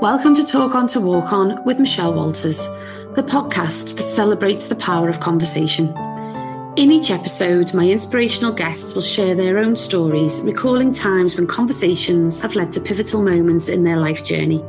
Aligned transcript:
Welcome 0.00 0.32
to 0.36 0.46
Talk 0.46 0.76
On 0.76 0.86
to 0.88 1.00
Walk 1.00 1.32
On 1.32 1.64
with 1.64 1.80
Michelle 1.80 2.14
Walters, 2.14 2.68
the 3.16 3.24
podcast 3.26 3.96
that 3.96 4.06
celebrates 4.06 4.68
the 4.68 4.76
power 4.76 5.08
of 5.08 5.18
conversation. 5.18 5.88
In 6.76 6.92
each 6.92 7.10
episode, 7.10 7.74
my 7.74 7.90
inspirational 7.90 8.52
guests 8.52 8.94
will 8.94 9.02
share 9.02 9.34
their 9.34 9.58
own 9.58 9.74
stories, 9.74 10.40
recalling 10.42 10.92
times 10.92 11.34
when 11.34 11.48
conversations 11.48 12.38
have 12.38 12.54
led 12.54 12.70
to 12.72 12.80
pivotal 12.80 13.24
moments 13.24 13.66
in 13.66 13.82
their 13.82 13.96
life 13.96 14.24
journey. 14.24 14.64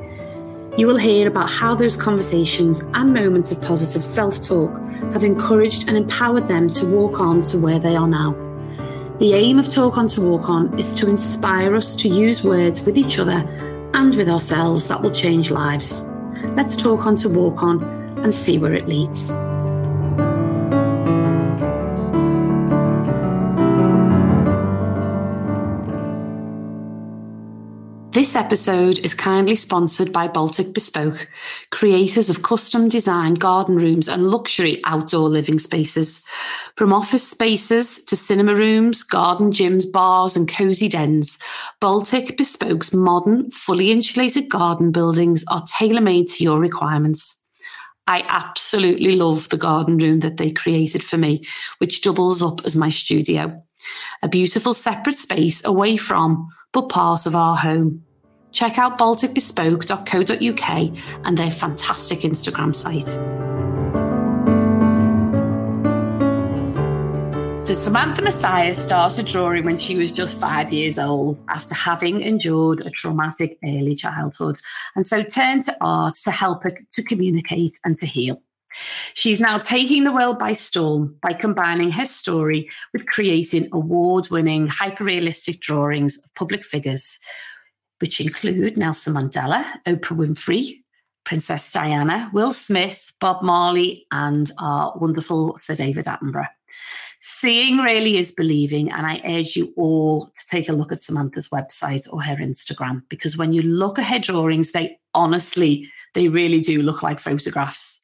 You 0.79 0.87
will 0.87 0.97
hear 0.97 1.27
about 1.27 1.51
how 1.51 1.75
those 1.75 1.95
conversations 1.95 2.81
and 2.95 3.13
moments 3.13 3.51
of 3.51 3.61
positive 3.61 4.03
self 4.03 4.41
talk 4.41 4.75
have 5.13 5.23
encouraged 5.23 5.87
and 5.87 5.95
empowered 5.95 6.47
them 6.47 6.71
to 6.71 6.87
walk 6.87 7.19
on 7.19 7.43
to 7.43 7.59
where 7.59 7.77
they 7.77 7.95
are 7.95 8.07
now. 8.07 8.31
The 9.19 9.35
aim 9.35 9.59
of 9.59 9.71
Talk 9.71 9.99
On 9.99 10.07
to 10.07 10.21
Walk 10.21 10.49
On 10.49 10.79
is 10.79 10.91
to 10.95 11.07
inspire 11.07 11.75
us 11.75 11.95
to 11.97 12.09
use 12.09 12.43
words 12.43 12.81
with 12.81 12.97
each 12.97 13.19
other 13.19 13.47
and 13.99 14.15
with 14.15 14.29
ourselves 14.29 14.87
that 14.87 15.01
will 15.01 15.11
change 15.11 15.51
lives. 15.51 16.07
Let's 16.55 16.77
talk 16.77 17.05
on 17.05 17.17
to 17.17 17.27
walk 17.27 17.63
on 17.63 17.83
and 18.23 18.33
see 18.33 18.57
where 18.57 18.73
it 18.73 18.87
leads. 18.87 19.29
This 28.19 28.35
episode 28.35 28.99
is 28.99 29.13
kindly 29.13 29.55
sponsored 29.55 30.11
by 30.11 30.27
Baltic 30.27 30.73
Bespoke, 30.73 31.29
creators 31.71 32.29
of 32.29 32.43
custom 32.43 32.89
designed 32.89 33.39
garden 33.39 33.77
rooms 33.77 34.09
and 34.09 34.29
luxury 34.29 34.81
outdoor 34.83 35.29
living 35.29 35.57
spaces. 35.57 36.21
From 36.75 36.91
office 36.91 37.25
spaces 37.25 38.03
to 38.03 38.17
cinema 38.17 38.55
rooms, 38.55 39.03
garden 39.03 39.51
gyms, 39.51 39.89
bars, 39.89 40.35
and 40.35 40.49
cozy 40.49 40.89
dens, 40.89 41.39
Baltic 41.79 42.35
Bespoke's 42.35 42.93
modern, 42.93 43.51
fully 43.51 43.89
insulated 43.89 44.49
garden 44.49 44.91
buildings 44.91 45.45
are 45.49 45.63
tailor 45.79 46.01
made 46.01 46.27
to 46.27 46.43
your 46.43 46.59
requirements. 46.59 47.41
I 48.05 48.25
absolutely 48.27 49.15
love 49.15 49.47
the 49.47 49.55
garden 49.55 49.97
room 49.97 50.19
that 50.19 50.35
they 50.35 50.51
created 50.51 51.05
for 51.05 51.17
me, 51.17 51.45
which 51.77 52.01
doubles 52.01 52.41
up 52.41 52.65
as 52.65 52.75
my 52.75 52.89
studio. 52.89 53.55
A 54.21 54.27
beautiful 54.27 54.73
separate 54.73 55.17
space 55.17 55.63
away 55.63 55.95
from 55.95 56.49
but 56.71 56.89
part 56.89 57.25
of 57.25 57.35
our 57.35 57.55
home. 57.55 58.03
Check 58.51 58.77
out 58.77 58.97
balticbespoke.co.uk 58.97 60.99
and 61.25 61.37
their 61.37 61.51
fantastic 61.51 62.19
Instagram 62.19 62.75
site. 62.75 63.07
So 67.67 67.73
Samantha 67.75 68.23
Messiah 68.23 68.73
started 68.73 69.27
drawing 69.27 69.63
when 69.63 69.77
she 69.77 69.95
was 69.95 70.11
just 70.11 70.39
five 70.39 70.73
years 70.73 70.97
old 70.97 71.39
after 71.49 71.75
having 71.75 72.23
endured 72.23 72.83
a 72.83 72.89
traumatic 72.89 73.59
early 73.63 73.93
childhood, 73.93 74.59
and 74.95 75.05
so 75.05 75.21
turned 75.21 75.65
to 75.65 75.77
art 75.79 76.15
to 76.23 76.31
help 76.31 76.63
her 76.63 76.75
to 76.91 77.03
communicate 77.03 77.77
and 77.85 77.95
to 77.99 78.07
heal. 78.07 78.41
She's 79.13 79.39
now 79.39 79.59
taking 79.59 80.03
the 80.03 80.11
world 80.11 80.39
by 80.39 80.53
storm 80.53 81.15
by 81.21 81.33
combining 81.33 81.91
her 81.91 82.05
story 82.05 82.69
with 82.91 83.05
creating 83.05 83.67
award 83.71 84.29
winning, 84.31 84.67
hyper 84.67 85.03
realistic 85.03 85.59
drawings 85.59 86.17
of 86.17 86.33
public 86.33 86.63
figures, 86.63 87.19
which 87.99 88.19
include 88.19 88.77
Nelson 88.77 89.13
Mandela, 89.13 89.65
Oprah 89.85 90.17
Winfrey, 90.17 90.81
Princess 91.25 91.71
Diana, 91.71 92.29
Will 92.33 92.53
Smith, 92.53 93.13
Bob 93.19 93.43
Marley, 93.43 94.05
and 94.11 94.51
our 94.59 94.97
wonderful 94.97 95.57
Sir 95.57 95.75
David 95.75 96.05
Attenborough. 96.05 96.47
Seeing 97.21 97.77
really 97.79 98.17
is 98.17 98.31
believing, 98.31 98.89
and 98.91 99.05
I 99.05 99.21
urge 99.25 99.55
you 99.57 99.73
all 99.75 100.25
to 100.25 100.45
take 100.49 100.69
a 100.69 100.73
look 100.73 100.91
at 100.93 101.01
Samantha's 101.01 101.49
website 101.49 102.07
or 102.11 102.23
her 102.23 102.37
Instagram 102.37 103.03
because 103.09 103.37
when 103.37 103.51
you 103.51 103.61
look 103.61 103.99
at 103.99 104.05
her 104.05 104.19
drawings, 104.19 104.71
they 104.71 104.97
honestly, 105.13 105.89
they 106.13 106.29
really 106.29 106.61
do 106.61 106.81
look 106.81 107.03
like 107.03 107.19
photographs. 107.19 108.01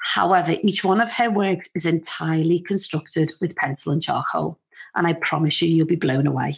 However, 0.00 0.56
each 0.62 0.82
one 0.84 1.00
of 1.00 1.12
her 1.12 1.30
works 1.30 1.68
is 1.74 1.86
entirely 1.86 2.60
constructed 2.60 3.32
with 3.40 3.56
pencil 3.56 3.92
and 3.92 4.02
charcoal, 4.02 4.58
and 4.94 5.06
I 5.06 5.12
promise 5.14 5.60
you, 5.62 5.68
you'll 5.68 5.86
be 5.86 5.96
blown 5.96 6.26
away. 6.26 6.54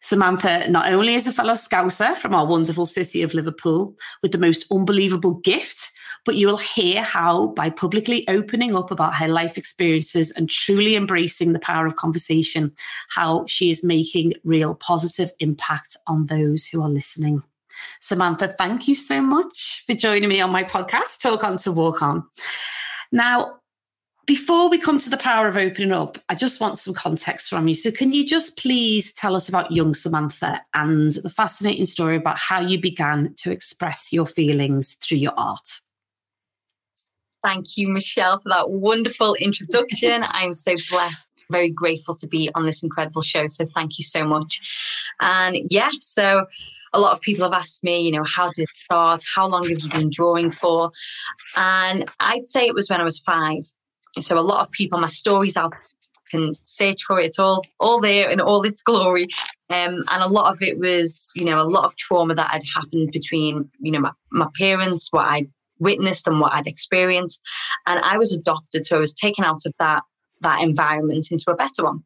Samantha 0.00 0.68
not 0.70 0.90
only 0.90 1.14
is 1.14 1.26
a 1.28 1.32
fellow 1.32 1.52
Scouser 1.52 2.16
from 2.16 2.34
our 2.34 2.46
wonderful 2.46 2.86
city 2.86 3.22
of 3.22 3.34
Liverpool 3.34 3.94
with 4.22 4.32
the 4.32 4.38
most 4.38 4.64
unbelievable 4.72 5.34
gift, 5.34 5.90
but 6.24 6.36
you 6.36 6.46
will 6.46 6.56
hear 6.56 7.02
how, 7.02 7.48
by 7.48 7.70
publicly 7.70 8.26
opening 8.28 8.74
up 8.74 8.90
about 8.90 9.14
her 9.14 9.28
life 9.28 9.56
experiences 9.56 10.30
and 10.32 10.48
truly 10.48 10.96
embracing 10.96 11.52
the 11.52 11.58
power 11.58 11.86
of 11.86 11.96
conversation, 11.96 12.72
how 13.08 13.44
she 13.46 13.70
is 13.70 13.84
making 13.84 14.34
real 14.44 14.74
positive 14.74 15.30
impact 15.38 15.96
on 16.06 16.26
those 16.26 16.66
who 16.66 16.82
are 16.82 16.90
listening. 16.90 17.42
Samantha, 18.00 18.48
thank 18.58 18.88
you 18.88 18.94
so 18.94 19.20
much 19.20 19.84
for 19.86 19.94
joining 19.94 20.28
me 20.28 20.40
on 20.40 20.50
my 20.50 20.64
podcast, 20.64 21.20
Talk 21.20 21.44
On 21.44 21.56
to 21.58 21.72
Walk 21.72 22.02
On. 22.02 22.24
Now, 23.12 23.60
before 24.30 24.70
we 24.70 24.78
come 24.78 25.00
to 25.00 25.10
the 25.10 25.16
power 25.16 25.48
of 25.48 25.56
opening 25.56 25.90
up, 25.90 26.16
I 26.28 26.36
just 26.36 26.60
want 26.60 26.78
some 26.78 26.94
context 26.94 27.50
from 27.50 27.66
you. 27.66 27.74
So, 27.74 27.90
can 27.90 28.12
you 28.12 28.24
just 28.24 28.56
please 28.56 29.12
tell 29.12 29.34
us 29.34 29.48
about 29.48 29.72
young 29.72 29.92
Samantha 29.92 30.60
and 30.72 31.10
the 31.10 31.30
fascinating 31.30 31.84
story 31.84 32.14
about 32.14 32.38
how 32.38 32.60
you 32.60 32.80
began 32.80 33.34
to 33.38 33.50
express 33.50 34.12
your 34.12 34.26
feelings 34.26 34.94
through 34.94 35.18
your 35.18 35.32
art? 35.36 35.80
Thank 37.42 37.76
you, 37.76 37.88
Michelle, 37.88 38.38
for 38.38 38.50
that 38.50 38.70
wonderful 38.70 39.34
introduction. 39.34 40.22
I'm 40.28 40.54
so 40.54 40.76
blessed, 40.90 41.26
very 41.50 41.70
grateful 41.72 42.14
to 42.14 42.28
be 42.28 42.50
on 42.54 42.66
this 42.66 42.84
incredible 42.84 43.22
show. 43.22 43.48
So, 43.48 43.66
thank 43.66 43.98
you 43.98 44.04
so 44.04 44.24
much. 44.24 44.60
And 45.20 45.56
yes, 45.56 45.70
yeah, 45.72 45.90
so 45.98 46.46
a 46.92 47.00
lot 47.00 47.12
of 47.12 47.20
people 47.20 47.44
have 47.44 47.52
asked 47.52 47.84
me, 47.84 48.00
you 48.00 48.12
know, 48.12 48.24
how 48.24 48.50
did 48.50 48.62
it 48.62 48.68
start? 48.68 49.22
How 49.34 49.46
long 49.46 49.68
have 49.68 49.78
you 49.78 49.90
been 49.90 50.10
drawing 50.10 50.50
for? 50.50 50.90
And 51.56 52.10
I'd 52.20 52.46
say 52.46 52.66
it 52.66 52.74
was 52.74 52.90
when 52.90 53.00
I 53.00 53.04
was 53.04 53.20
five. 53.20 53.64
So 54.18 54.38
a 54.38 54.40
lot 54.40 54.60
of 54.60 54.70
people, 54.72 54.98
my 54.98 55.08
stories 55.08 55.56
out 55.56 55.72
can 56.30 56.54
search 56.64 57.02
for 57.02 57.20
it 57.20 57.38
all, 57.38 57.64
all 57.78 58.00
there 58.00 58.30
in 58.30 58.40
all 58.40 58.62
its 58.62 58.82
glory. 58.82 59.26
Um, 59.68 60.04
and 60.10 60.22
a 60.22 60.28
lot 60.28 60.52
of 60.52 60.62
it 60.62 60.78
was, 60.78 61.30
you 61.36 61.44
know, 61.44 61.60
a 61.60 61.62
lot 61.64 61.84
of 61.84 61.96
trauma 61.96 62.34
that 62.34 62.50
had 62.50 62.62
happened 62.74 63.10
between, 63.12 63.70
you 63.80 63.92
know, 63.92 64.00
my, 64.00 64.12
my 64.32 64.48
parents, 64.58 65.08
what 65.12 65.26
I 65.26 65.46
witnessed 65.78 66.26
and 66.26 66.40
what 66.40 66.52
I'd 66.52 66.66
experienced. 66.66 67.42
And 67.86 68.00
I 68.00 68.16
was 68.16 68.32
adopted, 68.32 68.86
so 68.86 68.96
I 68.96 69.00
was 69.00 69.14
taken 69.14 69.44
out 69.44 69.64
of 69.66 69.74
that 69.78 70.02
that 70.42 70.62
environment 70.62 71.28
into 71.30 71.50
a 71.50 71.56
better 71.56 71.84
one. 71.84 72.02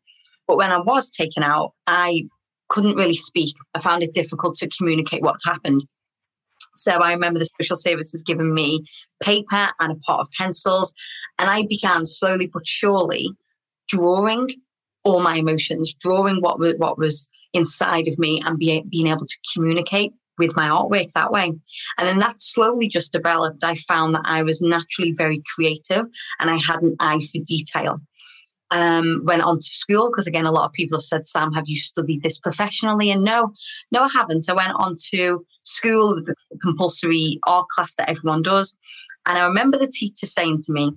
But 0.49 0.57
when 0.57 0.73
I 0.73 0.79
was 0.79 1.09
taken 1.09 1.43
out, 1.43 1.73
I 1.87 2.25
couldn't 2.75 2.97
really 2.97 3.15
speak. 3.15 3.55
I 3.75 3.79
found 3.79 4.03
it 4.03 4.15
difficult 4.15 4.57
to 4.57 4.69
communicate 4.69 5.23
what 5.23 5.37
happened. 5.45 5.87
So 6.75 6.91
I 6.91 7.13
remember 7.13 7.39
the 7.39 7.49
social 7.61 7.77
services 7.77 8.21
giving 8.21 8.53
me 8.53 8.85
paper 9.23 9.69
and 9.79 9.93
a 9.93 9.95
pot 9.95 10.19
of 10.19 10.29
pencils, 10.37 10.93
and 11.39 11.49
I 11.49 11.67
began 11.69 12.05
slowly 12.05 12.51
but 12.53 12.67
surely 12.67 13.31
drawing 13.89 14.49
all 15.05 15.21
my 15.21 15.37
emotions, 15.37 15.95
drawing 15.95 16.41
what 16.41 16.59
was, 16.59 16.75
what 16.79 16.99
was 16.99 17.29
inside 17.53 18.09
of 18.09 18.19
me, 18.19 18.43
and 18.45 18.59
be, 18.59 18.83
being 18.91 19.07
able 19.07 19.27
to 19.27 19.37
communicate 19.55 20.13
with 20.37 20.57
my 20.57 20.69
artwork 20.69 21.13
that 21.13 21.31
way. 21.31 21.45
And 21.45 22.09
then 22.09 22.19
that 22.19 22.43
slowly 22.43 22.89
just 22.89 23.13
developed. 23.13 23.63
I 23.63 23.77
found 23.77 24.17
that 24.17 24.25
I 24.25 24.43
was 24.43 24.61
naturally 24.61 25.13
very 25.13 25.41
creative, 25.55 26.07
and 26.41 26.51
I 26.51 26.57
had 26.57 26.83
an 26.83 26.97
eye 26.99 27.21
for 27.21 27.41
detail 27.45 28.01
um, 28.71 29.21
went 29.25 29.43
on 29.43 29.59
to 29.59 29.63
school 29.63 30.11
because 30.11 30.27
again 30.27 30.47
a 30.47 30.53
lot 30.53 30.67
of 30.67 30.73
people 30.73 30.99
have 30.99 31.05
said 31.05 31.27
sam 31.27 31.53
have 31.53 31.65
you 31.67 31.77
studied 31.77 32.23
this 32.23 32.39
professionally? 32.39 33.11
And 33.11 33.23
no 33.25 33.53
no 33.91 34.03
i 34.03 34.09
haven't. 34.09 34.49
I 34.49 34.55
went 34.55 34.75
on 34.75 34.97
to 35.11 35.45
school 35.63 36.15
with 36.15 36.27
the 36.27 36.35
compulsory 36.63 37.39
art 37.47 37.67
class 37.69 37.95
that 37.97 38.11
everyone 38.11 38.43
does. 38.43 38.77
And 39.27 39.39
i 39.39 39.47
remember 39.47 39.79
the 39.79 39.89
teacher 39.89 40.27
saying 40.27 40.61
to 40.63 40.73
me 40.73 40.93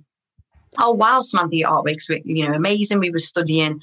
oh 0.78 0.92
wow 0.92 1.20
samantha 1.20 1.56
your 1.56 1.70
artwork's 1.70 2.08
were 2.08 2.18
you 2.24 2.46
know 2.46 2.54
amazing. 2.54 3.00
We 3.00 3.10
were 3.10 3.18
studying 3.18 3.80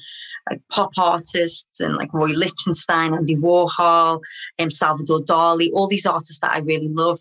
like 0.48 0.62
pop 0.68 0.92
artists 0.98 1.80
and 1.80 1.96
like 1.96 2.12
roy 2.12 2.28
lichtenstein 2.28 3.14
andy 3.14 3.36
warhol 3.36 4.20
um, 4.58 4.70
salvador 4.70 5.20
dali 5.20 5.70
all 5.72 5.88
these 5.88 6.06
artists 6.06 6.40
that 6.40 6.52
i 6.52 6.58
really 6.58 6.88
love. 6.88 7.20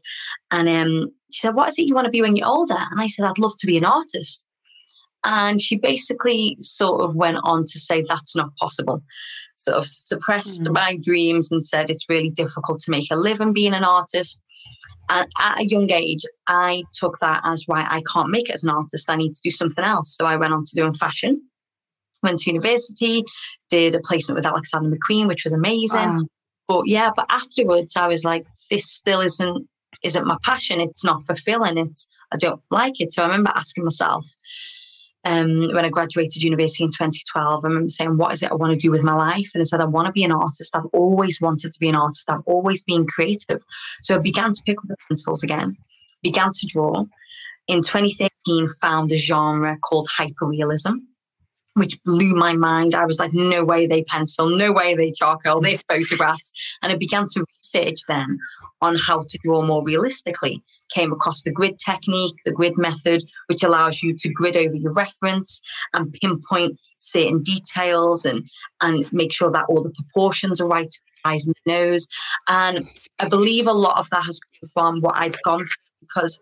And 0.51 0.69
um, 0.69 1.11
she 1.31 1.41
said 1.41 1.55
what 1.55 1.69
is 1.69 1.79
it 1.79 1.85
you 1.85 1.95
want 1.95 2.05
to 2.05 2.11
be 2.11 2.21
when 2.21 2.35
you're 2.35 2.47
older? 2.47 2.77
And 2.91 3.01
i 3.01 3.07
said 3.07 3.25
i'd 3.25 3.39
love 3.39 3.53
to 3.59 3.67
be 3.67 3.77
an 3.77 3.85
artist 3.85 4.44
and 5.25 5.59
she 5.59 5.75
basically 5.75 6.55
sort 6.59 7.01
of 7.01 7.15
went 7.15 7.39
on 7.43 7.65
to 7.65 7.79
say 7.79 8.05
that's 8.07 8.35
not 8.35 8.55
possible. 8.57 9.03
Sort 9.55 9.77
of 9.77 9.87
suppressed 9.87 10.63
mm. 10.63 10.73
my 10.73 10.97
dreams 11.01 11.51
and 11.51 11.65
said 11.65 11.89
it's 11.89 12.07
really 12.07 12.29
difficult 12.29 12.79
to 12.81 12.91
make 12.91 13.11
a 13.11 13.15
living 13.15 13.51
being 13.51 13.73
an 13.73 13.83
artist. 13.83 14.41
And 15.09 15.27
at 15.39 15.59
a 15.59 15.65
young 15.65 15.91
age, 15.91 16.23
I 16.47 16.83
took 16.93 17.17
that 17.19 17.41
as 17.43 17.65
right, 17.67 17.87
I 17.89 18.03
can't 18.11 18.29
make 18.29 18.49
it 18.49 18.55
as 18.55 18.63
an 18.63 18.69
artist. 18.69 19.09
I 19.09 19.15
need 19.15 19.33
to 19.33 19.41
do 19.43 19.51
something 19.51 19.83
else. 19.83 20.15
So 20.15 20.25
I 20.25 20.35
went 20.35 20.53
on 20.53 20.63
to 20.63 20.75
doing 20.75 20.93
fashion, 20.93 21.41
went 22.21 22.39
to 22.39 22.51
university, 22.51 23.23
did 23.69 23.95
a 23.95 24.01
placement 24.01 24.35
with 24.35 24.45
Alexander 24.45 24.95
McQueen, 24.95 25.27
which 25.27 25.43
was 25.43 25.53
amazing. 25.53 26.17
Wow. 26.17 26.23
But 26.67 26.83
yeah, 26.87 27.09
but 27.15 27.25
afterwards 27.29 27.95
I 27.95 28.07
was 28.07 28.23
like, 28.23 28.45
this 28.69 28.91
still 28.91 29.21
isn't 29.21 29.67
isn't 30.03 30.27
my 30.27 30.37
passion. 30.43 30.81
It's 30.81 31.05
not 31.05 31.25
fulfilling. 31.25 31.77
It's 31.77 32.07
I 32.31 32.37
don't 32.37 32.61
like 32.69 32.99
it. 33.01 33.13
So 33.13 33.23
I 33.23 33.27
remember 33.27 33.51
asking 33.55 33.85
myself, 33.85 34.25
um, 35.25 35.73
when 35.73 35.83
I 35.83 35.89
graduated 35.89 36.43
university 36.43 36.83
in 36.83 36.91
2012, 36.91 37.65
I 37.65 37.67
remember 37.67 37.89
saying, 37.89 38.17
What 38.17 38.33
is 38.33 38.43
it 38.43 38.51
I 38.51 38.55
want 38.55 38.73
to 38.73 38.79
do 38.79 38.91
with 38.91 39.03
my 39.03 39.15
life? 39.15 39.49
And 39.53 39.61
I 39.61 39.65
said, 39.65 39.81
I 39.81 39.85
want 39.85 40.05
to 40.05 40.11
be 40.11 40.23
an 40.23 40.31
artist. 40.31 40.75
I've 40.75 40.85
always 40.93 41.41
wanted 41.41 41.71
to 41.71 41.79
be 41.79 41.89
an 41.89 41.95
artist. 41.95 42.29
I've 42.29 42.45
always 42.45 42.83
been 42.83 43.07
creative. 43.07 43.63
So 44.03 44.15
I 44.15 44.19
began 44.19 44.53
to 44.53 44.63
pick 44.65 44.77
up 44.77 44.87
the 44.87 44.95
pencils 45.07 45.43
again, 45.43 45.75
began 46.21 46.51
to 46.51 46.67
draw. 46.67 47.05
In 47.67 47.81
2013, 47.81 48.67
found 48.79 49.11
a 49.11 49.17
genre 49.17 49.77
called 49.79 50.07
hyperrealism 50.15 50.99
which 51.75 52.01
blew 52.03 52.35
my 52.35 52.53
mind. 52.53 52.95
I 52.95 53.05
was 53.05 53.19
like, 53.19 53.33
no 53.33 53.63
way 53.63 53.85
they 53.85 54.03
pencil, 54.03 54.49
no 54.49 54.71
way 54.71 54.95
they 54.95 55.11
charcoal, 55.11 55.61
they 55.61 55.77
photographs. 55.89 56.51
And 56.81 56.91
I 56.91 56.95
began 56.95 57.27
to 57.33 57.45
research 57.57 57.99
then 58.07 58.39
on 58.81 58.95
how 58.95 59.21
to 59.21 59.39
draw 59.43 59.61
more 59.61 59.83
realistically. 59.85 60.63
Came 60.93 61.11
across 61.11 61.43
the 61.43 61.51
grid 61.51 61.77
technique, 61.79 62.35
the 62.45 62.51
grid 62.51 62.77
method, 62.77 63.23
which 63.47 63.63
allows 63.63 64.01
you 64.01 64.13
to 64.15 64.29
grid 64.29 64.55
over 64.55 64.75
your 64.75 64.93
reference 64.93 65.61
and 65.93 66.13
pinpoint 66.13 66.79
certain 66.97 67.43
details 67.43 68.25
and, 68.25 68.43
and 68.81 69.11
make 69.11 69.33
sure 69.33 69.51
that 69.51 69.65
all 69.69 69.83
the 69.83 69.91
proportions 69.91 70.61
are 70.61 70.67
right 70.67 70.93
eyes 71.25 71.47
and 71.47 71.55
nose. 71.65 72.07
And 72.47 72.87
I 73.19 73.27
believe 73.27 73.67
a 73.67 73.73
lot 73.73 73.97
of 73.97 74.09
that 74.11 74.25
has 74.25 74.39
come 74.39 74.69
from 74.73 75.01
what 75.01 75.17
I'd 75.17 75.41
gone 75.43 75.65
through 75.65 75.83
because 76.01 76.39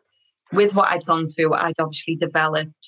with 0.51 0.75
what 0.75 0.89
I'd 0.89 1.06
gone 1.06 1.27
through, 1.27 1.53
I'd 1.53 1.79
obviously 1.79 2.15
developed 2.15 2.88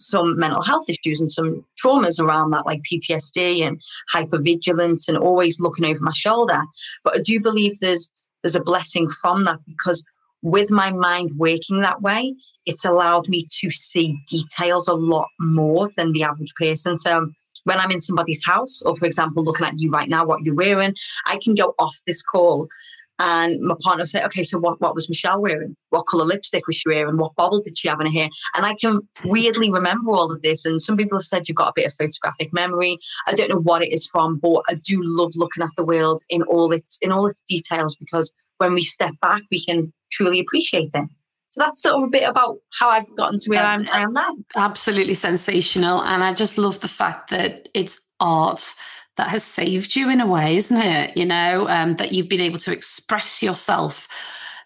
some 0.00 0.38
mental 0.38 0.62
health 0.62 0.88
issues 0.88 1.20
and 1.20 1.30
some 1.30 1.64
traumas 1.82 2.20
around 2.20 2.50
that, 2.50 2.66
like 2.66 2.82
PTSD 2.90 3.66
and 3.66 3.80
hypervigilance 4.14 5.08
and 5.08 5.18
always 5.18 5.60
looking 5.60 5.86
over 5.86 6.00
my 6.02 6.12
shoulder. 6.12 6.62
But 7.04 7.16
I 7.16 7.20
do 7.20 7.40
believe 7.40 7.78
there's 7.80 8.10
there's 8.42 8.56
a 8.56 8.62
blessing 8.62 9.08
from 9.20 9.44
that 9.44 9.58
because 9.66 10.04
with 10.42 10.70
my 10.70 10.90
mind 10.90 11.30
working 11.36 11.80
that 11.80 12.00
way, 12.00 12.34
it's 12.64 12.84
allowed 12.84 13.28
me 13.28 13.46
to 13.60 13.70
see 13.70 14.18
details 14.28 14.88
a 14.88 14.94
lot 14.94 15.28
more 15.38 15.90
than 15.96 16.12
the 16.12 16.22
average 16.22 16.54
person. 16.58 16.96
So 16.96 17.30
when 17.64 17.78
I'm 17.78 17.90
in 17.90 18.00
somebody's 18.00 18.44
house, 18.44 18.82
or 18.82 18.96
for 18.96 19.04
example, 19.04 19.44
looking 19.44 19.66
at 19.66 19.78
you 19.78 19.90
right 19.90 20.08
now, 20.08 20.24
what 20.24 20.44
you're 20.44 20.54
wearing, 20.54 20.94
I 21.26 21.38
can 21.42 21.54
go 21.54 21.74
off 21.78 21.94
this 22.06 22.22
call 22.22 22.68
and 23.20 23.60
my 23.60 23.74
partner 23.82 24.06
said, 24.06 24.24
okay, 24.24 24.42
so 24.42 24.58
what, 24.58 24.80
what 24.80 24.94
was 24.94 25.10
Michelle 25.10 25.42
wearing? 25.42 25.76
What 25.90 26.04
colour 26.04 26.24
lipstick 26.24 26.66
was 26.66 26.76
she 26.76 26.88
wearing? 26.88 27.18
What 27.18 27.36
bobble 27.36 27.60
did 27.60 27.76
she 27.76 27.86
have 27.86 28.00
in 28.00 28.06
her 28.06 28.12
hair? 28.12 28.30
And 28.56 28.64
I 28.64 28.74
can 28.74 29.00
weirdly 29.24 29.70
remember 29.70 30.12
all 30.12 30.32
of 30.32 30.40
this. 30.40 30.64
And 30.64 30.80
some 30.80 30.96
people 30.96 31.18
have 31.18 31.26
said 31.26 31.46
you've 31.46 31.56
got 31.56 31.68
a 31.68 31.72
bit 31.76 31.86
of 31.86 31.92
photographic 31.92 32.50
memory. 32.54 32.96
I 33.26 33.34
don't 33.34 33.50
know 33.50 33.60
what 33.60 33.82
it 33.82 33.92
is 33.92 34.06
from, 34.06 34.38
but 34.38 34.62
I 34.70 34.74
do 34.74 35.00
love 35.02 35.32
looking 35.36 35.62
at 35.62 35.68
the 35.76 35.84
world 35.84 36.22
in 36.30 36.42
all 36.44 36.72
its 36.72 36.98
in 37.02 37.12
all 37.12 37.26
its 37.26 37.42
details 37.42 37.94
because 37.94 38.32
when 38.56 38.72
we 38.72 38.82
step 38.82 39.12
back, 39.20 39.42
we 39.50 39.62
can 39.62 39.92
truly 40.10 40.40
appreciate 40.40 40.90
it. 40.94 41.08
So 41.48 41.60
that's 41.62 41.82
sort 41.82 41.96
of 41.96 42.04
a 42.04 42.10
bit 42.10 42.26
about 42.26 42.56
how 42.78 42.88
I've 42.88 43.14
gotten 43.16 43.38
to 43.40 43.50
where 43.50 43.62
I'm, 43.62 43.86
I 43.92 44.00
am 44.00 44.12
now. 44.12 44.36
Absolutely 44.56 45.14
sensational. 45.14 46.00
And 46.02 46.22
I 46.22 46.32
just 46.32 46.56
love 46.56 46.80
the 46.80 46.88
fact 46.88 47.28
that 47.30 47.68
it's 47.74 48.00
art 48.20 48.72
that 49.16 49.28
has 49.28 49.44
saved 49.44 49.96
you 49.96 50.08
in 50.08 50.20
a 50.20 50.26
way, 50.26 50.56
isn't 50.56 50.80
it? 50.80 51.16
You 51.16 51.26
know, 51.26 51.68
um, 51.68 51.96
that 51.96 52.12
you've 52.12 52.28
been 52.28 52.40
able 52.40 52.58
to 52.60 52.72
express 52.72 53.42
yourself 53.42 54.08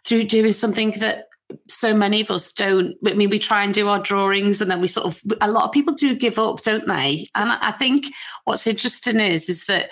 through 0.04 0.24
doing 0.24 0.52
something 0.52 0.92
that 1.00 1.28
so 1.68 1.94
many 1.94 2.20
of 2.20 2.30
us 2.30 2.52
don't. 2.52 2.94
I 3.06 3.14
mean, 3.14 3.30
we 3.30 3.38
try 3.38 3.64
and 3.64 3.74
do 3.74 3.88
our 3.88 3.98
drawings, 3.98 4.60
and 4.60 4.70
then 4.70 4.80
we 4.80 4.88
sort 4.88 5.06
of. 5.06 5.22
A 5.40 5.50
lot 5.50 5.64
of 5.64 5.72
people 5.72 5.94
do 5.94 6.14
give 6.14 6.38
up, 6.38 6.62
don't 6.62 6.86
they? 6.86 7.26
And 7.34 7.52
I 7.52 7.72
think 7.72 8.06
what's 8.44 8.66
interesting 8.66 9.20
is 9.20 9.48
is 9.48 9.66
that 9.66 9.90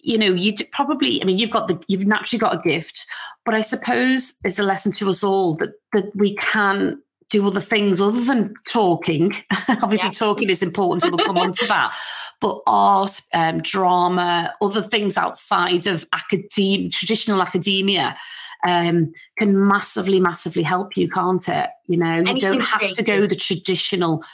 you 0.00 0.18
know 0.18 0.32
you 0.32 0.54
probably. 0.72 1.20
I 1.22 1.24
mean, 1.24 1.38
you've 1.38 1.50
got 1.50 1.68
the 1.68 1.82
you've 1.88 2.06
naturally 2.06 2.40
got 2.40 2.54
a 2.54 2.68
gift, 2.68 3.06
but 3.44 3.54
I 3.54 3.62
suppose 3.62 4.38
it's 4.44 4.58
a 4.58 4.64
lesson 4.64 4.92
to 4.92 5.10
us 5.10 5.22
all 5.22 5.56
that 5.56 5.70
that 5.92 6.10
we 6.14 6.34
can 6.36 7.00
do 7.30 7.46
other 7.46 7.60
things 7.60 8.00
other 8.00 8.24
than 8.24 8.54
talking. 8.66 9.32
Obviously, 9.68 10.08
yeah. 10.08 10.14
talking 10.14 10.50
is 10.50 10.62
important, 10.62 11.02
so 11.02 11.10
we'll 11.10 11.24
come 11.24 11.38
on 11.38 11.52
to 11.52 11.66
that. 11.68 11.94
But 12.40 12.60
art, 12.66 13.20
um, 13.34 13.60
drama, 13.62 14.54
other 14.60 14.82
things 14.82 15.16
outside 15.16 15.86
of 15.86 16.06
academia, 16.12 16.90
traditional 16.90 17.42
academia, 17.42 18.16
um, 18.64 19.12
can 19.38 19.68
massively, 19.68 20.20
massively 20.20 20.62
help 20.62 20.96
you, 20.96 21.08
can't 21.08 21.46
it? 21.48 21.70
You 21.86 21.96
know, 21.96 22.18
you 22.18 22.40
don't 22.40 22.60
have 22.60 22.92
to 22.92 23.02
go 23.02 23.26
the 23.26 23.36
traditional 23.36 24.24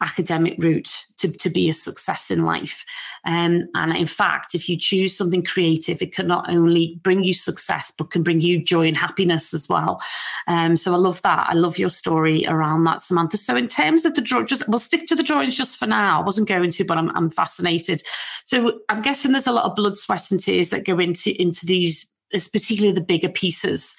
academic 0.00 0.54
route 0.58 1.04
to, 1.18 1.32
to 1.32 1.50
be 1.50 1.68
a 1.68 1.72
success 1.72 2.30
in 2.30 2.44
life. 2.44 2.84
Um, 3.24 3.62
and 3.74 3.96
in 3.96 4.06
fact, 4.06 4.54
if 4.54 4.68
you 4.68 4.76
choose 4.76 5.16
something 5.16 5.42
creative, 5.42 6.00
it 6.00 6.14
can 6.14 6.28
not 6.28 6.48
only 6.48 7.00
bring 7.02 7.24
you 7.24 7.34
success, 7.34 7.92
but 7.96 8.10
can 8.10 8.22
bring 8.22 8.40
you 8.40 8.62
joy 8.62 8.86
and 8.86 8.96
happiness 8.96 9.52
as 9.52 9.68
well. 9.68 10.00
Um, 10.46 10.76
so 10.76 10.94
I 10.94 10.96
love 10.96 11.20
that. 11.22 11.48
I 11.50 11.54
love 11.54 11.78
your 11.78 11.88
story 11.88 12.46
around 12.46 12.84
that, 12.84 13.02
Samantha. 13.02 13.36
So 13.36 13.56
in 13.56 13.68
terms 13.68 14.04
of 14.04 14.14
the 14.14 14.20
draw, 14.20 14.44
just 14.44 14.68
we'll 14.68 14.78
stick 14.78 15.06
to 15.08 15.16
the 15.16 15.22
drawings 15.22 15.56
just 15.56 15.78
for 15.78 15.86
now. 15.86 16.20
I 16.20 16.24
wasn't 16.24 16.48
going 16.48 16.70
to, 16.70 16.84
but 16.84 16.98
I'm, 16.98 17.10
I'm 17.16 17.30
fascinated. 17.30 18.02
So 18.44 18.80
I'm 18.88 19.02
guessing 19.02 19.32
there's 19.32 19.46
a 19.46 19.52
lot 19.52 19.64
of 19.64 19.74
blood, 19.74 19.98
sweat, 19.98 20.30
and 20.30 20.40
tears 20.40 20.68
that 20.68 20.84
go 20.84 20.98
into 20.98 21.40
into 21.40 21.66
these 21.66 22.06
it's 22.30 22.48
particularly 22.48 22.94
the 22.94 23.00
bigger 23.00 23.28
pieces. 23.28 23.96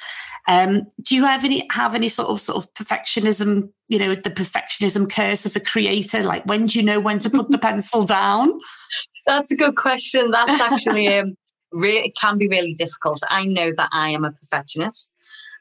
Um, 0.47 0.87
do 1.01 1.15
you 1.15 1.25
have 1.25 1.45
any 1.45 1.67
have 1.71 1.95
any 1.95 2.07
sort 2.07 2.29
of 2.29 2.41
sort 2.41 2.63
of 2.63 2.73
perfectionism? 2.73 3.71
You 3.87 3.99
know, 3.99 4.15
the 4.15 4.29
perfectionism 4.29 5.11
curse 5.11 5.45
of 5.45 5.55
a 5.55 5.59
creator. 5.59 6.23
Like, 6.23 6.45
when 6.45 6.65
do 6.65 6.79
you 6.79 6.85
know 6.85 6.99
when 6.99 7.19
to 7.19 7.29
put 7.29 7.51
the 7.51 7.57
pencil 7.59 8.03
down? 8.03 8.59
That's 9.25 9.51
a 9.51 9.55
good 9.55 9.75
question. 9.75 10.31
That's 10.31 10.61
actually 10.61 11.07
um, 11.07 11.35
re- 11.71 11.99
it 12.05 12.13
can 12.19 12.37
be 12.37 12.47
really 12.47 12.73
difficult. 12.73 13.19
I 13.29 13.45
know 13.45 13.71
that 13.77 13.89
I 13.91 14.09
am 14.09 14.25
a 14.25 14.31
perfectionist, 14.31 15.11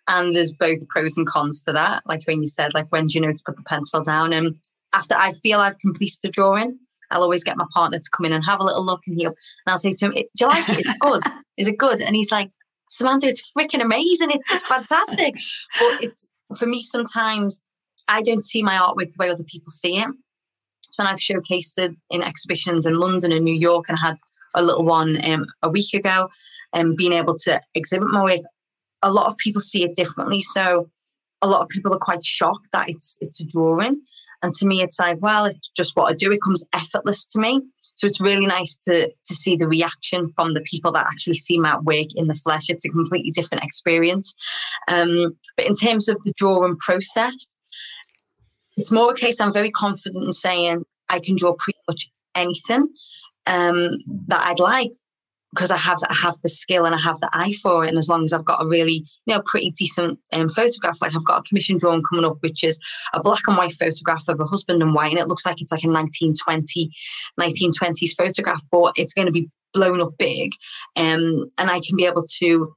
and 0.07 0.35
there's 0.35 0.53
both 0.53 0.87
pros 0.89 1.17
and 1.17 1.27
cons 1.27 1.65
to 1.65 1.73
that. 1.73 2.03
Like 2.07 2.23
when 2.25 2.41
you 2.41 2.47
said, 2.47 2.75
like, 2.75 2.91
when 2.91 3.09
do 3.09 3.19
you 3.19 3.27
know 3.27 3.33
to 3.33 3.43
put 3.45 3.57
the 3.57 3.65
pencil 3.65 4.03
down? 4.03 4.33
And 4.33 4.57
after 4.93 5.15
I 5.15 5.33
feel 5.33 5.61
I've 5.61 5.79
completed 5.81 6.19
the 6.23 6.31
drawing, 6.31 6.79
I'll 7.11 7.23
always 7.23 7.45
get 7.45 7.57
my 7.57 7.67
partner 7.73 7.99
to 7.99 8.11
come 8.17 8.27
in 8.27 8.33
and 8.33 8.45
have 8.45 8.61
a 8.61 8.65
little 8.65 8.85
look, 8.85 9.01
and 9.07 9.17
he'll 9.19 9.29
and 9.29 9.37
I'll 9.67 9.79
say 9.79 9.93
to 9.93 10.07
him, 10.07 10.13
"Do 10.13 10.25
you 10.41 10.47
like 10.47 10.69
it? 10.69 10.79
Is 10.79 10.87
it 10.87 10.99
good? 11.01 11.23
Is 11.57 11.69
it 11.69 11.79
good?" 11.79 12.01
And 12.01 12.15
he's 12.15 12.31
like, 12.31 12.51
Samantha, 12.89 13.27
it's 13.29 13.51
freaking 13.57 13.83
amazing. 13.83 14.31
It's, 14.31 14.51
it's 14.51 14.67
fantastic. 14.67 15.35
but 15.81 16.03
it's 16.03 16.27
for 16.57 16.67
me, 16.67 16.83
sometimes 16.83 17.61
I 18.09 18.23
don't 18.23 18.43
see 18.43 18.63
my 18.63 18.77
artwork 18.77 19.13
the 19.13 19.17
way 19.19 19.31
other 19.31 19.45
people 19.45 19.71
see 19.71 19.99
it. 19.99 20.09
So 20.91 21.05
when 21.05 21.13
I've 21.13 21.19
showcased 21.19 21.79
it 21.79 21.93
in 22.11 22.23
exhibitions 22.23 22.87
in 22.87 22.99
London 22.99 23.33
and 23.33 23.45
New 23.45 23.55
York, 23.55 23.87
and 23.89 23.99
had 23.99 24.17
a 24.55 24.63
little 24.63 24.85
one 24.85 25.23
um, 25.25 25.47
a 25.63 25.69
week 25.69 25.93
ago, 25.95 26.29
and 26.73 26.97
being 26.97 27.13
able 27.13 27.37
to 27.45 27.61
exhibit 27.75 28.09
my 28.09 28.23
work, 28.23 28.41
a 29.03 29.13
lot 29.13 29.27
of 29.27 29.37
people 29.37 29.61
see 29.61 29.85
it 29.85 29.95
differently. 29.95 30.41
So 30.41 30.91
a 31.43 31.49
lot 31.49 31.63
of 31.63 31.69
people 31.69 31.95
are 31.95 31.99
quite 31.99 32.25
shocked 32.25 32.69
that 32.73 32.89
it's 32.89 33.19
it's 33.21 33.41
a 33.41 33.45
drawing. 33.45 34.01
And 34.43 34.53
to 34.55 34.67
me, 34.67 34.83
it's 34.83 34.99
like, 35.01 35.19
well, 35.21 35.47
it's 35.47 35.71
just 35.77 35.97
what 35.97 36.11
I 36.11 36.15
do. 36.15 36.31
It 36.31 36.43
comes 36.43 36.65
effortless 36.73 37.27
to 37.27 37.41
me. 37.41 37.61
So 37.99 38.07
it's 38.07 38.21
really 38.21 38.47
nice 38.47 38.77
to 38.85 39.09
to 39.09 39.35
see 39.35 39.57
the 39.57 39.67
reaction 39.67 40.29
from 40.31 40.55
the 40.55 40.61
people 40.61 40.93
that 40.93 41.07
actually 41.07 41.35
see 41.35 41.59
my 41.59 41.77
work 41.81 42.07
in 42.15 42.29
the 42.29 42.35
flesh. 42.35 42.67
It's 42.69 42.85
a 42.85 42.89
completely 42.89 43.33
different 43.33 43.65
experience. 43.65 44.35
Um, 44.87 45.37
but 45.57 45.67
in 45.67 45.75
terms 45.75 46.09
of 46.09 46.17
the 46.25 46.33
drawing 46.37 46.77
process, 46.77 47.35
it's 48.77 48.93
more 48.93 49.11
a 49.11 49.17
case 49.17 49.41
I'm 49.41 49.53
very 49.53 49.73
confident 49.73 50.25
in 50.25 50.33
saying 50.33 50.85
I 51.09 51.19
can 51.19 51.35
draw 51.35 51.55
pretty 51.59 51.81
much 51.89 52.09
anything 52.37 52.89
um, 53.49 53.99
that 54.29 54.47
I'd 54.47 54.61
like 54.61 54.93
because 55.55 55.71
I 55.71 55.77
have 55.77 55.99
I 56.09 56.15
have 56.15 56.37
the 56.43 56.49
skill 56.49 56.85
and 56.85 56.95
I 56.95 57.01
have 57.01 57.21
the 57.21 57.31
eye 57.33 57.55
for 57.63 57.85
it. 57.85 57.89
And 57.89 57.99
as 57.99 58.09
long 58.09 58.25
as 58.25 58.33
I've 58.33 58.45
got 58.45 58.63
a 58.63 58.67
really 58.67 59.05
you 59.27 59.35
know 59.35 59.43
pretty 59.45 59.71
decent 59.73 60.19
um, 60.33 60.49
photograph, 60.49 61.01
like 61.01 61.15
I've 61.15 61.25
got 61.25 61.41
a 61.41 61.49
commission 61.49 61.79
drawing 61.79 62.03
coming 62.03 62.25
up, 62.25 62.39
which 62.41 62.63
is 62.65 62.79
a 63.15 63.21
black 63.21 63.43
and 63.47 63.57
white 63.57 63.73
photograph 63.73 64.29
of 64.29 64.41
a 64.41 64.45
husband 64.45 64.83
and 64.83 64.95
wife, 64.95 65.11
and 65.11 65.19
it 65.19 65.29
looks 65.29 65.47
like 65.47 65.61
it's 65.61 65.73
like 65.73 65.85
a 65.85 65.89
1920 65.89 66.91
1920s 67.41 68.17
photograph, 68.17 68.63
but 68.71 68.93
it's 68.97 69.13
going 69.13 69.27
to 69.27 69.33
be 69.33 69.49
blown 69.73 70.01
up 70.01 70.17
big, 70.19 70.53
um, 70.97 71.47
and 71.59 71.71
I 71.71 71.81
can 71.81 71.97
be 71.97 72.07
able 72.07 72.25
to 72.39 72.75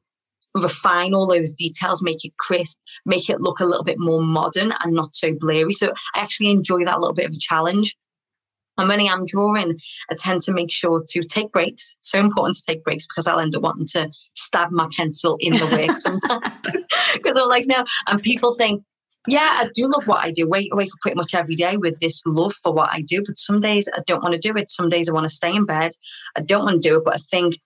refine 0.55 1.13
all 1.13 1.27
those 1.27 1.53
details, 1.53 2.03
make 2.03 2.25
it 2.25 2.35
crisp, 2.37 2.79
make 3.05 3.29
it 3.29 3.41
look 3.41 3.59
a 3.59 3.65
little 3.65 3.83
bit 3.83 3.99
more 3.99 4.21
modern 4.21 4.73
and 4.83 4.93
not 4.93 5.13
so 5.13 5.33
blurry. 5.33 5.73
So 5.73 5.93
I 6.15 6.19
actually 6.19 6.51
enjoy 6.51 6.83
that 6.85 6.99
little 6.99 7.13
bit 7.13 7.27
of 7.27 7.33
a 7.33 7.39
challenge. 7.39 7.95
And 8.77 8.87
when 8.87 8.99
I 8.99 9.03
am 9.03 9.25
drawing, 9.25 9.77
I 10.09 10.15
tend 10.15 10.41
to 10.43 10.53
make 10.53 10.71
sure 10.71 11.03
to 11.07 11.23
take 11.23 11.51
breaks. 11.51 11.95
So 12.01 12.19
important 12.19 12.57
to 12.57 12.63
take 12.67 12.83
breaks 12.83 13.05
because 13.05 13.27
I'll 13.27 13.39
end 13.39 13.55
up 13.55 13.63
wanting 13.63 13.87
to 13.87 14.09
stab 14.35 14.71
my 14.71 14.87
pencil 14.95 15.37
in 15.39 15.53
the 15.53 15.65
work 15.65 15.97
sometimes. 16.01 16.41
Because 17.13 17.35
I'm 17.37 17.49
like, 17.49 17.67
no. 17.67 17.83
And 18.07 18.21
people 18.21 18.53
think, 18.53 18.83
yeah, 19.27 19.57
I 19.59 19.69
do 19.75 19.91
love 19.91 20.07
what 20.07 20.23
I 20.23 20.31
do. 20.31 20.47
Wake, 20.47 20.73
wake 20.73 20.87
up 20.93 20.99
pretty 21.01 21.17
much 21.17 21.35
every 21.35 21.55
day 21.55 21.75
with 21.75 21.99
this 21.99 22.21
love 22.25 22.53
for 22.53 22.73
what 22.73 22.89
I 22.91 23.01
do. 23.01 23.21
But 23.25 23.37
some 23.37 23.59
days 23.59 23.89
I 23.93 23.99
don't 24.07 24.23
want 24.23 24.33
to 24.33 24.39
do 24.39 24.55
it. 24.55 24.69
Some 24.69 24.87
days 24.87 25.09
I 25.09 25.13
want 25.13 25.25
to 25.25 25.29
stay 25.29 25.53
in 25.53 25.65
bed. 25.65 25.91
I 26.37 26.41
don't 26.41 26.63
want 26.63 26.81
to 26.81 26.89
do 26.89 26.97
it. 26.97 27.03
But 27.03 27.15
I 27.15 27.17
think 27.17 27.59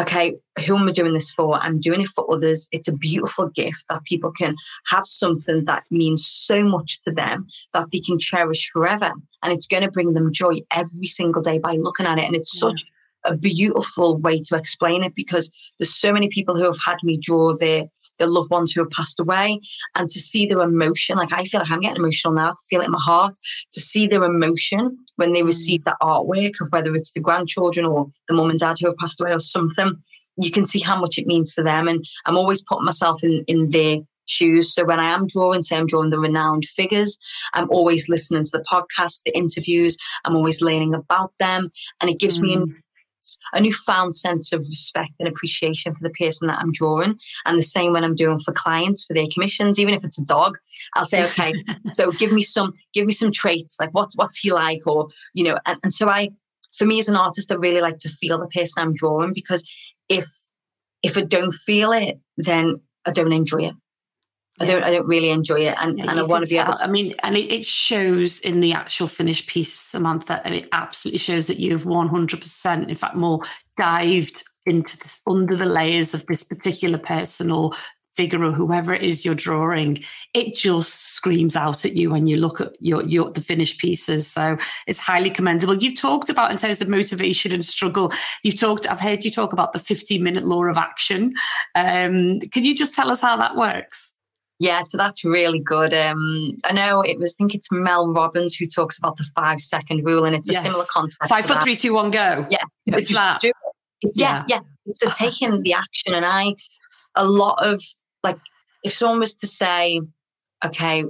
okay, 0.00 0.34
who 0.66 0.76
am 0.76 0.88
I 0.88 0.92
doing 0.92 1.12
this 1.12 1.32
for? 1.32 1.56
I'm 1.56 1.80
doing 1.80 2.00
it 2.00 2.08
for 2.08 2.24
others. 2.32 2.68
It's 2.72 2.88
a 2.88 2.96
beautiful 2.96 3.48
gift 3.48 3.84
that 3.88 4.04
people 4.04 4.32
can 4.32 4.56
have 4.86 5.06
something 5.06 5.64
that 5.64 5.84
means 5.90 6.26
so 6.26 6.62
much 6.62 7.02
to 7.02 7.12
them 7.12 7.46
that 7.72 7.90
they 7.90 8.00
can 8.00 8.18
cherish 8.18 8.70
forever. 8.72 9.12
And 9.42 9.52
it's 9.52 9.66
going 9.66 9.82
to 9.82 9.90
bring 9.90 10.14
them 10.14 10.32
joy 10.32 10.60
every 10.70 11.06
single 11.06 11.42
day 11.42 11.58
by 11.58 11.72
looking 11.72 12.06
at 12.06 12.18
it. 12.18 12.24
And 12.24 12.34
it's 12.34 12.54
yeah. 12.54 12.70
such 12.70 12.84
a 13.24 13.36
beautiful 13.36 14.16
way 14.18 14.40
to 14.40 14.56
explain 14.56 15.04
it 15.04 15.14
because 15.14 15.50
there's 15.78 15.94
so 15.94 16.12
many 16.12 16.28
people 16.28 16.56
who 16.56 16.64
have 16.64 16.78
had 16.84 16.96
me 17.02 17.16
draw 17.16 17.56
their 17.56 17.84
their 18.18 18.28
loved 18.28 18.50
ones 18.50 18.72
who 18.72 18.80
have 18.80 18.90
passed 18.90 19.20
away 19.20 19.60
and 19.96 20.08
to 20.08 20.20
see 20.20 20.46
their 20.46 20.60
emotion 20.60 21.16
like 21.16 21.32
i 21.32 21.44
feel 21.44 21.60
like 21.60 21.70
i'm 21.70 21.80
getting 21.80 21.96
emotional 21.96 22.34
now 22.34 22.50
I 22.50 22.54
feel 22.68 22.80
it 22.80 22.86
in 22.86 22.92
my 22.92 23.00
heart 23.00 23.34
to 23.72 23.80
see 23.80 24.06
their 24.06 24.24
emotion 24.24 24.96
when 25.16 25.32
they 25.32 25.42
receive 25.42 25.80
mm. 25.80 25.84
that 25.84 25.96
artwork 26.02 26.52
of 26.60 26.68
whether 26.70 26.94
it's 26.94 27.12
the 27.12 27.20
grandchildren 27.20 27.86
or 27.86 28.10
the 28.28 28.34
mum 28.34 28.50
and 28.50 28.58
dad 28.58 28.76
who 28.80 28.86
have 28.86 28.96
passed 28.96 29.20
away 29.20 29.32
or 29.32 29.40
something 29.40 29.96
you 30.36 30.50
can 30.50 30.64
see 30.64 30.80
how 30.80 30.98
much 30.98 31.18
it 31.18 31.26
means 31.26 31.54
to 31.54 31.62
them 31.62 31.88
and 31.88 32.04
i'm 32.26 32.36
always 32.36 32.62
putting 32.62 32.84
myself 32.84 33.22
in 33.22 33.44
in 33.46 33.68
their 33.70 33.98
shoes. 34.26 34.74
So 34.74 34.84
when 34.84 35.00
I 35.00 35.06
am 35.06 35.26
drawing, 35.26 35.62
say 35.62 35.76
I'm 35.76 35.86
drawing 35.86 36.10
the 36.10 36.18
renowned 36.18 36.64
figures, 36.66 37.18
I'm 37.54 37.68
always 37.70 38.08
listening 38.08 38.44
to 38.44 38.50
the 38.52 38.64
podcast, 38.70 39.22
the 39.24 39.36
interviews, 39.36 39.96
I'm 40.24 40.36
always 40.36 40.62
learning 40.62 40.94
about 40.94 41.32
them. 41.38 41.70
And 42.00 42.10
it 42.10 42.18
gives 42.18 42.38
mm. 42.38 42.42
me 42.42 42.74
a 43.52 43.60
newfound 43.60 44.14
sense 44.14 44.52
of 44.52 44.60
respect 44.62 45.12
and 45.18 45.28
appreciation 45.28 45.94
for 45.94 46.02
the 46.02 46.10
person 46.10 46.48
that 46.48 46.58
I'm 46.58 46.72
drawing. 46.72 47.18
And 47.46 47.58
the 47.58 47.62
same 47.62 47.92
when 47.92 48.04
I'm 48.04 48.14
doing 48.14 48.38
for 48.38 48.52
clients 48.52 49.04
for 49.04 49.14
their 49.14 49.26
commissions, 49.32 49.78
even 49.78 49.94
if 49.94 50.04
it's 50.04 50.20
a 50.20 50.24
dog, 50.24 50.58
I'll 50.94 51.06
say, 51.06 51.24
okay, 51.24 51.54
so 51.94 52.10
give 52.12 52.32
me 52.32 52.42
some, 52.42 52.72
give 52.94 53.06
me 53.06 53.12
some 53.12 53.32
traits, 53.32 53.78
like 53.80 53.90
what, 53.90 54.10
what's 54.14 54.38
he 54.38 54.52
like? 54.52 54.86
Or, 54.86 55.08
you 55.34 55.44
know, 55.44 55.58
and, 55.66 55.78
and 55.84 55.94
so 55.94 56.08
I, 56.08 56.30
for 56.76 56.86
me 56.86 56.98
as 56.98 57.08
an 57.08 57.16
artist, 57.16 57.52
I 57.52 57.56
really 57.56 57.80
like 57.80 57.98
to 57.98 58.08
feel 58.08 58.38
the 58.38 58.48
person 58.48 58.82
I'm 58.82 58.94
drawing 58.94 59.32
because 59.32 59.68
if, 60.08 60.26
if 61.02 61.16
I 61.16 61.22
don't 61.22 61.52
feel 61.52 61.92
it, 61.92 62.18
then 62.36 62.80
I 63.06 63.10
don't 63.10 63.32
enjoy 63.32 63.64
it. 63.64 63.74
I 64.60 64.66
don't 64.66 64.82
I 64.82 64.90
don't 64.90 65.06
really 65.06 65.30
enjoy 65.30 65.60
it 65.60 65.74
and, 65.80 65.98
yeah, 65.98 66.10
and 66.10 66.20
I 66.20 66.22
want 66.22 66.44
to 66.44 66.50
be 66.50 66.58
able 66.58 66.74
to 66.74 66.84
I 66.84 66.86
mean 66.86 67.14
and 67.22 67.36
it, 67.36 67.50
it, 67.50 67.64
shows 67.64 68.38
in 68.40 68.60
the 68.60 68.74
actual 68.74 69.08
finished 69.08 69.48
piece 69.48 69.72
Samantha 69.72 70.46
I 70.46 70.50
mean, 70.50 70.60
it 70.60 70.68
absolutely 70.72 71.18
shows 71.18 71.46
that 71.46 71.58
you've 71.58 71.84
100% 71.84 72.88
in 72.88 72.94
fact 72.94 73.16
more 73.16 73.40
dived 73.76 74.44
into 74.66 74.98
this 74.98 75.20
under 75.26 75.56
the 75.56 75.66
layers 75.66 76.14
of 76.14 76.26
this 76.26 76.44
particular 76.44 76.98
person 76.98 77.50
or 77.50 77.72
figure 78.14 78.44
or 78.44 78.52
whoever 78.52 78.92
it 78.92 79.02
is 79.02 79.24
you're 79.24 79.34
drawing. 79.34 80.04
It 80.34 80.54
just 80.54 81.14
screams 81.14 81.56
out 81.56 81.86
at 81.86 81.94
you 81.94 82.10
when 82.10 82.26
you 82.26 82.36
look 82.36 82.60
at 82.60 82.76
your 82.78 83.02
your 83.04 83.30
the 83.30 83.40
finished 83.40 83.80
pieces 83.80 84.30
so 84.30 84.58
it's 84.86 84.98
highly 84.98 85.30
commendable. 85.30 85.76
You've 85.76 85.98
talked 85.98 86.28
about 86.28 86.50
in 86.50 86.58
terms 86.58 86.82
of 86.82 86.88
motivation 86.88 87.52
and 87.52 87.64
struggle 87.64 88.12
you've 88.42 88.60
talked 88.60 88.86
I've 88.90 89.00
heard 89.00 89.24
you 89.24 89.30
talk 89.30 89.54
about 89.54 89.72
the 89.72 89.78
15 89.78 90.22
minute 90.22 90.44
law 90.44 90.64
of 90.64 90.76
action. 90.76 91.32
Um, 91.74 92.40
can 92.40 92.64
you 92.64 92.74
just 92.74 92.94
tell 92.94 93.10
us 93.10 93.20
how 93.20 93.36
that 93.38 93.56
works 93.56 94.12
yeah, 94.62 94.84
so 94.84 94.96
that's 94.96 95.24
really 95.24 95.58
good. 95.58 95.92
Um, 95.92 96.52
I 96.64 96.72
know 96.72 97.02
it 97.02 97.18
was, 97.18 97.32
I 97.32 97.36
think 97.36 97.52
it's 97.52 97.72
Mel 97.72 98.12
Robbins 98.12 98.54
who 98.54 98.64
talks 98.66 98.96
about 98.96 99.16
the 99.16 99.24
five 99.34 99.60
second 99.60 100.04
rule, 100.04 100.24
and 100.24 100.36
it's 100.36 100.48
a 100.48 100.52
similar 100.54 100.84
concept. 100.88 101.28
Five, 101.28 101.46
four, 101.46 101.60
three, 101.62 101.74
two, 101.74 101.94
one, 101.94 102.12
go. 102.12 102.46
Yeah, 102.48 102.58
it's 102.86 103.12
that. 103.12 103.42
It. 103.42 103.52
It's, 104.02 104.16
yeah, 104.16 104.44
yeah, 104.48 104.58
yeah. 104.58 104.60
It's 104.86 105.00
the 105.00 105.12
taking 105.18 105.62
the 105.62 105.72
action. 105.72 106.14
And 106.14 106.24
I, 106.24 106.54
a 107.16 107.26
lot 107.26 107.58
of 107.60 107.82
like, 108.22 108.38
if 108.84 108.92
someone 108.92 109.18
was 109.18 109.34
to 109.34 109.48
say, 109.48 110.00
okay, 110.64 111.06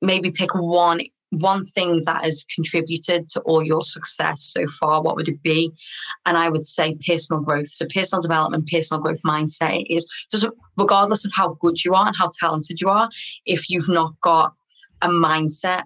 maybe 0.00 0.32
pick 0.32 0.52
one 0.52 1.02
one 1.32 1.64
thing 1.64 2.02
that 2.04 2.24
has 2.24 2.44
contributed 2.54 3.30
to 3.30 3.40
all 3.40 3.62
your 3.64 3.82
success 3.82 4.42
so 4.42 4.66
far, 4.78 5.02
what 5.02 5.16
would 5.16 5.28
it 5.28 5.42
be? 5.42 5.72
And 6.26 6.36
I 6.36 6.50
would 6.50 6.66
say 6.66 6.96
personal 7.06 7.42
growth. 7.42 7.68
So 7.68 7.86
personal 7.94 8.20
development, 8.20 8.68
personal 8.70 9.02
growth 9.02 9.22
mindset 9.26 9.84
is 9.88 10.06
just 10.30 10.46
regardless 10.76 11.24
of 11.24 11.32
how 11.34 11.56
good 11.60 11.82
you 11.84 11.94
are 11.94 12.06
and 12.06 12.16
how 12.16 12.28
talented 12.38 12.80
you 12.80 12.88
are, 12.88 13.08
if 13.46 13.70
you've 13.70 13.88
not 13.88 14.12
got 14.20 14.52
a 15.00 15.08
mindset 15.08 15.84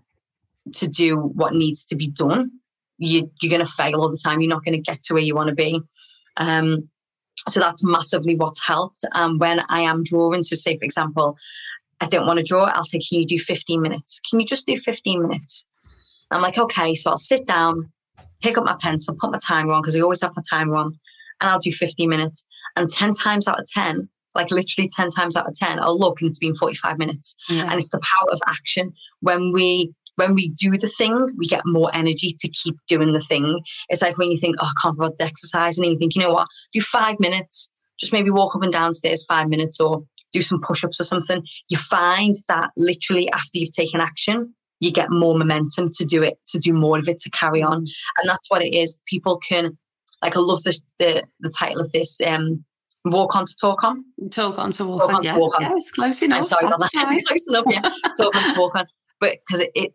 to 0.74 0.88
do 0.88 1.16
what 1.16 1.54
needs 1.54 1.84
to 1.86 1.96
be 1.96 2.08
done, 2.08 2.50
you, 2.98 3.30
you're 3.40 3.50
going 3.50 3.64
to 3.64 3.72
fail 3.72 4.00
all 4.00 4.10
the 4.10 4.20
time. 4.22 4.40
You're 4.40 4.50
not 4.50 4.64
going 4.64 4.74
to 4.74 4.90
get 4.90 5.02
to 5.04 5.14
where 5.14 5.22
you 5.22 5.34
want 5.34 5.48
to 5.48 5.54
be. 5.54 5.80
Um, 6.38 6.88
so 7.48 7.60
that's 7.60 7.84
massively 7.84 8.34
what's 8.34 8.66
helped. 8.66 9.04
And 9.12 9.38
when 9.38 9.62
I 9.68 9.82
am 9.82 10.02
drawing, 10.02 10.42
so 10.42 10.56
say 10.56 10.76
for 10.76 10.84
example, 10.84 11.36
I 12.00 12.06
don't 12.06 12.26
want 12.26 12.38
to 12.38 12.44
draw. 12.44 12.64
I'll 12.64 12.84
say, 12.84 12.98
Can 12.98 13.20
you 13.20 13.26
do 13.26 13.38
15 13.38 13.80
minutes? 13.80 14.20
Can 14.28 14.40
you 14.40 14.46
just 14.46 14.66
do 14.66 14.76
15 14.78 15.22
minutes? 15.22 15.64
I'm 16.30 16.42
like, 16.42 16.58
Okay. 16.58 16.94
So 16.94 17.10
I'll 17.10 17.16
sit 17.16 17.46
down, 17.46 17.90
pick 18.42 18.58
up 18.58 18.64
my 18.64 18.76
pencil, 18.80 19.16
put 19.18 19.32
my 19.32 19.38
timer 19.38 19.72
on 19.72 19.82
because 19.82 19.96
I 19.96 20.00
always 20.00 20.20
have 20.22 20.32
my 20.36 20.42
timer 20.48 20.76
on, 20.76 20.86
and 21.40 21.50
I'll 21.50 21.58
do 21.58 21.72
15 21.72 22.08
minutes. 22.08 22.44
And 22.76 22.90
10 22.90 23.12
times 23.12 23.48
out 23.48 23.58
of 23.58 23.66
10, 23.70 24.08
like 24.34 24.50
literally 24.50 24.88
10 24.94 25.08
times 25.10 25.36
out 25.36 25.48
of 25.48 25.54
10, 25.56 25.80
I'll 25.80 25.98
look 25.98 26.20
and 26.20 26.28
it's 26.28 26.38
been 26.38 26.54
45 26.54 26.98
minutes. 26.98 27.34
Yeah. 27.48 27.62
And 27.62 27.74
it's 27.74 27.90
the 27.90 28.00
power 28.00 28.32
of 28.32 28.40
action. 28.46 28.92
When 29.20 29.52
we 29.52 29.92
when 30.16 30.34
we 30.34 30.48
do 30.48 30.76
the 30.78 30.88
thing, 30.88 31.28
we 31.36 31.46
get 31.46 31.60
more 31.66 31.90
energy 31.94 32.34
to 32.38 32.48
keep 32.48 32.74
doing 32.88 33.12
the 33.12 33.20
thing. 33.20 33.60
It's 33.90 34.00
like 34.00 34.16
when 34.18 34.30
you 34.30 34.38
think, 34.38 34.56
oh, 34.58 34.66
I 34.66 34.80
can't 34.80 34.96
about 34.96 35.18
the 35.18 35.24
exercise, 35.24 35.78
and 35.78 35.86
you 35.86 35.98
think, 35.98 36.14
you 36.14 36.22
know 36.22 36.32
what, 36.32 36.48
do 36.72 36.80
five 36.80 37.20
minutes, 37.20 37.70
just 38.00 38.12
maybe 38.12 38.30
walk 38.30 38.56
up 38.56 38.62
and 38.62 38.72
downstairs 38.72 39.24
five 39.28 39.48
minutes 39.48 39.78
or 39.78 40.02
do 40.33 40.42
some 40.42 40.61
push 40.61 40.85
ups 40.85 41.00
or 41.00 41.04
something, 41.04 41.45
you 41.68 41.76
find 41.76 42.35
that 42.49 42.71
literally 42.76 43.30
after 43.33 43.59
you've 43.59 43.75
taken 43.75 44.00
action, 44.00 44.54
you 44.80 44.92
get 44.92 45.11
more 45.11 45.38
momentum 45.38 45.90
to 45.95 46.04
do 46.04 46.23
it, 46.23 46.38
to 46.49 46.59
do 46.59 46.73
more 46.73 46.99
of 46.99 47.09
it, 47.09 47.18
to 47.21 47.30
carry 47.30 47.62
on. 47.62 47.78
And 47.78 48.28
that's 48.28 48.50
what 48.50 48.62
it 48.62 48.75
is. 48.75 49.00
People 49.06 49.38
can, 49.38 49.76
like, 50.23 50.37
I 50.37 50.40
love 50.40 50.62
the, 50.64 50.78
the, 50.99 51.23
the 51.40 51.50
title 51.50 51.80
of 51.80 51.92
this. 51.92 52.21
Um, 52.21 52.64
Walk 53.06 53.37
on 53.37 53.47
to 53.47 53.54
talk 53.61 53.85
on. 53.85 54.04
Talk 54.30 54.59
on 54.59 54.73
to 54.73 54.85
walk, 54.85 55.02
walk 55.02 55.09
on. 55.11 55.14
on 55.16 55.23
yeah. 55.23 55.33
to 55.33 55.38
walk 55.38 55.54
on. 55.56 55.62
Yeah, 55.62 55.73
it's 55.76 55.92
close 55.92 56.23
enough. 56.23 56.45
sorry 56.45 56.66
about 56.66 56.80
that. 56.80 56.90
Right. 56.95 57.25
close 57.25 57.49
enough. 57.49 57.64
Yeah, 57.68 57.83
talk 58.18 58.35
on 58.35 58.54
to 58.54 58.61
walk 58.61 58.75
on. 58.75 58.87
But 59.21 59.37
because 59.47 59.61
it, 59.61 59.71
it 59.76 59.95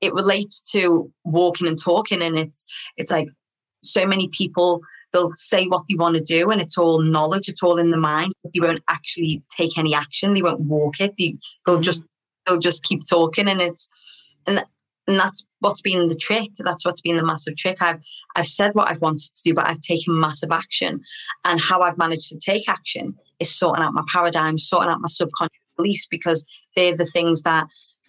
it 0.00 0.12
relates 0.14 0.62
to 0.72 1.10
walking 1.24 1.66
and 1.66 1.80
talking, 1.80 2.22
and 2.22 2.38
it's 2.38 2.64
it's 2.96 3.10
like 3.10 3.28
so 3.80 4.06
many 4.06 4.28
people 4.28 4.80
they'll 5.12 5.32
say 5.34 5.66
what 5.66 5.84
they 5.88 5.94
want 5.94 6.16
to 6.16 6.22
do 6.22 6.50
and 6.50 6.60
it's 6.60 6.78
all 6.78 7.00
knowledge, 7.00 7.48
it's 7.48 7.62
all 7.62 7.78
in 7.78 7.90
the 7.90 7.96
mind, 7.96 8.32
but 8.42 8.52
they 8.52 8.60
won't 8.60 8.82
actually 8.88 9.42
take 9.54 9.78
any 9.78 9.94
action. 9.94 10.34
They 10.34 10.42
won't 10.42 10.60
walk 10.60 11.00
it. 11.00 11.14
They, 11.18 11.36
they'll 11.66 11.78
mm. 11.78 11.82
just 11.82 12.04
they'll 12.46 12.58
just 12.58 12.82
keep 12.82 13.06
talking 13.06 13.48
and 13.48 13.60
it's 13.60 13.88
and 14.46 14.64
and 15.08 15.18
that's 15.18 15.44
what's 15.58 15.80
been 15.80 16.08
the 16.08 16.14
trick. 16.14 16.50
That's 16.58 16.84
what's 16.84 17.00
been 17.00 17.16
the 17.16 17.24
massive 17.24 17.56
trick. 17.56 17.78
I've 17.80 18.00
I've 18.36 18.46
said 18.46 18.74
what 18.74 18.88
I've 18.88 19.00
wanted 19.00 19.34
to 19.34 19.42
do, 19.42 19.54
but 19.54 19.66
I've 19.66 19.80
taken 19.80 20.18
massive 20.18 20.52
action. 20.52 21.00
And 21.44 21.60
how 21.60 21.80
I've 21.80 21.98
managed 21.98 22.28
to 22.28 22.38
take 22.38 22.68
action 22.68 23.14
is 23.40 23.54
sorting 23.54 23.84
out 23.84 23.94
my 23.94 24.04
paradigm, 24.12 24.58
sorting 24.58 24.90
out 24.90 25.00
my 25.00 25.08
subconscious 25.08 25.58
beliefs, 25.76 26.06
because 26.08 26.46
they're 26.76 26.96
the 26.96 27.06
things 27.06 27.42
that 27.42 27.66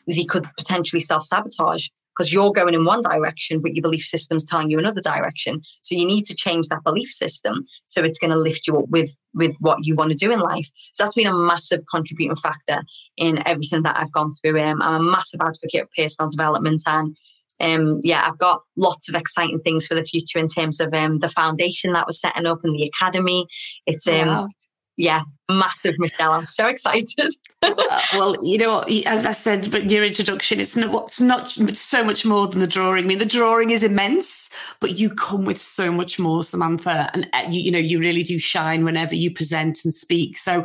they 0.08 0.24
could 0.24 0.48
potentially 0.58 1.00
self-sabotage 1.00 1.88
because 2.16 2.32
you're 2.32 2.52
going 2.52 2.74
in 2.74 2.86
one 2.86 3.02
direction, 3.02 3.60
but 3.62 3.74
your 3.74 3.82
belief 3.82 4.06
system's 4.06 4.46
telling 4.46 4.70
you 4.70 4.80
another 4.80 5.02
direction. 5.02 5.62
So 5.82 5.96
you 5.96 6.06
need 6.06 6.26
to 6.26 6.36
change 6.36 6.68
that 6.68 6.84
belief 6.84 7.10
system 7.10 7.66
so 7.86 8.04
it's 8.04 8.20
going 8.20 8.32
to 8.32 8.40
lift 8.40 8.68
you 8.68 8.78
up 8.78 8.90
with 8.90 9.16
with 9.34 9.58
what 9.60 9.80
you 9.82 9.96
want 9.96 10.12
to 10.12 10.18
do 10.18 10.32
in 10.32 10.40
life. 10.40 10.70
So 10.94 11.04
that's 11.04 11.16
been 11.16 11.28
a 11.28 11.34
massive 11.34 11.82
contributing 11.90 12.36
factor 12.36 12.84
in 13.18 13.46
everything 13.48 13.82
that 13.84 13.98
I've 13.98 14.12
gone 14.12 14.32
through. 14.32 14.62
Um, 14.62 14.82
I'm 14.82 15.02
a 15.02 15.12
massive 15.12 15.42
advocate 15.42 15.84
of 15.84 15.90
personal 15.98 16.30
development 16.30 16.84
and 16.86 17.16
um, 17.60 18.00
yeah, 18.02 18.26
I've 18.28 18.38
got 18.40 18.62
lots 18.78 19.08
of 19.10 19.16
exciting 19.16 19.60
things 19.60 19.88
for 19.88 19.96
the 19.96 20.04
future 20.04 20.40
in 20.40 20.48
terms 20.48 20.80
of 20.80 20.94
um, 20.94 21.20
the 21.20 21.30
foundation 21.30 21.94
that 21.94 22.08
was 22.08 22.20
setting 22.20 22.46
up 22.46 22.60
and 22.64 22.76
the 22.76 22.84
academy. 22.84 23.48
It's 23.86 24.08
um, 24.08 24.28
wow 24.28 24.50
yeah, 24.98 25.24
massive, 25.50 25.96
Michelle. 25.98 26.34
I'm 26.34 26.46
so 26.46 26.68
excited. 26.68 27.30
uh, 27.62 28.02
well, 28.14 28.36
you 28.46 28.58
know, 28.58 28.80
as 29.06 29.26
I 29.26 29.32
said, 29.32 29.72
but 29.72 29.90
your 29.90 30.04
introduction, 30.04 30.60
it's 30.60 30.76
not, 30.76 31.08
it's 31.08 31.22
not 31.22 31.58
it's 31.58 31.82
so 31.82 32.04
much 32.04 32.26
more 32.26 32.48
than 32.48 32.60
the 32.60 32.68
drawing. 32.68 33.06
I 33.06 33.08
mean, 33.08 33.20
the 33.20 33.26
drawing 33.26 33.72
is 33.72 33.84
immense, 33.84 34.50
but 34.80 34.98
you 35.00 35.10
come 35.10 35.46
with 35.46 35.58
so 35.58 35.92
much 35.92 36.20
more, 36.20 36.44
Samantha, 36.44 37.10
and 37.14 37.28
uh, 37.34 37.44
you, 37.50 37.62
you 37.62 37.72
know, 37.72 37.80
you 37.80 38.00
really 38.00 38.24
do 38.24 38.38
shine 38.38 38.86
whenever 38.86 39.16
you 39.16 39.34
present 39.34 39.84
and 39.84 39.94
speak. 39.94 40.38
So, 40.38 40.64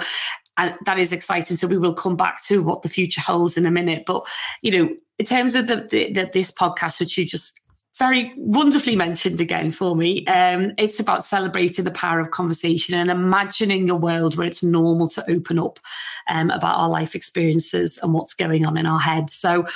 and 0.59 0.75
that 0.85 0.99
is 0.99 1.13
exciting. 1.13 1.57
So 1.57 1.67
we 1.67 1.79
will 1.79 1.95
come 1.95 2.17
back 2.17 2.43
to 2.45 2.63
what 2.63 2.83
the 2.83 2.89
future 2.89 3.23
holds 3.23 3.57
in 3.57 3.65
a 3.65 3.71
minute. 3.71 4.05
But 4.07 4.27
you 4.61 4.71
know, 4.71 4.95
in 5.19 5.25
terms 5.27 5.55
of 5.55 5.69
the, 5.69 5.87
the, 5.91 6.13
the 6.13 6.31
this 6.33 6.51
podcast, 6.51 7.01
which 7.01 7.17
you 7.17 7.25
just 7.25 7.58
very 7.99 8.33
wonderfully 8.37 8.95
mentioned 8.97 9.41
again 9.41 9.71
for 9.71 9.97
me. 9.97 10.25
Um, 10.27 10.73
it's 10.79 11.01
about 11.01 11.25
celebrating 11.25 11.85
the 11.85 11.91
power 11.91 12.21
of 12.21 12.31
conversation 12.31 12.95
and 12.95 13.11
imagining 13.11 13.91
a 13.91 13.97
world 13.97 14.37
where 14.37 14.47
it's 14.47 14.63
normal 14.63 15.09
to 15.09 15.31
open 15.31 15.59
up 15.59 15.81
um, 16.29 16.51
about 16.51 16.79
our 16.79 16.89
life 16.89 17.15
experiences 17.15 17.99
and 18.03 18.15
what's 18.15 18.35
going 18.35 18.65
on 18.65 18.77
in 18.77 18.87
our 18.87 19.01
heads. 19.01 19.35
So, 19.35 19.67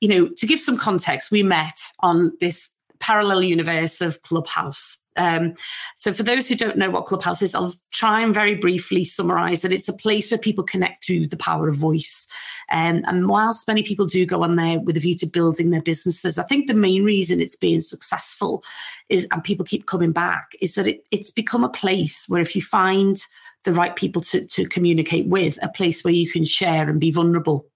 you 0.00 0.08
know, 0.08 0.28
to 0.36 0.46
give 0.46 0.60
some 0.60 0.76
context, 0.76 1.30
we 1.30 1.42
met 1.42 1.78
on 2.00 2.32
this 2.40 2.68
parallel 2.98 3.42
universe 3.42 4.00
of 4.00 4.22
Clubhouse. 4.22 4.98
Um, 5.18 5.54
so, 5.96 6.12
for 6.12 6.22
those 6.22 6.48
who 6.48 6.54
don't 6.54 6.78
know 6.78 6.90
what 6.90 7.06
Clubhouse 7.06 7.42
is, 7.42 7.54
I'll 7.54 7.74
try 7.92 8.20
and 8.20 8.32
very 8.32 8.54
briefly 8.54 9.04
summarize 9.04 9.60
that 9.60 9.72
it's 9.72 9.88
a 9.88 9.96
place 9.96 10.30
where 10.30 10.38
people 10.38 10.64
connect 10.64 11.04
through 11.04 11.28
the 11.28 11.36
power 11.36 11.68
of 11.68 11.76
voice. 11.76 12.26
Um, 12.70 13.02
and 13.06 13.28
whilst 13.28 13.68
many 13.68 13.82
people 13.82 14.06
do 14.06 14.24
go 14.26 14.42
on 14.42 14.56
there 14.56 14.80
with 14.80 14.96
a 14.96 15.00
view 15.00 15.16
to 15.16 15.26
building 15.26 15.70
their 15.70 15.82
businesses, 15.82 16.38
I 16.38 16.44
think 16.44 16.66
the 16.66 16.74
main 16.74 17.04
reason 17.04 17.40
it's 17.40 17.56
being 17.56 17.80
successful 17.80 18.62
is, 19.08 19.26
and 19.32 19.44
people 19.44 19.64
keep 19.64 19.86
coming 19.86 20.12
back, 20.12 20.52
is 20.60 20.74
that 20.74 20.88
it, 20.88 21.04
it's 21.10 21.30
become 21.30 21.64
a 21.64 21.68
place 21.68 22.26
where 22.28 22.40
if 22.42 22.54
you 22.54 22.62
find 22.62 23.16
the 23.64 23.72
right 23.72 23.96
people 23.96 24.22
to, 24.22 24.46
to 24.46 24.66
communicate 24.68 25.26
with, 25.26 25.58
a 25.62 25.68
place 25.68 26.04
where 26.04 26.14
you 26.14 26.30
can 26.30 26.44
share 26.44 26.88
and 26.88 27.00
be 27.00 27.10
vulnerable 27.10 27.66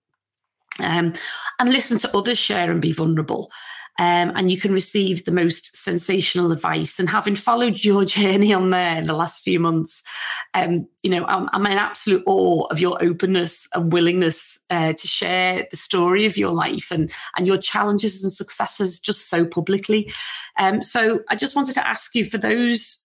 um, 0.81 1.13
and 1.59 1.71
listen 1.71 1.99
to 1.99 2.17
others 2.17 2.39
share 2.39 2.71
and 2.71 2.81
be 2.81 2.93
vulnerable. 2.93 3.51
Um, 3.99 4.33
and 4.35 4.51
you 4.51 4.59
can 4.59 4.73
receive 4.73 5.25
the 5.25 5.33
most 5.33 5.77
sensational 5.77 6.51
advice. 6.51 6.99
And 6.99 7.09
having 7.09 7.37
followed 7.37 7.85
your 7.85 8.05
journey 8.07 8.53
on 8.53 8.71
there 8.71 8.99
in 8.99 9.05
the 9.05 9.13
last 9.13 9.43
few 9.43 9.61
months, 9.61 10.03
um, 10.55 10.89
you 11.03 11.11
know, 11.11 11.25
I'm, 11.27 11.49
I'm, 11.53 11.67
in 11.67 11.79
absolute 11.79 12.23
awe 12.27 12.65
of 12.71 12.81
your 12.81 13.03
openness 13.03 13.69
and 13.75 13.93
willingness 13.93 14.59
uh, 14.71 14.93
to 14.95 15.07
share 15.07 15.67
the 15.71 15.77
story 15.77 16.27
of 16.27 16.37
your 16.37 16.51
life 16.51 16.91
and 16.91 17.13
and 17.37 17.47
your 17.47 17.59
challenges 17.59 18.23
and 18.23 18.33
successes 18.33 18.99
just 18.99 19.29
so 19.29 19.45
publicly. 19.45 20.11
Um, 20.59 20.83
so 20.83 21.21
I 21.29 21.37
just 21.37 21.57
wanted 21.57 21.75
to 21.75 21.89
ask 21.89 22.15
you 22.15 22.25
for 22.25 22.39
those 22.39 22.99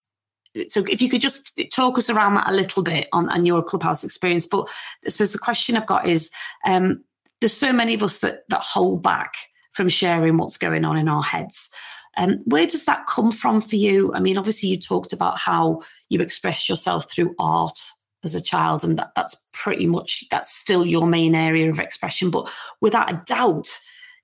so 0.68 0.84
if 0.90 1.02
you 1.02 1.10
could 1.10 1.22
just 1.22 1.60
talk 1.72 1.98
us 1.98 2.10
around 2.10 2.34
that 2.34 2.50
a 2.50 2.54
little 2.54 2.82
bit 2.82 3.08
on, 3.14 3.30
on 3.30 3.46
your 3.46 3.62
clubhouse 3.62 4.04
experience 4.04 4.48
but 4.48 4.68
i 5.06 5.10
suppose 5.10 5.32
the 5.32 5.38
question 5.38 5.78
i've 5.78 5.86
got 5.86 6.08
is 6.08 6.32
um, 6.66 7.04
there's 7.42 7.54
so 7.54 7.72
many 7.72 7.94
of 7.94 8.02
us 8.02 8.20
that 8.20 8.40
that 8.50 8.62
hold 8.62 9.04
back 9.04 9.36
from 9.78 9.88
sharing 9.88 10.38
what's 10.38 10.58
going 10.58 10.84
on 10.84 10.98
in 10.98 11.08
our 11.08 11.22
heads. 11.22 11.70
Um, 12.18 12.40
where 12.46 12.66
does 12.66 12.86
that 12.86 13.06
come 13.06 13.32
from 13.32 13.62
for 13.62 13.76
you? 13.76 14.12
I 14.16 14.20
mean, 14.20 14.36
obviously, 14.36 14.70
you 14.70 14.80
talked 14.80 15.14
about 15.14 15.38
how 15.38 15.82
you 16.10 16.20
expressed 16.20 16.68
yourself 16.68 17.10
through 17.10 17.36
art 17.38 17.78
as 18.24 18.34
a 18.34 18.42
child, 18.42 18.84
and 18.84 18.98
that, 18.98 19.12
that's 19.16 19.36
pretty 19.54 19.86
much 19.86 20.26
that's 20.32 20.52
still 20.52 20.84
your 20.84 21.06
main 21.06 21.36
area 21.36 21.70
of 21.70 21.80
expression. 21.80 22.32
But 22.32 22.52
without 22.82 23.12
a 23.12 23.22
doubt, 23.28 23.70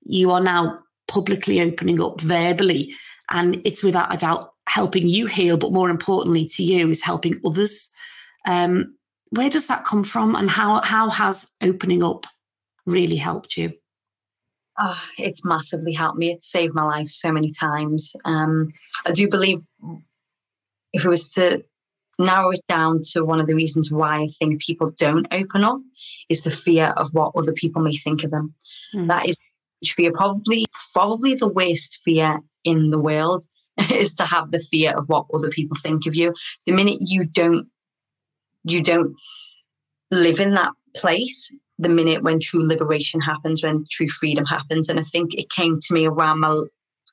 you 0.02 0.32
are 0.32 0.40
now 0.40 0.80
publicly 1.06 1.60
opening 1.60 2.00
up 2.00 2.20
verbally, 2.20 2.92
and 3.30 3.62
it's 3.64 3.84
without 3.84 4.12
a 4.12 4.18
doubt 4.18 4.50
helping 4.68 5.06
you 5.06 5.26
heal. 5.26 5.56
But 5.56 5.72
more 5.72 5.88
importantly, 5.88 6.46
to 6.46 6.64
you 6.64 6.90
is 6.90 7.02
helping 7.02 7.40
others. 7.46 7.88
Um, 8.44 8.96
where 9.30 9.50
does 9.50 9.68
that 9.68 9.84
come 9.84 10.02
from, 10.02 10.34
and 10.34 10.50
how 10.50 10.82
how 10.82 11.10
has 11.10 11.48
opening 11.62 12.02
up 12.02 12.26
really 12.86 13.16
helped 13.16 13.56
you? 13.56 13.72
Oh, 14.78 15.00
it's 15.18 15.44
massively 15.44 15.92
helped 15.92 16.18
me. 16.18 16.32
It's 16.32 16.50
saved 16.50 16.74
my 16.74 16.82
life 16.82 17.08
so 17.08 17.30
many 17.30 17.50
times. 17.50 18.14
Um, 18.24 18.72
I 19.06 19.12
do 19.12 19.28
believe 19.28 19.60
if 20.92 21.04
it 21.04 21.08
was 21.08 21.32
to 21.34 21.64
narrow 22.18 22.50
it 22.50 22.60
down 22.68 23.00
to 23.12 23.24
one 23.24 23.40
of 23.40 23.46
the 23.46 23.54
reasons 23.54 23.90
why 23.90 24.16
I 24.16 24.28
think 24.38 24.62
people 24.62 24.90
don't 24.98 25.26
open 25.32 25.64
up 25.64 25.80
is 26.28 26.42
the 26.42 26.50
fear 26.50 26.94
of 26.96 27.12
what 27.12 27.32
other 27.36 27.52
people 27.52 27.82
may 27.82 27.96
think 27.96 28.24
of 28.24 28.30
them. 28.30 28.54
Mm. 28.94 29.08
That 29.08 29.28
is 29.28 29.36
fear, 29.84 30.12
probably 30.12 30.66
probably 30.92 31.34
the 31.34 31.48
worst 31.48 31.98
fear 32.04 32.40
in 32.64 32.90
the 32.90 32.98
world 32.98 33.44
is 33.90 34.14
to 34.14 34.24
have 34.24 34.50
the 34.50 34.60
fear 34.60 34.96
of 34.96 35.08
what 35.08 35.26
other 35.34 35.50
people 35.50 35.76
think 35.80 36.06
of 36.06 36.14
you. 36.14 36.34
The 36.66 36.72
minute 36.72 36.98
you 37.00 37.24
don't 37.24 37.68
you 38.64 38.82
don't 38.82 39.14
live 40.10 40.40
in 40.40 40.54
that 40.54 40.72
place, 40.96 41.52
the 41.78 41.88
minute 41.88 42.22
when 42.22 42.40
true 42.40 42.66
liberation 42.66 43.20
happens, 43.20 43.62
when 43.62 43.84
true 43.90 44.08
freedom 44.08 44.44
happens. 44.44 44.88
And 44.88 44.98
I 44.98 45.02
think 45.02 45.34
it 45.34 45.50
came 45.50 45.78
to 45.78 45.94
me 45.94 46.06
around 46.06 46.40
my 46.40 46.62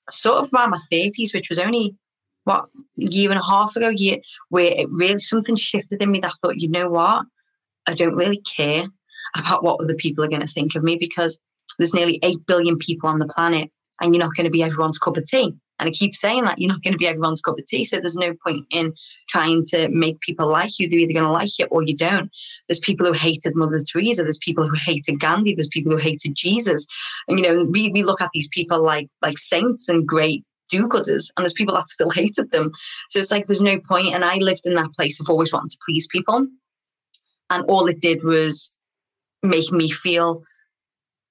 sort 0.09 0.43
of 0.43 0.53
around 0.53 0.71
my 0.71 0.79
30s, 0.91 1.33
which 1.33 1.49
was 1.49 1.59
only 1.59 1.95
what 2.43 2.65
year 2.95 3.29
and 3.31 3.39
a 3.39 3.43
half 3.43 3.75
ago, 3.75 3.89
year 3.89 4.17
where 4.49 4.73
it 4.75 4.87
really 4.91 5.19
something 5.19 5.55
shifted 5.55 6.01
in 6.01 6.11
me 6.11 6.19
that 6.19 6.31
I 6.31 6.35
thought, 6.41 6.59
you 6.59 6.69
know 6.69 6.89
what? 6.89 7.25
I 7.87 7.93
don't 7.93 8.15
really 8.15 8.41
care 8.41 8.85
about 9.35 9.63
what 9.63 9.79
other 9.81 9.95
people 9.95 10.23
are 10.23 10.29
going 10.29 10.41
to 10.41 10.47
think 10.47 10.75
of 10.75 10.83
me 10.83 10.97
because 10.97 11.39
there's 11.77 11.93
nearly 11.93 12.19
8 12.23 12.45
billion 12.45 12.77
people 12.77 13.09
on 13.09 13.19
the 13.19 13.27
planet 13.27 13.69
and 14.01 14.13
you're 14.13 14.23
not 14.23 14.35
going 14.35 14.45
to 14.45 14.51
be 14.51 14.63
everyone's 14.63 14.97
cup 14.97 15.17
of 15.17 15.25
tea. 15.25 15.53
And 15.79 15.87
I 15.87 15.91
keep 15.91 16.13
saying 16.15 16.43
that 16.43 16.59
you're 16.59 16.71
not 16.71 16.83
going 16.83 16.93
to 16.93 16.97
be 16.97 17.07
everyone's 17.07 17.41
cup 17.41 17.57
of 17.57 17.65
tea. 17.65 17.85
So 17.85 17.99
there's 17.99 18.15
no 18.15 18.33
point 18.45 18.65
in 18.69 18.93
trying 19.29 19.63
to 19.69 19.89
make 19.89 20.19
people 20.19 20.47
like 20.47 20.77
you. 20.77 20.87
They're 20.87 20.99
either 20.99 21.13
going 21.13 21.25
to 21.25 21.31
like 21.31 21.57
you 21.57 21.65
or 21.71 21.83
you 21.83 21.95
don't. 21.95 22.29
There's 22.67 22.79
people 22.79 23.07
who 23.07 23.13
hated 23.13 23.55
Mother 23.55 23.79
Teresa. 23.79 24.21
There's 24.21 24.37
people 24.37 24.67
who 24.67 24.75
hated 24.75 25.19
Gandhi. 25.19 25.55
There's 25.55 25.67
people 25.69 25.91
who 25.91 25.97
hated 25.97 26.35
Jesus. 26.35 26.85
And, 27.27 27.39
you 27.39 27.47
know, 27.47 27.63
we, 27.63 27.89
we 27.89 28.03
look 28.03 28.21
at 28.21 28.29
these 28.33 28.47
people 28.49 28.83
like, 28.83 29.09
like 29.23 29.39
saints 29.39 29.89
and 29.89 30.07
great 30.07 30.43
do-gooders 30.69 31.29
and 31.35 31.43
there's 31.43 31.53
people 31.53 31.75
that 31.75 31.89
still 31.89 32.09
hated 32.09 32.51
them. 32.51 32.71
So 33.09 33.19
it's 33.19 33.31
like, 33.31 33.47
there's 33.47 33.61
no 33.61 33.79
point. 33.79 34.13
And 34.13 34.23
I 34.23 34.37
lived 34.37 34.61
in 34.65 34.75
that 34.75 34.93
place 34.93 35.19
of 35.19 35.29
always 35.29 35.51
wanting 35.51 35.69
to 35.69 35.77
please 35.85 36.07
people. 36.07 36.47
And 37.49 37.65
all 37.67 37.87
it 37.87 37.99
did 37.99 38.23
was 38.23 38.77
make 39.43 39.71
me 39.71 39.89
feel 39.89 40.43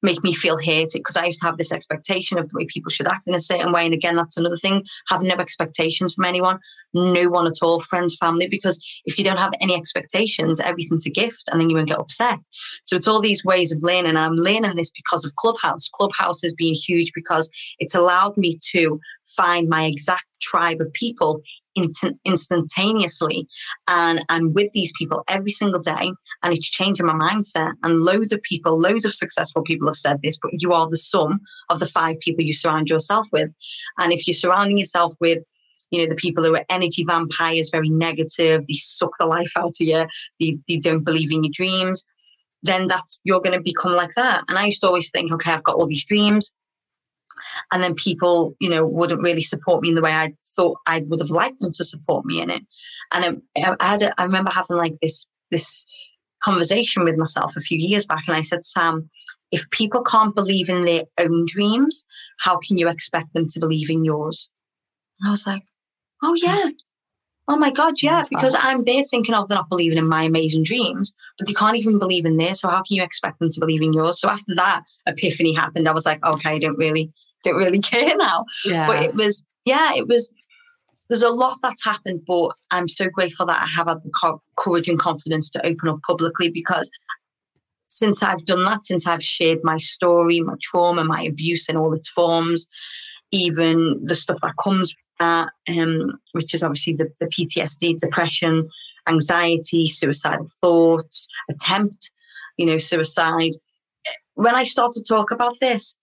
make 0.02 0.22
me 0.24 0.32
feel 0.32 0.56
hated 0.56 0.98
because 1.00 1.16
I 1.16 1.26
used 1.26 1.40
to 1.40 1.46
have 1.46 1.58
this 1.58 1.72
expectation 1.72 2.38
of 2.38 2.48
the 2.48 2.56
way 2.56 2.66
people 2.66 2.90
should 2.90 3.08
act 3.08 3.26
in 3.26 3.34
a 3.34 3.40
certain 3.40 3.72
way. 3.72 3.84
And 3.84 3.94
again, 3.94 4.16
that's 4.16 4.36
another 4.36 4.56
thing, 4.56 4.84
Have 5.08 5.22
no 5.22 5.34
expectations 5.34 6.14
from 6.14 6.24
anyone, 6.24 6.58
no 6.94 7.28
one 7.28 7.46
at 7.46 7.62
all, 7.62 7.80
friends, 7.80 8.16
family, 8.16 8.48
because 8.48 8.80
if 9.04 9.18
you 9.18 9.24
don't 9.24 9.38
have 9.38 9.52
any 9.60 9.74
expectations, 9.74 10.60
everything's 10.60 11.06
a 11.06 11.10
gift 11.10 11.44
and 11.50 11.60
then 11.60 11.70
you 11.70 11.76
won't 11.76 11.88
get 11.88 11.98
upset. 11.98 12.38
So 12.84 12.96
it's 12.96 13.08
all 13.08 13.20
these 13.20 13.44
ways 13.44 13.72
of 13.72 13.82
learning. 13.82 14.16
I'm 14.16 14.34
learning 14.34 14.76
this 14.76 14.90
because 14.90 15.24
of 15.24 15.36
Clubhouse. 15.36 15.88
Clubhouse 15.88 16.42
has 16.42 16.54
been 16.54 16.74
huge 16.74 17.12
because 17.14 17.50
it's 17.78 17.94
allowed 17.94 18.36
me 18.36 18.58
to 18.72 19.00
find 19.36 19.68
my 19.68 19.84
exact 19.84 20.24
tribe 20.40 20.80
of 20.80 20.92
people 20.92 21.42
instantaneously. 21.76 23.46
And 23.88 24.24
I'm 24.28 24.52
with 24.52 24.72
these 24.72 24.92
people 24.98 25.22
every 25.28 25.50
single 25.50 25.80
day, 25.80 26.12
and 26.42 26.52
it's 26.52 26.68
changing 26.68 27.06
my 27.06 27.14
mindset. 27.14 27.72
And 27.82 28.02
loads 28.02 28.32
of 28.32 28.42
people, 28.42 28.78
loads 28.78 29.04
of 29.04 29.14
successful 29.14 29.62
people 29.62 29.88
have 29.88 29.96
said 29.96 30.18
this, 30.22 30.38
but 30.40 30.52
you 30.54 30.72
are 30.72 30.88
the 30.88 30.96
sum 30.96 31.40
of 31.68 31.80
the 31.80 31.86
five 31.86 32.18
people 32.20 32.44
you 32.44 32.52
surround 32.52 32.88
yourself 32.88 33.26
with. 33.32 33.52
And 33.98 34.12
if 34.12 34.26
you're 34.26 34.34
surrounding 34.34 34.78
yourself 34.78 35.14
with 35.20 35.42
you 35.90 36.00
know, 36.00 36.08
the 36.08 36.16
people 36.16 36.44
who 36.44 36.54
are 36.54 36.64
energy 36.70 37.04
vampires, 37.04 37.68
very 37.68 37.88
negative, 37.88 38.66
they 38.66 38.74
suck 38.74 39.10
the 39.18 39.26
life 39.26 39.52
out 39.56 39.70
of 39.70 39.74
you, 39.80 40.06
they, 40.38 40.56
they 40.68 40.76
don't 40.76 41.04
believe 41.04 41.32
in 41.32 41.42
your 41.42 41.52
dreams, 41.52 42.06
then 42.62 42.86
that's 42.86 43.20
you're 43.24 43.40
going 43.40 43.56
to 43.56 43.60
become 43.60 43.94
like 43.94 44.14
that. 44.14 44.44
And 44.48 44.58
I 44.58 44.66
used 44.66 44.82
to 44.82 44.86
always 44.86 45.10
think, 45.10 45.32
okay, 45.32 45.52
I've 45.52 45.64
got 45.64 45.76
all 45.76 45.88
these 45.88 46.04
dreams 46.04 46.52
and 47.72 47.82
then 47.82 47.94
people 47.94 48.56
you 48.60 48.68
know 48.68 48.84
wouldn't 48.84 49.22
really 49.22 49.42
support 49.42 49.82
me 49.82 49.88
in 49.88 49.94
the 49.94 50.02
way 50.02 50.12
i 50.12 50.32
thought 50.56 50.78
i 50.86 51.02
would 51.06 51.20
have 51.20 51.30
liked 51.30 51.60
them 51.60 51.72
to 51.72 51.84
support 51.84 52.24
me 52.24 52.40
in 52.40 52.50
it. 52.50 52.62
And 53.12 53.40
i, 53.56 53.74
I 53.80 53.86
had 53.86 54.02
a, 54.02 54.20
I 54.20 54.24
remember 54.24 54.50
having 54.50 54.76
like 54.76 54.94
this 55.00 55.26
this 55.50 55.86
conversation 56.42 57.04
with 57.04 57.16
myself 57.16 57.52
a 57.56 57.60
few 57.60 57.78
years 57.78 58.06
back 58.06 58.24
and 58.26 58.36
i 58.36 58.40
said 58.40 58.64
sam 58.64 59.08
if 59.50 59.68
people 59.70 60.02
can't 60.02 60.34
believe 60.34 60.68
in 60.68 60.84
their 60.84 61.02
own 61.18 61.44
dreams 61.46 62.04
how 62.38 62.58
can 62.58 62.78
you 62.78 62.88
expect 62.88 63.32
them 63.34 63.48
to 63.48 63.60
believe 63.60 63.90
in 63.90 64.04
yours? 64.04 64.48
And 65.20 65.28
i 65.28 65.30
was 65.30 65.46
like 65.46 65.62
oh 66.22 66.34
yeah 66.34 66.70
Oh 67.50 67.56
my 67.56 67.72
God, 67.72 67.94
yeah, 68.00 68.22
mm, 68.22 68.28
because 68.28 68.54
I'm 68.56 68.84
there 68.84 69.02
thinking 69.02 69.34
of 69.34 69.48
they're 69.48 69.58
not 69.58 69.68
believing 69.68 69.98
in 69.98 70.08
my 70.08 70.22
amazing 70.22 70.62
dreams, 70.62 71.12
but 71.36 71.48
they 71.48 71.52
can't 71.52 71.76
even 71.76 71.98
believe 71.98 72.24
in 72.24 72.36
theirs. 72.36 72.60
So 72.60 72.68
how 72.68 72.76
can 72.76 72.96
you 72.96 73.02
expect 73.02 73.40
them 73.40 73.50
to 73.50 73.58
believe 73.58 73.82
in 73.82 73.92
yours? 73.92 74.20
So 74.20 74.28
after 74.28 74.54
that 74.54 74.82
epiphany 75.06 75.52
happened, 75.52 75.88
I 75.88 75.92
was 75.92 76.06
like, 76.06 76.24
okay, 76.24 76.50
I 76.50 76.58
don't 76.60 76.78
really, 76.78 77.12
don't 77.42 77.56
really 77.56 77.80
care 77.80 78.16
now. 78.16 78.44
Yeah. 78.64 78.86
But 78.86 79.02
it 79.02 79.16
was, 79.16 79.44
yeah, 79.64 79.92
it 79.96 80.06
was, 80.06 80.32
there's 81.08 81.24
a 81.24 81.28
lot 81.28 81.58
that's 81.60 81.84
happened, 81.84 82.22
but 82.24 82.52
I'm 82.70 82.86
so 82.86 83.08
grateful 83.08 83.46
that 83.46 83.60
I 83.60 83.66
have 83.66 83.88
had 83.88 84.04
the 84.04 84.38
courage 84.56 84.88
and 84.88 84.98
confidence 84.98 85.50
to 85.50 85.66
open 85.66 85.88
up 85.88 85.98
publicly 86.06 86.52
because 86.52 86.88
since 87.88 88.22
I've 88.22 88.44
done 88.44 88.62
that, 88.66 88.84
since 88.84 89.08
I've 89.08 89.24
shared 89.24 89.58
my 89.64 89.78
story, 89.78 90.40
my 90.40 90.54
trauma, 90.62 91.02
my 91.02 91.24
abuse 91.24 91.68
in 91.68 91.76
all 91.76 91.92
its 91.94 92.08
forms, 92.08 92.68
even 93.32 93.98
the 94.04 94.14
stuff 94.14 94.38
that 94.42 94.54
comes 94.62 94.94
that, 95.20 95.50
um, 95.68 96.18
which 96.32 96.52
is 96.54 96.64
obviously 96.64 96.94
the, 96.94 97.08
the 97.20 97.26
PTSD, 97.26 97.98
depression, 97.98 98.68
anxiety, 99.08 99.86
suicidal 99.86 100.48
thoughts, 100.60 101.28
attempt, 101.48 102.10
you 102.56 102.66
know, 102.66 102.78
suicide. 102.78 103.52
When 104.34 104.54
I 104.54 104.64
start 104.64 104.92
to 104.94 105.02
talk 105.02 105.30
about 105.30 105.60
this, 105.60 105.94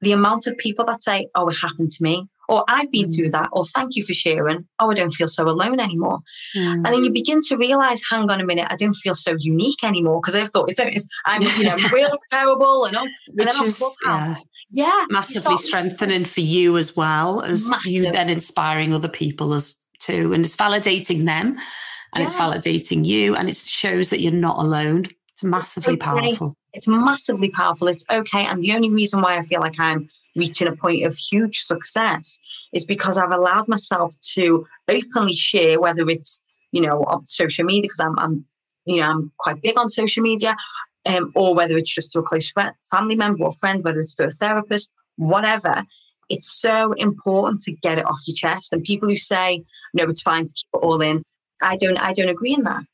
the 0.00 0.12
amount 0.12 0.46
of 0.46 0.56
people 0.58 0.84
that 0.86 1.02
say, 1.02 1.28
oh, 1.34 1.48
it 1.48 1.56
happened 1.60 1.90
to 1.90 2.02
me, 2.02 2.26
or 2.48 2.64
I've 2.68 2.90
been 2.90 3.06
mm. 3.06 3.16
through 3.16 3.30
that, 3.30 3.48
or 3.52 3.64
thank 3.64 3.94
you 3.94 4.04
for 4.04 4.12
sharing, 4.12 4.66
oh, 4.80 4.90
I 4.90 4.94
don't 4.94 5.10
feel 5.10 5.28
so 5.28 5.44
alone 5.44 5.80
anymore. 5.80 6.18
Mm. 6.56 6.74
And 6.74 6.84
then 6.86 7.04
you 7.04 7.10
begin 7.10 7.40
to 7.42 7.56
realize, 7.56 8.02
hang 8.08 8.30
on 8.30 8.40
a 8.40 8.44
minute, 8.44 8.66
I 8.68 8.76
don't 8.76 8.94
feel 8.94 9.14
so 9.14 9.34
unique 9.38 9.82
anymore 9.84 10.20
because 10.20 10.36
I've 10.36 10.50
thought 10.50 10.70
it's, 10.70 10.80
it's 10.80 11.06
I'm, 11.24 11.42
you 11.42 11.64
know, 11.64 11.76
real 11.92 12.10
terrible 12.30 12.84
and, 12.84 12.96
and 12.96 13.08
then 13.34 13.48
is, 13.48 13.82
yeah. 14.04 14.34
Yeah, 14.72 15.04
massively 15.10 15.56
strengthening 15.58 16.24
for 16.24 16.40
you 16.40 16.76
as 16.78 16.96
well 16.96 17.42
as 17.42 17.68
massive. 17.68 17.92
you 17.92 18.10
then 18.10 18.30
inspiring 18.30 18.94
other 18.94 19.08
people 19.08 19.52
as 19.52 19.74
too, 20.00 20.32
and 20.32 20.44
it's 20.44 20.56
validating 20.56 21.26
them 21.26 21.58
and 22.14 22.20
yeah. 22.20 22.24
it's 22.24 22.34
validating 22.34 23.04
you, 23.04 23.36
and 23.36 23.48
it 23.48 23.56
shows 23.56 24.10
that 24.10 24.20
you're 24.20 24.32
not 24.32 24.58
alone. 24.58 25.06
It's 25.30 25.44
massively 25.44 25.94
it's 25.94 26.02
okay. 26.02 26.20
powerful. 26.20 26.54
It's 26.72 26.88
massively 26.88 27.50
powerful. 27.50 27.88
It's 27.88 28.04
okay. 28.10 28.46
And 28.46 28.62
the 28.62 28.72
only 28.72 28.90
reason 28.90 29.20
why 29.20 29.38
I 29.38 29.42
feel 29.42 29.60
like 29.60 29.78
I'm 29.78 30.08
reaching 30.36 30.68
a 30.68 30.76
point 30.76 31.04
of 31.04 31.16
huge 31.16 31.58
success 31.58 32.38
is 32.72 32.84
because 32.84 33.18
I've 33.18 33.32
allowed 33.32 33.68
myself 33.68 34.14
to 34.34 34.66
openly 34.88 35.34
share, 35.34 35.80
whether 35.80 36.08
it's, 36.08 36.40
you 36.70 36.80
know, 36.80 37.02
on 37.04 37.26
social 37.26 37.64
media, 37.64 37.82
because 37.82 38.00
I'm, 38.00 38.18
I'm, 38.18 38.44
you 38.86 39.00
know, 39.00 39.10
I'm 39.10 39.32
quite 39.38 39.60
big 39.62 39.78
on 39.78 39.90
social 39.90 40.22
media, 40.22 40.56
um, 41.06 41.32
or 41.34 41.54
whether 41.54 41.76
it's 41.76 41.92
just 41.92 42.12
to 42.12 42.20
a 42.20 42.22
close 42.22 42.50
friend, 42.50 42.72
family 42.90 43.16
member 43.16 43.44
or 43.44 43.52
friend, 43.52 43.84
whether 43.84 44.00
it's 44.00 44.14
to 44.16 44.24
a 44.24 44.30
therapist, 44.30 44.92
whatever. 45.16 45.84
It's 46.28 46.50
so 46.50 46.92
important 46.92 47.60
to 47.62 47.72
get 47.72 47.98
it 47.98 48.06
off 48.06 48.20
your 48.26 48.34
chest. 48.34 48.72
And 48.72 48.82
people 48.82 49.08
who 49.08 49.16
say, 49.16 49.62
no, 49.92 50.04
it's 50.04 50.22
fine 50.22 50.46
to 50.46 50.52
keep 50.52 50.68
it 50.74 50.78
all 50.78 51.00
in, 51.00 51.22
I 51.60 51.76
don't, 51.76 51.98
I 51.98 52.12
don't 52.12 52.28
agree 52.28 52.54
in 52.54 52.64
that. 52.64 52.84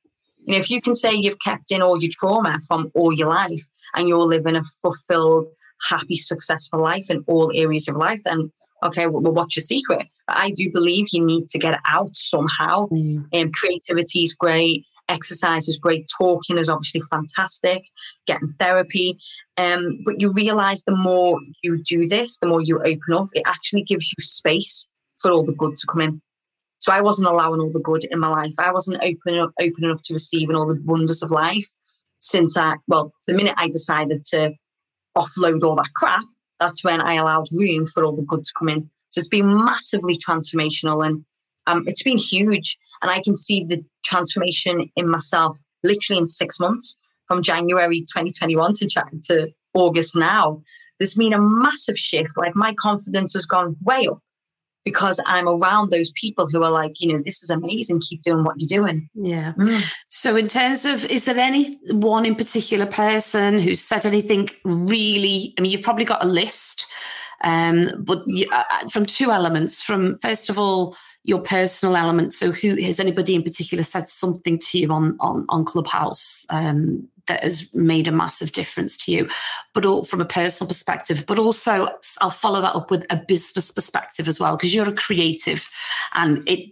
You 0.44 0.54
know, 0.54 0.58
if 0.58 0.70
you 0.70 0.80
can 0.80 0.94
say 0.94 1.12
you've 1.12 1.40
kept 1.40 1.70
in 1.70 1.82
all 1.82 2.00
your 2.00 2.10
trauma 2.18 2.58
from 2.66 2.90
all 2.94 3.12
your 3.12 3.28
life 3.28 3.64
and 3.94 4.08
you're 4.08 4.18
living 4.18 4.56
a 4.56 4.62
fulfilled, 4.82 5.46
happy, 5.88 6.16
successful 6.16 6.80
life 6.80 7.06
in 7.10 7.22
all 7.26 7.52
areas 7.54 7.86
of 7.86 7.96
life, 7.96 8.20
then 8.24 8.50
okay, 8.82 9.06
well, 9.06 9.32
what's 9.32 9.56
your 9.56 9.62
secret? 9.62 10.06
But 10.26 10.36
I 10.36 10.50
do 10.50 10.70
believe 10.72 11.06
you 11.12 11.24
need 11.24 11.48
to 11.48 11.58
get 11.58 11.74
it 11.74 11.80
out 11.84 12.14
somehow. 12.14 12.86
Mm. 12.88 13.42
Um, 13.42 13.52
creativity 13.52 14.22
is 14.24 14.34
great. 14.34 14.86
Exercise 15.08 15.68
is 15.68 15.78
great. 15.78 16.08
Talking 16.18 16.58
is 16.58 16.68
obviously 16.68 17.02
fantastic. 17.10 17.84
Getting 18.26 18.46
therapy. 18.46 19.18
Um, 19.56 20.00
but 20.04 20.20
you 20.20 20.32
realize 20.32 20.84
the 20.84 20.96
more 20.96 21.38
you 21.62 21.82
do 21.82 22.06
this, 22.06 22.38
the 22.38 22.46
more 22.46 22.62
you 22.62 22.78
open 22.80 23.12
up, 23.12 23.28
it 23.32 23.42
actually 23.46 23.82
gives 23.82 24.06
you 24.06 24.22
space 24.22 24.86
for 25.18 25.30
all 25.30 25.44
the 25.44 25.54
good 25.54 25.76
to 25.76 25.86
come 25.86 26.00
in. 26.00 26.20
So 26.78 26.92
I 26.92 27.00
wasn't 27.00 27.28
allowing 27.28 27.60
all 27.60 27.70
the 27.70 27.80
good 27.80 28.04
in 28.10 28.20
my 28.20 28.28
life. 28.28 28.52
I 28.58 28.70
wasn't 28.72 29.02
open 29.02 29.40
up, 29.40 29.52
opening 29.60 29.90
up 29.90 30.00
to 30.04 30.14
receiving 30.14 30.54
all 30.54 30.66
the 30.66 30.80
wonders 30.84 31.22
of 31.22 31.30
life 31.30 31.66
since 32.20 32.56
I, 32.56 32.76
well, 32.86 33.12
the 33.26 33.34
minute 33.34 33.54
I 33.56 33.68
decided 33.68 34.24
to 34.26 34.52
offload 35.16 35.62
all 35.62 35.76
that 35.76 35.92
crap, 35.96 36.24
that's 36.60 36.84
when 36.84 37.00
I 37.00 37.14
allowed 37.14 37.46
room 37.52 37.86
for 37.86 38.04
all 38.04 38.14
the 38.14 38.22
good 38.22 38.44
to 38.44 38.52
come 38.58 38.68
in. 38.68 38.90
So 39.08 39.20
it's 39.20 39.28
been 39.28 39.64
massively 39.64 40.18
transformational 40.18 41.04
and 41.06 41.24
um, 41.66 41.84
it's 41.86 42.02
been 42.02 42.18
huge. 42.18 42.76
And 43.02 43.10
I 43.10 43.20
can 43.20 43.34
see 43.34 43.64
the 43.64 43.84
transformation 44.08 44.90
in 44.96 45.08
myself 45.08 45.56
literally 45.84 46.18
in 46.18 46.26
six 46.26 46.58
months 46.58 46.96
from 47.26 47.42
January 47.42 48.00
2021 48.00 48.74
to, 48.74 48.88
to 49.28 49.48
August 49.74 50.16
now. 50.16 50.62
There's 50.98 51.14
been 51.14 51.32
a 51.32 51.40
massive 51.40 51.98
shift. 51.98 52.36
Like 52.36 52.56
my 52.56 52.74
confidence 52.74 53.34
has 53.34 53.46
gone 53.46 53.76
way 53.82 54.08
up 54.10 54.18
because 54.84 55.20
I'm 55.26 55.46
around 55.46 55.90
those 55.90 56.10
people 56.12 56.48
who 56.50 56.62
are 56.64 56.70
like, 56.70 56.92
you 56.98 57.12
know, 57.12 57.22
this 57.22 57.42
is 57.42 57.50
amazing. 57.50 58.00
Keep 58.00 58.22
doing 58.22 58.42
what 58.42 58.56
you're 58.58 58.80
doing. 58.80 59.08
Yeah. 59.14 59.52
Mm. 59.58 59.94
So, 60.08 60.34
in 60.34 60.48
terms 60.48 60.84
of, 60.84 61.04
is 61.06 61.24
there 61.24 61.38
any 61.38 61.78
one 61.90 62.24
in 62.24 62.34
particular 62.34 62.86
person 62.86 63.60
who 63.60 63.74
said 63.74 64.06
anything 64.06 64.48
really? 64.64 65.54
I 65.56 65.60
mean, 65.60 65.72
you've 65.72 65.82
probably 65.82 66.06
got 66.06 66.24
a 66.24 66.28
list, 66.28 66.86
um, 67.44 67.90
but 67.98 68.22
you, 68.26 68.46
uh, 68.50 68.62
uh, 68.72 68.88
from 68.88 69.04
two 69.04 69.30
elements. 69.30 69.82
From 69.82 70.18
first 70.18 70.48
of 70.48 70.58
all, 70.58 70.96
your 71.28 71.40
personal 71.40 71.94
element. 71.94 72.32
So, 72.32 72.50
who 72.50 72.74
has 72.76 72.98
anybody 72.98 73.34
in 73.34 73.42
particular 73.42 73.84
said 73.84 74.08
something 74.08 74.58
to 74.60 74.78
you 74.78 74.88
on 74.90 75.16
on, 75.20 75.44
on 75.50 75.64
Clubhouse 75.64 76.46
um, 76.48 77.06
that 77.26 77.44
has 77.44 77.72
made 77.74 78.08
a 78.08 78.12
massive 78.12 78.52
difference 78.52 78.96
to 78.96 79.12
you, 79.12 79.28
but 79.74 79.84
all 79.84 80.04
from 80.04 80.22
a 80.22 80.24
personal 80.24 80.68
perspective. 80.68 81.24
But 81.26 81.38
also, 81.38 81.90
I'll 82.22 82.30
follow 82.30 82.62
that 82.62 82.74
up 82.74 82.90
with 82.90 83.04
a 83.10 83.16
business 83.16 83.70
perspective 83.70 84.26
as 84.26 84.40
well, 84.40 84.56
because 84.56 84.74
you're 84.74 84.88
a 84.88 84.92
creative, 84.92 85.68
and 86.14 86.42
it 86.48 86.70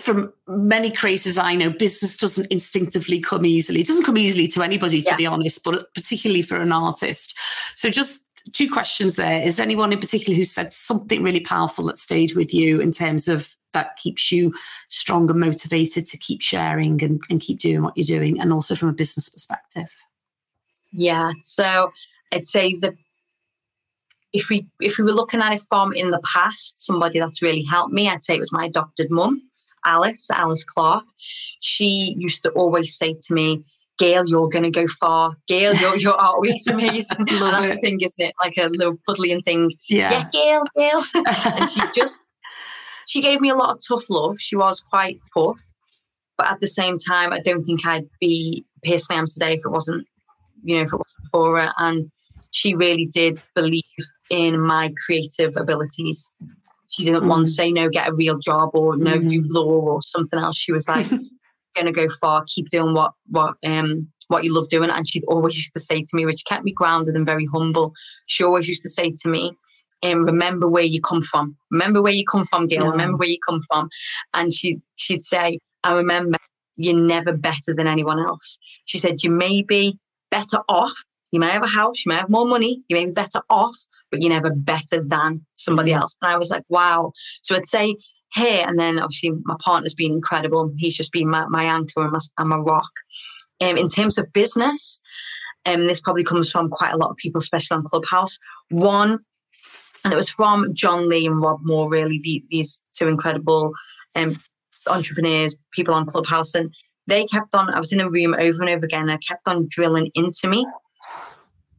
from 0.00 0.32
many 0.46 0.92
creatives 0.92 1.42
I 1.42 1.56
know, 1.56 1.70
business 1.70 2.16
doesn't 2.16 2.46
instinctively 2.52 3.18
come 3.18 3.44
easily. 3.44 3.80
It 3.80 3.88
doesn't 3.88 4.04
come 4.04 4.16
easily 4.16 4.46
to 4.48 4.62
anybody, 4.62 5.00
to 5.00 5.10
yeah. 5.10 5.16
be 5.16 5.26
honest, 5.26 5.64
but 5.64 5.92
particularly 5.92 6.42
for 6.42 6.60
an 6.60 6.70
artist. 6.70 7.36
So 7.74 7.90
just 7.90 8.22
two 8.52 8.70
questions 8.70 9.16
there. 9.16 9.42
Is 9.42 9.56
there 9.56 9.66
anyone 9.66 9.92
in 9.92 9.98
particular 9.98 10.36
who 10.36 10.44
said 10.44 10.72
something 10.72 11.24
really 11.24 11.40
powerful 11.40 11.86
that 11.86 11.98
stayed 11.98 12.36
with 12.36 12.54
you 12.54 12.80
in 12.80 12.92
terms 12.92 13.26
of 13.26 13.56
that 13.76 13.96
keeps 13.96 14.32
you 14.32 14.54
strong 14.88 15.28
and 15.28 15.38
motivated 15.38 16.06
to 16.06 16.16
keep 16.16 16.40
sharing 16.40 17.02
and, 17.04 17.22
and 17.28 17.42
keep 17.42 17.58
doing 17.58 17.82
what 17.82 17.92
you're 17.94 18.18
doing 18.18 18.40
and 18.40 18.50
also 18.52 18.74
from 18.74 18.88
a 18.88 18.92
business 18.94 19.28
perspective 19.28 19.92
yeah 20.92 21.30
so 21.42 21.92
i'd 22.32 22.46
say 22.46 22.74
that 22.76 22.94
if 24.32 24.48
we 24.48 24.66
if 24.80 24.96
we 24.96 25.04
were 25.04 25.12
looking 25.12 25.42
at 25.42 25.52
it 25.52 25.60
from 25.68 25.92
in 25.92 26.10
the 26.10 26.20
past 26.20 26.84
somebody 26.84 27.20
that's 27.20 27.42
really 27.42 27.64
helped 27.64 27.92
me 27.92 28.08
i'd 28.08 28.22
say 28.22 28.34
it 28.34 28.40
was 28.40 28.52
my 28.52 28.64
adopted 28.64 29.10
mum 29.10 29.38
alice 29.84 30.30
alice 30.30 30.64
clark 30.64 31.04
she 31.60 32.16
used 32.18 32.42
to 32.42 32.50
always 32.52 32.96
say 32.96 33.14
to 33.20 33.34
me 33.34 33.62
Gail, 33.98 34.26
you're 34.26 34.48
going 34.48 34.64
to 34.64 34.70
go 34.70 34.86
far. 34.86 35.34
Gail, 35.48 35.72
you're 35.96 36.12
artwork's 36.12 36.66
amazing. 36.70 37.16
and 37.18 37.28
that's 37.28 37.74
the 37.74 37.80
thing, 37.80 37.98
isn't 38.02 38.26
it? 38.26 38.34
Like 38.38 38.58
a 38.58 38.68
little 38.68 38.98
puddling 39.06 39.40
thing. 39.40 39.72
Yeah, 39.88 40.10
yeah 40.10 40.28
Gail, 40.32 40.64
Gail. 40.76 41.02
and 41.56 41.70
she 41.70 41.80
just 41.94 42.20
she 43.06 43.22
gave 43.22 43.40
me 43.40 43.50
a 43.50 43.54
lot 43.54 43.70
of 43.70 43.80
tough 43.86 44.04
love. 44.10 44.38
She 44.38 44.56
was 44.56 44.80
quite 44.80 45.20
tough. 45.36 45.62
But 46.36 46.48
at 46.48 46.60
the 46.60 46.66
same 46.66 46.98
time, 46.98 47.32
I 47.32 47.40
don't 47.40 47.64
think 47.64 47.86
I'd 47.86 48.08
be 48.20 48.66
the 48.82 48.90
person 48.90 49.16
I 49.16 49.20
am 49.20 49.26
today 49.26 49.54
if 49.54 49.60
it 49.64 49.70
wasn't, 49.70 50.06
you 50.62 50.76
know, 50.76 50.82
if 50.82 50.88
it 50.88 50.96
wasn't 50.96 51.30
for 51.32 51.58
her. 51.58 51.72
And 51.78 52.10
she 52.50 52.74
really 52.74 53.06
did 53.06 53.40
believe 53.54 53.82
in 54.28 54.60
my 54.60 54.92
creative 55.06 55.56
abilities. 55.56 56.30
She 56.88 57.04
didn't 57.04 57.24
mm. 57.24 57.28
want 57.28 57.46
to 57.46 57.50
say, 57.50 57.72
no, 57.72 57.88
get 57.88 58.08
a 58.08 58.14
real 58.14 58.38
job 58.38 58.70
or 58.74 58.96
no, 58.96 59.18
mm. 59.18 59.28
do 59.28 59.44
law 59.48 59.80
or 59.94 60.02
something 60.02 60.38
else. 60.38 60.58
She 60.58 60.72
was 60.72 60.86
like, 60.88 61.06
gonna 61.76 61.92
go 61.92 62.08
far, 62.20 62.44
keep 62.46 62.68
doing 62.70 62.94
what 62.94 63.12
what 63.28 63.54
um 63.64 64.08
what 64.28 64.44
you 64.44 64.54
love 64.54 64.68
doing. 64.68 64.90
And 64.90 65.08
she'd 65.08 65.24
always 65.28 65.56
used 65.56 65.72
to 65.74 65.80
say 65.80 66.02
to 66.02 66.16
me, 66.16 66.26
which 66.26 66.44
kept 66.46 66.64
me 66.64 66.72
grounded 66.72 67.14
and 67.14 67.26
very 67.26 67.46
humble. 67.46 67.92
She 68.26 68.42
always 68.42 68.68
used 68.68 68.82
to 68.82 68.88
say 68.88 69.14
to 69.22 69.28
me, 69.28 69.56
and 70.12 70.24
remember 70.24 70.68
where 70.68 70.84
you 70.84 71.00
come 71.00 71.22
from. 71.22 71.56
Remember 71.70 72.02
where 72.02 72.12
you 72.12 72.24
come 72.24 72.44
from, 72.44 72.66
Gail. 72.66 72.84
Yeah. 72.84 72.90
Remember 72.90 73.18
where 73.18 73.28
you 73.28 73.38
come 73.46 73.60
from. 73.70 73.88
And 74.34 74.52
she 74.52 74.80
she'd 74.96 75.24
say, 75.24 75.58
I 75.84 75.92
remember 75.92 76.38
you're 76.76 76.96
never 76.96 77.32
better 77.32 77.74
than 77.74 77.86
anyone 77.86 78.20
else. 78.20 78.58
She 78.84 78.98
said, 78.98 79.22
you 79.22 79.30
may 79.30 79.62
be 79.62 79.98
better 80.30 80.58
off. 80.68 80.96
You 81.32 81.40
may 81.40 81.50
have 81.50 81.64
a 81.64 81.66
house, 81.66 82.06
you 82.06 82.10
may 82.10 82.16
have 82.16 82.30
more 82.30 82.46
money, 82.46 82.82
you 82.88 82.96
may 82.96 83.04
be 83.04 83.10
better 83.10 83.40
off, 83.50 83.76
but 84.10 84.22
you're 84.22 84.32
never 84.32 84.50
better 84.54 85.02
than 85.04 85.44
somebody 85.54 85.92
else. 85.92 86.14
And 86.22 86.30
I 86.30 86.38
was 86.38 86.50
like, 86.50 86.62
wow. 86.68 87.12
So 87.42 87.56
I'd 87.56 87.66
say 87.66 87.96
here, 88.32 88.64
and 88.66 88.78
then 88.78 89.00
obviously 89.00 89.32
my 89.44 89.56
partner's 89.60 89.94
been 89.94 90.12
incredible. 90.12 90.72
He's 90.76 90.96
just 90.96 91.12
been 91.12 91.28
my, 91.28 91.46
my 91.48 91.64
anchor 91.64 92.04
and 92.04 92.12
my, 92.12 92.20
and 92.38 92.48
my 92.48 92.56
rock. 92.56 92.90
Um, 93.60 93.76
in 93.76 93.88
terms 93.88 94.18
of 94.18 94.32
business, 94.32 95.00
and 95.64 95.82
um, 95.82 95.86
this 95.86 96.00
probably 96.00 96.24
comes 96.24 96.50
from 96.50 96.70
quite 96.70 96.94
a 96.94 96.96
lot 96.96 97.10
of 97.10 97.16
people, 97.16 97.40
especially 97.40 97.76
on 97.76 97.84
Clubhouse. 97.84 98.38
One, 98.70 99.18
and 100.06 100.12
it 100.12 100.16
was 100.16 100.30
from 100.30 100.72
John 100.72 101.08
Lee 101.08 101.26
and 101.26 101.42
Rob 101.42 101.58
Moore, 101.64 101.90
really, 101.90 102.20
the, 102.22 102.40
these 102.48 102.80
two 102.96 103.08
incredible 103.08 103.72
um, 104.14 104.38
entrepreneurs, 104.88 105.58
people 105.72 105.94
on 105.94 106.06
Clubhouse. 106.06 106.54
And 106.54 106.72
they 107.08 107.24
kept 107.24 107.56
on, 107.56 107.74
I 107.74 107.80
was 107.80 107.92
in 107.92 108.00
a 108.00 108.08
room 108.08 108.32
over 108.38 108.62
and 108.62 108.70
over 108.70 108.86
again, 108.86 109.02
and 109.02 109.10
I 109.10 109.16
kept 109.16 109.48
on 109.48 109.66
drilling 109.68 110.12
into 110.14 110.46
me. 110.48 110.64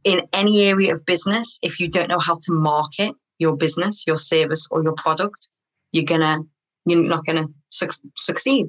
In 0.04 0.28
any 0.34 0.66
area 0.66 0.92
of 0.92 1.06
business, 1.06 1.58
if 1.62 1.80
you 1.80 1.88
don't 1.88 2.10
know 2.10 2.18
how 2.18 2.34
to 2.34 2.52
market 2.52 3.14
your 3.38 3.56
business, 3.56 4.04
your 4.06 4.18
service, 4.18 4.66
or 4.70 4.82
your 4.82 4.94
product, 4.98 5.48
you're 5.92 6.04
gonna, 6.04 6.40
you're 6.84 7.02
not 7.02 7.24
gonna 7.24 7.46
su- 7.70 7.88
succeed. 8.18 8.66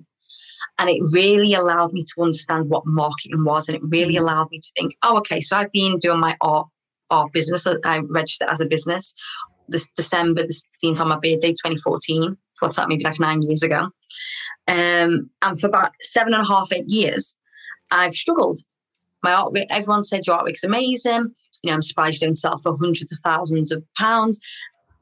And 0.78 0.90
it 0.90 1.02
really 1.12 1.54
allowed 1.54 1.92
me 1.92 2.04
to 2.04 2.24
understand 2.24 2.70
what 2.70 2.86
marketing 2.86 3.44
was, 3.44 3.68
and 3.68 3.76
it 3.76 3.84
really 3.84 4.16
mm. 4.16 4.22
allowed 4.22 4.52
me 4.52 4.60
to 4.60 4.72
think, 4.78 4.96
oh, 5.04 5.18
okay, 5.18 5.42
so 5.42 5.58
I've 5.58 5.74
been 5.74 6.00
doing 6.00 6.22
my 6.22 6.38
art 6.40 6.68
art 7.10 7.32
business. 7.34 7.68
I 7.86 8.00
registered 8.10 8.50
as 8.50 8.62
a 8.62 8.66
business 8.66 9.14
this 9.70 9.90
December 9.90 10.44
the 10.44 10.62
16th 10.84 11.00
on 11.00 11.08
my 11.10 11.16
birthday, 11.16 11.52
2014. 11.52 12.36
What's 12.60 12.76
that? 12.76 12.90
Maybe 12.90 13.04
like 13.04 13.20
nine 13.20 13.42
years 13.42 13.64
ago. 13.64 13.90
Um, 14.68 15.30
and 15.42 15.60
for 15.60 15.68
about 15.68 15.92
seven 16.02 16.34
and 16.34 16.44
a 16.44 16.48
half, 16.48 16.72
eight 16.72 16.88
years, 16.88 17.38
I've 17.92 18.14
struggled. 18.14 18.60
My 19.24 19.34
art, 19.34 19.58
everyone 19.70 20.04
said 20.04 20.28
your 20.28 20.38
artwork's 20.38 20.64
amazing. 20.64 21.34
You 21.64 21.72
know, 21.72 21.74
I'm 21.74 21.82
surprised 21.82 22.22
you 22.22 22.28
don't 22.28 22.36
sell 22.36 22.60
for 22.60 22.76
hundreds 22.78 23.12
of 23.12 23.20
thousands 23.20 23.72
of 23.72 23.84
pounds. 23.98 24.40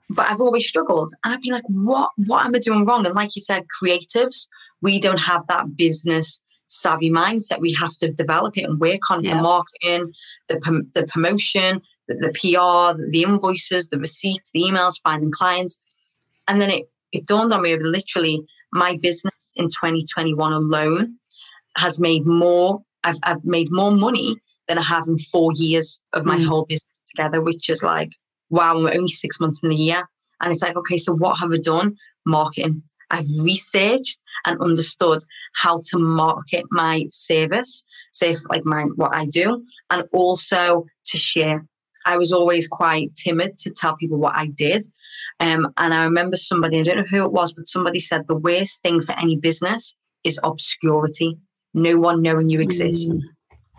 But 0.09 0.27
I've 0.27 0.39
always 0.39 0.67
struggled. 0.67 1.11
And 1.23 1.33
I'd 1.33 1.41
be 1.41 1.51
like, 1.51 1.65
what, 1.67 2.11
what 2.15 2.45
am 2.45 2.55
I 2.55 2.59
doing 2.59 2.85
wrong? 2.85 3.05
And 3.05 3.15
like 3.15 3.35
you 3.35 3.41
said, 3.41 3.65
creatives, 3.81 4.47
we 4.81 4.99
don't 4.99 5.19
have 5.19 5.45
that 5.47 5.75
business 5.75 6.41
savvy 6.67 7.09
mindset. 7.09 7.59
We 7.59 7.73
have 7.73 7.95
to 7.97 8.11
develop 8.11 8.57
it 8.57 8.63
and 8.63 8.79
work 8.79 9.11
on 9.11 9.23
yeah. 9.23 9.35
the 9.35 9.41
marketing, 9.41 10.13
the, 10.47 10.85
the 10.93 11.05
promotion, 11.11 11.81
the, 12.07 12.15
the 12.15 12.29
PR, 12.29 12.99
the 13.09 13.23
invoices, 13.23 13.89
the 13.89 13.99
receipts, 13.99 14.51
the 14.51 14.63
emails, 14.63 15.01
finding 15.03 15.31
clients. 15.31 15.79
And 16.47 16.61
then 16.61 16.69
it, 16.69 16.89
it 17.11 17.25
dawned 17.25 17.53
on 17.53 17.61
me 17.61 17.73
over 17.73 17.83
literally 17.83 18.41
my 18.71 18.97
business 18.97 19.33
in 19.55 19.65
2021 19.65 20.53
alone 20.53 21.15
has 21.77 21.99
made 21.99 22.25
more, 22.25 22.81
I've, 23.03 23.17
I've 23.23 23.43
made 23.43 23.67
more 23.71 23.91
money 23.91 24.35
than 24.67 24.77
I 24.77 24.83
have 24.83 25.07
in 25.07 25.17
four 25.17 25.51
years 25.55 26.01
of 26.13 26.25
my 26.25 26.37
mm. 26.37 26.45
whole 26.45 26.65
business 26.65 26.83
together, 27.09 27.41
which 27.41 27.69
is 27.69 27.83
like, 27.83 28.11
wow, 28.49 28.77
we're 28.77 28.93
only 28.93 29.09
six 29.09 29.39
months 29.39 29.61
in 29.63 29.69
the 29.69 29.75
year. 29.75 30.07
And 30.41 30.51
it's 30.51 30.61
like, 30.61 30.75
okay, 30.75 30.97
so 30.97 31.13
what 31.13 31.39
have 31.39 31.51
I 31.51 31.57
done? 31.57 31.95
Marketing. 32.25 32.83
I've 33.09 33.25
researched 33.41 34.19
and 34.45 34.61
understood 34.61 35.23
how 35.55 35.79
to 35.89 35.97
market 35.97 36.65
my 36.71 37.05
service, 37.09 37.83
say 38.11 38.37
like 38.49 38.65
my 38.65 38.83
what 38.95 39.15
I 39.15 39.25
do, 39.25 39.63
and 39.89 40.03
also 40.13 40.85
to 41.05 41.17
share. 41.17 41.65
I 42.07 42.17
was 42.17 42.31
always 42.31 42.67
quite 42.67 43.13
timid 43.15 43.57
to 43.57 43.69
tell 43.69 43.97
people 43.97 44.17
what 44.17 44.35
I 44.35 44.47
did. 44.47 44.85
Um, 45.39 45.73
and 45.77 45.93
I 45.93 46.05
remember 46.05 46.37
somebody, 46.37 46.79
I 46.79 46.83
don't 46.83 46.97
know 46.97 47.03
who 47.03 47.25
it 47.25 47.33
was, 47.33 47.53
but 47.53 47.67
somebody 47.67 47.99
said 47.99 48.25
the 48.27 48.35
worst 48.35 48.81
thing 48.81 49.03
for 49.03 49.11
any 49.19 49.35
business 49.35 49.95
is 50.23 50.39
obscurity, 50.43 51.37
no 51.73 51.97
one 51.97 52.21
knowing 52.21 52.49
you 52.49 52.61
exist. 52.61 53.11
Mm. 53.11 53.21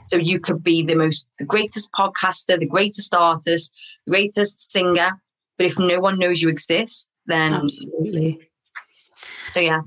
So 0.09 0.19
you 0.19 0.41
could 0.41 0.62
be 0.62 0.85
the 0.85 0.95
most, 0.95 1.27
the 1.38 1.45
greatest 1.45 1.91
podcaster, 1.99 2.59
the 2.59 2.67
greatest 2.67 3.14
artist, 3.14 3.75
the 4.07 4.12
greatest 4.12 4.71
singer, 4.71 5.11
but 5.57 5.67
if 5.67 5.79
no 5.79 5.99
one 6.01 6.19
knows 6.19 6.41
you 6.41 6.49
exist, 6.49 7.09
then 7.27 7.55
absolutely. 7.55 8.38
So 9.53 9.61
yeah. 9.61 9.81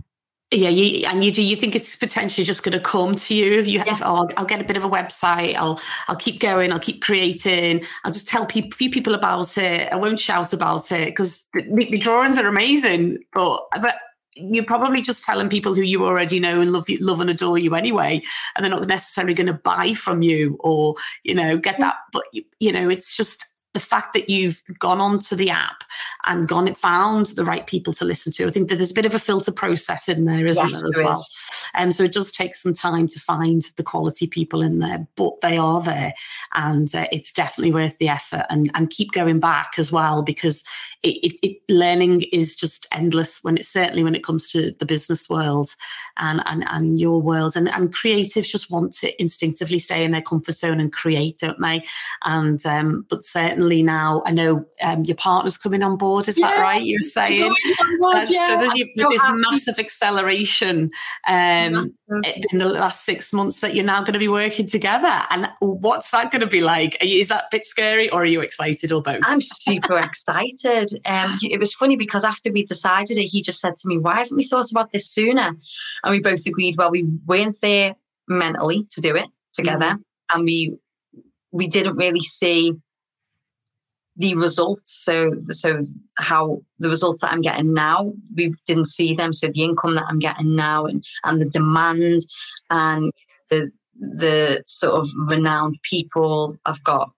Yeah, 0.51 0.67
you, 0.67 1.07
and 1.07 1.23
you 1.23 1.31
do 1.31 1.41
you 1.41 1.55
think 1.55 1.75
it's 1.75 1.95
potentially 1.95 2.43
just 2.43 2.63
going 2.63 2.73
to 2.73 2.79
come 2.79 3.15
to 3.15 3.33
you 3.33 3.59
if 3.59 3.67
you 3.67 3.79
have? 3.79 3.99
Yeah. 3.99 4.01
Oh, 4.03 4.27
I'll 4.35 4.45
get 4.45 4.59
a 4.59 4.65
bit 4.65 4.75
of 4.75 4.83
a 4.83 4.89
website. 4.89 5.55
I'll 5.55 5.79
I'll 6.09 6.17
keep 6.17 6.41
going. 6.41 6.73
I'll 6.73 6.79
keep 6.79 7.01
creating. 7.01 7.85
I'll 8.03 8.11
just 8.11 8.27
tell 8.27 8.45
people, 8.45 8.69
a 8.73 8.75
few 8.75 8.91
people 8.91 9.15
about 9.15 9.57
it. 9.57 9.91
I 9.91 9.95
won't 9.95 10.19
shout 10.19 10.51
about 10.51 10.91
it 10.91 11.05
because 11.05 11.45
the, 11.53 11.61
the, 11.61 11.99
drawings 11.99 12.37
are 12.37 12.47
amazing. 12.47 13.19
But 13.33 13.61
but 13.81 13.95
you're 14.35 14.65
probably 14.65 15.01
just 15.01 15.23
telling 15.23 15.47
people 15.47 15.73
who 15.73 15.83
you 15.83 16.03
already 16.03 16.41
know 16.41 16.59
and 16.59 16.73
love 16.73 16.85
love 16.99 17.21
and 17.21 17.29
adore 17.29 17.57
you 17.57 17.73
anyway, 17.73 18.21
and 18.55 18.65
they're 18.65 18.71
not 18.71 18.85
necessarily 18.85 19.33
going 19.33 19.47
to 19.47 19.53
buy 19.53 19.93
from 19.93 20.21
you 20.21 20.57
or 20.59 20.95
you 21.23 21.33
know 21.33 21.57
get 21.57 21.79
that. 21.79 21.95
But 22.11 22.23
you, 22.33 22.43
you 22.59 22.73
know, 22.73 22.89
it's 22.89 23.15
just 23.15 23.45
the 23.73 23.79
fact 23.79 24.13
that 24.13 24.29
you've 24.29 24.61
gone 24.79 24.99
onto 24.99 25.35
the 25.35 25.49
app 25.49 25.83
and 26.25 26.47
gone 26.47 26.67
it 26.67 26.77
found 26.77 27.27
the 27.27 27.45
right 27.45 27.65
people 27.67 27.93
to 27.93 28.05
listen 28.05 28.31
to. 28.33 28.45
I 28.45 28.51
think 28.51 28.69
that 28.69 28.75
there's 28.75 28.91
a 28.91 28.95
bit 28.95 29.05
of 29.05 29.15
a 29.15 29.19
filter 29.19 29.51
process 29.51 30.09
in 30.09 30.25
there, 30.25 30.45
isn't 30.45 30.67
yes, 30.67 30.81
there, 30.81 30.87
as 30.87 30.95
there 30.95 31.05
well? 31.05 31.13
Is. 31.13 31.65
Um, 31.75 31.91
so 31.91 32.03
it 32.03 32.13
does 32.13 32.31
take 32.31 32.53
some 32.53 32.73
time 32.73 33.07
to 33.07 33.19
find 33.19 33.61
the 33.77 33.83
quality 33.83 34.27
people 34.27 34.61
in 34.61 34.79
there, 34.79 35.07
but 35.15 35.39
they 35.41 35.57
are 35.57 35.81
there, 35.81 36.13
and 36.53 36.93
uh, 36.93 37.05
it's 37.11 37.31
definitely 37.31 37.71
worth 37.71 37.97
the 37.97 38.09
effort. 38.09 38.45
And 38.49 38.69
and 38.73 38.89
keep 38.89 39.13
going 39.13 39.39
back 39.39 39.73
as 39.77 39.91
well 39.91 40.21
because 40.21 40.63
it, 41.01 41.17
it, 41.23 41.37
it, 41.41 41.57
learning 41.69 42.23
is 42.33 42.55
just 42.55 42.87
endless 42.91 43.43
when 43.43 43.57
it's 43.57 43.69
certainly 43.69 44.03
when 44.03 44.15
it 44.15 44.23
comes 44.23 44.51
to 44.51 44.71
the 44.79 44.85
business 44.85 45.29
world 45.29 45.75
and 46.17 46.43
and 46.45 46.65
and 46.69 46.99
your 46.99 47.21
world. 47.21 47.55
And 47.55 47.69
and 47.69 47.95
creatives 47.95 48.49
just 48.49 48.69
want 48.69 48.93
to 48.95 49.21
instinctively 49.21 49.79
stay 49.79 50.03
in 50.03 50.11
their 50.11 50.21
comfort 50.21 50.55
zone 50.55 50.79
and 50.79 50.91
create, 50.91 51.39
don't 51.39 51.61
they? 51.61 51.83
And 52.25 52.63
um, 52.65 53.05
but 53.09 53.25
certainly 53.25 53.60
certainly 53.61 53.83
now 53.83 54.21
I 54.25 54.31
know 54.31 54.65
um, 54.81 55.03
your 55.03 55.15
partner's 55.15 55.57
coming 55.57 55.83
on 55.83 55.97
board. 55.97 56.27
Is 56.27 56.37
yeah, 56.37 56.49
that 56.49 56.59
right? 56.59 56.83
You're 56.83 56.99
saying 56.99 57.53
board, 57.99 58.27
yeah. 58.29 58.47
so 58.47 58.57
there's 58.57 58.73
this 58.73 59.21
happy. 59.21 59.41
massive 59.49 59.79
acceleration 59.79 60.91
um, 61.27 61.95
in 62.51 62.57
the 62.57 62.69
last 62.69 63.05
six 63.05 63.31
months 63.33 63.59
that 63.59 63.75
you're 63.75 63.85
now 63.85 63.99
going 63.99 64.13
to 64.13 64.19
be 64.19 64.27
working 64.27 64.67
together. 64.67 65.23
And 65.29 65.49
what's 65.59 66.09
that 66.11 66.31
going 66.31 66.41
to 66.41 66.47
be 66.47 66.61
like? 66.61 66.97
You, 67.01 67.19
is 67.19 67.27
that 67.27 67.43
a 67.45 67.47
bit 67.51 67.65
scary, 67.65 68.09
or 68.09 68.23
are 68.23 68.25
you 68.25 68.41
excited, 68.41 68.91
or 68.91 69.01
both? 69.01 69.21
I'm 69.23 69.41
super 69.41 69.99
excited. 69.99 70.89
Um, 71.05 71.37
it 71.43 71.59
was 71.59 71.73
funny 71.73 71.95
because 71.95 72.23
after 72.23 72.51
we 72.51 72.65
decided 72.65 73.17
it, 73.17 73.25
he 73.25 73.41
just 73.41 73.59
said 73.59 73.77
to 73.77 73.87
me, 73.87 73.97
"Why 73.97 74.15
haven't 74.15 74.37
we 74.37 74.43
thought 74.43 74.71
about 74.71 74.91
this 74.91 75.09
sooner?" 75.09 75.55
And 76.03 76.11
we 76.11 76.19
both 76.19 76.45
agreed, 76.47 76.75
well, 76.77 76.91
we 76.91 77.03
weren't 77.25 77.55
there 77.61 77.95
mentally 78.27 78.85
to 78.91 79.01
do 79.01 79.15
it 79.15 79.27
together, 79.53 79.85
mm-hmm. 79.85 80.37
and 80.37 80.45
we 80.45 80.75
we 81.51 81.67
didn't 81.67 81.97
really 81.97 82.21
see 82.21 82.73
the 84.17 84.35
results. 84.35 85.03
So, 85.03 85.33
so 85.49 85.83
how 86.17 86.61
the 86.79 86.89
results 86.89 87.21
that 87.21 87.31
I'm 87.31 87.41
getting 87.41 87.73
now, 87.73 88.13
we 88.35 88.53
didn't 88.67 88.87
see 88.87 89.13
them. 89.13 89.33
So 89.33 89.47
the 89.47 89.63
income 89.63 89.95
that 89.95 90.05
I'm 90.07 90.19
getting 90.19 90.55
now, 90.55 90.85
and 90.85 91.03
and 91.23 91.39
the 91.39 91.49
demand, 91.49 92.21
and 92.69 93.11
the 93.49 93.71
the 93.99 94.63
sort 94.65 94.95
of 94.95 95.09
renowned 95.27 95.77
people 95.83 96.57
I've 96.65 96.83
got 96.83 97.11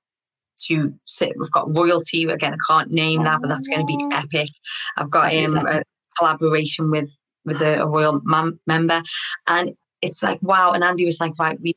to 0.67 0.93
sit. 1.05 1.33
We've 1.37 1.51
got 1.51 1.75
royalty 1.75 2.25
again. 2.25 2.53
I 2.53 2.57
can't 2.71 2.91
name 2.91 3.23
that, 3.23 3.41
but 3.41 3.47
that's 3.47 3.67
going 3.67 3.81
to 3.81 3.85
be 3.85 4.05
epic. 4.11 4.49
I've 4.97 5.09
got 5.09 5.33
um, 5.33 5.55
a 5.67 5.83
collaboration 6.17 6.91
with 6.91 7.09
with 7.45 7.61
a, 7.61 7.81
a 7.81 7.87
royal 7.87 8.21
mam- 8.23 8.59
member, 8.67 9.01
and 9.47 9.71
it's 10.01 10.21
like 10.21 10.39
wow. 10.41 10.71
And 10.71 10.83
Andy 10.83 11.05
was 11.05 11.19
like, 11.19 11.33
right, 11.39 11.59
we 11.61 11.73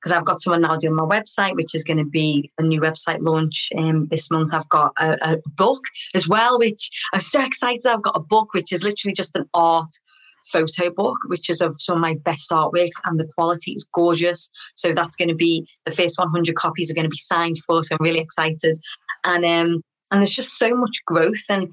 because 0.00 0.12
I've 0.12 0.24
got 0.24 0.40
someone 0.40 0.62
now 0.62 0.76
doing 0.76 0.94
my 0.94 1.04
website, 1.04 1.56
which 1.56 1.74
is 1.74 1.82
going 1.82 1.98
to 1.98 2.04
be 2.04 2.50
a 2.58 2.62
new 2.62 2.80
website 2.80 3.20
launch 3.20 3.70
um, 3.76 4.04
this 4.04 4.30
month. 4.30 4.54
I've 4.54 4.68
got 4.68 4.92
a, 4.98 5.32
a, 5.32 5.38
book 5.56 5.82
as 6.14 6.28
well, 6.28 6.58
which 6.58 6.90
I'm 7.12 7.20
so 7.20 7.42
excited. 7.42 7.86
I've 7.86 8.02
got 8.02 8.16
a 8.16 8.20
book 8.20 8.54
which 8.54 8.72
is 8.72 8.84
literally 8.84 9.14
just 9.14 9.34
an 9.34 9.48
art 9.54 9.88
photo 10.52 10.90
book, 10.90 11.18
which 11.26 11.50
is 11.50 11.60
of 11.60 11.80
some 11.80 11.96
of 11.96 12.00
my 12.00 12.14
best 12.24 12.50
artworks, 12.50 13.00
and 13.04 13.18
the 13.18 13.28
quality 13.36 13.72
is 13.72 13.86
gorgeous. 13.92 14.50
So 14.76 14.92
that's 14.92 15.16
going 15.16 15.28
to 15.28 15.34
be 15.34 15.68
the 15.84 15.90
first 15.90 16.18
100 16.18 16.54
copies 16.54 16.90
are 16.90 16.94
going 16.94 17.04
to 17.04 17.10
be 17.10 17.16
signed 17.16 17.58
for. 17.66 17.82
So 17.82 17.96
I'm 17.96 18.04
really 18.04 18.20
excited, 18.20 18.78
and 19.24 19.44
um, 19.44 19.82
and 20.10 20.20
there's 20.20 20.30
just 20.30 20.58
so 20.58 20.74
much 20.74 20.98
growth, 21.06 21.42
and 21.50 21.68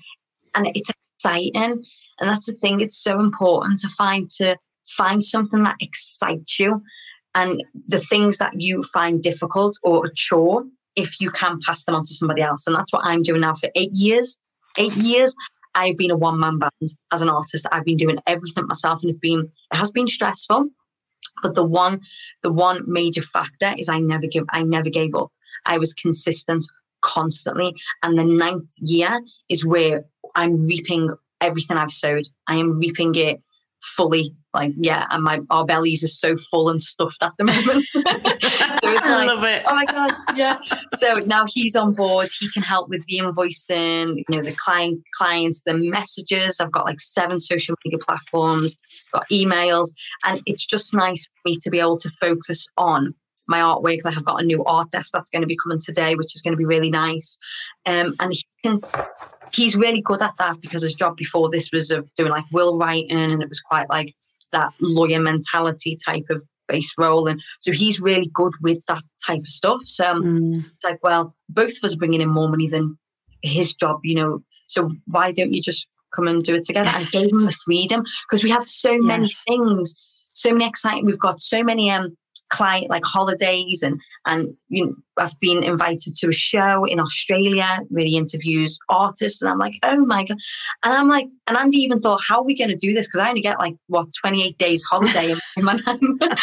and 0.55 0.67
it's 0.73 0.91
exciting, 1.15 1.53
and 2.19 2.29
that's 2.29 2.47
the 2.47 2.53
thing. 2.53 2.81
It's 2.81 2.97
so 2.97 3.19
important 3.19 3.79
to 3.79 3.89
find 3.89 4.27
to 4.37 4.57
find 4.97 5.23
something 5.23 5.63
that 5.63 5.75
excites 5.79 6.59
you 6.59 6.81
and 7.35 7.63
the 7.89 7.99
things 7.99 8.37
that 8.37 8.53
you 8.59 8.81
find 8.81 9.21
difficult 9.21 9.77
or 9.83 10.05
a 10.05 10.13
chore, 10.15 10.63
if 10.95 11.19
you 11.19 11.29
can 11.29 11.59
pass 11.65 11.83
them 11.83 11.95
on 11.95 12.05
to 12.05 12.13
somebody 12.13 12.41
else. 12.41 12.65
And 12.65 12.75
that's 12.75 12.93
what 12.93 13.05
I'm 13.05 13.21
doing 13.21 13.41
now 13.41 13.53
for 13.53 13.69
eight 13.75 13.91
years. 13.93 14.39
Eight 14.77 14.95
years, 14.95 15.35
I've 15.75 15.97
been 15.97 16.11
a 16.11 16.17
one 16.17 16.39
man 16.39 16.57
band 16.57 16.93
as 17.11 17.21
an 17.21 17.29
artist. 17.29 17.67
I've 17.71 17.83
been 17.83 17.97
doing 17.97 18.17
everything 18.25 18.65
myself, 18.67 19.01
and 19.01 19.09
it's 19.09 19.19
been 19.19 19.49
it 19.71 19.75
has 19.75 19.91
been 19.91 20.07
stressful. 20.07 20.69
But 21.43 21.55
the 21.55 21.65
one 21.65 22.01
the 22.41 22.51
one 22.51 22.81
major 22.87 23.21
factor 23.21 23.73
is 23.77 23.89
I 23.89 23.99
never 23.99 24.27
give 24.27 24.45
I 24.51 24.63
never 24.63 24.89
gave 24.89 25.13
up. 25.13 25.29
I 25.65 25.77
was 25.77 25.93
consistent 25.93 26.65
constantly, 27.01 27.73
and 28.01 28.17
the 28.17 28.25
ninth 28.25 28.71
year 28.79 29.21
is 29.49 29.65
where 29.65 30.05
I'm 30.35 30.53
reaping 30.65 31.09
everything 31.41 31.77
I've 31.77 31.91
sowed. 31.91 32.25
I 32.47 32.55
am 32.55 32.79
reaping 32.79 33.13
it 33.15 33.41
fully 33.95 34.33
like 34.53 34.73
yeah 34.77 35.05
and 35.11 35.23
my 35.23 35.39
our 35.49 35.65
bellies 35.65 36.03
are 36.03 36.07
so 36.07 36.35
full 36.49 36.69
and 36.69 36.81
stuffed 36.81 37.21
at 37.21 37.31
the 37.37 37.43
moment 37.43 37.85
so 37.93 38.01
it's 38.03 39.09
like 39.09 39.59
it. 39.59 39.63
oh 39.67 39.75
my 39.75 39.85
god 39.85 40.13
yeah 40.35 40.57
so 40.95 41.15
now 41.25 41.45
he's 41.47 41.75
on 41.75 41.93
board 41.93 42.27
he 42.39 42.49
can 42.51 42.63
help 42.63 42.89
with 42.89 43.05
the 43.05 43.19
invoicing 43.19 44.15
you 44.15 44.25
know 44.29 44.41
the 44.41 44.55
client 44.55 45.01
clients 45.17 45.61
the 45.65 45.73
messages 45.73 46.59
i've 46.59 46.71
got 46.71 46.85
like 46.85 46.99
seven 46.99 47.39
social 47.39 47.75
media 47.85 47.99
platforms 47.99 48.75
got 49.13 49.25
emails 49.31 49.89
and 50.25 50.41
it's 50.45 50.65
just 50.65 50.95
nice 50.95 51.25
for 51.25 51.49
me 51.49 51.57
to 51.57 51.69
be 51.69 51.79
able 51.79 51.97
to 51.97 52.09
focus 52.09 52.67
on 52.77 53.13
my 53.47 53.59
artwork. 53.59 53.99
Like 54.03 54.17
I've 54.17 54.25
got 54.25 54.41
a 54.41 54.45
new 54.45 54.63
art 54.63 54.89
desk 54.89 55.11
that's 55.13 55.29
going 55.29 55.43
to 55.43 55.47
be 55.47 55.57
coming 55.57 55.79
today, 55.79 56.15
which 56.15 56.35
is 56.35 56.41
going 56.41 56.53
to 56.53 56.57
be 56.57 56.65
really 56.65 56.89
nice. 56.89 57.37
Um, 57.85 58.15
and 58.19 58.33
he 58.33 58.43
can 58.63 58.81
he's 59.53 59.75
really 59.75 60.01
good 60.01 60.21
at 60.21 60.37
that 60.37 60.59
because 60.61 60.81
his 60.81 60.93
job 60.93 61.15
before 61.17 61.49
this 61.49 61.69
was 61.71 61.91
of 61.91 62.07
doing 62.15 62.31
like 62.31 62.45
will 62.51 62.77
writing 62.77 63.11
and 63.11 63.41
it 63.41 63.49
was 63.49 63.61
quite 63.61 63.89
like 63.89 64.13
that 64.51 64.71
lawyer 64.81 65.19
mentality 65.19 65.97
type 66.05 66.25
of 66.29 66.43
base 66.67 66.93
role 66.97 67.27
and 67.27 67.41
so 67.59 67.71
he's 67.71 68.01
really 68.01 68.29
good 68.33 68.53
with 68.61 68.83
that 68.87 69.03
type 69.25 69.41
of 69.41 69.47
stuff 69.47 69.81
so 69.85 70.11
um, 70.11 70.23
mm. 70.23 70.55
it's 70.55 70.83
like 70.83 70.99
well 71.03 71.35
both 71.49 71.71
of 71.77 71.83
us 71.83 71.93
are 71.93 71.99
bringing 71.99 72.21
in 72.21 72.29
more 72.29 72.49
money 72.49 72.67
than 72.67 72.97
his 73.43 73.75
job 73.75 73.99
you 74.03 74.15
know 74.15 74.41
so 74.67 74.89
why 75.05 75.31
don't 75.31 75.53
you 75.53 75.61
just 75.61 75.87
come 76.15 76.27
and 76.27 76.43
do 76.43 76.55
it 76.55 76.65
together 76.65 76.89
i 76.93 77.03
gave 77.05 77.31
him 77.31 77.45
the 77.45 77.51
freedom 77.51 78.03
because 78.27 78.43
we 78.43 78.49
had 78.49 78.65
so 78.67 78.91
yes. 78.91 79.01
many 79.03 79.27
things 79.27 79.93
so 80.33 80.51
many 80.51 80.65
exciting 80.65 81.05
we've 81.05 81.19
got 81.19 81.39
so 81.39 81.61
many 81.61 81.91
um 81.91 82.15
client 82.49 82.89
like 82.89 83.03
holidays 83.03 83.81
and 83.83 83.99
and 84.25 84.55
you 84.69 84.85
know, 84.85 84.95
I've 85.17 85.39
been 85.39 85.63
invited 85.63 86.15
to 86.15 86.29
a 86.29 86.33
show 86.33 86.85
in 86.85 86.99
Australia 86.99 87.79
where 87.89 88.05
he 88.05 88.17
interviews 88.17 88.79
artists 88.89 89.41
and 89.41 89.49
I'm 89.49 89.57
like 89.57 89.75
oh 89.83 90.05
my 90.05 90.23
god. 90.23 90.37
And 90.83 90.93
I'm 90.93 91.07
like 91.07 91.27
and 91.47 91.57
Andy 91.57 91.77
even 91.77 91.99
thought 91.99 92.21
how 92.27 92.39
are 92.39 92.45
we 92.45 92.55
going 92.55 92.69
to 92.69 92.75
do 92.75 92.93
this? 92.93 93.07
Because 93.07 93.21
I 93.21 93.29
only 93.29 93.41
get 93.41 93.59
like 93.59 93.75
what 93.87 94.07
28 94.21 94.57
days 94.57 94.83
holiday 94.83 95.33
in 95.57 95.65
my 95.65 95.79
hand 95.85 96.01
but 96.19 96.37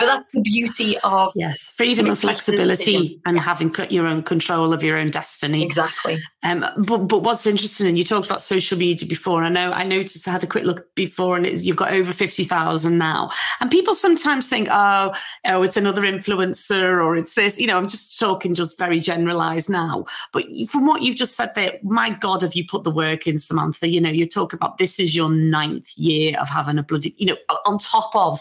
that's 0.00 0.28
the 0.30 0.40
beauty 0.42 0.98
of 0.98 1.32
yes 1.34 1.72
freedom 1.76 2.06
and 2.06 2.18
flexibility 2.18 3.20
and 3.24 3.38
having 3.38 3.74
your 3.90 4.06
own 4.06 4.22
control 4.22 4.72
of 4.72 4.82
your 4.82 4.98
own 4.98 5.10
destiny. 5.10 5.64
Exactly. 5.64 6.22
Um 6.42 6.64
but 6.86 6.98
but 7.08 7.22
what's 7.22 7.46
interesting 7.46 7.86
and 7.86 7.98
you 7.98 8.04
talked 8.04 8.26
about 8.26 8.42
social 8.42 8.78
media 8.78 9.08
before 9.08 9.42
I 9.42 9.48
know 9.48 9.70
I 9.70 9.84
noticed 9.84 10.26
I 10.28 10.32
had 10.32 10.44
a 10.44 10.46
quick 10.46 10.64
look 10.64 10.94
before 10.94 11.36
and 11.36 11.46
you've 11.58 11.76
got 11.76 11.92
over 11.92 12.12
50,000 12.12 12.98
now. 12.98 13.30
And 13.60 13.70
people 13.70 13.94
sometimes 13.94 14.48
think 14.48 14.68
oh 14.70 15.12
oh, 15.46 15.62
it's 15.62 15.76
another 15.76 16.02
influencer 16.02 17.02
or 17.04 17.16
it's 17.16 17.34
this. 17.34 17.58
You 17.58 17.66
know, 17.66 17.76
I'm 17.76 17.87
just 17.88 18.18
talking 18.18 18.54
just 18.54 18.78
very 18.78 19.00
generalized 19.00 19.68
now. 19.68 20.04
But 20.32 20.44
from 20.68 20.86
what 20.86 21.02
you've 21.02 21.16
just 21.16 21.36
said 21.36 21.54
there, 21.54 21.78
my 21.82 22.10
God, 22.10 22.42
have 22.42 22.54
you 22.54 22.64
put 22.66 22.84
the 22.84 22.90
work 22.90 23.26
in, 23.26 23.38
Samantha? 23.38 23.88
You 23.88 24.00
know, 24.00 24.10
you 24.10 24.26
talk 24.26 24.52
about 24.52 24.78
this 24.78 24.98
is 25.00 25.14
your 25.16 25.30
ninth 25.30 25.96
year 25.96 26.38
of 26.38 26.48
having 26.48 26.78
a 26.78 26.82
bloody, 26.82 27.14
you 27.18 27.26
know, 27.26 27.36
on 27.66 27.78
top 27.78 28.14
of 28.14 28.40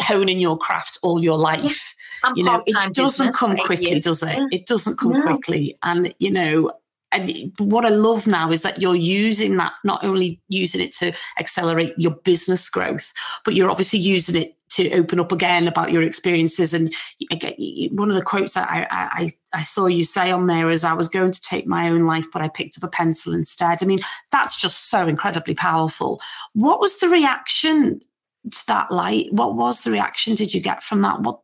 honing 0.00 0.40
your 0.40 0.56
craft 0.56 0.98
all 1.02 1.22
your 1.22 1.38
life. 1.38 1.94
you 2.34 2.44
know, 2.44 2.62
it 2.66 2.94
doesn't 2.94 3.34
come 3.34 3.56
quickly, 3.56 3.98
does 4.00 4.22
it? 4.22 4.38
It 4.52 4.66
doesn't 4.66 4.98
come 4.98 5.12
no. 5.12 5.22
quickly. 5.22 5.76
And, 5.82 6.14
you 6.18 6.30
know, 6.30 6.72
and 7.12 7.52
what 7.58 7.84
I 7.84 7.90
love 7.90 8.26
now 8.26 8.50
is 8.50 8.62
that 8.62 8.80
you're 8.80 8.96
using 8.96 9.56
that, 9.58 9.74
not 9.84 10.02
only 10.02 10.40
using 10.48 10.80
it 10.80 10.92
to 10.96 11.12
accelerate 11.38 11.94
your 11.98 12.12
business 12.12 12.68
growth, 12.70 13.12
but 13.44 13.54
you're 13.54 13.70
obviously 13.70 13.98
using 13.98 14.40
it 14.40 14.56
to 14.72 14.92
open 14.92 15.20
up 15.20 15.32
again 15.32 15.68
about 15.68 15.92
your 15.92 16.02
experiences. 16.02 16.72
And 16.72 16.92
one 17.92 18.08
of 18.08 18.14
the 18.14 18.22
quotes 18.22 18.56
I, 18.56 18.86
I, 18.90 19.28
I 19.52 19.62
saw 19.62 19.86
you 19.86 20.04
say 20.04 20.30
on 20.30 20.46
there 20.46 20.70
is, 20.70 20.84
I 20.84 20.94
was 20.94 21.08
going 21.08 21.32
to 21.32 21.42
take 21.42 21.66
my 21.66 21.88
own 21.88 22.06
life, 22.06 22.26
but 22.32 22.42
I 22.42 22.48
picked 22.48 22.78
up 22.78 22.84
a 22.84 22.90
pencil 22.90 23.34
instead. 23.34 23.82
I 23.82 23.86
mean, 23.86 24.00
that's 24.30 24.56
just 24.56 24.90
so 24.90 25.06
incredibly 25.06 25.54
powerful. 25.54 26.20
What 26.54 26.80
was 26.80 26.98
the 26.98 27.08
reaction 27.08 28.00
to 28.50 28.66
that 28.66 28.90
light? 28.90 29.32
What 29.32 29.54
was 29.54 29.82
the 29.82 29.90
reaction 29.90 30.34
did 30.34 30.54
you 30.54 30.60
get 30.60 30.82
from 30.82 31.02
that? 31.02 31.20
What 31.20 31.40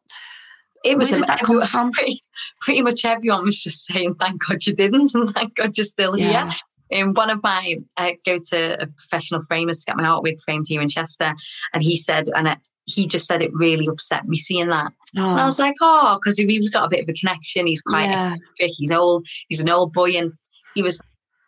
it 0.85 0.97
was 0.97 1.11
Where 1.11 1.21
did 1.21 1.29
that 1.29 1.41
come 1.41 1.63
from? 1.63 1.91
Pretty, 1.91 2.21
pretty 2.61 2.83
much 2.83 3.05
everyone 3.05 3.45
was 3.45 3.61
just 3.61 3.85
saying, 3.85 4.15
"Thank 4.15 4.47
God 4.47 4.65
you 4.65 4.73
didn't," 4.73 5.11
and 5.15 5.35
"Thank 5.35 5.57
God 5.57 5.77
you're 5.77 5.85
still 5.85 6.17
yeah. 6.17 6.51
here." 6.51 6.55
And 6.91 7.17
one 7.17 7.31
of 7.31 7.43
my, 7.43 7.77
uh, 7.97 8.03
I 8.03 8.19
go 8.25 8.39
to 8.51 8.57
a 8.57 8.83
uh, 8.83 8.87
professional 8.97 9.43
framers 9.43 9.81
to 9.81 9.87
get 9.87 9.97
my 9.97 10.05
artwork 10.05 10.41
framed 10.43 10.67
here 10.69 10.81
in 10.81 10.89
Chester, 10.89 11.33
and 11.75 11.83
he 11.83 11.97
said, 11.97 12.29
and 12.35 12.57
he 12.89 13.07
just 13.07 13.27
said 13.27 13.43
it 13.43 13.53
really 13.53 13.87
upset 13.87 14.27
me 14.27 14.37
seeing 14.37 14.69
that. 14.69 14.93
Oh. 15.17 15.31
And 15.31 15.41
I 15.41 15.43
oh. 15.43 15.47
was 15.47 15.59
like, 15.59 15.75
oh, 15.81 16.19
because 16.19 16.39
we've 16.39 16.73
got 16.73 16.87
a 16.87 16.89
bit 16.89 17.03
of 17.03 17.09
a 17.09 17.13
connection. 17.13 17.67
He's 17.67 17.83
quite 17.83 18.09
yeah. 18.09 18.35
eccentric. 18.35 18.73
He's 18.77 18.91
old. 18.91 19.27
He's 19.49 19.63
an 19.63 19.71
old 19.71 19.93
boy, 19.93 20.13
and 20.13 20.33
he 20.75 20.83
was, 20.83 21.01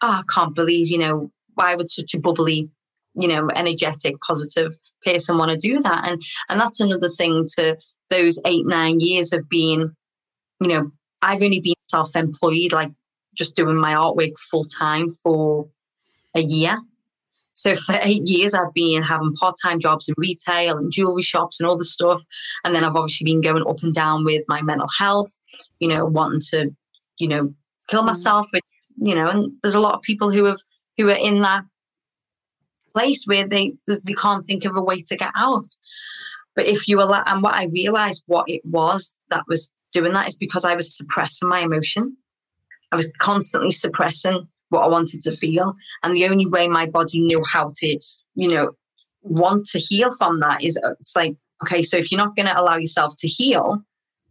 oh, 0.02 0.20
I 0.20 0.22
can't 0.32 0.54
believe, 0.54 0.88
you 0.88 0.98
know, 0.98 1.30
why 1.54 1.74
would 1.74 1.90
such 1.90 2.14
a 2.14 2.20
bubbly, 2.20 2.68
you 3.14 3.28
know, 3.28 3.48
energetic, 3.54 4.20
positive 4.20 4.76
person 5.04 5.38
want 5.38 5.50
to 5.50 5.56
do 5.56 5.80
that? 5.80 6.08
And 6.08 6.22
and 6.48 6.60
that's 6.60 6.80
another 6.80 7.08
thing 7.08 7.46
to 7.56 7.76
those 8.10 8.40
eight 8.44 8.66
nine 8.66 9.00
years 9.00 9.32
of 9.32 9.48
being, 9.48 9.94
you 10.60 10.68
know, 10.68 10.90
I've 11.22 11.42
only 11.42 11.60
been 11.60 11.74
self-employed, 11.90 12.72
like 12.72 12.90
just 13.34 13.56
doing 13.56 13.76
my 13.76 13.94
artwork 13.94 14.38
full 14.38 14.64
time 14.64 15.08
for 15.08 15.68
a 16.34 16.40
year. 16.40 16.78
So 17.60 17.76
for 17.76 17.98
eight 18.00 18.26
years, 18.26 18.54
I've 18.54 18.72
been 18.72 19.02
having 19.02 19.34
part-time 19.34 19.80
jobs 19.80 20.08
in 20.08 20.14
retail 20.16 20.78
and 20.78 20.90
jewelry 20.90 21.20
shops 21.20 21.60
and 21.60 21.68
all 21.68 21.76
the 21.76 21.84
stuff. 21.84 22.22
And 22.64 22.74
then 22.74 22.84
I've 22.84 22.96
obviously 22.96 23.26
been 23.26 23.42
going 23.42 23.62
up 23.68 23.82
and 23.82 23.92
down 23.92 24.24
with 24.24 24.42
my 24.48 24.62
mental 24.62 24.88
health, 24.98 25.30
you 25.78 25.86
know, 25.86 26.06
wanting 26.06 26.40
to, 26.52 26.74
you 27.18 27.28
know, 27.28 27.52
kill 27.88 28.00
mm. 28.00 28.06
myself. 28.06 28.46
But, 28.50 28.62
you 28.96 29.14
know, 29.14 29.28
and 29.28 29.52
there's 29.62 29.74
a 29.74 29.80
lot 29.80 29.94
of 29.94 30.00
people 30.00 30.30
who 30.30 30.44
have 30.44 30.56
who 30.96 31.10
are 31.10 31.18
in 31.20 31.42
that 31.42 31.64
place 32.94 33.24
where 33.26 33.46
they 33.46 33.74
they 33.86 34.14
can't 34.14 34.44
think 34.46 34.64
of 34.64 34.74
a 34.74 34.82
way 34.82 35.02
to 35.02 35.16
get 35.16 35.32
out. 35.36 35.66
But 36.56 36.64
if 36.64 36.88
you 36.88 37.02
allow, 37.02 37.22
and 37.26 37.42
what 37.42 37.54
I 37.56 37.66
realized 37.74 38.22
what 38.24 38.48
it 38.48 38.62
was 38.64 39.18
that 39.28 39.44
was 39.48 39.70
doing 39.92 40.14
that 40.14 40.28
is 40.28 40.36
because 40.36 40.64
I 40.64 40.74
was 40.74 40.96
suppressing 40.96 41.50
my 41.50 41.60
emotion. 41.60 42.16
I 42.90 42.96
was 42.96 43.10
constantly 43.18 43.70
suppressing 43.70 44.48
what 44.70 44.84
I 44.84 44.88
wanted 44.88 45.22
to 45.22 45.36
feel. 45.36 45.74
And 46.02 46.16
the 46.16 46.26
only 46.26 46.46
way 46.46 46.66
my 46.66 46.86
body 46.86 47.20
knew 47.20 47.44
how 47.52 47.72
to, 47.76 47.98
you 48.34 48.48
know, 48.48 48.72
want 49.22 49.66
to 49.66 49.78
heal 49.78 50.14
from 50.16 50.40
that 50.40 50.64
is 50.64 50.78
uh, 50.82 50.92
it's 51.00 51.14
like, 51.14 51.36
okay, 51.62 51.82
so 51.82 51.98
if 51.98 52.10
you're 52.10 52.18
not 52.18 52.34
going 52.34 52.46
to 52.46 52.58
allow 52.58 52.76
yourself 52.76 53.14
to 53.18 53.28
heal, 53.28 53.82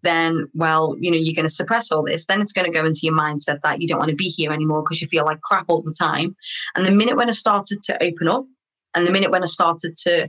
then, 0.02 0.48
well, 0.54 0.96
you 1.00 1.12
know, 1.12 1.18
you're 1.18 1.36
going 1.36 1.46
to 1.46 1.54
suppress 1.54 1.92
all 1.92 2.04
this. 2.04 2.26
Then 2.26 2.42
it's 2.42 2.54
going 2.54 2.72
to 2.72 2.78
go 2.78 2.86
into 2.86 3.02
your 3.04 3.14
mindset 3.14 3.60
that 3.64 3.82
you 3.82 3.88
don't 3.88 4.00
want 4.00 4.10
to 4.10 4.16
be 4.16 4.30
here 4.30 4.52
anymore 4.52 4.82
because 4.82 5.02
you 5.02 5.08
feel 5.08 5.26
like 5.26 5.42
crap 5.42 5.66
all 5.68 5.82
the 5.82 5.96
time. 6.00 6.36
And 6.76 6.86
the 6.86 6.92
minute 6.92 7.18
when 7.18 7.30
I 7.30 7.34
started 7.34 7.82
to 7.84 8.04
open 8.04 8.28
up, 8.28 8.46
and 8.96 9.06
the 9.06 9.12
minute 9.12 9.30
when 9.30 9.44
I 9.44 9.48
started 9.48 9.96
to 10.04 10.28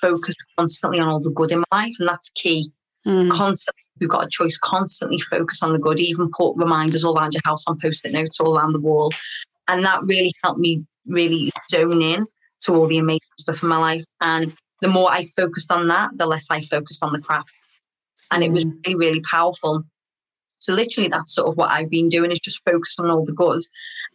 focus 0.00 0.34
constantly 0.58 0.98
on 0.98 1.08
all 1.08 1.20
the 1.20 1.30
good 1.30 1.52
in 1.52 1.62
my 1.70 1.84
life, 1.84 1.94
and 2.00 2.08
that's 2.08 2.30
key. 2.30 2.72
Mm. 3.06 3.30
Constantly, 3.30 3.82
we've 4.00 4.10
got 4.10 4.24
a 4.24 4.28
choice. 4.28 4.58
Constantly 4.58 5.20
focus 5.30 5.62
on 5.62 5.72
the 5.72 5.78
good. 5.78 6.00
Even 6.00 6.30
put 6.36 6.56
reminders 6.56 7.04
all 7.04 7.16
around 7.16 7.34
your 7.34 7.42
house 7.44 7.64
on 7.66 7.78
post-it 7.78 8.12
notes 8.12 8.40
all 8.40 8.56
around 8.56 8.72
the 8.72 8.80
wall, 8.80 9.12
and 9.70 9.84
that 9.84 10.02
really 10.04 10.32
helped 10.42 10.58
me 10.58 10.84
really 11.06 11.50
zone 11.70 12.02
in 12.02 12.26
to 12.62 12.74
all 12.74 12.88
the 12.88 12.98
amazing 12.98 13.20
stuff 13.38 13.62
in 13.62 13.68
my 13.68 13.78
life. 13.78 14.04
And 14.20 14.52
the 14.82 14.88
more 14.88 15.10
I 15.10 15.24
focused 15.24 15.70
on 15.70 15.86
that, 15.88 16.10
the 16.16 16.26
less 16.26 16.50
I 16.50 16.62
focused 16.62 17.04
on 17.04 17.12
the 17.12 17.20
crap. 17.20 17.46
And 18.32 18.42
it 18.42 18.50
was 18.50 18.64
mm. 18.64 18.74
really, 18.86 18.98
really 18.98 19.20
powerful. 19.20 19.84
So 20.58 20.74
literally 20.74 21.08
that's 21.08 21.34
sort 21.34 21.48
of 21.48 21.56
what 21.56 21.70
I've 21.70 21.88
been 21.88 22.08
doing 22.08 22.32
is 22.32 22.40
just 22.40 22.64
focus 22.64 22.96
on 22.98 23.10
all 23.10 23.24
the 23.24 23.32
good 23.32 23.62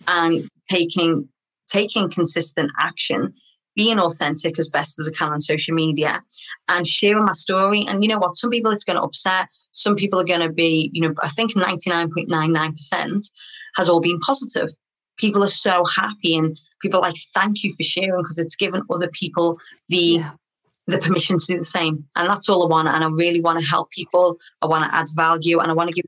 and 0.08 0.48
taking 0.70 1.28
taking 1.72 2.10
consistent 2.10 2.72
action, 2.80 3.34
being 3.76 3.98
authentic 3.98 4.60
as 4.60 4.70
best 4.70 5.00
as 5.00 5.10
I 5.10 5.18
can 5.18 5.32
on 5.32 5.42
social 5.42 5.74
media 5.74 6.22
and 6.68 6.86
sharing 6.86 7.26
my 7.26 7.32
story. 7.32 7.84
And 7.88 8.04
you 8.04 8.10
know 8.10 8.20
what? 8.20 8.36
Some 8.36 8.52
people 8.52 8.72
it's 8.72 8.84
going 8.84 8.98
to 8.98 9.04
upset. 9.04 9.48
Some 9.72 9.96
people 9.96 10.20
are 10.20 10.26
going 10.26 10.42
to 10.42 10.52
be, 10.52 10.92
you 10.94 11.02
know, 11.02 11.14
I 11.24 11.30
think 11.30 11.54
99.99% 11.54 13.32
has 13.78 13.90
all 13.90 14.00
been 14.00 14.20
positive 14.20 14.70
people 15.18 15.44
are 15.44 15.50
so 15.50 15.86
happy 15.86 16.36
and 16.36 16.60
people 16.82 17.02
like 17.02 17.16
thank 17.34 17.64
you 17.64 17.74
for 17.74 17.84
sharing 17.84 18.22
because 18.22 18.40
it's 18.40 18.56
given 18.56 18.82
other 18.92 19.10
people 19.10 19.58
the 19.90 19.98
yeah. 19.98 20.30
the 20.88 20.98
permission 20.98 21.38
to 21.38 21.46
do 21.46 21.58
the 21.58 21.66
same 21.66 22.06
and 22.16 22.30
that's 22.30 22.50
all 22.50 22.64
i 22.64 22.68
want 22.68 22.88
and 22.88 23.04
i 23.04 23.08
really 23.08 23.42
want 23.42 23.60
to 23.60 23.66
help 23.66 23.90
people 23.92 24.38
i 24.62 24.66
want 24.66 24.84
to 24.84 24.94
add 24.94 25.08
value 25.16 25.60
and 25.60 25.70
i 25.70 25.74
want 25.74 25.90
to 25.90 25.96
give 25.96 26.06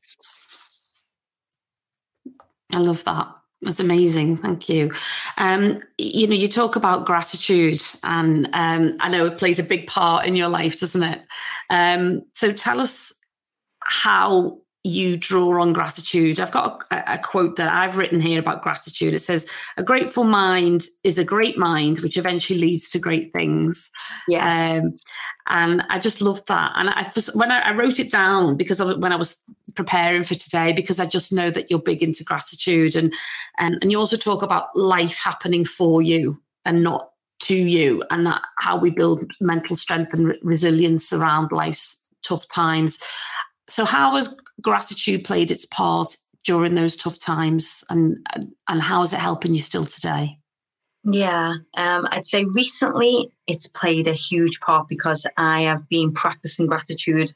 i 2.74 2.80
love 2.80 3.04
that 3.04 3.34
that's 3.62 3.80
amazing. 3.80 4.38
Thank 4.38 4.70
you. 4.70 4.91
Um, 5.38 5.78
you 5.98 6.28
know, 6.28 6.36
you 6.36 6.48
talk 6.48 6.76
about 6.76 7.06
gratitude, 7.06 7.82
and 8.04 8.48
um, 8.54 8.96
I 9.00 9.10
know 9.10 9.26
it 9.26 9.39
plays 9.39 9.58
a 9.58 9.63
big 9.63 9.88
part 9.88 10.28
in 10.28 10.36
your 10.36 10.48
life, 10.48 10.80
doesn't 10.80 11.02
it? 11.02 11.22
Um, 11.70 12.22
so 12.34 12.52
tell 12.52 12.80
us 12.80 13.13
how 13.80 14.60
you 14.88 15.17
draw 15.17 15.62
on 15.62 15.73
gratitude. 15.73 16.39
I've 16.39 16.52
got 16.52 16.84
a, 16.91 17.13
a, 17.13 17.17
quote 17.17 17.56
that 17.58 17.71
I've 17.71 17.97
written 17.97 18.19
here 18.19 18.39
about 18.39 18.62
gratitude. 18.62 19.13
It 19.13 19.19
says, 19.19 19.47
"A 19.78 19.84
grateful 19.84 20.23
mind 20.23 20.88
is 21.04 21.19
a 21.19 21.23
great 21.23 21.58
mind, 21.58 22.00
which 22.00 22.17
eventually 22.17 22.60
leads 22.60 22.89
to 22.91 23.00
great 23.00 23.32
things." 23.32 23.91
Yes. 24.28 24.76
Um, 24.76 24.91
and 25.50 25.86
I 25.89 26.00
just 26.00 26.21
loved 26.21 26.47
that. 26.47 26.71
And 26.76 26.89
I, 26.89 27.10
when 27.34 27.52
I, 27.52 27.60
I 27.60 27.71
wrote 27.73 28.00
it 28.00 28.12
down 28.12 28.58
because 28.58 28.80
of, 28.80 28.97
when 29.00 29.13
I 29.13 29.17
was 29.17 29.36
preparing 29.76 30.23
for 30.23 30.36
today, 30.36 30.71
because 30.71 31.00
I 31.00 31.06
just 31.06 31.32
know 31.32 31.52
that 31.52 31.69
you're 31.69 31.80
big 31.80 32.02
into 32.02 32.23
gratitude, 32.23 32.95
and 32.95 33.13
and 33.58 33.78
and 33.82 33.91
you 33.91 34.00
also 34.00 34.17
talk 34.17 34.41
about 34.41 34.76
life 34.76 35.17
happening 35.17 35.65
for 35.65 36.02
you 36.02 36.41
and 36.65 36.84
not 36.84 37.12
to 37.41 37.56
you, 37.56 38.04
and 38.10 38.26
that 38.26 38.41
how 38.58 38.78
we 38.78 38.89
build 38.89 39.32
mental 39.41 39.76
strength 39.76 40.13
and 40.13 40.28
re- 40.28 40.39
resilience 40.41 41.12
around 41.13 41.52
life's 41.52 42.02
tough 42.23 42.47
times. 42.47 43.00
So, 43.69 43.86
how 43.86 44.15
has 44.15 44.39
gratitude 44.62 45.23
played 45.23 45.51
its 45.51 45.65
part 45.65 46.15
during 46.45 46.75
those 46.75 46.95
tough 46.95 47.19
times, 47.19 47.84
and 47.89 48.25
and 48.67 48.82
how 48.82 49.03
is 49.03 49.13
it 49.13 49.19
helping 49.19 49.53
you 49.53 49.62
still 49.62 49.86
today? 49.86 50.39
Yeah, 51.03 51.53
um, 51.77 52.08
I'd 52.12 52.25
say 52.25 52.45
recently 52.45 53.32
it's 53.47 53.67
played 53.67 54.08
a 54.08 54.13
huge 54.13 54.60
part 54.60 54.88
because 54.88 55.25
I 55.38 55.62
have 55.62 55.88
been 55.89 56.12
practicing 56.12 56.67
gratitude 56.67 57.34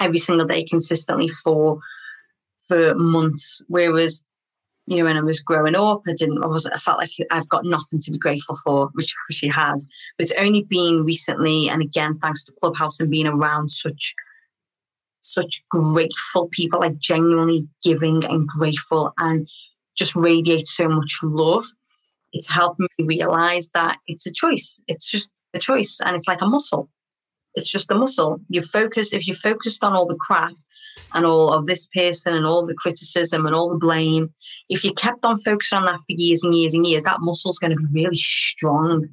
every 0.00 0.18
single 0.18 0.46
day 0.46 0.64
consistently 0.64 1.28
for 1.28 1.78
for 2.66 2.94
months. 2.94 3.60
Whereas, 3.68 4.22
you 4.86 4.96
know, 4.96 5.04
when 5.04 5.16
I 5.16 5.22
was 5.22 5.40
growing 5.40 5.76
up, 5.76 6.02
I 6.08 6.12
didn't. 6.16 6.42
I 6.42 6.46
wasn't. 6.46 6.74
I 6.74 6.78
felt 6.78 6.98
like 6.98 7.10
I've 7.30 7.48
got 7.48 7.64
nothing 7.64 8.00
to 8.00 8.10
be 8.12 8.18
grateful 8.18 8.56
for, 8.64 8.90
which 8.94 9.14
she 9.30 9.48
had. 9.48 9.76
But 10.16 10.24
it's 10.24 10.34
only 10.38 10.62
been 10.62 11.04
recently, 11.04 11.68
and 11.68 11.82
again, 11.82 12.18
thanks 12.18 12.44
to 12.44 12.52
Clubhouse 12.52 13.00
and 13.00 13.10
being 13.10 13.26
around 13.26 13.68
such 13.68 14.14
such 15.22 15.62
grateful 15.70 16.48
people, 16.48 16.80
like 16.80 16.98
genuinely 16.98 17.66
giving 17.82 18.24
and 18.24 18.46
grateful 18.46 19.12
and 19.18 19.48
just 19.96 20.16
radiate 20.16 20.66
so 20.66 20.88
much 20.88 21.18
love. 21.22 21.64
It's 22.32 22.48
helped 22.48 22.80
me 22.80 22.88
realize 22.98 23.70
that 23.74 23.98
it's 24.06 24.26
a 24.26 24.32
choice. 24.32 24.80
It's 24.88 25.10
just 25.10 25.32
a 25.54 25.58
choice. 25.58 26.00
And 26.04 26.16
it's 26.16 26.28
like 26.28 26.40
a 26.40 26.46
muscle. 26.46 26.88
It's 27.54 27.70
just 27.70 27.90
a 27.90 27.94
muscle. 27.94 28.40
You 28.48 28.62
focus, 28.62 29.12
if 29.12 29.26
you're 29.26 29.36
focused 29.36 29.84
on 29.84 29.92
all 29.92 30.06
the 30.06 30.16
crap 30.16 30.54
and 31.14 31.26
all 31.26 31.52
of 31.52 31.66
this 31.66 31.86
person 31.94 32.34
and 32.34 32.46
all 32.46 32.66
the 32.66 32.74
criticism 32.74 33.44
and 33.44 33.54
all 33.54 33.68
the 33.68 33.76
blame, 33.76 34.32
if 34.70 34.82
you 34.84 34.92
kept 34.94 35.24
on 35.24 35.38
focusing 35.38 35.78
on 35.78 35.84
that 35.84 35.98
for 35.98 36.04
years 36.08 36.42
and 36.42 36.54
years 36.54 36.74
and 36.74 36.86
years, 36.86 37.02
that 37.04 37.20
muscle's 37.20 37.58
going 37.58 37.76
to 37.76 37.76
be 37.76 38.02
really 38.02 38.16
strong. 38.16 39.08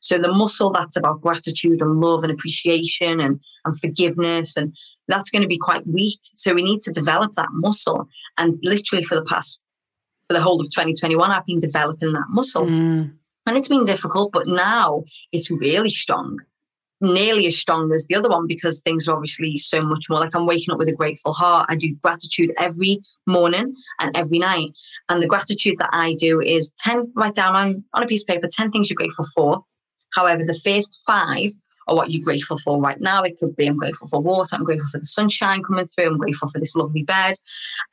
So 0.00 0.18
the 0.18 0.32
muscle 0.32 0.70
that's 0.70 0.96
about 0.96 1.20
gratitude 1.20 1.80
and 1.80 2.00
love 2.00 2.22
and 2.22 2.32
appreciation 2.32 3.20
and, 3.20 3.40
and 3.64 3.80
forgiveness 3.80 4.56
and 4.56 4.76
that's 5.12 5.30
going 5.30 5.42
to 5.42 5.48
be 5.48 5.58
quite 5.58 5.86
weak. 5.86 6.20
So 6.34 6.54
we 6.54 6.62
need 6.62 6.80
to 6.82 6.92
develop 6.92 7.32
that 7.32 7.50
muscle. 7.52 8.08
And 8.38 8.58
literally 8.62 9.04
for 9.04 9.14
the 9.14 9.24
past, 9.24 9.60
for 10.28 10.34
the 10.34 10.40
whole 10.40 10.60
of 10.60 10.70
2021, 10.70 11.30
I've 11.30 11.46
been 11.46 11.58
developing 11.58 12.12
that 12.12 12.26
muscle. 12.30 12.64
Mm. 12.64 13.12
And 13.46 13.56
it's 13.56 13.68
been 13.68 13.84
difficult, 13.84 14.32
but 14.32 14.46
now 14.46 15.04
it's 15.32 15.50
really 15.50 15.90
strong, 15.90 16.38
nearly 17.00 17.46
as 17.46 17.58
strong 17.58 17.92
as 17.92 18.06
the 18.06 18.14
other 18.14 18.28
one 18.28 18.46
because 18.46 18.80
things 18.80 19.06
are 19.06 19.14
obviously 19.14 19.58
so 19.58 19.82
much 19.82 20.06
more 20.08 20.20
like 20.20 20.34
I'm 20.34 20.46
waking 20.46 20.72
up 20.72 20.78
with 20.78 20.88
a 20.88 20.94
grateful 20.94 21.32
heart. 21.32 21.66
I 21.68 21.74
do 21.76 21.94
gratitude 22.02 22.52
every 22.58 23.00
morning 23.26 23.74
and 24.00 24.16
every 24.16 24.38
night. 24.38 24.70
And 25.08 25.20
the 25.20 25.26
gratitude 25.26 25.76
that 25.78 25.90
I 25.92 26.14
do 26.14 26.40
is 26.40 26.72
10, 26.78 27.12
write 27.16 27.34
down 27.34 27.56
on, 27.56 27.84
on 27.94 28.02
a 28.02 28.06
piece 28.06 28.22
of 28.22 28.28
paper, 28.28 28.48
10 28.50 28.70
things 28.70 28.88
you're 28.88 28.96
grateful 28.96 29.26
for. 29.34 29.64
However, 30.14 30.44
the 30.44 30.60
first 30.64 31.00
five 31.06 31.52
or 31.86 31.96
what 31.96 32.10
you're 32.10 32.24
grateful 32.24 32.58
for 32.58 32.80
right 32.80 33.00
now. 33.00 33.22
It 33.22 33.38
could 33.38 33.56
be 33.56 33.66
I'm 33.66 33.76
grateful 33.76 34.08
for 34.08 34.20
water, 34.20 34.56
I'm 34.56 34.64
grateful 34.64 34.88
for 34.90 34.98
the 34.98 35.04
sunshine 35.04 35.62
coming 35.62 35.86
through, 35.86 36.06
I'm 36.06 36.18
grateful 36.18 36.48
for 36.48 36.58
this 36.58 36.76
lovely 36.76 37.02
bed. 37.02 37.34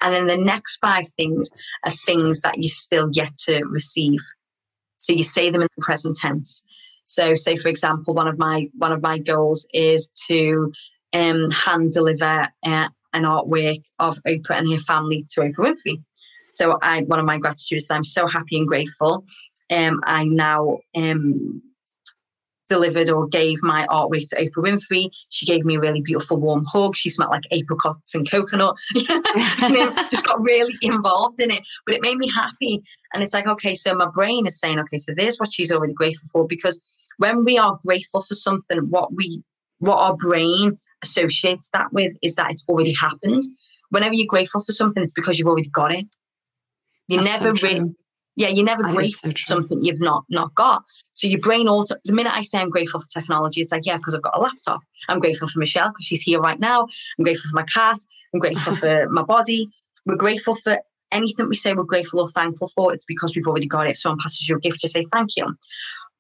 And 0.02 0.14
then 0.14 0.28
the 0.28 0.44
next 0.44 0.78
five 0.78 1.08
things 1.18 1.50
are 1.86 1.92
things 1.92 2.42
that 2.42 2.58
you 2.58 2.70
still 2.70 3.10
yet 3.12 3.36
to 3.46 3.64
receive. 3.66 4.20
So 4.98 5.14
you 5.14 5.24
say 5.24 5.50
them 5.50 5.62
in 5.62 5.68
the 5.76 5.84
present 5.84 6.18
tense. 6.18 6.64
So 7.04 7.34
say 7.34 7.58
for 7.58 7.70
example, 7.70 8.14
one 8.14 8.28
of 8.28 8.38
my 8.38 8.68
one 8.78 8.92
of 8.92 9.02
my 9.02 9.18
goals 9.18 9.68
is 9.74 10.10
to 10.28 10.72
um, 11.14 11.50
hand 11.50 11.92
deliver 11.92 12.48
uh, 12.66 12.90
an 13.14 13.24
artwork 13.24 13.82
of 13.98 14.18
Oprah 14.28 14.58
and 14.58 14.72
her 14.72 14.78
family 14.78 15.24
to 15.32 15.42
Oprah 15.42 15.56
Winfrey. 15.56 16.04
So 16.52 16.78
I 16.82 17.02
one 17.02 17.20
of 17.20 17.26
my 17.26 17.38
gratitudes 17.38 17.86
is 17.86 17.92
I'm 17.92 18.04
so 18.04 18.28
happy 18.28 18.58
and 18.58 18.68
grateful. 18.68 19.26
Um, 19.72 20.02
I 20.04 20.26
now 20.26 20.80
um, 20.96 21.62
delivered 22.70 23.10
or 23.10 23.28
gave 23.28 23.62
my 23.62 23.86
artwork 23.90 24.28
to 24.28 24.36
Oprah 24.36 24.64
Winfrey. 24.64 25.10
She 25.30 25.46
gave 25.46 25.66
me 25.66 25.76
a 25.76 25.80
really 25.80 26.02
beautiful 26.02 26.38
warm 26.38 26.64
hug. 26.66 26.96
She 26.96 27.10
smelled 27.10 27.32
like 27.32 27.44
apricots 27.52 28.16
and 28.16 28.30
coconut. 28.30 28.76
and 29.10 29.76
it 29.76 30.10
just 30.10 30.26
got 30.26 30.40
really 30.40 30.74
involved 30.82 31.42
in 31.42 31.52
it. 31.52 31.64
But 31.86 31.96
it 31.96 32.02
made 32.02 32.18
me 32.18 32.30
happy. 32.30 32.82
And 33.14 33.24
it's 33.24 33.34
like, 33.34 33.48
okay, 33.48 33.76
so 33.76 33.94
my 33.94 34.08
brain 34.08 34.48
is 34.48 34.60
saying, 34.60 34.80
okay, 34.80 34.98
so 34.98 35.14
there's 35.16 35.38
what 35.38 35.54
she's 35.54 35.72
already 35.72 35.94
grateful 35.94 36.30
for. 36.32 36.48
Because 36.48 36.80
when 37.18 37.44
we 37.44 37.58
are 37.58 37.78
grateful 37.86 38.22
for 38.22 38.36
something, 38.36 38.80
what 38.90 39.14
we 39.14 39.44
what 39.80 39.98
our 39.98 40.16
brain 40.16 40.78
associates 41.04 41.70
that 41.72 41.92
with 41.94 42.18
is 42.22 42.36
that 42.36 42.52
it's 42.52 42.66
already 42.68 42.94
happened. 42.94 43.44
Whenever 43.90 44.14
you're 44.14 44.28
grateful 44.28 44.62
for 44.62 44.72
something, 44.72 45.02
it's 45.02 45.14
because 45.14 45.40
you've 45.40 45.48
already 45.48 45.70
got 45.70 45.94
it. 45.94 46.06
You 47.08 47.22
That's 47.22 47.42
never 47.42 47.56
so 47.56 47.68
really 47.68 47.96
yeah, 48.40 48.48
you're 48.48 48.66
never 48.66 48.84
that 48.84 48.94
grateful 48.94 49.32
so 49.32 49.32
for 49.32 49.38
something 49.38 49.84
you've 49.84 50.00
not 50.00 50.24
not 50.30 50.56
got. 50.56 50.84
So 51.12 51.28
your 51.28 51.42
brain 51.42 51.68
auto 51.68 51.96
the 52.06 52.14
minute 52.14 52.34
I 52.34 52.42
say 52.42 52.60
I'm 52.60 52.70
grateful 52.70 53.02
for 53.02 53.08
technology, 53.10 53.60
it's 53.60 53.74
like, 53.74 53.86
yeah, 53.86 53.98
because 53.98 54.16
I've 54.16 54.22
got 54.22 54.38
a 54.38 54.40
laptop. 54.40 54.80
I'm 55.10 55.20
grateful 55.20 55.50
for 55.50 55.60
Michelle 55.60 55.90
because 55.90 56.06
she's 56.06 56.22
here 56.22 56.40
right 56.40 56.58
now. 56.58 56.88
I'm 57.18 57.26
grateful 57.26 57.50
for 57.50 57.58
my 57.58 57.64
cat. 57.64 57.98
I'm 58.34 58.40
grateful 58.40 58.74
for 58.84 59.10
my 59.10 59.24
body. 59.24 59.68
We're 60.06 60.16
grateful 60.16 60.56
for 60.56 60.80
anything 61.12 61.50
we 61.50 61.56
say 61.56 61.74
we're 61.74 61.84
grateful 61.84 62.22
or 62.22 62.30
thankful 62.30 62.70
for, 62.70 62.94
it's 62.94 63.04
because 63.04 63.36
we've 63.36 63.48
already 63.48 63.68
got 63.68 63.88
it. 63.88 63.92
If 63.92 64.00
someone 64.00 64.20
passes 64.22 64.48
you 64.48 64.56
a 64.56 64.60
gift, 64.60 64.80
just 64.80 64.94
say 64.94 65.06
thank 65.12 65.36
you. 65.36 65.46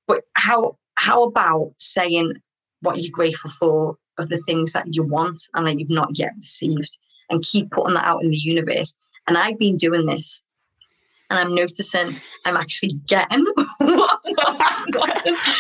But 0.06 0.24
how 0.36 0.78
how 0.96 1.24
about 1.24 1.72
saying 1.78 2.34
what 2.82 3.02
you're 3.02 3.14
grateful 3.14 3.50
for 3.50 3.96
of 4.18 4.28
the 4.28 4.40
things 4.40 4.74
that 4.74 4.94
you 4.94 5.04
want 5.04 5.42
and 5.54 5.66
that 5.66 5.80
you've 5.80 5.90
not 5.90 6.20
yet 6.20 6.34
received 6.36 6.98
and 7.30 7.42
keep 7.44 7.72
putting 7.72 7.94
that 7.94 8.06
out 8.06 8.24
in 8.24 8.30
the 8.30 8.38
universe? 8.38 8.94
And 9.26 9.38
I've 9.38 9.58
been 9.58 9.78
doing 9.78 10.06
this 10.06 10.44
and 11.30 11.40
I'm 11.40 11.54
noticing 11.54 12.10
I'm 12.46 12.58
actually 12.58 12.94
getting. 13.08 13.46
well, 13.80 14.10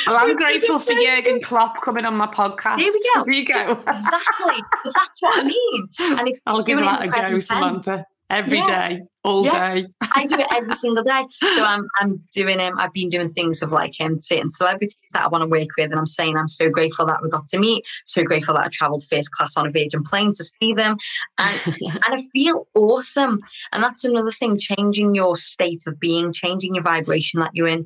I'm 0.08 0.36
grateful 0.36 0.80
for 0.80 0.94
Jurgen 0.94 1.42
Klopp 1.42 1.82
coming 1.82 2.06
on 2.06 2.16
my 2.16 2.28
podcast. 2.28 2.78
There 2.78 2.92
we 2.92 3.02
go. 3.14 3.24
There 3.26 3.34
you 3.34 3.46
go. 3.46 3.84
exactly. 3.88 4.64
That's 4.86 5.22
what 5.22 5.40
I 5.40 5.44
mean. 5.44 5.88
And 6.20 6.28
it's, 6.28 6.42
I'll 6.48 6.62
give 6.62 6.80
that 6.80 7.04
a 7.04 7.08
go, 7.08 7.40
Samantha 7.40 8.06
every 8.30 8.60
yeah. 8.60 8.90
day, 8.90 9.02
all 9.24 9.46
yeah. 9.46 9.76
day. 9.76 9.88
I 10.16 10.26
do 10.26 10.38
it 10.38 10.48
every 10.54 10.76
single 10.76 11.04
day. 11.04 11.24
So 11.56 11.64
I'm 11.64 11.84
I'm 12.00 12.22
doing 12.34 12.60
um 12.62 12.78
I've 12.78 12.94
been 12.94 13.10
doing 13.10 13.30
things 13.30 13.62
of 13.62 13.72
like 13.72 13.94
um 14.00 14.20
certain 14.20 14.50
celebrities 14.50 14.96
that 15.14 15.26
I 15.26 15.28
want 15.28 15.44
to 15.44 15.50
work 15.50 15.68
with, 15.78 15.92
and 15.92 16.00
I'm 16.00 16.06
saying 16.06 16.38
I'm 16.38 16.48
so 16.48 16.70
grateful 16.70 17.06
that 17.08 17.22
we 17.22 17.30
got 17.30 17.48
to 17.48 17.60
meet, 17.60 17.86
so 18.06 18.24
grateful 18.24 18.54
that 18.56 18.66
I 18.66 18.70
travelled 18.72 19.04
first 19.10 19.32
class 19.32 19.58
on 19.58 19.68
a 19.68 19.72
Virgin 19.72 20.04
plane 20.04 20.32
to 20.34 20.44
see 20.44 20.74
them, 20.74 20.98
and 21.38 21.60
and 21.66 22.02
I 22.04 22.24
feel 22.34 22.68
awesome. 22.76 23.40
And 23.72 23.84
that's 23.84 24.04
another 24.04 24.32
thing, 24.32 24.58
changing 24.58 25.16
your 25.16 25.36
state 25.36 25.84
of 25.88 26.00
being, 26.00 26.32
changing 26.32 26.76
your 26.76 26.84
vibration 26.84 27.40
that 27.40 27.52
you're 27.54 27.68
in. 27.68 27.86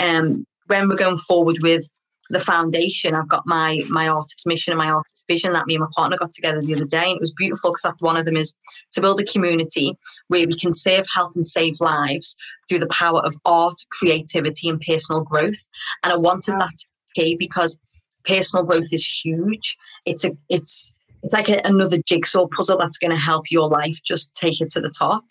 Um, 0.00 0.46
when 0.66 0.88
we're 0.88 0.96
going 0.96 1.16
forward 1.16 1.58
with 1.60 1.86
the 2.30 2.40
foundation, 2.40 3.14
I've 3.14 3.28
got 3.28 3.46
my 3.46 3.82
my 3.88 4.08
artist 4.08 4.46
mission 4.46 4.72
and 4.72 4.78
my 4.78 4.90
artist 4.90 5.11
vision 5.28 5.52
that 5.52 5.66
me 5.66 5.74
and 5.74 5.82
my 5.82 5.88
partner 5.96 6.16
got 6.16 6.32
together 6.32 6.60
the 6.60 6.74
other 6.74 6.84
day. 6.84 7.04
And 7.04 7.16
it 7.16 7.20
was 7.20 7.32
beautiful 7.32 7.72
because 7.72 7.92
one 8.00 8.16
of 8.16 8.24
them 8.24 8.36
is 8.36 8.54
to 8.92 9.00
build 9.00 9.20
a 9.20 9.24
community 9.24 9.96
where 10.28 10.46
we 10.46 10.58
can 10.58 10.72
save, 10.72 11.04
help, 11.12 11.34
and 11.34 11.46
save 11.46 11.80
lives 11.80 12.36
through 12.68 12.80
the 12.80 12.86
power 12.88 13.20
of 13.20 13.36
art, 13.44 13.74
creativity, 13.90 14.68
and 14.68 14.80
personal 14.80 15.22
growth. 15.22 15.68
And 16.02 16.12
I 16.12 16.16
wanted 16.16 16.54
that 16.58 16.76
to 16.78 16.86
be 17.16 17.36
because 17.36 17.78
personal 18.24 18.64
growth 18.64 18.92
is 18.92 19.06
huge. 19.06 19.76
It's 20.06 20.24
a 20.24 20.36
it's 20.48 20.92
it's 21.22 21.34
like 21.34 21.48
a, 21.48 21.60
another 21.64 21.98
jigsaw 22.04 22.48
puzzle 22.48 22.78
that's 22.78 22.98
going 22.98 23.12
to 23.12 23.16
help 23.16 23.50
your 23.50 23.68
life 23.68 24.02
just 24.02 24.34
take 24.34 24.60
it 24.60 24.70
to 24.70 24.80
the 24.80 24.90
top. 24.90 25.24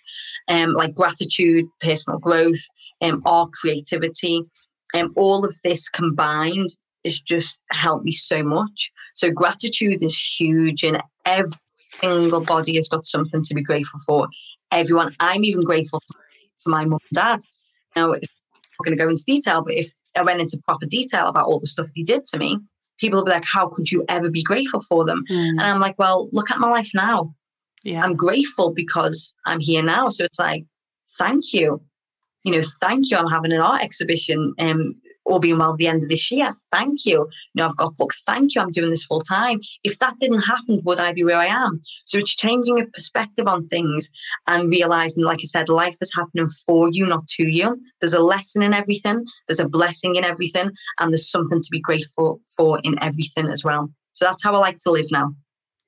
Um, 0.48 0.72
like 0.74 0.96
gratitude, 0.96 1.66
personal 1.82 2.18
growth, 2.18 2.62
um, 3.02 3.22
art, 3.26 3.52
creativity, 3.52 4.44
and 4.94 5.08
um, 5.08 5.14
all 5.16 5.46
of 5.46 5.56
this 5.64 5.90
combined 5.90 6.70
has 7.06 7.20
just 7.20 7.62
helped 7.72 8.06
me 8.06 8.12
so 8.12 8.44
much. 8.44 8.92
So 9.14 9.32
gratitude 9.32 10.04
is 10.04 10.18
huge, 10.18 10.84
and 10.84 11.02
every 11.26 11.52
single 12.00 12.42
body 12.42 12.76
has 12.76 12.88
got 12.88 13.06
something 13.06 13.44
to 13.44 13.54
be 13.54 13.62
grateful 13.62 14.00
for. 14.06 14.28
Everyone, 14.72 15.14
I'm 15.20 15.44
even 15.44 15.64
grateful 15.64 16.02
for 16.64 16.70
my 16.70 16.86
mum 16.86 17.00
and 17.10 17.16
dad. 17.16 17.40
Now, 17.96 18.12
if 18.12 18.32
I'm 18.54 18.84
going 18.86 18.98
to 18.98 19.04
go 19.04 19.10
into 19.10 19.24
detail, 19.26 19.62
but 19.62 19.74
if 19.74 19.92
I 20.16 20.24
went 20.24 20.42
into 20.42 20.62
proper 20.66 20.86
detail 20.86 21.28
about 21.28 21.48
all 21.48 21.60
the 21.60 21.68
stuff 21.68 21.88
they 21.96 22.04
did 22.04 22.26
to 22.28 22.40
me, 22.40 22.60
people 23.00 23.20
would 23.20 23.26
be 23.26 23.32
like, 23.32 23.46
"How 23.46 23.68
could 23.68 23.92
you 23.92 24.06
ever 24.10 24.30
be 24.30 24.44
grateful 24.44 24.82
for 24.82 25.06
them?" 25.06 25.26
Mm. 25.30 25.52
And 25.52 25.62
I'm 25.62 25.80
like, 25.80 25.98
"Well, 26.00 26.30
look 26.32 26.52
at 26.52 26.60
my 26.60 26.70
life 26.70 26.92
now. 26.94 27.34
Yeah. 27.84 28.04
I'm 28.04 28.16
grateful 28.16 28.72
because 28.72 29.34
I'm 29.48 29.60
here 29.60 29.82
now. 29.82 30.10
So 30.10 30.24
it's 30.24 30.38
like, 30.38 30.66
thank 31.18 31.52
you 31.52 31.82
you 32.44 32.52
know, 32.52 32.62
thank 32.80 33.10
you. 33.10 33.18
I'm 33.18 33.28
having 33.28 33.52
an 33.52 33.62
art 33.62 33.84
exhibition, 33.84 34.54
um, 34.60 34.96
all 35.26 35.40
being 35.40 35.58
well, 35.58 35.76
the 35.76 35.88
end 35.88 36.04
of 36.04 36.10
this 36.10 36.32
year. 36.32 36.52
Thank 36.72 37.06
you. 37.06 37.30
Know, 37.56 37.66
I've 37.66 37.78
got 37.78 37.96
books. 37.98 38.24
Thank 38.26 38.56
you. 38.56 38.62
I'm 38.62 38.72
doing 38.72 38.90
this 38.90 39.04
full 39.04 39.22
time. 39.22 39.60
If 39.84 40.00
that 40.00 40.20
didn't 40.20 40.42
happen, 40.42 40.82
would 40.84 41.00
I 41.00 41.14
be 41.14 41.24
where 41.24 41.40
I 41.40 41.46
am? 41.46 41.82
So 42.06 42.20
it's 42.20 42.36
changing 42.36 42.78
your 42.78 42.88
perspective 42.88 43.48
on 43.48 43.68
things 43.68 44.10
and 44.48 44.70
realizing, 44.70 45.24
like 45.24 45.40
I 45.40 45.46
said, 45.46 45.70
life 45.70 45.96
is 46.02 46.14
happening 46.14 46.48
for 46.66 46.90
you, 46.92 47.06
not 47.06 47.28
to 47.38 47.48
you. 47.48 47.80
There's 48.00 48.14
a 48.14 48.20
lesson 48.20 48.64
in 48.64 48.74
everything. 48.74 49.24
There's 49.48 49.60
a 49.60 49.70
blessing 49.70 50.16
in 50.16 50.24
everything, 50.24 50.72
and 51.00 51.12
there's 51.12 51.30
something 51.30 51.62
to 51.62 51.70
be 51.72 51.80
grateful 51.80 52.42
for 52.56 52.80
in 52.84 53.02
everything 53.02 53.48
as 53.48 53.64
well. 53.64 53.90
So 54.14 54.26
that's 54.26 54.44
how 54.44 54.56
I 54.56 54.60
like 54.60 54.78
to 54.80 54.92
live 54.92 55.08
now 55.12 55.34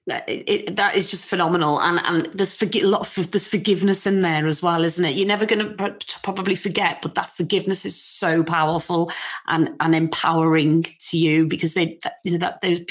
that, 0.08 0.26
it, 0.28 0.76
that 0.76 0.96
is 0.96 1.10
just 1.10 1.30
phenomenal 1.30 1.80
and 1.80 2.00
and 2.04 2.26
there's 2.34 2.62
a 2.62 2.82
lot 2.82 3.02
of 3.18 3.32
there's 3.32 3.48
forgiveness 3.48 4.06
in 4.06 4.20
there 4.20 4.46
as 4.48 4.62
well 4.62 4.84
isn't 4.84 5.06
it 5.06 5.16
you're 5.16 5.28
never 5.28 5.46
going 5.46 5.78
to 5.78 6.20
probably 6.24 6.56
forget 6.56 7.02
but 7.02 7.16
that 7.16 7.30
forgiveness 7.38 7.86
is 7.86 8.02
so 8.02 8.44
powerful 8.44 9.10
and 9.48 9.70
and 9.80 9.96
empowering 9.96 10.86
to 11.00 11.18
you 11.18 11.46
because 11.46 11.74
they 11.74 11.98
that, 12.04 12.16
you 12.26 12.34
know 12.34 12.38
that 12.38 12.60
those 12.60 12.82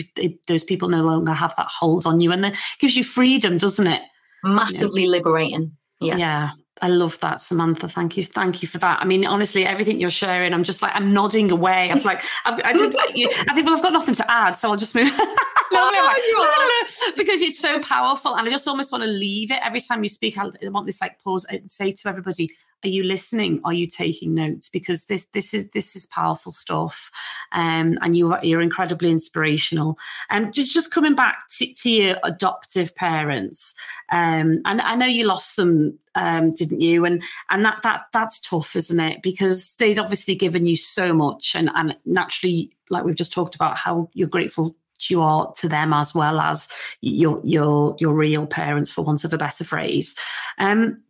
those 0.49 0.65
people 0.65 0.89
no 0.89 1.03
longer 1.03 1.33
have 1.33 1.55
that 1.57 1.69
hold 1.69 2.07
on 2.07 2.21
you 2.21 2.33
and 2.33 2.45
that 2.45 2.57
gives 2.79 2.97
you 2.97 3.05
freedom 3.05 3.59
doesn't 3.59 3.87
it 3.87 4.03
massively 4.43 5.03
you 5.03 5.09
know? 5.09 5.13
liberating 5.13 5.73
yeah 6.01 6.17
yeah 6.17 6.51
I 6.81 6.89
love 6.89 7.21
that, 7.21 7.41
Samantha. 7.41 7.87
Thank 7.87 8.17
you, 8.17 8.25
thank 8.25 8.61
you 8.61 8.67
for 8.67 8.79
that. 8.79 8.99
I 9.01 9.05
mean, 9.05 9.25
honestly, 9.25 9.65
everything 9.65 10.01
you're 10.01 10.11
sharing, 10.11 10.53
I'm 10.53 10.65
just 10.65 10.83
like 10.83 10.91
I'm 10.97 11.13
nodding 11.13 11.53
away. 11.53 11.91
I'm 11.91 12.03
like, 12.03 12.21
I've, 12.45 12.61
I, 12.65 12.73
did, 12.73 12.97
I 13.49 13.55
think, 13.55 13.67
well, 13.67 13.77
I've 13.77 13.83
got 13.83 13.93
nothing 13.93 14.15
to 14.17 14.33
add, 14.33 14.59
so 14.59 14.71
I'll 14.71 14.77
just 14.77 14.95
move. 14.95 15.13
oh, 15.83 16.87
like, 17.09 17.17
because 17.17 17.43
it's 17.43 17.59
so 17.59 17.81
powerful, 17.81 18.37
and 18.37 18.47
I 18.47 18.51
just 18.51 18.69
almost 18.69 18.93
want 18.93 19.05
to 19.05 19.11
leave 19.11 19.51
it. 19.51 19.61
Every 19.63 19.81
time 19.81 20.03
you 20.03 20.09
speak. 20.09 20.39
I 20.39 20.51
want 20.69 20.87
this 20.87 21.01
like 21.01 21.23
pause 21.23 21.45
and 21.45 21.71
say 21.71 21.93
to 21.93 22.09
everybody, 22.09 22.51
are 22.85 22.89
you 22.89 23.05
listening? 23.05 23.61
Are 23.65 23.73
you 23.73 23.87
taking 23.87 24.35
notes? 24.35 24.69
Because 24.69 25.05
this 25.05 25.25
this 25.27 25.55
is 25.55 25.69
this 25.71 25.95
is 25.95 26.07
powerful 26.07 26.53
stuff 26.53 27.11
um, 27.53 27.99
and 28.03 28.17
you 28.17 28.33
are 28.33 28.45
you're 28.45 28.61
incredibly 28.61 29.11
inspirational. 29.11 29.99
And 30.31 30.47
um, 30.47 30.53
just 30.53 30.75
just 30.75 30.91
coming 30.91 31.15
back 31.15 31.45
to, 31.59 31.73
to 31.73 31.91
your 31.91 32.17
adoptive 32.25 32.95
parents 32.95 33.75
um, 34.11 34.61
and 34.65 34.81
i 34.81 34.95
know 34.95 35.07
you 35.07 35.27
lost 35.27 35.57
them 35.57 35.99
um, 36.15 36.53
didn't 36.53 36.81
you? 36.81 37.05
And 37.07 37.23
and 37.49 37.65
that 37.65 37.81
that 37.83 38.07
that's 38.13 38.41
tough 38.41 38.77
isn't 38.77 39.01
it? 39.01 39.23
Because 39.23 39.75
they'd 39.77 39.99
obviously 39.99 40.35
given 40.35 40.67
you 40.67 40.77
so 40.77 41.15
much 41.15 41.55
and 41.55 41.71
and 41.75 41.97
naturally 42.05 42.71
like 42.91 43.05
we've 43.05 43.17
just 43.17 43.33
talked 43.33 43.55
about 43.55 43.79
how 43.79 44.11
you're 44.13 44.29
grateful 44.29 44.77
you 45.11 45.23
are 45.23 45.53
to 45.59 45.69
them 45.69 45.93
as 45.93 46.15
well 46.15 46.41
as 46.41 46.69
your 47.01 47.41
your 47.45 47.97
your 47.99 48.15
real 48.15 48.47
parents 48.47 48.91
for 48.91 49.05
want 49.05 49.25
of 49.25 49.33
a 49.33 49.39
better 49.39 49.65
phrase 49.65 50.15
um 50.59 51.03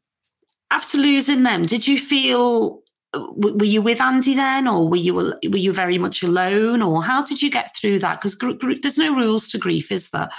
after 0.73 0.97
losing 0.97 1.43
them, 1.43 1.67
did 1.67 1.87
you 1.87 1.99
feel 1.99 2.81
were 3.15 3.65
you 3.65 3.83
with 3.83 4.01
Andy 4.01 4.35
then, 4.35 4.67
or 4.67 4.89
were 4.89 4.97
you 4.97 5.15
were 5.15 5.39
you 5.43 5.73
very 5.73 5.99
much 5.99 6.23
alone, 6.23 6.81
or 6.81 7.03
how 7.03 7.23
did 7.23 7.43
you 7.43 7.51
get 7.51 7.77
through 7.77 7.99
that? 7.99 8.21
Because 8.21 8.35
gr- 8.35 8.53
gr- 8.53 8.73
there's 8.81 8.97
no 8.97 9.15
rules 9.15 9.49
to 9.49 9.59
grief, 9.59 9.93
is 9.93 10.09
there? 10.11 10.31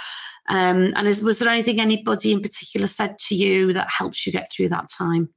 Um, 0.49 0.91
and 0.95 1.07
is, 1.07 1.23
was 1.23 1.37
there 1.37 1.49
anything 1.49 1.79
anybody 1.79 2.31
in 2.31 2.41
particular 2.41 2.87
said 2.87 3.19
to 3.27 3.35
you 3.35 3.73
that 3.73 3.89
helps 3.89 4.25
you 4.25 4.33
get 4.33 4.51
through 4.51 4.69
that 4.69 4.89
time? 4.89 5.29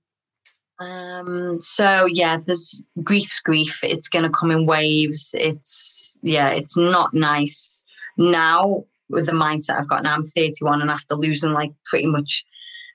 Um, 0.81 1.59
so 1.61 2.07
yeah, 2.07 2.39
there's 2.39 2.83
grief's 3.03 3.41
grief. 3.41 3.81
It's 3.85 4.09
going 4.09 4.25
to 4.25 4.31
come 4.31 4.51
in 4.51 4.65
waves. 4.65 5.35
It's 5.39 6.17
yeah, 6.23 6.49
it's 6.49 6.77
not 6.79 7.13
nice 7.13 7.85
now 8.17 8.85
with 9.09 9.27
the 9.27 9.33
mindset 9.33 9.79
I've 9.79 9.89
got 9.89 10.03
now. 10.03 10.15
I'm 10.15 10.25
31, 10.25 10.83
and 10.83 10.91
after 10.91 11.15
losing 11.15 11.53
like 11.53 11.71
pretty 11.85 12.07
much 12.07 12.45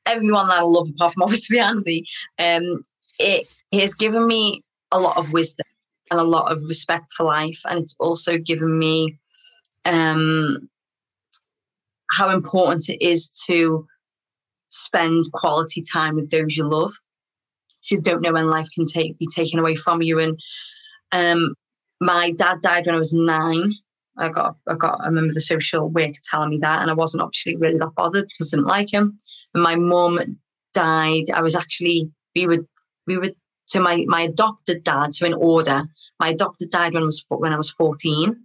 everyone 0.06 0.48
that 0.48 0.60
I 0.60 0.64
love, 0.64 0.90
apart 0.90 1.14
from 1.14 1.24
obviously 1.24 1.60
Andy, 1.60 2.06
um, 2.40 2.82
it 3.20 3.48
has 3.74 3.94
given 3.94 4.28
me 4.28 4.64
a 4.92 5.00
lot 5.00 5.18
of 5.18 5.34
wisdom 5.34 5.66
and 6.10 6.20
a 6.20 6.26
lot 6.26 6.52
of 6.52 6.60
respect 6.68 7.12
for 7.16 7.26
life. 7.26 7.60
And 7.70 7.80
it's 7.80 7.96
also 8.00 8.38
given 8.38 8.78
me 8.78 9.18
um, 9.86 10.70
how 12.12 12.30
important 12.30 12.90
it 12.90 13.02
is 13.02 13.30
to 13.48 13.88
spend 14.70 15.26
quality 15.34 15.82
time 15.82 16.16
with 16.16 16.30
those 16.30 16.58
you 16.58 16.68
love. 16.68 16.92
So 17.80 17.96
you 17.96 18.02
don't 18.02 18.22
know 18.22 18.34
when 18.34 18.50
life 18.50 18.68
can 18.76 18.86
take 18.86 19.18
be 19.18 19.28
taken 19.34 19.60
away 19.60 19.76
from 19.76 20.02
you. 20.02 20.20
And 20.20 20.40
um, 21.12 21.56
my 22.00 22.32
dad 22.32 22.62
died 22.62 22.86
when 22.86 22.96
I 22.96 23.00
was 23.00 23.14
nine. 23.14 23.72
I 24.18 24.30
got, 24.30 24.56
I 24.68 24.76
got, 24.76 25.02
I 25.02 25.06
remember 25.08 25.34
the 25.34 25.42
social 25.42 25.90
worker 25.90 26.20
telling 26.30 26.50
me 26.50 26.58
that, 26.60 26.82
and 26.82 26.92
I 26.92 26.94
wasn't 26.94 27.24
actually 27.24 27.56
really 27.58 27.78
that 27.80 27.96
bothered 27.96 28.28
because 28.28 28.54
I 28.54 28.58
didn't 28.58 28.68
like 28.68 28.92
him 28.94 29.18
And 29.54 29.64
my 29.64 29.76
mum 29.76 30.20
died. 30.74 31.30
I 31.34 31.42
was 31.42 31.56
actually 31.56 32.12
we 32.36 32.46
were 32.48 32.66
we 33.08 33.18
were 33.18 33.32
to 33.70 33.80
my 33.80 34.04
my 34.08 34.22
adopted 34.22 34.84
dad. 34.84 35.16
So 35.16 35.26
in 35.26 35.34
order, 35.34 35.84
my 36.20 36.30
adopted 36.30 36.70
died 36.72 36.94
when 36.94 37.04
I 37.04 37.06
was 37.06 37.24
when 37.30 37.54
I 37.54 37.58
was 37.58 37.70
fourteen. 37.72 38.36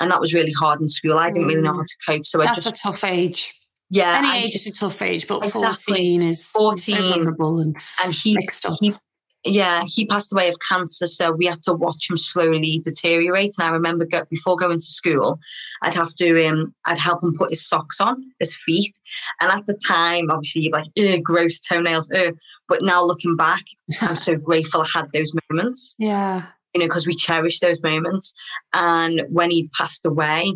and 0.00 0.10
that 0.10 0.20
was 0.20 0.34
really 0.34 0.52
hard 0.52 0.80
in 0.80 0.88
school. 0.88 1.18
I 1.18 1.30
didn't 1.30 1.48
really 1.48 1.62
know 1.62 1.72
how 1.74 1.80
mm. 1.80 1.86
to 1.86 1.96
cope, 2.06 2.26
so 2.26 2.38
That's 2.38 2.58
I 2.58 2.70
just 2.70 2.76
a 2.78 2.82
tough 2.82 3.02
age. 3.04 3.54
yeah, 3.90 4.18
Any 4.18 4.28
I 4.28 4.36
age 4.38 4.52
just- 4.52 4.66
is 4.66 4.76
a 4.76 4.80
tough 4.80 5.00
age, 5.02 5.26
but 5.26 5.44
Exactly. 5.44 5.94
14 5.94 6.22
is 6.22 6.50
14. 6.50 6.94
so 6.96 7.08
vulnerable 7.08 7.60
and 7.60 7.76
and 8.04 8.12
he 8.12 8.34
mixed 8.36 8.66
up. 8.66 8.76
he 8.80 8.94
yeah 9.46 9.82
he 9.86 10.04
passed 10.06 10.32
away 10.32 10.48
of 10.48 10.56
cancer 10.68 11.06
so 11.06 11.30
we 11.30 11.46
had 11.46 11.62
to 11.62 11.72
watch 11.72 12.10
him 12.10 12.16
slowly 12.16 12.80
deteriorate 12.82 13.54
and 13.58 13.68
i 13.68 13.70
remember 13.70 14.04
go, 14.04 14.22
before 14.28 14.56
going 14.56 14.78
to 14.78 14.84
school 14.84 15.38
i'd 15.82 15.94
have 15.94 16.14
to 16.14 16.46
um 16.46 16.74
i'd 16.86 16.98
help 16.98 17.22
him 17.22 17.32
put 17.32 17.50
his 17.50 17.66
socks 17.66 18.00
on 18.00 18.22
his 18.40 18.56
feet 18.56 18.98
and 19.40 19.50
at 19.50 19.66
the 19.66 19.78
time 19.86 20.30
obviously 20.30 20.62
you're 20.62 21.10
like 21.10 21.22
gross 21.22 21.60
toenails 21.60 22.10
ugh." 22.12 22.34
but 22.68 22.82
now 22.82 23.02
looking 23.02 23.36
back 23.36 23.62
i'm 24.00 24.16
so 24.16 24.34
grateful 24.48 24.82
i 24.82 24.88
had 24.92 25.10
those 25.12 25.32
moments 25.48 25.94
yeah. 25.98 26.46
you 26.74 26.80
know 26.80 26.86
because 26.86 27.06
we 27.06 27.14
cherish 27.14 27.60
those 27.60 27.82
moments 27.82 28.34
and 28.72 29.22
when 29.28 29.50
he 29.50 29.70
passed 29.78 30.04
away 30.04 30.52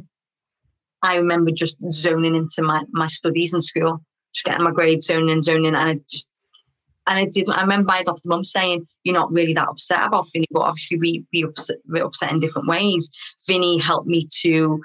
i 1.02 1.16
remember 1.16 1.50
just 1.50 1.78
zoning 1.90 2.34
into 2.34 2.62
my 2.62 2.82
my 2.92 3.06
studies 3.06 3.54
in 3.54 3.60
school 3.60 4.02
just 4.32 4.44
getting 4.44 4.64
my 4.64 4.70
grades 4.70 5.06
zoning 5.06 5.30
in 5.30 5.42
zoning 5.42 5.66
in, 5.66 5.74
and 5.74 5.90
it 5.90 6.08
just 6.08 6.30
and 7.10 7.18
it 7.18 7.32
didn't. 7.34 7.54
I 7.54 7.60
remember 7.62 7.86
my 7.88 7.98
adopted 7.98 8.28
mum 8.30 8.44
saying, 8.44 8.86
"You're 9.04 9.14
not 9.14 9.30
really 9.32 9.52
that 9.54 9.68
upset 9.68 10.06
about 10.06 10.28
Vinny, 10.32 10.46
but 10.50 10.60
obviously 10.62 10.98
we 10.98 11.24
we 11.32 11.42
upset, 11.44 11.76
we're 11.86 12.04
upset 12.04 12.32
in 12.32 12.40
different 12.40 12.68
ways." 12.68 13.10
Vinny 13.46 13.76
helped 13.78 14.06
me 14.06 14.26
to 14.42 14.80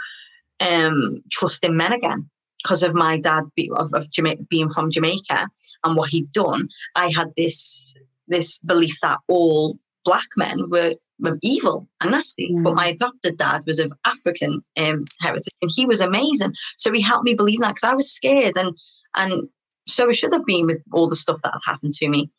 um, 0.60 1.22
trust 1.32 1.64
in 1.64 1.78
men 1.78 1.94
again 1.94 2.30
because 2.64 2.82
of 2.84 2.96
my 2.96 3.18
dad 3.18 3.44
be, 3.56 3.70
of, 3.78 3.94
of 3.94 4.10
Jamaica, 4.12 4.44
being 4.50 4.70
from 4.70 4.90
Jamaica 4.90 5.48
and 5.84 5.96
what 5.96 6.10
he'd 6.10 6.32
done. 6.34 6.68
I 6.96 7.10
had 7.16 7.32
this 7.38 7.94
this 8.28 8.60
belief 8.60 8.98
that 9.02 9.20
all 9.28 9.78
black 10.04 10.28
men 10.36 10.58
were 10.70 10.96
were 11.20 11.38
evil 11.42 11.88
and 12.02 12.12
nasty, 12.12 12.52
Mm. 12.52 12.64
but 12.64 12.76
my 12.76 12.88
adopted 12.88 13.38
dad 13.38 13.62
was 13.66 13.80
of 13.80 13.94
African 14.04 14.64
um, 14.78 15.06
heritage 15.22 15.54
and 15.62 15.72
he 15.76 15.86
was 15.86 16.02
amazing. 16.02 16.54
So 16.78 16.92
he 16.92 17.02
helped 17.02 17.24
me 17.24 17.36
believe 17.36 17.62
that 17.62 17.76
because 17.76 17.90
I 17.90 17.94
was 17.96 18.12
scared 18.12 18.58
and 18.58 18.76
and 19.16 19.48
so 19.88 20.08
I 20.08 20.12
should 20.12 20.34
have 20.34 20.46
been 20.46 20.66
with 20.66 20.82
all 20.92 21.08
the 21.08 21.16
stuff 21.16 21.42
that 21.44 21.54
had 21.54 21.72
happened 21.72 21.94
to 21.94 22.10
me. 22.10 22.30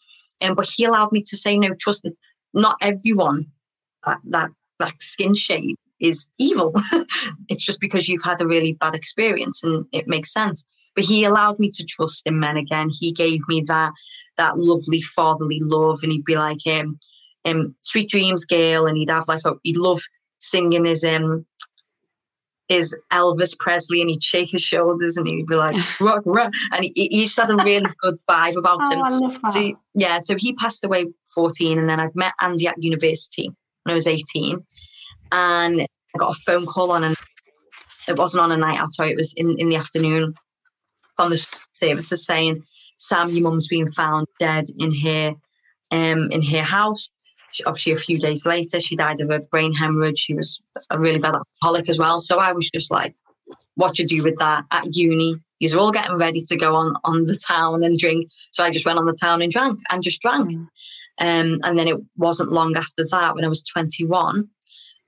Um, 0.43 0.55
but 0.55 0.69
he 0.69 0.85
allowed 0.85 1.13
me 1.13 1.23
to 1.23 1.37
say, 1.37 1.59
no, 1.59 1.75
trust 1.75 2.05
it. 2.05 2.15
Not 2.53 2.77
everyone 2.81 3.47
that, 4.05 4.19
that, 4.25 4.51
that 4.79 4.95
skin 5.01 5.35
shade 5.35 5.77
is 6.01 6.31
evil. 6.39 6.75
it's 7.49 7.65
just 7.65 7.81
because 7.81 8.09
you've 8.09 8.25
had 8.25 8.41
a 8.41 8.47
really 8.47 8.75
bad 8.75 8.95
experience 8.95 9.63
and 9.65 9.87
it 9.93 10.09
makes 10.09 10.33
sense. 10.33 10.67
But 10.95 11.05
he 11.05 11.25
allowed 11.25 11.59
me 11.59 11.71
to 11.71 11.85
trust 11.85 12.27
in 12.27 12.41
men 12.41 12.57
again. 12.57 12.91
He 12.91 13.13
gave 13.13 13.41
me 13.49 13.63
that 13.69 13.93
that 14.39 14.59
lovely 14.59 15.01
fatherly 15.01 15.59
love 15.63 16.01
and 16.03 16.13
he'd 16.13 16.25
be 16.25 16.37
like, 16.37 16.59
um, 16.67 16.99
um, 17.45 17.75
sweet 17.83 18.11
dreams, 18.11 18.45
Gail, 18.45 18.87
and 18.87 18.97
he'd 18.97 19.11
have 19.11 19.29
like 19.29 19.43
a 19.45 19.53
he'd 19.63 19.77
love 19.77 20.01
singing 20.39 20.85
his 20.85 21.05
um 21.05 21.47
is 22.69 22.97
Elvis 23.13 23.57
Presley 23.59 24.01
and 24.01 24.11
he'd 24.11 24.23
shake 24.23 24.51
his 24.51 24.63
shoulders 24.63 25.17
and 25.17 25.27
he'd 25.27 25.47
be 25.47 25.55
like, 25.57 25.77
rock, 26.01 26.23
rock. 26.27 26.53
And 26.73 26.85
he, 26.85 27.09
he 27.11 27.23
just 27.25 27.39
had 27.39 27.51
a 27.51 27.57
really 27.57 27.87
good 28.01 28.19
vibe 28.29 28.57
about 28.57 28.81
Oh, 28.83 28.91
him. 28.91 29.03
I 29.05 29.09
love 29.11 29.41
that. 29.43 29.53
So, 29.53 29.73
yeah, 29.95 30.19
so 30.21 30.35
he 30.37 30.53
passed 30.55 30.85
away 30.85 31.07
14 31.35 31.79
and 31.79 31.89
then 31.89 32.01
I'd 32.01 32.15
met 32.15 32.33
Andy 32.41 32.67
at 32.67 32.83
university 32.83 33.49
when 33.85 33.93
I 33.93 33.95
was 33.95 34.07
18 34.07 34.65
and 35.33 35.81
I 35.83 35.87
got 36.19 36.35
a 36.35 36.41
phone 36.41 36.67
call 36.67 36.91
on 36.93 37.05
and 37.05 37.17
it 38.09 38.17
wasn't 38.17 38.43
on 38.43 38.53
a 38.53 38.57
night 38.57 38.79
out, 38.79 38.91
it 39.01 39.17
was 39.17 39.33
in, 39.37 39.57
in 39.59 39.69
the 39.69 39.77
afternoon 39.77 40.35
from 41.17 41.29
the 41.29 41.47
services 41.77 42.25
saying, 42.25 42.63
Sam, 42.99 43.31
your 43.31 43.43
mum's 43.43 43.67
been 43.67 43.91
found 43.91 44.27
dead 44.39 44.67
in 44.79 44.91
here, 44.91 45.35
um, 45.91 46.31
in 46.31 46.43
her 46.43 46.63
house. 46.63 47.09
Obviously, 47.67 47.93
a 47.93 47.97
few 47.97 48.19
days 48.19 48.45
later, 48.45 48.81
she 48.81 48.97
died 48.97 49.21
of 49.21 49.31
a 49.31 49.41
brain 49.41 49.73
hemorrhage. 49.73 50.19
She 50.19 50.35
was 50.35 50.61
a 50.91 50.99
really 50.99 51.19
bad 51.19 51.35
alcoholic 51.35 51.89
as 51.89 51.99
well. 51.99 52.21
So 52.21 52.39
I 52.39 52.53
was 52.53 52.71
just 52.71 52.91
like, 52.91 53.15
what 53.77 53.99
you 53.99 54.07
do 54.07 54.23
with 54.23 54.37
that 54.39 54.65
at 54.73 54.95
uni? 54.97 55.37
You're 55.59 55.81
all 55.81 55.93
getting 55.93 56.17
ready 56.19 56.41
to 56.41 56.57
go 56.57 56.75
on 56.75 56.95
on 57.05 57.23
the 57.23 57.37
town 57.37 57.83
and 57.85 57.99
drink. 57.99 58.31
So 58.51 58.65
I 58.65 58.71
just 58.71 58.85
went 58.85 58.99
on 58.99 59.07
the 59.07 59.17
town 59.21 59.43
and 59.43 59.51
drank 59.53 59.79
and 59.91 60.03
just 60.03 60.21
drank. 60.21 60.51
Mm. 60.51 60.67
Um, 61.19 61.57
and 61.65 61.79
then 61.79 61.89
it 61.89 61.97
wasn't 62.17 62.53
long 62.53 62.77
after 62.77 63.07
that, 63.11 63.35
when 63.35 63.45
I 63.45 63.49
was 63.49 63.63
21, 63.63 64.49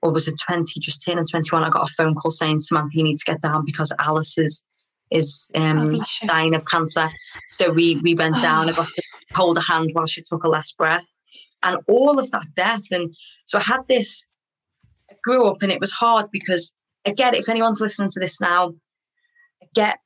or 0.01 0.11
was 0.11 0.27
it 0.27 0.39
20, 0.43 0.79
just 0.79 1.01
10 1.01 1.17
and 1.19 1.29
21, 1.29 1.63
I 1.63 1.69
got 1.69 1.89
a 1.89 1.93
phone 1.93 2.15
call 2.15 2.31
saying, 2.31 2.61
Samantha, 2.61 2.97
you 2.97 3.03
need 3.03 3.19
to 3.19 3.25
get 3.25 3.41
down 3.41 3.63
because 3.65 3.93
Alice 3.99 4.37
is, 4.39 4.63
is 5.11 5.51
Oh, 5.55 5.61
um, 5.61 5.93
you. 5.93 6.03
dying 6.25 6.55
of 6.55 6.65
cancer. 6.65 7.09
So 7.51 7.71
we 7.71 7.97
we 7.97 8.15
went 8.15 8.35
down. 8.41 8.69
I 8.69 8.73
got 8.73 8.87
to 8.87 9.03
hold 9.33 9.57
a 9.57 9.61
hand 9.61 9.89
while 9.93 10.07
she 10.07 10.21
took 10.21 10.43
her 10.43 10.49
last 10.49 10.77
breath, 10.77 11.05
and 11.63 11.77
all 11.87 12.19
of 12.19 12.31
that 12.31 12.45
death. 12.55 12.83
And 12.91 13.15
so 13.45 13.57
I 13.57 13.61
had 13.61 13.87
this. 13.87 14.25
I 15.09 15.15
grew 15.23 15.47
up, 15.47 15.61
and 15.61 15.71
it 15.71 15.81
was 15.81 15.91
hard 15.91 16.27
because 16.31 16.73
I 17.05 17.11
get 17.11 17.33
it. 17.33 17.41
If 17.41 17.49
anyone's 17.49 17.81
listening 17.81 18.11
to 18.11 18.19
this 18.19 18.39
now, 18.41 18.73
I 19.61 19.67
get. 19.73 19.99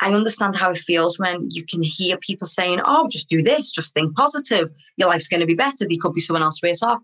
I 0.00 0.12
understand 0.12 0.56
how 0.56 0.70
it 0.70 0.78
feels 0.78 1.18
when 1.18 1.48
you 1.50 1.64
can 1.64 1.82
hear 1.82 2.16
people 2.16 2.46
saying, 2.46 2.80
"Oh, 2.84 3.08
just 3.08 3.28
do 3.28 3.42
this, 3.42 3.70
just 3.70 3.94
think 3.94 4.16
positive. 4.16 4.70
Your 4.96 5.08
life's 5.08 5.28
going 5.28 5.40
to 5.40 5.46
be 5.46 5.54
better. 5.54 5.86
There 5.86 5.98
could 6.00 6.14
be 6.14 6.20
someone 6.20 6.42
else 6.42 6.62
worse 6.62 6.82
off." 6.82 7.00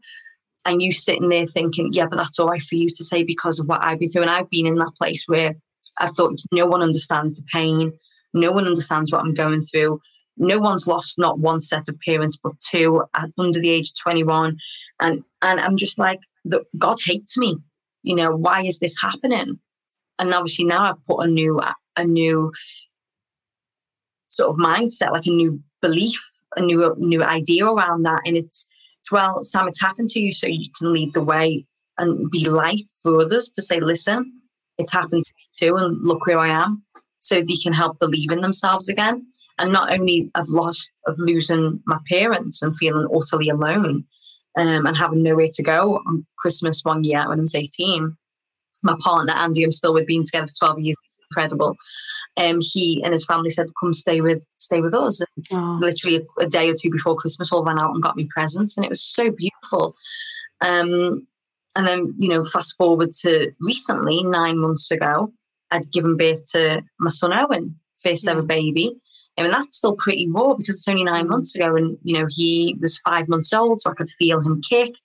And 0.64 0.82
you 0.82 0.92
sitting 0.92 1.28
there 1.28 1.46
thinking, 1.46 1.92
"Yeah, 1.92 2.06
but 2.06 2.16
that's 2.16 2.38
all 2.38 2.48
right 2.48 2.62
for 2.62 2.74
you 2.74 2.88
to 2.88 3.04
say 3.04 3.22
because 3.22 3.60
of 3.60 3.66
what 3.68 3.82
I've 3.84 3.98
been 3.98 4.08
through." 4.08 4.22
And 4.22 4.30
I've 4.30 4.50
been 4.50 4.66
in 4.66 4.76
that 4.76 4.96
place 4.98 5.24
where 5.26 5.54
I 5.98 6.08
thought 6.08 6.40
no 6.52 6.66
one 6.66 6.82
understands 6.82 7.34
the 7.34 7.42
pain. 7.52 7.92
No 8.34 8.52
one 8.52 8.66
understands 8.66 9.12
what 9.12 9.20
I'm 9.20 9.34
going 9.34 9.60
through. 9.60 10.00
No 10.38 10.58
one's 10.58 10.86
lost 10.86 11.18
not 11.18 11.38
one 11.38 11.60
set 11.60 11.88
of 11.88 11.98
parents, 12.04 12.38
but 12.42 12.58
two 12.60 13.02
under 13.38 13.60
the 13.60 13.70
age 13.70 13.90
of 13.90 13.98
21. 14.00 14.56
And 15.00 15.24
and 15.42 15.60
I'm 15.60 15.76
just 15.76 15.98
like, 15.98 16.20
the, 16.44 16.64
God 16.78 16.98
hates 17.04 17.36
me. 17.36 17.58
You 18.02 18.14
know, 18.14 18.34
why 18.34 18.62
is 18.62 18.78
this 18.78 18.96
happening? 19.00 19.58
And 20.18 20.34
obviously 20.34 20.64
now 20.64 20.84
I've 20.84 21.04
put 21.04 21.24
a 21.24 21.30
new 21.30 21.60
a 21.96 22.04
new 22.04 22.52
sort 24.28 24.50
of 24.50 24.56
mindset, 24.56 25.12
like 25.12 25.26
a 25.26 25.30
new 25.30 25.60
belief, 25.82 26.20
a 26.56 26.60
new 26.60 26.94
new 26.98 27.22
idea 27.22 27.66
around 27.66 28.04
that. 28.04 28.22
And 28.24 28.36
it's, 28.36 28.66
it's 29.00 29.12
well, 29.12 29.42
Sam, 29.42 29.68
it's 29.68 29.80
happened 29.80 30.08
to 30.10 30.20
you, 30.20 30.32
so 30.32 30.46
you 30.46 30.70
can 30.78 30.92
lead 30.92 31.14
the 31.14 31.22
way 31.22 31.66
and 31.98 32.30
be 32.30 32.48
light 32.48 32.84
for 33.02 33.20
others 33.20 33.50
to 33.50 33.62
say, 33.62 33.80
listen, 33.80 34.32
it's 34.78 34.92
happened 34.92 35.24
to 35.24 35.32
me 35.66 35.68
too, 35.68 35.76
and 35.76 35.98
look 36.02 36.26
where 36.26 36.38
I 36.38 36.48
am. 36.48 36.82
So 37.20 37.42
they 37.42 37.56
can 37.56 37.72
help 37.72 37.98
believe 37.98 38.30
in 38.30 38.40
themselves 38.40 38.88
again. 38.88 39.26
And 39.58 39.72
not 39.72 39.92
only 39.92 40.30
of 40.34 40.48
loss 40.48 40.88
of 41.06 41.16
losing 41.18 41.80
my 41.86 41.98
parents 42.08 42.62
and 42.62 42.76
feeling 42.76 43.08
utterly 43.14 43.48
alone 43.48 44.04
um, 44.56 44.86
and 44.86 44.96
having 44.96 45.22
nowhere 45.22 45.48
to 45.52 45.62
go 45.62 45.96
on 46.06 46.26
Christmas 46.38 46.84
one 46.84 47.04
year 47.04 47.28
when 47.28 47.38
I 47.38 47.42
was 47.42 47.54
18. 47.54 48.16
My 48.82 48.94
partner, 49.00 49.32
Andy, 49.32 49.64
I'm 49.64 49.72
still 49.72 49.92
with, 49.94 50.06
been 50.06 50.24
together 50.24 50.46
for 50.46 50.66
12 50.66 50.80
years, 50.80 50.96
incredible. 51.30 51.76
Um, 52.36 52.58
he 52.60 53.02
and 53.02 53.12
his 53.12 53.24
family 53.24 53.50
said, 53.50 53.66
come 53.80 53.92
stay 53.92 54.20
with 54.20 54.48
stay 54.58 54.80
with 54.80 54.94
us. 54.94 55.20
And 55.20 55.28
Oh, 55.52 55.78
literally 55.80 56.16
a, 56.16 56.44
a 56.44 56.46
day 56.46 56.70
or 56.70 56.74
two 56.74 56.90
before 56.90 57.16
Christmas, 57.16 57.52
all 57.52 57.64
ran 57.64 57.78
out 57.78 57.92
and 57.92 58.02
got 58.02 58.16
me 58.16 58.28
presents, 58.32 58.76
and 58.76 58.84
it 58.84 58.90
was 58.90 59.02
so 59.02 59.30
beautiful. 59.30 59.94
Um, 60.60 61.26
and 61.76 61.86
then, 61.86 62.14
you 62.18 62.28
know, 62.28 62.42
fast 62.42 62.76
forward 62.76 63.12
to 63.20 63.52
recently, 63.60 64.22
nine 64.24 64.58
months 64.58 64.90
ago, 64.90 65.32
I'd 65.70 65.90
given 65.92 66.16
birth 66.16 66.44
to 66.52 66.82
my 66.98 67.10
son 67.10 67.32
Owen, 67.32 67.78
first 68.02 68.26
ever 68.26 68.42
baby. 68.42 68.96
I 69.38 69.42
mean, 69.42 69.52
that's 69.52 69.76
still 69.76 69.94
pretty 69.96 70.28
raw 70.30 70.54
because 70.54 70.76
it's 70.76 70.88
only 70.88 71.04
nine 71.04 71.26
Mm. 71.26 71.30
months 71.30 71.54
ago, 71.54 71.76
and 71.76 71.96
you 72.02 72.18
know, 72.18 72.26
he 72.28 72.76
was 72.80 72.98
five 72.98 73.28
months 73.28 73.52
old, 73.52 73.80
so 73.80 73.90
I 73.90 73.94
could 73.94 74.08
feel 74.10 74.40
him 74.40 74.60
kick. 74.62 74.96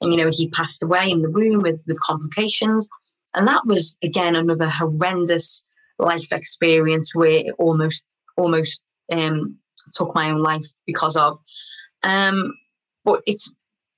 And 0.00 0.12
you 0.12 0.18
know, 0.18 0.30
he 0.32 0.48
passed 0.48 0.82
away 0.82 1.10
in 1.10 1.22
the 1.22 1.30
womb 1.30 1.60
with 1.62 1.82
with 1.86 2.00
complications, 2.00 2.88
and 3.34 3.46
that 3.48 3.66
was 3.66 3.96
again 4.02 4.36
another 4.36 4.68
horrendous 4.68 5.62
life 5.98 6.32
experience 6.32 7.14
where 7.14 7.30
it 7.30 7.54
almost 7.58 8.06
almost 8.36 8.84
um, 9.12 9.56
took 9.94 10.14
my 10.14 10.30
own 10.30 10.38
life 10.38 10.66
because 10.86 11.16
of. 11.16 11.38
Um, 12.02 12.54
but 13.04 13.22
it's 13.26 13.50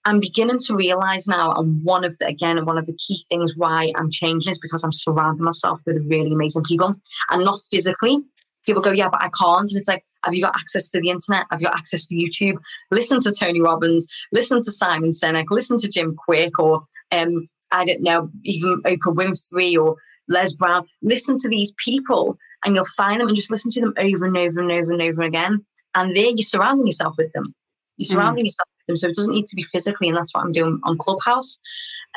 I'm 0.05 0.19
beginning 0.19 0.59
to 0.61 0.75
realize 0.75 1.29
now, 1.29 1.53
and 1.53 1.83
one 1.85 2.05
of 2.05 2.17
the 2.19 2.27
again 2.27 2.65
one 2.65 2.79
of 2.79 2.87
the 2.87 2.95
key 2.97 3.23
things 3.29 3.53
why 3.57 3.93
I'm 3.97 4.11
changing 4.11 4.51
is 4.53 4.59
because 4.59 4.83
I'm 4.83 4.93
surrounding 4.93 5.45
myself 5.45 5.81
with 5.87 6.05
really 6.09 6.33
amazing 6.33 6.65
people, 6.65 6.95
and 7.31 7.45
not 7.45 7.61
physically. 7.71 8.19
People 8.65 8.83
go, 8.83 8.93
yeah, 8.93 9.09
but 9.09 9.23
I 9.23 9.29
can't, 9.39 9.69
and 9.69 9.77
it's 9.77 9.89
like, 9.89 10.05
have 10.25 10.35
you 10.35 10.43
got 10.43 10.55
access 10.55 10.91
to 10.91 11.01
the 11.01 11.11
internet? 11.11 11.47
Have 11.51 11.61
you 11.61 11.67
got 11.67 11.77
access 11.77 12.07
to 12.07 12.15
YouTube? 12.15 12.59
Listen 12.91 13.19
to 13.21 13.33
Tony 13.33 13.61
Robbins, 13.61 14.07
listen 14.33 14.61
to 14.61 14.71
Simon 14.71 15.11
Sinek, 15.11 15.47
listen 15.51 15.77
to 15.79 15.89
Jim 15.89 16.17
Kwik, 16.17 16.53
or 16.59 16.85
um, 17.11 17.49
I 17.73 17.85
don't 17.85 18.03
know, 18.03 18.31
even 18.45 18.83
Oprah 18.83 19.15
Winfrey 19.15 19.77
or 19.77 19.97
Les 20.29 20.53
Brown. 20.53 20.87
Listen 21.03 21.37
to 21.39 21.49
these 21.49 21.75
people, 21.85 22.39
and 22.65 22.77
you'll 22.77 22.85
find 22.97 23.21
them, 23.21 23.29
and 23.29 23.37
just 23.37 23.51
listen 23.51 23.71
to 23.73 23.81
them 23.81 23.95
over 23.99 24.27
and 24.27 24.37
over 24.37 24.61
and 24.61 24.71
over 24.71 24.93
and 24.93 25.03
over 25.03 25.23
again. 25.23 25.65
And 25.95 26.17
there, 26.17 26.31
you're 26.31 26.39
surrounding 26.39 26.87
yourself 26.87 27.15
with 27.19 27.33
them. 27.33 27.55
You're 27.97 28.07
surrounding 28.07 28.45
yourself 28.45 28.69
with 28.79 28.87
them, 28.87 28.97
so 28.97 29.09
it 29.09 29.17
doesn't 29.17 29.35
need 29.35 29.47
to 29.49 29.57
be 29.57 29.65
physically, 29.65 30.09
and 30.09 30.17
that's 30.17 30.35
what 30.35 30.45
I'm 30.45 30.53
doing 30.53 30.81
on 30.85 30.99
Clubhouse. 30.99 31.59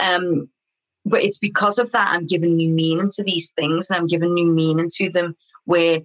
Um, 0.02 0.48
but 1.06 1.24
it's 1.24 1.38
because 1.38 1.78
of 1.78 1.92
that 1.92 2.12
I'm 2.12 2.26
giving 2.26 2.56
new 2.56 2.74
meaning 2.74 3.10
to 3.16 3.24
these 3.24 3.52
things, 3.52 3.90
and 3.90 3.98
I'm 3.98 4.08
giving 4.08 4.34
new 4.34 4.54
meaning 4.54 4.90
to 4.96 5.10
them. 5.10 5.36
Where 5.66 6.02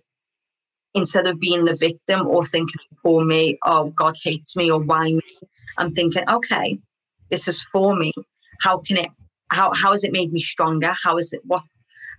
instead 0.95 1.28
of 1.28 1.41
being 1.41 1.64
the 1.64 1.76
victim 1.76 2.26
or 2.26 2.45
thinking, 2.45 2.80
"Poor 3.03 3.24
me," 3.24 3.59
"Oh, 3.64 3.91
God 3.91 4.14
hates 4.22 4.57
me," 4.57 4.70
or 4.70 4.80
"Why 4.80 5.12
me," 5.12 5.20
I'm 5.78 5.95
thinking, 5.95 6.24
"Okay, 6.28 6.78
this 7.30 7.49
is 7.49 7.62
for 7.62 7.97
me. 7.97 8.12
How 8.61 8.78
can 8.78 8.99
it? 8.99 9.11
how 9.51 9.72
how 9.74 9.91
has 9.91 10.05
it 10.05 10.12
made 10.12 10.32
me 10.32 10.41
stronger? 10.41 10.95
How 11.03 11.18
is 11.18 11.32
it 11.32 11.41
what 11.45 11.62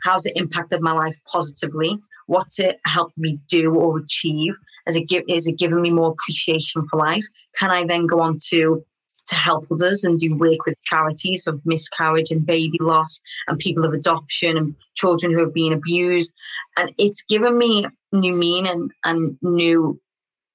how's 0.04 0.26
it 0.26 0.34
impacted 0.36 0.82
my 0.82 0.92
life 0.92 1.18
positively? 1.32 1.98
What's 2.28 2.60
it 2.60 2.80
helped 2.86 3.18
me 3.18 3.40
do 3.48 3.74
or 3.76 4.00
achieve? 4.00 4.54
Has 4.86 4.96
it 4.96 5.08
give 5.08 5.24
is 5.28 5.48
it 5.48 5.58
giving 5.58 5.82
me 5.82 5.92
more 5.92 6.12
appreciation 6.12 6.86
for 6.88 6.98
life? 7.00 7.26
Can 7.58 7.72
I 7.72 7.86
then 7.86 8.06
go 8.06 8.20
on 8.20 8.38
to 8.50 8.84
to 9.28 9.36
help 9.36 9.66
others 9.72 10.04
and 10.04 10.20
do 10.20 10.36
work 10.36 10.66
with 10.66 10.82
charities 10.84 11.48
of 11.48 11.62
miscarriage 11.66 12.32
and 12.32 12.46
baby 12.46 12.78
loss 12.82 13.22
and 13.48 13.60
people 13.60 13.86
of 13.86 13.94
adoption 13.94 14.58
and 14.58 14.76
children 14.96 15.32
who 15.32 15.40
have 15.40 15.54
been 15.54 15.74
abused. 15.74 16.34
And 16.78 16.94
it's 16.98 17.24
given 17.24 17.58
me 17.58 17.86
new 18.12 18.34
meaning 18.34 18.90
and 19.06 19.38
new 19.42 20.00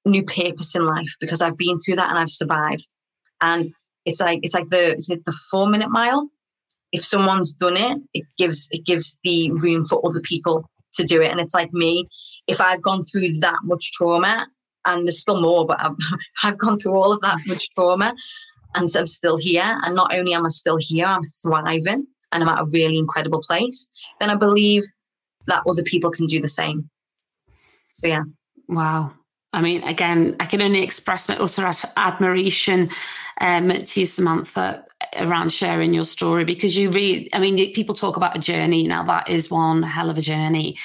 new 0.05 0.23
purpose 0.23 0.77
in 0.77 0.87
life 0.87 1.13
because 1.21 1.43
I've 1.43 1.57
been 1.57 1.79
through 1.79 1.97
that 1.97 2.11
and 2.11 2.19
I've 2.19 2.31
survived. 2.31 2.87
And 3.41 3.73
it's 4.05 4.21
like 4.21 4.41
it's 4.43 4.55
like 4.55 4.71
the 4.71 4.95
is 4.95 5.11
it 5.11 5.25
the 5.25 5.37
four 5.51 5.67
minute 5.67 5.91
mile? 5.91 6.29
If 6.93 7.05
someone's 7.05 7.53
done 7.53 7.77
it, 7.77 7.99
it 8.15 8.25
gives 8.39 8.69
it 8.71 8.85
gives 8.85 9.19
the 9.25 9.51
room 9.53 9.85
for 9.85 10.01
other 10.07 10.21
people 10.21 10.69
to 10.95 11.05
do 11.05 11.21
it. 11.21 11.31
And 11.31 11.41
it's 11.41 11.55
like 11.55 11.73
me, 11.73 12.09
if 12.47 12.61
I've 12.61 12.83
gone 12.83 13.03
through 13.03 13.29
that 13.41 13.59
much 13.65 13.93
trauma, 13.93 14.47
and 14.87 15.07
there's 15.07 15.21
still 15.21 15.41
more, 15.41 15.67
but 15.67 15.85
I've, 15.85 15.97
I've 16.45 16.59
gone 16.59 16.79
through 16.79 16.95
all 16.95 17.13
of 17.13 17.21
that 17.21 17.39
much 17.47 17.69
trauma, 17.71 18.15
and 18.75 18.91
I'm 18.97 19.07
still 19.07 19.37
here. 19.37 19.79
And 19.85 19.95
not 19.95 20.15
only 20.15 20.35
am 20.35 20.47
I 20.47 20.51
still 20.51 20.79
here, 20.79 21.07
I'm 21.07 21.25
thriving 21.43 22.07
and 22.33 22.43
I'm 22.43 22.49
at 22.49 22.61
a 22.61 22.67
really 22.73 22.99
incredible 22.99 23.43
place. 23.47 23.89
Then 24.21 24.31
I 24.31 24.35
believe 24.35 24.85
that 25.47 25.63
other 25.69 25.83
people 25.83 26.11
can 26.11 26.27
do 26.27 26.41
the 26.41 26.49
same. 26.49 26.91
So 27.93 28.07
yeah. 28.07 28.23
Wow. 28.69 29.13
I 29.53 29.63
mean, 29.63 29.83
again, 29.85 30.37
I 30.39 30.45
can 30.45 30.61
only 30.61 30.83
express 30.83 31.29
my 31.29 31.37
utter 31.39 31.73
admiration 31.97 32.91
um, 33.41 33.71
to 33.71 34.01
you, 34.01 34.07
Samantha, 34.07 34.85
around 35.15 35.51
sharing 35.51 35.95
your 35.95 36.05
story 36.05 36.45
because 36.45 36.77
you 36.77 36.91
really, 36.91 37.33
I 37.33 37.39
mean, 37.39 37.73
people 37.73 37.95
talk 37.95 38.19
about 38.19 38.37
a 38.37 38.41
journey. 38.41 38.87
Now, 38.87 39.03
that 39.05 39.31
is 39.31 39.51
one 39.51 39.83
hell 39.83 40.11
of 40.11 40.19
a 40.19 40.21
journey. 40.21 40.77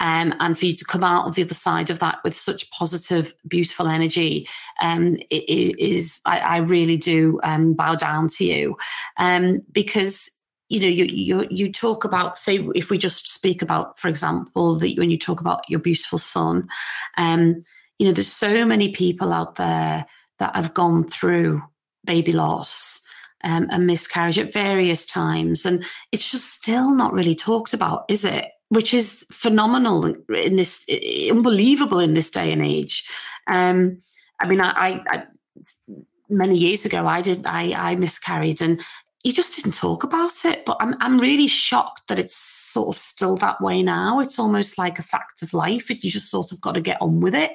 Um, 0.00 0.32
and 0.38 0.56
for 0.56 0.66
you 0.66 0.74
to 0.74 0.84
come 0.84 1.02
out 1.02 1.26
of 1.26 1.34
the 1.34 1.42
other 1.42 1.54
side 1.54 1.90
of 1.90 1.98
that 1.98 2.18
with 2.22 2.36
such 2.36 2.70
positive, 2.70 3.34
beautiful 3.48 3.88
energy 3.88 4.46
um, 4.80 5.16
it, 5.30 5.42
it 5.48 5.78
is, 5.80 6.20
I, 6.24 6.38
I, 6.38 6.56
really 6.58 6.96
do 6.96 7.40
um, 7.42 7.74
bow 7.74 7.96
down 7.96 8.28
to 8.28 8.44
you 8.44 8.76
um, 9.16 9.62
because 9.72 10.30
you 10.68 10.78
know 10.80 10.86
you, 10.86 11.04
you 11.04 11.48
you 11.50 11.72
talk 11.72 12.04
about 12.04 12.38
say 12.38 12.58
if 12.74 12.90
we 12.90 12.98
just 12.98 13.26
speak 13.26 13.62
about 13.62 13.98
for 13.98 14.08
example 14.08 14.78
that 14.78 14.98
when 14.98 15.10
you 15.10 15.18
talk 15.18 15.40
about 15.40 15.68
your 15.68 15.80
beautiful 15.80 16.18
son 16.18 16.68
um 17.16 17.62
you 17.98 18.06
know, 18.06 18.12
there's 18.12 18.32
so 18.32 18.64
many 18.64 18.92
people 18.92 19.32
out 19.32 19.56
there 19.56 20.06
that 20.38 20.54
have 20.54 20.74
gone 20.74 21.04
through 21.04 21.62
baby 22.04 22.32
loss 22.32 23.00
um, 23.42 23.66
and 23.70 23.86
miscarriage 23.86 24.38
at 24.38 24.52
various 24.52 25.04
times. 25.04 25.66
And 25.66 25.84
it's 26.12 26.30
just 26.30 26.52
still 26.52 26.94
not 26.94 27.12
really 27.12 27.34
talked 27.34 27.74
about, 27.74 28.04
is 28.08 28.24
it? 28.24 28.46
Which 28.70 28.92
is 28.92 29.24
phenomenal 29.32 30.04
in 30.28 30.56
this, 30.56 30.84
unbelievable 31.30 32.00
in 32.00 32.12
this 32.12 32.30
day 32.30 32.52
and 32.52 32.64
age. 32.64 33.08
Um, 33.46 33.98
I 34.40 34.46
mean, 34.46 34.60
I, 34.60 35.02
I, 35.08 35.24
many 36.28 36.58
years 36.58 36.84
ago, 36.84 37.06
I 37.06 37.22
did, 37.22 37.46
I, 37.46 37.72
I 37.72 37.96
miscarried, 37.96 38.60
and 38.60 38.80
you 39.24 39.32
just 39.32 39.56
didn't 39.56 39.72
talk 39.74 40.04
about 40.04 40.44
it. 40.44 40.66
But 40.66 40.76
I'm, 40.80 40.94
I'm 41.00 41.18
really 41.18 41.46
shocked 41.46 42.08
that 42.08 42.18
it's 42.18 42.36
sort 42.36 42.94
of 42.94 43.00
still 43.00 43.36
that 43.38 43.60
way 43.60 43.82
now. 43.82 44.20
It's 44.20 44.38
almost 44.38 44.76
like 44.76 44.98
a 44.98 45.02
fact 45.02 45.42
of 45.42 45.54
life. 45.54 45.88
You 45.88 46.10
just 46.10 46.30
sort 46.30 46.52
of 46.52 46.60
got 46.60 46.74
to 46.74 46.82
get 46.82 47.00
on 47.00 47.20
with 47.20 47.34
it. 47.34 47.52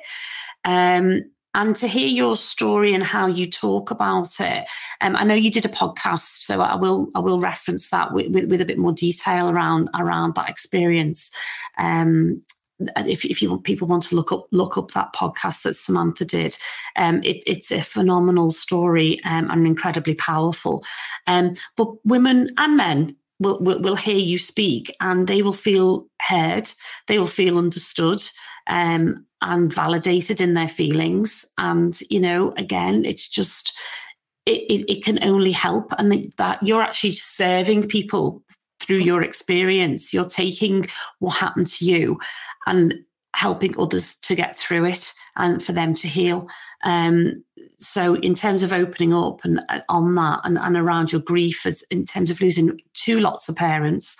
Um, 0.66 1.26
and 1.56 1.76
to 1.76 1.88
hear 1.88 2.08
your 2.08 2.36
story 2.36 2.94
and 2.94 3.04
how 3.04 3.28
you 3.28 3.50
talk 3.50 3.92
about 3.92 4.40
it. 4.40 4.68
Um, 5.02 5.16
I 5.16 5.24
know 5.24 5.36
you 5.36 5.52
did 5.52 5.66
a 5.66 5.70
podcast, 5.70 6.40
so 6.42 6.62
I 6.62 6.76
will 6.76 7.10
I 7.16 7.20
will 7.20 7.40
reference 7.40 7.90
that 7.90 8.14
with, 8.14 8.34
with, 8.34 8.50
with 8.50 8.62
a 8.62 8.66
bit 8.66 8.78
more 8.78 8.94
detail 8.94 9.50
around 9.50 9.90
around 9.96 10.36
that 10.36 10.50
experience. 10.50 11.32
Um, 11.78 12.44
if, 12.98 13.24
if 13.24 13.42
you 13.42 13.50
want 13.50 13.64
people 13.64 13.88
want 13.88 14.04
to 14.04 14.16
look 14.16 14.32
up 14.32 14.48
look 14.52 14.78
up 14.78 14.92
that 14.92 15.14
podcast 15.14 15.62
that 15.64 15.76
Samantha 15.76 16.26
did, 16.26 16.58
um, 16.96 17.22
it, 17.24 17.44
it's 17.46 17.72
a 17.72 17.82
phenomenal 17.82 18.52
story 18.52 19.24
um, 19.24 19.50
and 19.50 19.68
incredibly 19.68 20.16
powerful. 20.16 20.84
Um, 21.28 21.54
but 21.78 21.88
women 22.06 22.50
and 22.58 22.78
men 22.78 23.16
will, 23.40 23.60
will, 23.60 23.82
will 23.82 23.96
hear 23.96 24.18
you 24.18 24.38
speak 24.38 24.96
and 25.00 25.28
they 25.28 25.42
will 25.42 25.54
feel 25.54 26.08
heard, 26.22 26.72
they 27.08 27.20
will 27.20 27.28
feel 27.28 27.58
understood. 27.58 28.24
Um, 28.68 29.26
and 29.44 29.74
validated 29.74 30.40
in 30.40 30.54
their 30.54 30.70
feelings. 30.70 31.46
And, 31.58 32.00
you 32.10 32.20
know, 32.20 32.54
again, 32.56 33.04
it's 33.06 33.28
just, 33.28 33.78
it, 34.46 34.62
it, 34.70 34.92
it 34.92 35.04
can 35.04 35.24
only 35.24 35.52
help. 35.52 35.94
And 35.98 36.32
that 36.38 36.64
you're 36.64 36.82
actually 36.82 37.12
serving 37.12 37.90
people 37.90 38.42
through 38.80 39.00
your 39.00 39.22
experience. 39.22 40.14
You're 40.14 40.24
taking 40.24 40.88
what 41.20 41.38
happened 41.38 41.68
to 41.68 41.86
you 41.86 42.20
and 42.66 42.94
helping 43.36 43.78
others 43.80 44.16
to 44.16 44.36
get 44.36 44.58
through 44.58 44.86
it 44.86 45.14
and 45.36 45.64
for 45.64 45.72
them 45.72 45.94
to 45.96 46.08
heal. 46.08 46.48
Um, 46.84 47.44
so, 47.76 48.16
in 48.16 48.36
terms 48.36 48.64
of 48.64 48.72
opening 48.72 49.14
up 49.14 49.44
and 49.44 49.60
uh, 49.70 49.82
on 49.90 50.16
that 50.16 50.42
and, 50.44 50.58
and 50.58 50.78
around 50.78 51.12
your 51.12 51.22
grief, 51.22 51.66
as, 51.66 51.84
in 51.90 52.06
terms 52.06 52.30
of 52.30 52.42
losing 52.42 52.80
two 52.94 53.20
lots 53.20 53.50
of 53.50 53.56
parents, 53.56 54.16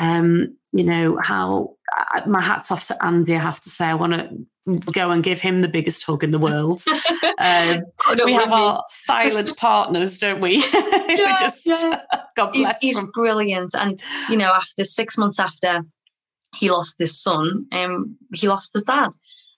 um, 0.00 0.56
you 0.72 0.84
know, 0.84 1.18
how 1.22 1.74
uh, 1.96 2.22
my 2.26 2.40
hat's 2.40 2.70
off 2.70 2.86
to 2.88 3.04
Andy, 3.04 3.36
I 3.36 3.38
have 3.38 3.60
to 3.60 3.70
say. 3.70 3.86
I 3.86 3.94
want 3.94 4.14
to 4.14 4.28
go 4.92 5.10
and 5.10 5.22
give 5.22 5.40
him 5.40 5.60
the 5.60 5.68
biggest 5.68 6.04
hug 6.04 6.24
in 6.24 6.30
the 6.30 6.38
world. 6.38 6.82
Um, 7.36 7.80
we 8.24 8.32
have 8.32 8.52
our 8.52 8.84
silent 8.88 9.56
partners, 9.56 10.18
don't 10.18 10.40
we? 10.40 10.64
Yeah, 11.08 11.36
just, 11.38 11.66
yeah. 11.66 12.00
God 12.36 12.52
bless 12.52 12.78
he's, 12.78 12.98
he's 12.98 13.08
brilliant. 13.12 13.74
And, 13.74 14.00
you 14.30 14.36
know, 14.36 14.52
after 14.52 14.84
six 14.84 15.18
months 15.18 15.38
after 15.40 15.82
he 16.54 16.70
lost 16.70 16.98
his 16.98 17.20
son, 17.20 17.66
um, 17.72 18.16
he 18.34 18.48
lost 18.48 18.72
his 18.72 18.82
dad. 18.82 19.10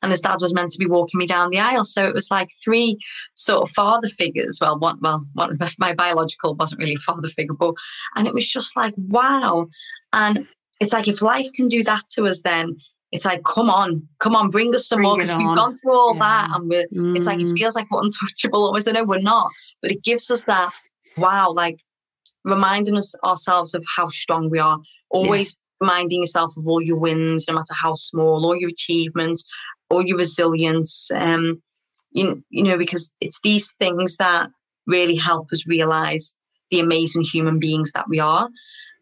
And 0.02 0.12
his 0.12 0.20
dad 0.20 0.40
was 0.40 0.54
meant 0.54 0.72
to 0.72 0.78
be 0.78 0.86
walking 0.86 1.18
me 1.18 1.26
down 1.26 1.50
the 1.50 1.58
aisle. 1.58 1.84
So 1.84 2.06
it 2.06 2.14
was 2.14 2.30
like 2.30 2.50
three 2.62 2.98
sort 3.34 3.62
of 3.62 3.74
father 3.74 4.08
figures. 4.08 4.58
Well, 4.60 4.78
one, 4.78 4.98
well, 5.00 5.24
one, 5.32 5.50
of 5.50 5.74
my 5.78 5.94
biological 5.94 6.54
wasn't 6.54 6.80
really 6.80 6.94
a 6.94 6.98
father 6.98 7.28
figure, 7.28 7.54
but, 7.54 7.74
and 8.14 8.26
it 8.26 8.34
was 8.34 8.46
just 8.46 8.76
like, 8.76 8.92
wow. 8.96 9.66
And 10.12 10.46
it's 10.80 10.92
like, 10.92 11.08
if 11.08 11.22
life 11.22 11.46
can 11.54 11.66
do 11.68 11.82
that 11.84 12.02
to 12.10 12.26
us, 12.26 12.42
then 12.42 12.76
it's 13.10 13.24
like, 13.24 13.42
come 13.44 13.70
on, 13.70 14.06
come 14.18 14.36
on, 14.36 14.50
bring 14.50 14.74
us 14.74 14.86
some 14.86 14.98
bring 14.98 15.08
more 15.08 15.16
because 15.16 15.34
we've 15.34 15.56
gone 15.56 15.72
through 15.72 15.98
all 15.98 16.14
yeah. 16.14 16.20
that. 16.20 16.56
And 16.56 16.68
we're, 16.68 16.86
mm. 16.88 17.16
it's 17.16 17.26
like, 17.26 17.40
it 17.40 17.46
mm. 17.46 17.58
feels 17.58 17.74
like 17.74 17.90
we're 17.90 18.02
untouchable 18.02 18.64
almost. 18.64 18.88
I 18.88 18.92
know 18.92 19.04
we're 19.04 19.18
not, 19.20 19.50
but 19.80 19.90
it 19.90 20.04
gives 20.04 20.30
us 20.30 20.42
that, 20.44 20.70
wow, 21.16 21.50
like 21.52 21.80
reminding 22.44 22.96
us 22.96 23.14
ourselves 23.24 23.74
of 23.74 23.84
how 23.96 24.08
strong 24.08 24.50
we 24.50 24.58
are. 24.58 24.78
Always 25.10 25.56
reminding 25.80 26.20
yourself 26.20 26.56
of 26.56 26.66
all 26.66 26.82
your 26.82 26.98
wins, 26.98 27.46
no 27.48 27.54
matter 27.54 27.74
how 27.80 27.94
small, 27.94 28.44
all 28.46 28.56
your 28.56 28.70
achievements, 28.70 29.44
all 29.90 30.04
your 30.04 30.18
resilience. 30.18 31.10
Um, 31.14 31.62
you, 32.12 32.42
you 32.50 32.62
know, 32.62 32.78
because 32.78 33.12
it's 33.20 33.40
these 33.42 33.72
things 33.74 34.16
that 34.16 34.48
really 34.86 35.16
help 35.16 35.48
us 35.52 35.68
realize 35.68 36.34
the 36.70 36.80
amazing 36.80 37.22
human 37.22 37.58
beings 37.58 37.92
that 37.92 38.08
we 38.08 38.18
are. 38.20 38.48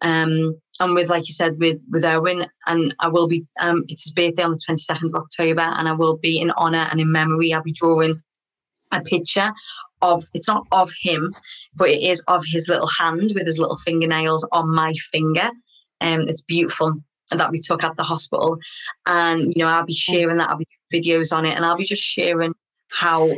Um, 0.03 0.61
and 0.81 0.95
with, 0.95 1.09
like 1.09 1.29
you 1.29 1.35
said, 1.35 1.59
with 1.59 1.79
with 1.91 2.05
Owen, 2.05 2.47
and 2.67 2.95
I 3.01 3.09
will 3.09 3.29
be. 3.29 3.47
Um, 3.61 3.85
it's 3.89 4.05
his 4.05 4.13
birthday 4.13 4.43
on 4.43 4.51
the 4.51 4.61
twenty 4.65 4.81
second 4.81 5.15
of 5.15 5.23
October, 5.23 5.63
and 5.63 5.89
I 5.89 5.93
will 5.93 6.17
be 6.17 6.41
in 6.41 6.51
honor 6.57 6.89
and 6.91 7.01
in 7.01 7.13
memory. 7.13 7.53
I'll 7.53 7.63
be 7.63 7.73
drawing 7.73 8.21
a 8.91 9.01
picture 9.01 9.53
of. 10.03 10.25
It's 10.35 10.49
not 10.49 10.67
of 10.73 10.91
him, 11.01 11.35
but 11.77 11.91
it 11.91 12.03
is 12.03 12.23
of 12.27 12.45
his 12.45 12.69
little 12.69 12.89
hand 12.89 13.33
with 13.35 13.47
his 13.47 13.59
little 13.59 13.79
fingernails 13.79 14.47
on 14.51 14.75
my 14.75 14.93
finger. 15.13 15.51
Um, 16.05 16.23
it's 16.29 16.43
beautiful 16.43 17.01
that 17.31 17.51
we 17.51 17.59
took 17.59 17.83
at 17.83 17.97
the 17.97 18.03
hospital. 18.03 18.59
And, 19.07 19.55
you 19.55 19.63
know, 19.63 19.69
I'll 19.69 19.87
be 19.87 19.95
sharing 19.95 20.39
that, 20.39 20.51
I'll 20.51 20.59
be 20.59 20.69
videos 20.93 21.37
on 21.37 21.47
it, 21.47 21.55
and 21.55 21.65
I'll 21.65 21.77
be 21.77 21.85
just 21.85 22.03
sharing 22.03 22.55
how 22.91 23.31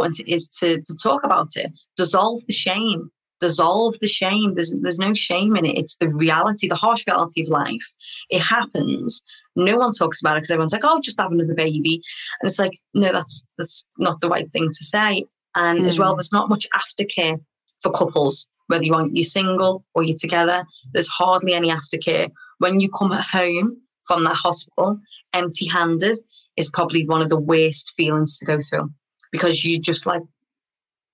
important 0.00 0.20
it 0.20 0.32
is 0.32 0.48
to, 0.60 0.80
to 0.80 0.94
talk 1.02 1.24
about 1.24 1.48
it. 1.56 1.70
Dissolve 1.96 2.42
the 2.46 2.52
shame. 2.52 3.10
Dissolve 3.40 3.98
the 4.00 4.08
shame. 4.08 4.52
There's 4.52 4.74
there's 4.82 4.98
no 4.98 5.14
shame 5.14 5.56
in 5.56 5.64
it. 5.64 5.78
It's 5.78 5.96
the 5.96 6.10
reality, 6.10 6.68
the 6.68 6.74
harsh 6.74 7.06
reality 7.06 7.42
of 7.42 7.48
life. 7.48 7.90
It 8.28 8.40
happens. 8.40 9.22
No 9.56 9.78
one 9.78 9.94
talks 9.94 10.20
about 10.20 10.36
it 10.36 10.40
because 10.40 10.50
everyone's 10.50 10.74
like, 10.74 10.84
"Oh, 10.84 11.00
just 11.00 11.18
have 11.18 11.32
another 11.32 11.54
baby," 11.54 12.02
and 12.40 12.48
it's 12.50 12.58
like, 12.58 12.78
no, 12.92 13.12
that's 13.12 13.42
that's 13.56 13.86
not 13.96 14.20
the 14.20 14.28
right 14.28 14.50
thing 14.52 14.68
to 14.68 14.84
say. 14.84 15.24
And 15.54 15.80
mm. 15.80 15.86
as 15.86 15.98
well, 15.98 16.12
mm. 16.12 16.18
there's 16.18 16.32
not 16.32 16.50
much 16.50 16.66
aftercare 16.74 17.40
for 17.82 17.90
couples 17.92 18.46
whether 18.70 18.84
you 18.84 18.92
want 18.92 19.16
you're 19.16 19.24
single 19.24 19.84
or 19.94 20.04
you're 20.04 20.16
together. 20.16 20.64
There's 20.92 21.08
hardly 21.08 21.54
any 21.54 21.70
aftercare. 21.70 22.30
When 22.58 22.78
you 22.78 22.88
come 22.88 23.10
home 23.10 23.76
from 24.06 24.24
that 24.24 24.36
hospital 24.36 24.98
empty-handed 25.34 26.18
is 26.56 26.70
probably 26.70 27.04
one 27.06 27.20
of 27.20 27.28
the 27.28 27.38
worst 27.38 27.92
feelings 27.96 28.38
to 28.38 28.44
go 28.44 28.60
through 28.62 28.90
because 29.32 29.64
you 29.64 29.80
just 29.80 30.06
like 30.06 30.22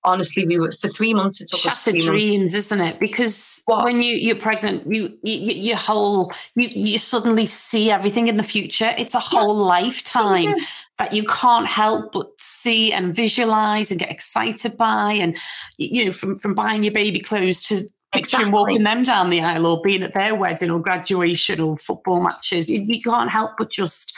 honestly, 0.07 0.47
we 0.47 0.59
were 0.59 0.73
for 0.73 0.89
three 0.89 1.13
months. 1.13 1.41
It 1.41 1.49
took 1.49 1.61
Shattered 1.61 1.77
us 1.77 1.85
three 1.85 2.01
dreams, 2.01 2.39
months. 2.39 2.55
isn't 2.55 2.81
it? 2.81 3.01
Because 3.01 3.63
what? 3.67 3.85
when 3.85 4.01
you 4.01 4.15
you're 4.15 4.37
pregnant, 4.37 4.91
you, 4.91 5.19
you 5.23 5.55
your 5.55 5.77
whole 5.77 6.33
you 6.55 6.69
you 6.69 6.99
suddenly 6.99 7.45
see 7.45 7.91
everything 7.91 8.29
in 8.29 8.37
the 8.37 8.43
future. 8.43 8.95
It's 8.97 9.15
a 9.15 9.21
whole 9.21 9.59
yeah. 9.59 9.65
lifetime 9.65 10.43
yeah. 10.43 10.65
that 10.99 11.13
you 11.13 11.25
can't 11.25 11.67
help 11.67 12.13
but 12.13 12.29
see 12.41 12.93
and 12.93 13.15
visualize 13.15 13.91
and 13.91 14.01
get 14.01 14.11
excited 14.11 14.77
by. 14.79 15.13
And 15.13 15.37
you 15.77 16.07
know, 16.07 16.13
from 16.13 16.37
from 16.37 16.55
buying 16.55 16.85
your 16.85 16.95
baby 16.95 17.21
clothes 17.21 17.63
to 17.67 17.83
picturing 18.13 18.49
exactly. 18.49 18.53
walking 18.53 18.83
them 18.85 19.03
down 19.03 19.31
the 19.31 19.41
aisle 19.41 19.67
or 19.67 19.83
being 19.83 20.03
at 20.03 20.15
their 20.15 20.35
wedding 20.35 20.71
or 20.71 20.81
graduation 20.81 21.61
or 21.61 21.77
football 21.79 22.21
matches. 22.21 22.71
You, 22.71 22.83
you 22.83 23.03
can't 23.03 23.31
help 23.31 23.53
but 23.59 23.71
just 23.71 24.17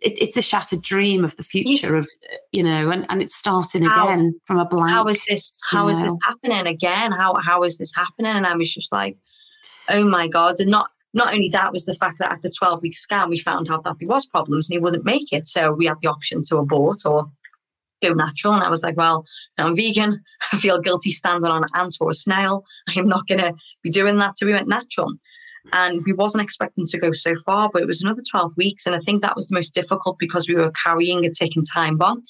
it, 0.00 0.20
it's 0.20 0.36
a 0.36 0.42
shattered 0.42 0.82
dream 0.82 1.24
of 1.24 1.36
the 1.36 1.42
future 1.42 1.96
of 1.96 2.08
you 2.52 2.62
know 2.62 2.90
and, 2.90 3.06
and 3.10 3.20
it's 3.22 3.36
starting 3.36 3.82
how, 3.82 4.08
again 4.08 4.38
from 4.46 4.58
a 4.58 4.64
blank 4.64 4.90
how 4.90 5.06
is 5.06 5.22
this 5.28 5.58
How 5.70 5.88
is 5.88 5.98
know. 5.98 6.04
this 6.04 6.18
happening 6.24 6.66
again? 6.66 7.12
How 7.12 7.36
how 7.36 7.62
is 7.62 7.78
this 7.78 7.94
happening? 7.94 8.32
And 8.32 8.46
i 8.46 8.56
was 8.56 8.72
just 8.72 8.92
like 8.92 9.16
oh 9.88 10.04
my 10.04 10.26
god. 10.28 10.56
And 10.58 10.70
not 10.70 10.90
not 11.12 11.32
only 11.34 11.48
that 11.52 11.72
was 11.72 11.86
the 11.86 11.94
fact 11.94 12.18
that 12.18 12.32
at 12.32 12.42
the 12.42 12.50
12 12.50 12.82
week 12.82 12.96
scan 12.96 13.28
we 13.30 13.38
found 13.38 13.70
out 13.70 13.84
that 13.84 13.96
there 13.98 14.08
was 14.08 14.26
problems 14.26 14.68
and 14.68 14.74
he 14.74 14.80
wouldn't 14.80 15.04
make 15.04 15.32
it. 15.32 15.46
So 15.46 15.72
we 15.72 15.86
had 15.86 16.00
the 16.00 16.08
option 16.08 16.42
to 16.44 16.58
abort 16.58 17.04
or 17.04 17.30
go 18.02 18.14
natural. 18.14 18.54
And 18.54 18.64
i 18.64 18.70
was 18.70 18.82
like 18.82 18.96
well 18.96 19.24
i'm 19.58 19.76
vegan. 19.76 20.22
I 20.52 20.56
feel 20.56 20.80
guilty 20.80 21.10
standing 21.10 21.50
on 21.50 21.64
an 21.64 21.70
ant 21.74 21.96
or 22.00 22.10
a 22.10 22.14
snail. 22.14 22.64
I'm 22.96 23.06
not 23.06 23.26
going 23.26 23.40
to 23.40 23.54
be 23.82 23.90
doing 23.90 24.18
that. 24.18 24.38
So 24.38 24.46
we 24.46 24.52
went 24.52 24.68
natural 24.68 25.12
and 25.72 26.02
we 26.04 26.12
wasn't 26.12 26.42
expecting 26.42 26.86
to 26.86 26.98
go 26.98 27.12
so 27.12 27.34
far 27.36 27.68
but 27.72 27.82
it 27.82 27.86
was 27.86 28.02
another 28.02 28.22
12 28.30 28.52
weeks 28.56 28.86
and 28.86 28.96
i 28.96 29.00
think 29.00 29.22
that 29.22 29.36
was 29.36 29.48
the 29.48 29.54
most 29.54 29.74
difficult 29.74 30.18
because 30.18 30.48
we 30.48 30.54
were 30.54 30.72
carrying 30.84 31.24
a 31.24 31.30
taking 31.30 31.62
time 31.64 31.96
bomb 31.96 32.22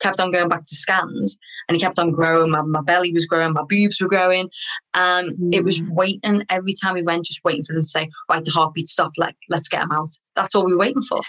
kept 0.00 0.20
on 0.20 0.30
going 0.30 0.48
back 0.48 0.64
to 0.64 0.76
scans 0.76 1.38
and 1.68 1.76
it 1.76 1.80
kept 1.80 1.98
on 1.98 2.10
growing. 2.10 2.50
My, 2.50 2.62
my 2.62 2.80
belly 2.80 3.12
was 3.12 3.26
growing 3.26 3.52
my 3.52 3.62
boobs 3.62 4.00
were 4.00 4.08
growing 4.08 4.50
and 4.94 5.32
mm. 5.32 5.54
it 5.54 5.64
was 5.64 5.80
mm. 5.80 5.88
waiting. 5.90 6.44
Every 6.48 6.74
time 6.74 6.94
we 6.94 7.02
went 7.02 7.26
just 7.26 7.44
waiting 7.44 7.64
for 7.64 7.74
them 7.74 7.82
to 7.82 7.88
say 7.88 8.08
right 8.30 8.44
the 8.44 8.50
heartbeat 8.50 8.88
stop 8.88 9.12
like 9.16 9.36
let's 9.48 9.68
get 9.68 9.80
them 9.80 9.92
out. 9.92 10.10
That's 10.34 10.54
all 10.54 10.64
we 10.64 10.72
were 10.72 10.78
waiting 10.78 11.02
for. 11.02 11.20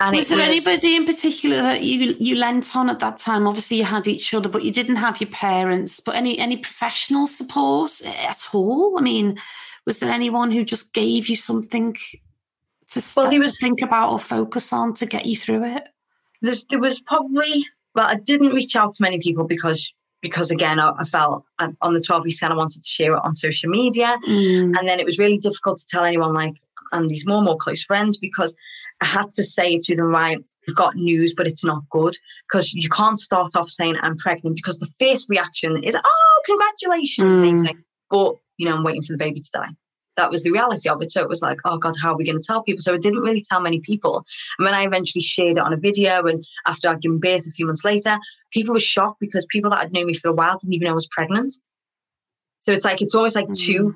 And 0.00 0.16
was 0.16 0.28
there 0.28 0.38
was, 0.38 0.48
anybody 0.48 0.96
in 0.96 1.06
particular 1.06 1.62
that 1.62 1.82
you 1.82 2.14
you 2.18 2.36
lent 2.36 2.76
on 2.76 2.90
at 2.90 3.00
that 3.00 3.18
time? 3.18 3.46
Obviously 3.46 3.78
you 3.78 3.84
had 3.84 4.06
each 4.06 4.32
other 4.34 4.48
but 4.48 4.64
you 4.64 4.72
didn't 4.72 4.96
have 4.96 5.20
your 5.20 5.30
parents. 5.30 6.00
But 6.00 6.16
any 6.16 6.38
any 6.38 6.56
professional 6.56 7.26
support 7.26 8.00
at 8.04 8.46
all? 8.52 8.98
I 8.98 9.02
mean 9.02 9.38
was 9.88 10.00
there 10.00 10.10
anyone 10.10 10.50
who 10.50 10.66
just 10.66 10.92
gave 10.92 11.30
you 11.30 11.34
something 11.34 11.96
to, 12.90 13.02
well, 13.16 13.34
was, 13.34 13.56
to 13.56 13.58
think 13.58 13.80
about 13.80 14.12
or 14.12 14.18
focus 14.18 14.70
on 14.70 14.92
to 14.92 15.06
get 15.06 15.24
you 15.24 15.34
through 15.34 15.64
it? 15.64 15.82
There's, 16.42 16.66
there 16.66 16.78
was 16.78 17.00
probably, 17.00 17.64
well, 17.94 18.06
I 18.06 18.16
didn't 18.16 18.52
reach 18.52 18.76
out 18.76 18.92
to 18.92 19.02
many 19.02 19.18
people 19.18 19.44
because 19.44 19.94
because 20.20 20.50
again, 20.50 20.78
I, 20.78 20.92
I 20.98 21.04
felt 21.04 21.46
on 21.80 21.94
the 21.94 22.02
12 22.02 22.24
week 22.24 22.34
scan, 22.34 22.52
I 22.52 22.56
wanted 22.56 22.82
to 22.82 22.88
share 22.88 23.14
it 23.14 23.22
on 23.24 23.32
social 23.32 23.70
media. 23.70 24.14
Mm. 24.26 24.76
And 24.76 24.86
then 24.86 25.00
it 25.00 25.06
was 25.06 25.18
really 25.18 25.38
difficult 25.38 25.78
to 25.78 25.86
tell 25.86 26.04
anyone 26.04 26.34
like, 26.34 26.56
and 26.92 27.08
these 27.08 27.26
more 27.26 27.38
and 27.38 27.46
more 27.46 27.56
close 27.56 27.82
friends 27.82 28.18
because 28.18 28.54
I 29.00 29.06
had 29.06 29.32
to 29.34 29.42
say 29.42 29.78
to 29.78 29.96
them, 29.96 30.08
right, 30.08 30.36
we've 30.66 30.76
got 30.76 30.96
news, 30.96 31.32
but 31.34 31.46
it's 31.46 31.64
not 31.64 31.88
good. 31.88 32.14
Because 32.46 32.74
you 32.74 32.90
can't 32.90 33.18
start 33.18 33.56
off 33.56 33.70
saying 33.70 33.96
I'm 34.02 34.18
pregnant 34.18 34.54
because 34.56 34.80
the 34.80 34.92
first 35.00 35.30
reaction 35.30 35.82
is, 35.82 35.96
oh, 35.96 36.42
congratulations. 36.44 37.38
Mm. 37.40 37.76
But 38.10 38.34
you 38.58 38.68
know, 38.68 38.76
I'm 38.76 38.84
waiting 38.84 39.02
for 39.02 39.12
the 39.12 39.18
baby 39.18 39.40
to 39.40 39.50
die. 39.52 39.70
That 40.16 40.30
was 40.30 40.42
the 40.42 40.50
reality 40.50 40.88
of 40.88 41.00
it. 41.00 41.12
So 41.12 41.22
it 41.22 41.28
was 41.28 41.42
like, 41.42 41.60
oh 41.64 41.78
God, 41.78 41.94
how 42.02 42.12
are 42.12 42.16
we 42.16 42.24
going 42.24 42.40
to 42.40 42.44
tell 42.44 42.62
people? 42.62 42.82
So 42.82 42.92
I 42.92 42.98
didn't 42.98 43.20
really 43.20 43.40
tell 43.40 43.60
many 43.60 43.78
people. 43.80 44.24
And 44.58 44.66
when 44.66 44.74
I 44.74 44.82
eventually 44.82 45.22
shared 45.22 45.58
it 45.58 45.64
on 45.64 45.72
a 45.72 45.76
video 45.76 46.24
and 46.24 46.44
after 46.66 46.88
I'd 46.88 47.00
given 47.00 47.20
birth 47.20 47.46
a 47.46 47.50
few 47.50 47.66
months 47.66 47.84
later, 47.84 48.18
people 48.52 48.74
were 48.74 48.80
shocked 48.80 49.20
because 49.20 49.46
people 49.46 49.70
that 49.70 49.78
had 49.78 49.92
known 49.92 50.06
me 50.06 50.14
for 50.14 50.28
a 50.28 50.32
while 50.32 50.58
didn't 50.58 50.74
even 50.74 50.86
know 50.86 50.90
I 50.90 50.94
was 50.94 51.06
pregnant. 51.06 51.52
So 52.58 52.72
it's 52.72 52.84
like, 52.84 53.00
it's 53.00 53.14
almost 53.14 53.36
like 53.36 53.46
mm. 53.46 53.56
two 53.56 53.94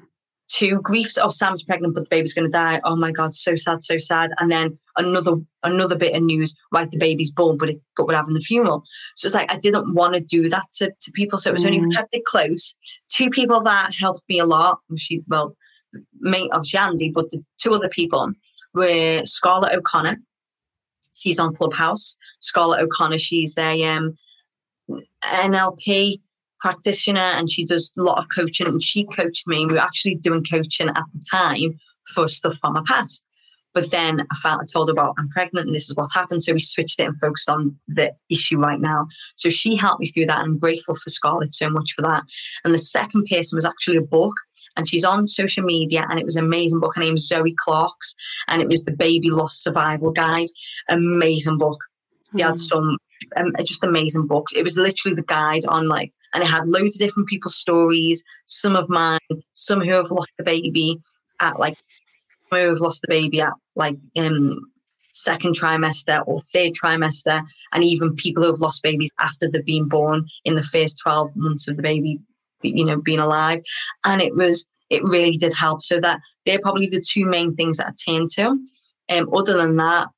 two 0.49 0.81
griefs. 0.81 1.19
Oh, 1.19 1.29
Sam's 1.29 1.63
pregnant, 1.63 1.95
but 1.95 2.05
the 2.05 2.09
baby's 2.09 2.35
going 2.35 2.51
to 2.51 2.53
die. 2.53 2.81
Oh 2.85 2.97
my 2.97 3.11
God, 3.11 3.35
so 3.35 3.57
sad, 3.57 3.83
so 3.83 3.99
sad. 3.99 4.31
And 4.39 4.51
then 4.51 4.79
another 4.97 5.37
another 5.63 5.97
bit 5.97 6.17
of 6.17 6.23
news, 6.23 6.55
right, 6.73 6.91
the 6.91 6.99
baby's 6.99 7.33
born, 7.33 7.57
but 7.57 7.71
it, 7.71 7.81
but 7.97 8.07
we're 8.07 8.17
having 8.17 8.35
the 8.35 8.41
funeral. 8.41 8.85
So 9.17 9.27
it's 9.27 9.35
like 9.35 9.53
I 9.53 9.59
didn't 9.59 9.95
want 9.95 10.15
to 10.15 10.21
do 10.21 10.49
that 10.49 10.67
to, 10.75 10.91
to 11.01 11.13
people. 11.13 11.39
So 11.39 11.51
it 11.51 11.55
was 11.55 11.65
mm. 11.65 11.75
only 11.75 11.95
kept 11.95 12.15
it 12.15 12.25
close. 12.25 12.75
Two 13.09 13.31
people 13.31 13.61
that 13.63 13.95
helped 13.95 14.23
me 14.29 14.39
a 14.39 14.47
lot. 14.47 14.79
She 14.97 15.23
well, 15.29 15.57
mate 16.21 16.51
of 16.53 16.67
Andy, 16.77 17.11
but 17.13 17.31
the 17.31 17.43
two 17.59 17.73
other 17.73 17.89
people 17.89 18.33
were 18.75 19.23
Scarlett 19.25 19.75
O'Connor. 19.75 20.19
She's 21.15 21.39
on 21.39 21.55
Clubhouse. 21.55 22.17
Scarlett 22.41 22.81
O'Connor, 22.81 23.19
she's 23.19 23.57
a 23.59 23.83
um, 23.85 24.17
NLP 25.25 26.21
practitioner 26.63 27.21
and 27.21 27.51
she 27.51 27.65
does 27.65 27.93
a 27.99 28.03
lot 28.03 28.19
of 28.19 28.27
coaching 28.35 28.69
and 28.69 28.83
she 28.83 29.05
coached 29.05 29.47
me. 29.49 29.67
We 29.67 29.75
were 29.75 29.81
actually 29.81 30.15
doing 30.15 30.45
coaching 30.51 30.89
at 30.89 31.05
the 31.13 31.25
time 31.31 31.79
for 32.15 32.29
stuff 32.29 32.57
from 32.61 32.75
my 32.75 32.83
past. 32.87 33.27
But 33.75 33.91
then 33.91 34.21
I 34.21 34.37
found 34.43 34.61
I 34.63 34.67
told 34.71 34.89
her 34.89 34.93
about 34.93 35.15
I'm 35.19 35.29
pregnant 35.31 35.67
and 35.67 35.75
this 35.75 35.89
is 35.89 35.97
what 35.97 36.11
happened. 36.13 36.43
So 36.43 36.53
we 36.53 36.61
switched 36.61 37.01
it 37.01 37.07
and 37.07 37.19
focused 37.19 37.49
on 37.49 37.77
the 37.89 38.13
issue 38.31 38.59
right 38.59 38.81
now. 38.81 39.07
So 39.37 39.49
she 39.49 39.77
helped 39.77 40.01
me 40.01 40.09
through 40.09 40.27
that. 40.27 40.41
And 40.41 40.53
I'm 40.53 40.59
grateful 40.59 40.95
for 40.95 41.11
Scarlett 41.11 41.55
so 41.55 41.71
much 41.71 41.93
for 41.95 42.03
that. 42.03 42.23
And 42.65 42.75
the 42.75 42.79
second 42.79 43.27
person 43.31 43.57
was 43.57 43.65
actually 43.65 43.97
a 43.97 44.03
book 44.03 44.35
and 44.77 44.89
she's 44.89 45.05
on 45.05 45.27
social 45.27 45.65
media 45.65 46.07
and 46.11 46.19
it 46.19 46.25
was 46.25 46.37
an 46.37 46.45
amazing 46.45 46.81
book. 46.81 46.95
Her 46.95 47.03
name's 47.03 47.27
Zoe 47.27 47.55
Clarks 47.59 48.15
and 48.49 48.61
it 48.61 48.69
was 48.69 48.85
the 48.85 48.93
baby 48.93 49.31
loss 49.31 49.57
survival 49.57 50.11
guide. 50.11 50.49
Amazing 50.89 51.57
book. 51.57 51.81
Mm. 52.35 52.37
They 52.37 52.43
had 52.43 52.59
some 52.59 52.99
um, 53.37 53.53
just 53.65 53.85
amazing 53.85 54.27
book. 54.27 54.49
It 54.55 54.65
was 54.65 54.77
literally 54.77 55.15
the 55.15 55.23
guide 55.23 55.65
on 55.67 55.89
like, 55.89 56.13
and 56.33 56.43
it 56.43 56.47
had 56.47 56.67
loads 56.67 56.97
of 56.97 57.01
different 57.07 57.29
people's 57.29 57.57
stories, 57.57 58.25
some 58.47 58.77
of 58.77 58.89
mine, 58.89 59.19
some 59.53 59.81
who 59.81 59.93
have 59.93 60.11
lost 60.11 60.31
the 60.39 60.45
baby 60.45 60.99
at 61.41 61.59
like 61.59 61.77
who 62.51 62.57
have 62.57 62.81
lost 62.81 63.03
the 63.03 63.09
baby 63.09 63.41
at 63.41 63.53
like 63.75 63.97
um 64.17 64.61
second 65.13 65.55
trimester 65.55 66.23
or 66.27 66.41
third 66.41 66.73
trimester, 66.73 67.43
and 67.73 67.85
even 67.85 68.15
people 68.17 68.43
who 68.43 68.51
have 68.51 68.61
lost 68.61 68.83
babies 68.83 69.11
after 69.19 69.49
they've 69.49 69.65
been 69.65 69.89
born 69.89 70.27
in 70.45 70.55
the 70.55 70.63
first 70.63 71.01
12 71.03 71.37
months 71.37 71.69
of 71.69 71.77
the 71.77 71.83
baby, 71.83 72.19
you 72.63 72.85
know, 72.85 73.01
being 73.01 73.21
alive. 73.21 73.61
And 74.05 74.21
it 74.21 74.35
was, 74.35 74.67
it 74.91 75.03
really 75.05 75.37
did 75.37 75.55
help. 75.55 75.83
So 75.83 76.01
that 76.01 76.21
they're 76.47 76.59
probably 76.59 76.87
the 76.87 77.05
two 77.07 77.27
main 77.27 77.55
things 77.55 77.77
that 77.77 77.89
I 77.89 78.11
turn 78.11 78.27
to. 78.35 78.59
Um, 79.11 79.29
other 79.35 79.57
than 79.57 79.77
that, 79.77 80.09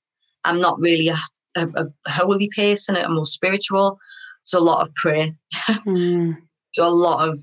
I'm 0.44 0.60
not 0.60 0.78
really 0.80 1.08
a, 1.08 1.16
a, 1.56 1.68
a 1.76 2.10
holy 2.10 2.48
person, 2.54 2.96
I'm 2.96 3.14
more 3.14 3.26
spiritual. 3.26 3.98
It's 4.44 4.52
a 4.52 4.60
lot 4.60 4.86
of 4.86 4.94
prayer, 4.94 5.28
mm. 5.68 6.36
a 6.78 6.90
lot 6.90 7.26
of, 7.26 7.38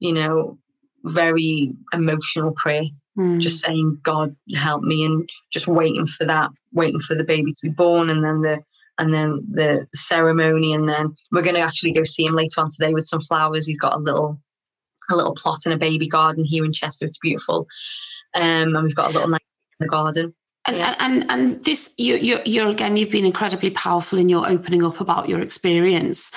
you 0.00 0.12
know, 0.12 0.58
very 1.04 1.72
emotional 1.92 2.50
prayer 2.52 2.82
mm. 3.16 3.40
just 3.40 3.64
saying, 3.64 3.98
God 4.02 4.34
help 4.56 4.82
me, 4.82 5.04
and 5.04 5.28
just 5.52 5.68
waiting 5.68 6.06
for 6.06 6.24
that, 6.24 6.50
waiting 6.72 6.98
for 6.98 7.14
the 7.14 7.24
baby 7.24 7.52
to 7.52 7.58
be 7.62 7.68
born, 7.68 8.10
and 8.10 8.24
then 8.24 8.40
the 8.42 8.60
and 8.98 9.14
then 9.14 9.40
the, 9.48 9.86
ceremony, 9.94 10.74
and 10.74 10.86
then 10.86 11.14
we're 11.32 11.40
going 11.40 11.54
to 11.54 11.62
actually 11.62 11.90
go 11.90 12.02
see 12.02 12.24
him 12.26 12.34
later 12.34 12.60
on 12.60 12.68
today 12.68 12.92
with 12.92 13.06
some 13.06 13.22
flowers. 13.22 13.66
He's 13.66 13.78
got 13.78 13.94
a 13.94 13.98
little 13.98 14.40
a 15.10 15.16
little 15.16 15.34
plot 15.34 15.60
in 15.66 15.72
a 15.72 15.78
baby 15.78 16.06
garden 16.06 16.44
here 16.44 16.64
in 16.64 16.72
Chester. 16.72 17.06
It's 17.06 17.18
beautiful, 17.18 17.66
um, 18.34 18.74
and 18.74 18.82
we've 18.82 18.94
got 18.94 19.10
a 19.10 19.14
little 19.14 19.28
nice 19.28 19.40
in 19.78 19.86
the 19.86 19.88
garden. 19.88 20.34
And, 20.70 20.78
yeah. 20.78 20.94
and 21.00 21.30
and 21.30 21.64
this 21.64 21.92
you 21.98 22.14
you 22.16 22.38
you're 22.44 22.68
again 22.68 22.96
you've 22.96 23.10
been 23.10 23.24
incredibly 23.24 23.70
powerful 23.70 24.18
in 24.20 24.28
your 24.28 24.48
opening 24.48 24.84
up 24.84 25.00
about 25.00 25.28
your 25.28 25.40
experience. 25.40 26.30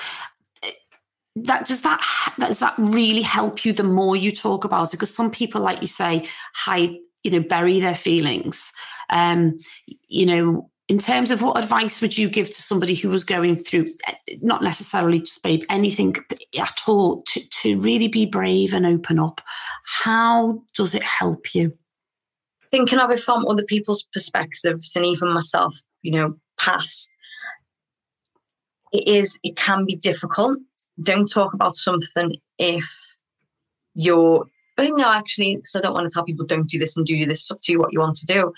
That 1.36 1.68
does 1.68 1.82
that 1.82 2.00
does 2.38 2.58
that 2.58 2.74
really 2.76 3.22
help 3.22 3.64
you 3.64 3.72
the 3.72 3.84
more 3.84 4.16
you 4.16 4.32
talk 4.32 4.64
about 4.64 4.88
it? 4.88 4.96
Because 4.96 5.14
some 5.14 5.30
people 5.30 5.60
like 5.60 5.80
you 5.80 5.86
say 5.86 6.26
hide 6.52 6.96
you 7.22 7.30
know 7.30 7.40
bury 7.40 7.78
their 7.78 7.94
feelings. 7.94 8.72
Um 9.08 9.56
you 10.08 10.26
know 10.26 10.70
in 10.88 10.98
terms 10.98 11.30
of 11.30 11.40
what 11.40 11.56
advice 11.56 12.00
would 12.00 12.18
you 12.18 12.28
give 12.28 12.48
to 12.48 12.60
somebody 12.60 12.94
who 12.94 13.08
was 13.08 13.22
going 13.22 13.54
through 13.54 13.86
not 14.42 14.62
necessarily 14.62 15.20
just 15.20 15.42
babe 15.42 15.62
anything 15.70 16.14
at 16.58 16.80
all 16.88 17.22
to, 17.22 17.48
to 17.48 17.80
really 17.80 18.08
be 18.08 18.26
brave 18.26 18.74
and 18.74 18.84
open 18.84 19.20
up? 19.20 19.40
How 19.84 20.60
does 20.74 20.94
it 20.96 21.04
help 21.04 21.54
you 21.54 21.78
thinking 22.74 22.98
of 22.98 23.08
it 23.12 23.20
from 23.20 23.46
other 23.46 23.62
people's 23.62 24.04
perspectives 24.12 24.96
and 24.96 25.06
even 25.06 25.32
myself 25.32 25.76
you 26.02 26.10
know 26.10 26.34
past 26.58 27.08
it 28.92 29.06
is 29.06 29.38
it 29.44 29.56
can 29.56 29.84
be 29.84 29.94
difficult 29.94 30.58
don't 31.00 31.30
talk 31.30 31.54
about 31.54 31.76
something 31.76 32.34
if 32.58 33.16
you're 33.94 34.44
but 34.76 34.90
no, 34.90 35.12
actually, 35.12 35.54
because 35.54 35.76
I 35.76 35.80
don't 35.80 35.94
want 35.94 36.10
to 36.10 36.12
tell 36.12 36.24
people 36.24 36.44
don't 36.44 36.68
do 36.68 36.80
this 36.80 36.96
and 36.96 37.06
do 37.06 37.24
this. 37.26 37.42
It's 37.42 37.50
up 37.52 37.60
to 37.62 37.70
you 37.70 37.78
what 37.78 37.92
you 37.92 38.00
want 38.00 38.16
to 38.16 38.26
do. 38.26 38.52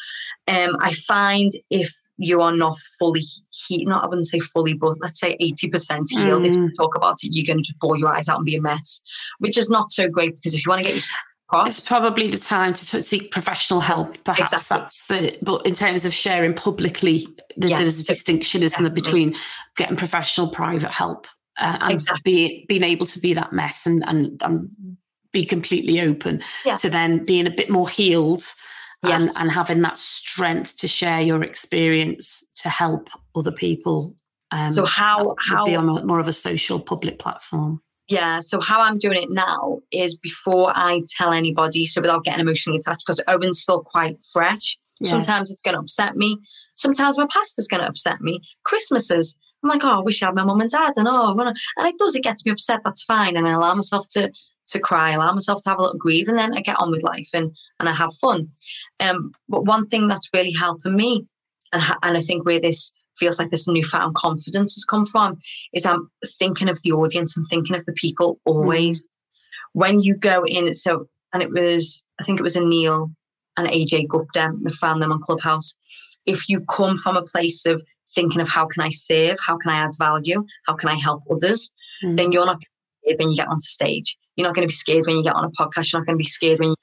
Um, 0.49 0.75
I 0.81 0.95
find 0.95 1.53
if 1.69 1.95
you 2.17 2.41
are 2.41 2.57
not 2.57 2.79
fully 2.99 3.21
healed, 3.51 3.89
not 3.89 4.05
I 4.05 4.09
wouldn't 4.09 4.27
say 4.27 4.41
fully, 4.41 4.73
but 4.73 4.97
let's 5.03 5.21
say 5.21 5.37
80% 5.39 6.07
healed, 6.09 6.43
mm. 6.43 6.49
if 6.49 6.57
you 6.57 6.73
talk 6.73 6.97
about 6.97 7.17
it, 7.23 7.35
you're 7.35 7.45
going 7.45 7.59
to 7.59 7.62
just 7.62 7.79
bawl 7.81 7.99
your 7.99 8.09
eyes 8.09 8.31
out 8.31 8.39
and 8.39 8.47
be 8.47 8.57
a 8.57 8.62
mess, 8.62 9.03
which 9.41 9.59
is 9.59 9.69
not 9.69 9.91
so 9.91 10.09
great 10.09 10.37
because 10.37 10.55
if 10.55 10.64
you 10.64 10.71
want 10.71 10.81
to 10.81 10.87
get 10.87 10.95
your 10.95 11.03
across, 11.49 11.69
it's 11.69 11.89
probably 11.89 12.31
the 12.31 12.39
time 12.39 12.73
to 12.73 12.85
seek 12.85 13.31
professional 13.31 13.81
help. 13.81 14.23
Perhaps 14.25 14.53
exactly. 14.53 14.79
that's 14.79 15.07
the, 15.07 15.39
but 15.43 15.67
in 15.67 15.75
terms 15.75 16.05
of 16.05 16.13
sharing 16.13 16.55
publicly, 16.55 17.27
the, 17.57 17.69
yes, 17.69 17.81
there's 17.81 18.01
a 18.01 18.05
distinction, 18.05 18.63
isn't 18.63 18.83
there, 18.83 18.93
between 18.93 19.35
getting 19.77 19.97
professional 19.97 20.49
private 20.49 20.91
help 20.91 21.27
uh, 21.59 21.79
and 21.81 21.93
exactly. 21.93 22.23
be, 22.25 22.67
being 22.69 22.85
able 22.85 23.07
to 23.07 23.21
be 23.21 23.35
that 23.35 23.53
mess 23.53 23.87
and, 23.87 24.05
and, 24.07 24.41
and 24.43 24.97
be 25.33 25.45
completely 25.45 26.01
open 26.01 26.43
yeah. 26.65 26.77
to 26.77 26.91
then 26.91 27.25
being 27.25 27.47
a 27.47 27.51
bit 27.51 27.71
more 27.71 27.89
healed 27.89 28.43
and, 29.03 29.27
yes. 29.27 29.41
and 29.41 29.51
having 29.51 29.83
that 29.83 29.99
strength 29.99 30.77
to 30.79 30.89
share 30.89 31.21
your 31.21 31.43
experience 31.43 32.43
to 32.57 32.69
help 32.69 33.11
other 33.35 33.53
people. 33.53 34.17
Um, 34.51 34.71
so 34.71 34.87
how 34.87 35.35
how 35.49 35.65
be 35.65 35.75
on 35.75 35.89
a, 35.89 36.07
more 36.07 36.21
of 36.21 36.29
a 36.29 36.33
social 36.33 36.81
public 36.81 37.19
platform? 37.19 37.83
Yeah. 38.09 38.41
So 38.41 38.61
how 38.61 38.81
I'm 38.81 38.99
doing 38.99 39.23
it 39.23 39.31
now 39.31 39.81
is 39.91 40.17
before 40.17 40.73
I 40.75 41.03
tell 41.17 41.33
anybody, 41.33 41.87
so 41.87 42.01
without 42.01 42.25
getting 42.25 42.41
emotionally 42.41 42.79
attached, 42.79 43.05
because 43.07 43.21
Owen's 43.29 43.61
still 43.61 43.81
quite 43.83 44.19
fresh. 44.33 44.79
Yes. 45.01 45.11
Sometimes 45.11 45.51
it's 45.51 45.61
going 45.61 45.75
to 45.75 45.81
upset 45.81 46.17
me. 46.17 46.39
Sometimes 46.75 47.19
my 47.19 47.27
past 47.31 47.59
is 47.59 47.69
going 47.69 47.83
to 47.83 47.89
upset 47.89 48.21
me. 48.21 48.41
Christmases, 48.65 49.37
I'm 49.63 49.71
like, 49.71 49.85
oh, 49.85 49.99
I 49.99 50.01
wish 50.01 50.23
I 50.23 50.27
had 50.27 50.35
my 50.35 50.45
mum 50.45 50.61
and 50.61 50.71
dad, 50.71 50.93
and 50.97 51.09
oh, 51.09 51.37
and 51.37 51.57
it 51.87 51.99
does. 51.99 52.15
It 52.15 52.23
gets 52.23 52.45
me 52.47 52.53
upset. 52.53 52.81
That's 52.85 53.03
fine, 53.05 53.37
and 53.37 53.47
I 53.47 53.53
allow 53.53 53.75
myself 53.75 54.07
to 54.11 54.31
to 54.69 54.81
cry, 54.81 55.11
allow 55.13 55.33
myself 55.33 55.63
to 55.63 55.71
have 55.71 55.79
a 55.79 55.83
little 55.83 55.99
grieve, 55.99 56.29
and 56.29 56.39
then 56.39 56.55
I 56.55 56.61
get 56.61 56.81
on 56.81 56.91
with 56.91 57.03
life 57.03 57.29
and 57.35 57.55
and 57.81 57.89
I 57.89 57.93
have 57.93 58.15
fun. 58.15 58.49
Um, 59.01 59.33
but 59.49 59.65
one 59.65 59.87
thing 59.89 60.09
that's 60.09 60.31
really 60.33 60.53
helping 60.53 60.97
me, 60.97 61.27
and 61.73 61.83
and 62.03 62.17
I 62.17 62.21
think 62.21 62.47
where 62.47 62.61
this 62.61 62.93
feels 63.19 63.39
like 63.39 63.51
this 63.51 63.69
newfound 63.69 64.14
confidence 64.14 64.75
has 64.75 64.85
come 64.85 65.07
from, 65.07 65.39
is 65.73 65.87
I'm 65.87 66.11
thinking 66.25 66.69
of 66.69 66.81
the 66.83 66.93
audience 66.93 67.37
and 67.37 67.47
thinking 67.49 67.77
of 67.77 67.85
the 67.87 67.93
people 67.93 68.41
always. 68.45 69.03
Mm. 69.03 69.09
When 69.73 70.01
you 70.01 70.17
go 70.17 70.45
in, 70.47 70.75
so 70.75 71.09
and 71.33 71.43
it 71.43 71.51
was 71.51 72.03
I 72.21 72.25
think 72.25 72.39
it 72.39 72.43
was 72.43 72.57
a 72.57 72.64
Neil 72.64 73.11
and 73.57 73.69
AJ 73.69 74.09
Gupta 74.09 74.53
that 74.62 74.73
found 74.73 75.03
them 75.03 75.12
on 75.12 75.21
Clubhouse. 75.21 75.77
If 76.25 76.49
you 76.49 76.61
come 76.62 76.97
from 76.97 77.17
a 77.17 77.23
place 77.23 77.67
of 77.67 77.83
thinking 78.14 78.41
of 78.41 78.49
how 78.49 78.67
can 78.67 78.83
I 78.83 78.91
serve, 78.91 79.37
how 79.45 79.57
can 79.59 79.71
I 79.71 79.79
add 79.79 79.93
value, 79.99 80.45
how 80.67 80.75
can 80.75 80.89
I 80.89 80.95
help 80.95 81.23
others, 81.31 81.73
mm. 82.03 82.17
then 82.17 82.33
you're 82.33 82.47
not 82.47 82.61
when 83.19 83.31
you 83.31 83.37
get 83.37 83.49
onto 83.49 83.61
stage. 83.62 84.17
You're 84.37 84.47
not 84.47 84.55
going 84.55 84.66
to 84.66 84.70
be 84.70 84.74
scared 84.74 85.07
when 85.07 85.16
you 85.16 85.22
get 85.22 85.34
on 85.34 85.45
a 85.45 85.51
podcast. 85.51 85.93
You're 85.93 86.01
not 86.01 86.07
going 86.07 86.18
to 86.18 86.22
be 86.22 86.24
scared 86.24 86.61
when 86.61 86.70
you 86.70 86.76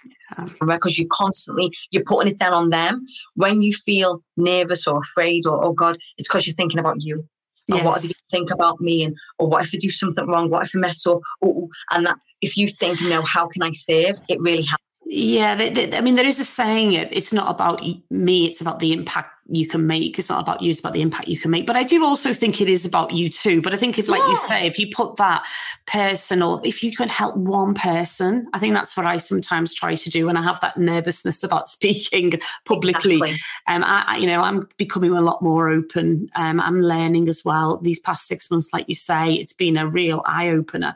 because 0.65 0.97
you 0.97 1.07
constantly 1.11 1.71
you're 1.91 2.03
putting 2.03 2.31
it 2.31 2.39
down 2.39 2.53
on 2.53 2.69
them. 2.69 3.05
When 3.35 3.61
you 3.61 3.73
feel 3.73 4.23
nervous 4.37 4.87
or 4.87 4.99
afraid 4.99 5.45
or 5.45 5.63
oh 5.63 5.73
God, 5.73 5.97
it's 6.17 6.27
because 6.27 6.47
you're 6.47 6.55
thinking 6.55 6.79
about 6.79 6.97
you. 6.99 7.27
Yes. 7.67 7.81
Or 7.81 7.89
what 7.89 8.01
do 8.01 8.07
you 8.07 8.13
think 8.29 8.51
about 8.51 8.81
me? 8.81 9.03
And 9.03 9.15
or 9.39 9.47
what 9.47 9.63
if 9.63 9.71
I 9.73 9.77
do 9.77 9.89
something 9.89 10.25
wrong? 10.27 10.49
What 10.49 10.63
if 10.63 10.71
I 10.75 10.79
mess 10.79 11.05
up? 11.05 11.19
Ooh, 11.45 11.69
and 11.91 12.05
that 12.05 12.17
if 12.41 12.57
you 12.57 12.67
think, 12.67 12.99
you 12.99 13.09
know, 13.09 13.21
how 13.21 13.47
can 13.47 13.63
I 13.63 13.71
save? 13.71 14.15
It 14.27 14.39
really 14.41 14.63
helps. 14.63 14.83
Yeah, 15.05 15.55
they, 15.55 15.69
they, 15.69 15.95
I 15.95 16.01
mean, 16.01 16.15
there 16.15 16.25
is 16.25 16.39
a 16.39 16.45
saying: 16.45 16.93
it 16.93 17.09
it's 17.11 17.31
not 17.31 17.49
about 17.49 17.81
me; 18.09 18.45
it's 18.47 18.61
about 18.61 18.79
the 18.79 18.91
impact 18.91 19.29
you 19.55 19.67
can 19.67 19.85
make. 19.87 20.17
It's 20.19 20.29
not 20.29 20.41
about 20.41 20.61
you, 20.61 20.71
it's 20.71 20.79
about 20.79 20.93
the 20.93 21.01
impact 21.01 21.27
you 21.27 21.39
can 21.39 21.51
make. 21.51 21.67
But 21.67 21.75
I 21.75 21.83
do 21.83 22.03
also 22.03 22.33
think 22.33 22.61
it 22.61 22.69
is 22.69 22.85
about 22.85 23.11
you 23.11 23.29
too. 23.29 23.61
But 23.61 23.73
I 23.73 23.77
think 23.77 23.99
if, 23.99 24.07
like 24.07 24.21
yeah. 24.21 24.29
you 24.29 24.35
say, 24.35 24.67
if 24.67 24.79
you 24.79 24.87
put 24.93 25.17
that 25.17 25.45
person 25.85 26.41
or 26.41 26.61
if 26.63 26.83
you 26.83 26.95
can 26.95 27.09
help 27.09 27.35
one 27.35 27.73
person, 27.73 28.47
I 28.53 28.59
think 28.59 28.73
that's 28.73 28.95
what 28.95 29.05
I 29.05 29.17
sometimes 29.17 29.73
try 29.73 29.95
to 29.95 30.09
do. 30.09 30.29
And 30.29 30.37
I 30.37 30.43
have 30.43 30.59
that 30.61 30.77
nervousness 30.77 31.43
about 31.43 31.67
speaking 31.77 32.33
publicly. 32.65 33.15
Exactly. 33.15 33.39
Um, 33.67 33.83
I, 33.83 34.05
I, 34.07 34.17
you 34.17 34.27
know, 34.27 34.41
I'm 34.41 34.67
becoming 34.77 35.11
a 35.11 35.21
lot 35.21 35.41
more 35.41 35.69
open. 35.69 36.29
Um, 36.35 36.59
I'm 36.59 36.81
learning 36.81 37.27
as 37.27 37.43
well. 37.45 37.77
These 37.77 37.99
past 37.99 38.27
six 38.27 38.49
months, 38.49 38.69
like 38.73 38.89
you 38.89 38.95
say, 38.95 39.33
it's 39.33 39.53
been 39.53 39.77
a 39.77 39.87
real 39.87 40.21
eye 40.25 40.49
opener. 40.49 40.95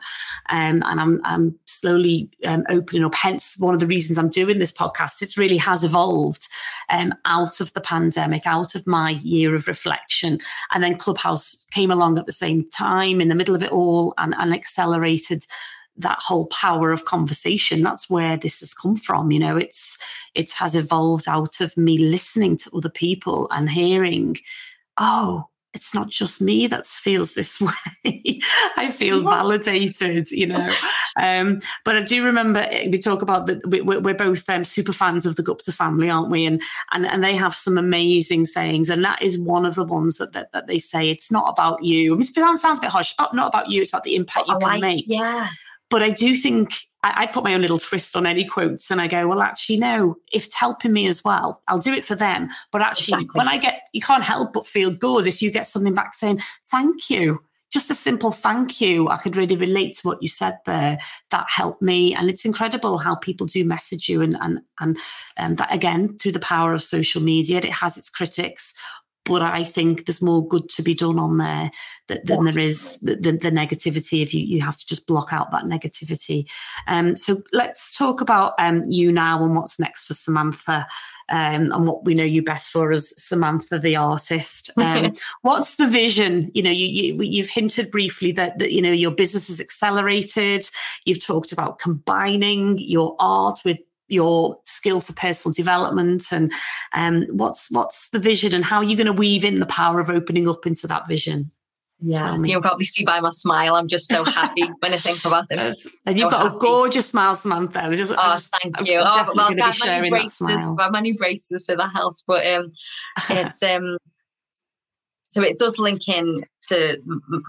Um, 0.50 0.82
and 0.86 1.00
I'm, 1.00 1.20
I'm 1.24 1.58
slowly 1.66 2.30
um, 2.44 2.64
opening 2.68 3.04
up. 3.04 3.14
Hence, 3.14 3.56
one 3.58 3.74
of 3.74 3.80
the 3.80 3.86
reasons 3.86 4.18
I'm 4.18 4.30
doing 4.30 4.58
this 4.58 4.72
podcast. 4.72 5.22
It 5.22 5.36
really 5.36 5.56
has 5.58 5.84
evolved 5.84 6.48
um, 6.88 7.14
out 7.24 7.60
of 7.60 7.72
the 7.74 7.80
pandemic, 7.80 8.46
out 8.48 8.74
of 8.74 8.86
my 8.86 9.10
year 9.22 9.54
of 9.54 9.68
reflection. 9.68 10.38
And 10.72 10.82
then 10.82 10.96
Clubhouse 10.96 11.66
came 11.70 11.90
along 11.90 12.18
at 12.18 12.26
the 12.26 12.32
same 12.32 12.68
time 12.70 13.20
in 13.20 13.28
the 13.28 13.34
middle 13.34 13.54
of 13.54 13.62
it 13.62 13.72
all 13.72 14.14
and, 14.18 14.34
and 14.38 14.52
accelerated 14.54 15.44
that 15.98 16.18
whole 16.20 16.46
power 16.46 16.92
of 16.92 17.04
conversation 17.04 17.82
that's 17.82 18.08
where 18.08 18.36
this 18.36 18.60
has 18.60 18.72
come 18.72 18.96
from 18.96 19.32
you 19.32 19.38
know 19.40 19.56
it's 19.56 19.98
it 20.34 20.52
has 20.52 20.76
evolved 20.76 21.26
out 21.28 21.60
of 21.60 21.76
me 21.76 21.98
listening 21.98 22.56
to 22.56 22.70
other 22.72 22.88
people 22.88 23.48
and 23.50 23.68
hearing 23.68 24.36
oh 24.98 25.44
it's 25.78 25.94
not 25.94 26.08
just 26.08 26.42
me 26.42 26.66
that 26.66 26.84
feels 26.84 27.34
this 27.34 27.60
way. 28.04 28.40
I 28.76 28.90
feel 28.90 29.22
yeah. 29.22 29.30
validated, 29.30 30.28
you 30.32 30.46
know. 30.48 30.72
um, 31.16 31.60
but 31.84 31.96
I 31.96 32.02
do 32.02 32.24
remember 32.24 32.60
eh, 32.60 32.88
we 32.90 32.98
talk 32.98 33.22
about 33.22 33.46
that. 33.46 33.60
We're, 33.64 34.18
both 34.18 34.48
um, 34.50 34.64
super 34.64 34.92
fans 34.92 35.24
of 35.24 35.36
the 35.36 35.44
Gupta 35.44 35.70
family, 35.70 36.10
aren't 36.10 36.30
we? 36.30 36.44
And, 36.44 36.60
and 36.90 37.06
and 37.06 37.22
they 37.22 37.36
have 37.36 37.54
some 37.54 37.78
amazing 37.78 38.46
sayings, 38.46 38.90
and 38.90 39.04
that 39.04 39.22
is 39.22 39.38
one 39.38 39.64
of 39.64 39.76
the 39.76 39.84
ones 39.84 40.18
that 40.18 40.32
that, 40.32 40.50
that 40.52 40.66
they 40.66 40.78
say. 40.78 41.10
It's 41.10 41.30
not 41.30 41.48
about 41.48 41.84
you. 41.84 42.18
It 42.18 42.24
sounds, 42.24 42.60
sounds 42.60 42.78
a 42.78 42.82
bit 42.82 42.90
harsh, 42.90 43.14
but 43.16 43.32
not 43.32 43.46
about 43.46 43.70
you. 43.70 43.80
It's 43.80 43.90
about 43.90 44.02
the 44.02 44.16
impact 44.16 44.48
you 44.48 44.58
can 44.58 44.80
make. 44.80 45.04
Yeah. 45.06 45.46
But 45.90 46.02
I 46.02 46.10
do 46.10 46.36
think 46.36 46.74
I, 47.02 47.14
I, 47.22 47.26
put 47.26 47.44
my 47.44 47.54
own 47.54 47.62
little 47.62 47.78
twist 47.78 48.16
on 48.16 48.26
any 48.26 48.44
quotes 48.44 48.90
and 48.90 49.00
I 49.00 49.06
go, 49.06 49.26
well, 49.28 49.40
actually, 49.40 49.78
no, 49.78 50.16
if 50.32 50.46
it's 50.46 50.54
helping 50.54 50.92
me 50.92 51.06
as 51.06 51.24
well, 51.24 51.62
I'll 51.68 51.78
do 51.78 51.92
it 51.92 52.04
for 52.04 52.14
them. 52.14 52.48
But 52.72 52.82
actually, 52.82 53.22
exactly. 53.22 53.38
when 53.38 53.48
I 53.48 53.56
get, 53.56 53.82
you 53.92 54.00
can't 54.00 54.24
help 54.24 54.52
but 54.52 54.66
feel 54.66 54.90
good 54.90 55.26
if 55.26 55.40
you 55.40 55.50
get 55.50 55.66
something 55.66 55.94
back 55.94 56.14
saying, 56.14 56.40
thank 56.66 57.08
you. 57.08 57.40
Just 57.70 57.90
a 57.90 57.94
simple 57.94 58.32
thank 58.32 58.80
you. 58.80 59.08
I 59.08 59.18
could 59.18 59.36
really 59.36 59.56
relate 59.56 59.94
to 59.96 60.08
what 60.08 60.22
you 60.22 60.28
said 60.28 60.58
there. 60.64 60.98
That 61.30 61.46
helped 61.48 61.82
me. 61.82 62.14
And 62.14 62.30
it's 62.30 62.46
incredible 62.46 62.96
how 62.96 63.14
people 63.14 63.46
do 63.46 63.62
message 63.64 64.08
you. 64.08 64.22
And, 64.22 64.36
and, 64.40 64.60
and 64.80 64.98
um, 65.36 65.56
that, 65.56 65.72
again, 65.72 66.16
through 66.16 66.32
the 66.32 66.40
power 66.40 66.72
of 66.72 66.82
social 66.82 67.22
media, 67.22 67.58
it 67.58 67.66
has 67.66 67.98
its 67.98 68.08
critics 68.08 68.72
but 69.24 69.42
I 69.42 69.62
think 69.62 70.06
there's 70.06 70.22
more 70.22 70.46
good 70.46 70.68
to 70.70 70.82
be 70.82 70.94
done 70.94 71.18
on 71.18 71.36
there 71.38 71.70
than, 72.06 72.20
than 72.24 72.44
there 72.44 72.58
is 72.58 72.98
the, 73.00 73.16
the, 73.16 73.32
the, 73.32 73.50
negativity. 73.50 74.22
If 74.22 74.32
you 74.32 74.40
you 74.44 74.62
have 74.62 74.76
to 74.76 74.86
just 74.86 75.06
block 75.06 75.32
out 75.32 75.50
that 75.50 75.64
negativity. 75.64 76.50
Um, 76.86 77.14
so 77.14 77.42
let's 77.52 77.96
talk 77.96 78.20
about 78.20 78.54
um, 78.58 78.82
you 78.88 79.12
now 79.12 79.44
and 79.44 79.54
what's 79.54 79.78
next 79.78 80.04
for 80.04 80.14
Samantha. 80.14 80.86
Um, 81.30 81.72
and 81.72 81.86
what 81.86 82.06
we 82.06 82.14
know 82.14 82.24
you 82.24 82.42
best 82.42 82.70
for 82.70 82.90
as 82.90 83.12
Samantha 83.22 83.78
the 83.78 83.96
artist. 83.96 84.70
Um, 84.88 85.12
what's 85.42 85.76
the 85.76 85.86
vision? 85.86 86.50
You 86.54 86.62
know, 86.62 86.70
you, 86.70 87.20
you 87.20 87.42
have 87.42 87.50
hinted 87.50 87.90
briefly 87.90 88.32
that, 88.32 88.58
that 88.58 88.72
you 88.72 88.80
know 88.80 88.92
your 88.92 89.10
business 89.10 89.48
has 89.48 89.60
accelerated. 89.60 90.70
You've 91.04 91.22
talked 91.22 91.52
about 91.52 91.78
combining 91.78 92.78
your 92.78 93.16
art 93.18 93.60
with 93.64 93.78
your 94.08 94.58
skill 94.64 95.00
for 95.00 95.12
personal 95.12 95.52
development 95.52 96.32
and 96.32 96.52
um, 96.94 97.26
what's 97.30 97.70
what's 97.70 98.08
the 98.10 98.18
vision 98.18 98.54
and 98.54 98.64
how 98.64 98.78
are 98.78 98.84
you 98.84 98.96
going 98.96 99.06
to 99.06 99.12
weave 99.12 99.44
in 99.44 99.60
the 99.60 99.66
power 99.66 100.00
of 100.00 100.10
opening 100.10 100.48
up 100.48 100.66
into 100.66 100.86
that 100.86 101.06
vision 101.06 101.50
yeah, 102.00 102.36
you 102.36 102.52
can 102.52 102.62
probably 102.62 102.84
see 102.84 103.04
by 103.04 103.18
my 103.18 103.30
smile. 103.30 103.74
I'm 103.74 103.88
just 103.88 104.08
so 104.08 104.22
happy 104.22 104.62
when 104.78 104.94
I 104.94 104.98
think 104.98 105.24
about 105.24 105.46
it. 105.50 105.56
Yes. 105.56 105.84
And 106.06 106.16
you've 106.16 106.26
so 106.26 106.30
got 106.30 106.42
happy. 106.42 106.56
a 106.56 106.58
gorgeous 106.60 107.08
smile, 107.08 107.34
Samantha. 107.34 107.96
Just, 107.96 108.12
oh, 108.16 108.34
just, 108.34 108.54
thank 108.62 108.86
you. 108.86 109.00
I'm 109.00 109.26
oh, 109.28 109.32
well, 109.34 109.46
I've 109.48 109.56
got 109.58 109.76
many 109.84 110.10
braces, 110.10 110.68
I've 110.78 110.92
many 110.92 111.12
braces, 111.12 111.66
so 111.66 111.74
that 111.74 111.90
helps. 111.92 112.22
But 112.24 112.46
um, 112.46 112.70
it's 113.30 113.62
um, 113.64 113.98
so 115.26 115.42
it 115.42 115.58
does 115.58 115.80
link 115.80 116.08
in 116.08 116.44
to 116.68 116.98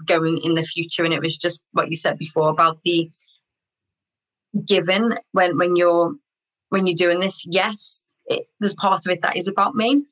going 0.06 0.38
in 0.38 0.54
the 0.54 0.64
future, 0.64 1.04
and 1.04 1.14
it 1.14 1.22
was 1.22 1.36
just 1.36 1.64
what 1.70 1.88
you 1.88 1.96
said 1.96 2.18
before 2.18 2.50
about 2.50 2.80
the 2.84 3.08
given 4.66 5.10
when 5.30 5.56
when 5.58 5.76
you're 5.76 6.12
when 6.70 6.86
you're 6.86 6.96
doing 6.96 7.20
this, 7.20 7.44
yes, 7.46 8.02
it, 8.26 8.46
there's 8.58 8.74
part 8.74 9.04
of 9.06 9.12
it 9.12 9.22
that 9.22 9.36
is 9.36 9.48
about 9.48 9.74
me, 9.74 10.02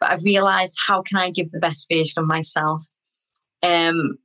but 0.00 0.10
I've 0.10 0.24
realized 0.24 0.76
how 0.86 1.02
can 1.02 1.18
I 1.18 1.30
give 1.30 1.50
the 1.50 1.58
best 1.58 1.86
version 1.90 2.22
of 2.22 2.26
myself? 2.26 2.82
Um, 3.62 4.18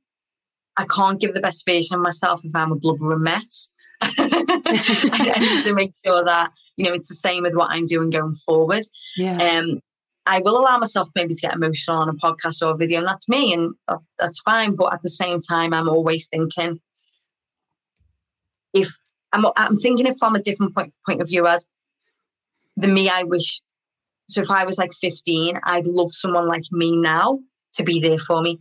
I 0.76 0.84
can't 0.84 1.20
give 1.20 1.34
the 1.34 1.40
best 1.40 1.64
version 1.66 1.96
of 1.96 2.02
myself 2.02 2.44
if 2.44 2.54
I'm 2.54 2.72
a 2.72 2.76
blubbering 2.76 3.22
mess. 3.22 3.70
I 4.02 5.36
need 5.54 5.64
to 5.64 5.74
make 5.74 5.92
sure 6.04 6.24
that 6.24 6.50
you 6.76 6.84
know 6.84 6.92
it's 6.92 7.08
the 7.08 7.14
same 7.14 7.44
with 7.44 7.54
what 7.54 7.70
I'm 7.70 7.86
doing 7.86 8.10
going 8.10 8.34
forward. 8.34 8.84
Yeah. 9.16 9.36
Um, 9.36 9.80
I 10.26 10.40
will 10.40 10.58
allow 10.58 10.78
myself 10.78 11.08
maybe 11.14 11.34
to 11.34 11.40
get 11.40 11.54
emotional 11.54 11.98
on 11.98 12.08
a 12.08 12.14
podcast 12.14 12.66
or 12.66 12.72
a 12.72 12.76
video, 12.76 12.98
and 12.98 13.06
that's 13.06 13.28
me, 13.28 13.52
and 13.52 13.74
that's 14.18 14.40
fine. 14.40 14.74
But 14.74 14.92
at 14.92 15.02
the 15.02 15.10
same 15.10 15.38
time, 15.38 15.72
I'm 15.72 15.88
always 15.88 16.28
thinking 16.28 16.80
if 18.72 18.90
I'm, 19.32 19.46
I'm 19.56 19.76
thinking 19.76 20.06
it 20.06 20.16
from 20.18 20.34
a 20.34 20.40
different 20.40 20.74
point 20.74 20.92
point 21.06 21.20
of 21.20 21.28
view 21.28 21.46
as 21.46 21.68
the 22.76 22.88
me 22.88 23.08
I 23.08 23.24
wish. 23.24 23.60
So 24.28 24.40
if 24.40 24.50
I 24.50 24.64
was 24.64 24.78
like 24.78 24.92
15, 24.94 25.58
I'd 25.64 25.86
love 25.86 26.12
someone 26.12 26.48
like 26.48 26.64
me 26.72 26.96
now 26.96 27.38
to 27.74 27.84
be 27.84 28.00
there 28.00 28.18
for 28.18 28.40
me. 28.40 28.60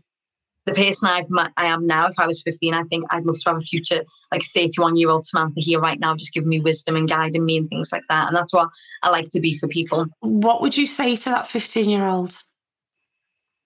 The 0.65 0.73
person 0.73 1.09
I've 1.09 1.29
met, 1.29 1.51
I 1.57 1.65
am 1.65 1.85
now, 1.85 2.07
if 2.07 2.17
I 2.17 2.27
was 2.27 2.41
15, 2.41 2.73
I 2.73 2.83
think 2.83 3.05
I'd 3.09 3.25
love 3.25 3.39
to 3.39 3.49
have 3.49 3.57
a 3.57 3.61
future 3.61 4.01
like 4.31 4.43
31 4.43 4.95
year 4.95 5.09
old 5.09 5.25
Samantha 5.25 5.59
here 5.59 5.79
right 5.79 5.99
now, 5.99 6.15
just 6.15 6.33
giving 6.33 6.49
me 6.49 6.59
wisdom 6.59 6.95
and 6.95 7.07
guiding 7.07 7.45
me 7.45 7.57
and 7.57 7.69
things 7.69 7.91
like 7.91 8.03
that. 8.09 8.27
And 8.27 8.35
that's 8.35 8.53
what 8.53 8.69
I 9.03 9.09
like 9.09 9.27
to 9.29 9.39
be 9.39 9.53
for 9.53 9.67
people. 9.67 10.07
What 10.21 10.61
would 10.61 10.77
you 10.77 10.87
say 10.87 11.15
to 11.15 11.29
that 11.29 11.47
15 11.47 11.89
year 11.89 12.05
old? 12.05 12.37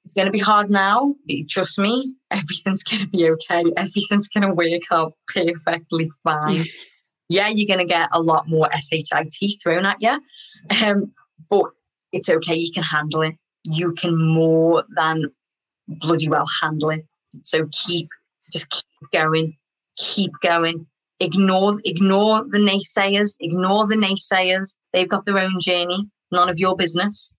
It's 0.05 0.13
going 0.13 0.25
to 0.25 0.31
be 0.31 0.39
hard 0.39 0.69
now. 0.69 1.15
Trust 1.49 1.79
me, 1.79 2.15
everything's 2.31 2.83
going 2.83 3.01
to 3.01 3.07
be 3.09 3.29
okay. 3.29 3.63
Everything's 3.75 4.27
going 4.27 4.47
to 4.47 4.53
work 4.53 4.83
out 4.91 5.13
perfectly 5.27 6.09
fine. 6.23 6.63
yeah, 7.30 7.47
you're 7.47 7.67
going 7.67 7.86
to 7.86 7.93
get 7.93 8.09
a 8.13 8.21
lot 8.21 8.47
more 8.47 8.69
SHIT 8.73 9.61
thrown 9.61 9.86
at 9.86 9.97
you. 9.99 10.19
Um, 10.84 11.11
but 11.49 11.65
it's 12.11 12.30
okay, 12.30 12.55
you 12.55 12.71
can 12.71 12.84
handle 12.84 13.21
it. 13.21 13.36
You 13.65 13.93
can 13.93 14.15
more 14.15 14.84
than 14.95 15.25
bloody 15.88 16.30
well 16.30 16.47
handle 16.61 16.89
it. 16.89 17.05
So 17.41 17.67
keep, 17.71 18.09
just 18.51 18.69
keep 18.69 19.11
going, 19.11 19.55
keep 19.97 20.32
going. 20.41 20.86
Ignore, 21.19 21.80
ignore 21.84 22.43
the 22.49 22.59
naysayers, 22.59 23.36
ignore 23.39 23.88
the 23.88 23.95
naysayers. 23.95 24.75
They've 24.93 25.09
got 25.09 25.25
their 25.25 25.39
own 25.39 25.59
journey, 25.59 26.07
none 26.32 26.49
of 26.49 26.59
your 26.59 26.75
business. 26.75 27.34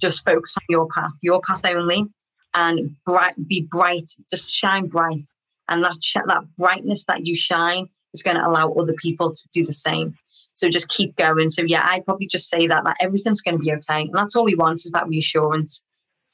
Just 0.00 0.24
focus 0.24 0.56
on 0.56 0.64
your 0.68 0.88
path, 0.88 1.12
your 1.22 1.40
path 1.40 1.64
only, 1.64 2.06
and 2.54 2.96
bright, 3.06 3.34
be 3.46 3.66
bright, 3.70 4.10
just 4.30 4.50
shine 4.50 4.88
bright 4.88 5.22
and 5.70 5.84
that 5.84 5.96
sh- 6.02 6.16
that 6.26 6.44
brightness 6.58 7.06
that 7.06 7.24
you 7.24 7.34
shine 7.34 7.88
is 8.14 8.22
going 8.22 8.36
to 8.36 8.44
allow 8.46 8.72
other 8.72 8.94
people 8.94 9.32
to 9.32 9.48
do 9.52 9.64
the 9.64 9.72
same. 9.72 10.14
So 10.54 10.68
just 10.68 10.88
keep 10.88 11.16
going. 11.16 11.48
So 11.48 11.62
yeah, 11.62 11.86
I'd 11.88 12.04
probably 12.04 12.26
just 12.26 12.48
say 12.48 12.66
that 12.66 12.84
that 12.84 12.96
everything's 13.00 13.40
going 13.40 13.56
to 13.56 13.62
be 13.62 13.72
okay, 13.72 14.02
and 14.02 14.14
that's 14.14 14.36
all 14.36 14.44
we 14.44 14.54
want 14.54 14.84
is 14.84 14.92
that 14.92 15.08
reassurance. 15.08 15.82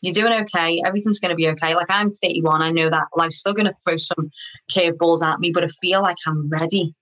You're 0.02 0.14
doing 0.14 0.32
okay. 0.42 0.82
Everything's 0.84 1.18
going 1.18 1.30
to 1.30 1.36
be 1.36 1.48
okay. 1.48 1.74
Like 1.74 1.86
I'm 1.90 2.10
31. 2.10 2.62
I 2.62 2.70
know 2.70 2.88
that 2.90 3.08
life's 3.14 3.38
still 3.38 3.52
going 3.52 3.66
to 3.66 3.72
throw 3.84 3.96
some 3.96 4.30
curveballs 4.70 5.22
at 5.22 5.40
me, 5.40 5.50
but 5.50 5.64
I 5.64 5.68
feel 5.68 6.02
like 6.02 6.16
I'm 6.26 6.48
ready 6.48 6.94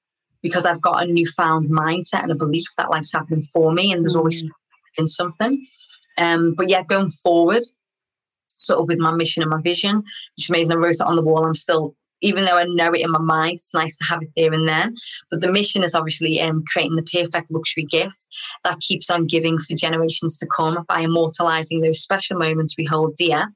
because 0.43 0.67
I've 0.67 0.81
got 0.81 1.03
a 1.03 1.13
newfound 1.13 1.71
mindset 1.71 2.23
and 2.23 2.31
a 2.31 2.37
belief 2.37 2.67
that 2.77 2.91
life's 2.91 3.13
happening 3.13 3.41
for 3.41 3.73
me, 3.73 3.93
and 3.93 4.05
there's 4.05 4.17
always 4.17 4.45
mm. 4.45 4.51
in 4.99 5.09
something. 5.09 5.65
Um, 6.19 6.55
but 6.55 6.69
yeah, 6.69 6.83
going 6.83 7.09
forward, 7.09 7.63
sort 8.49 8.81
of 8.81 8.89
with 8.89 8.99
my 8.99 9.13
mission 9.13 9.43
and 9.43 9.51
my 9.51 9.61
vision, 9.61 9.97
which 9.97 10.45
is 10.45 10.51
amazing. 10.51 10.77
I 10.77 10.81
wrote 10.81 10.95
it 10.95 11.01
on 11.01 11.17
the 11.17 11.23
wall. 11.23 11.45
I'm 11.45 11.55
still 11.55 11.95
even 12.21 12.45
though 12.45 12.57
I 12.57 12.65
know 12.65 12.93
it 12.93 13.03
in 13.03 13.11
my 13.11 13.21
mind, 13.21 13.55
it's 13.55 13.75
nice 13.75 13.97
to 13.99 14.05
have 14.05 14.23
it 14.23 14.31
there 14.37 14.53
and 14.53 14.69
then. 14.69 14.95
But 15.31 15.41
the 15.41 15.53
mission 15.53 15.85
is 15.85 15.95
obviously 15.95 16.41
um, 16.41 16.65
creating 16.67 16.97
the 16.97 17.03
perfect 17.03 17.51
luxury 17.51 17.85
gift 17.85 18.27
that 18.65 18.81
keeps 18.81 19.11
on 19.11 19.27
giving 19.27 19.59
for 19.59 19.75
generations 19.75 20.39
to 20.39 20.47
come 20.47 20.85
by 20.89 21.01
immortalizing 21.01 21.81
those 21.81 22.01
special 22.01 22.39
moments 22.39 22.77
we 22.77 22.85
hold 22.85 23.17
dear. 23.17 23.49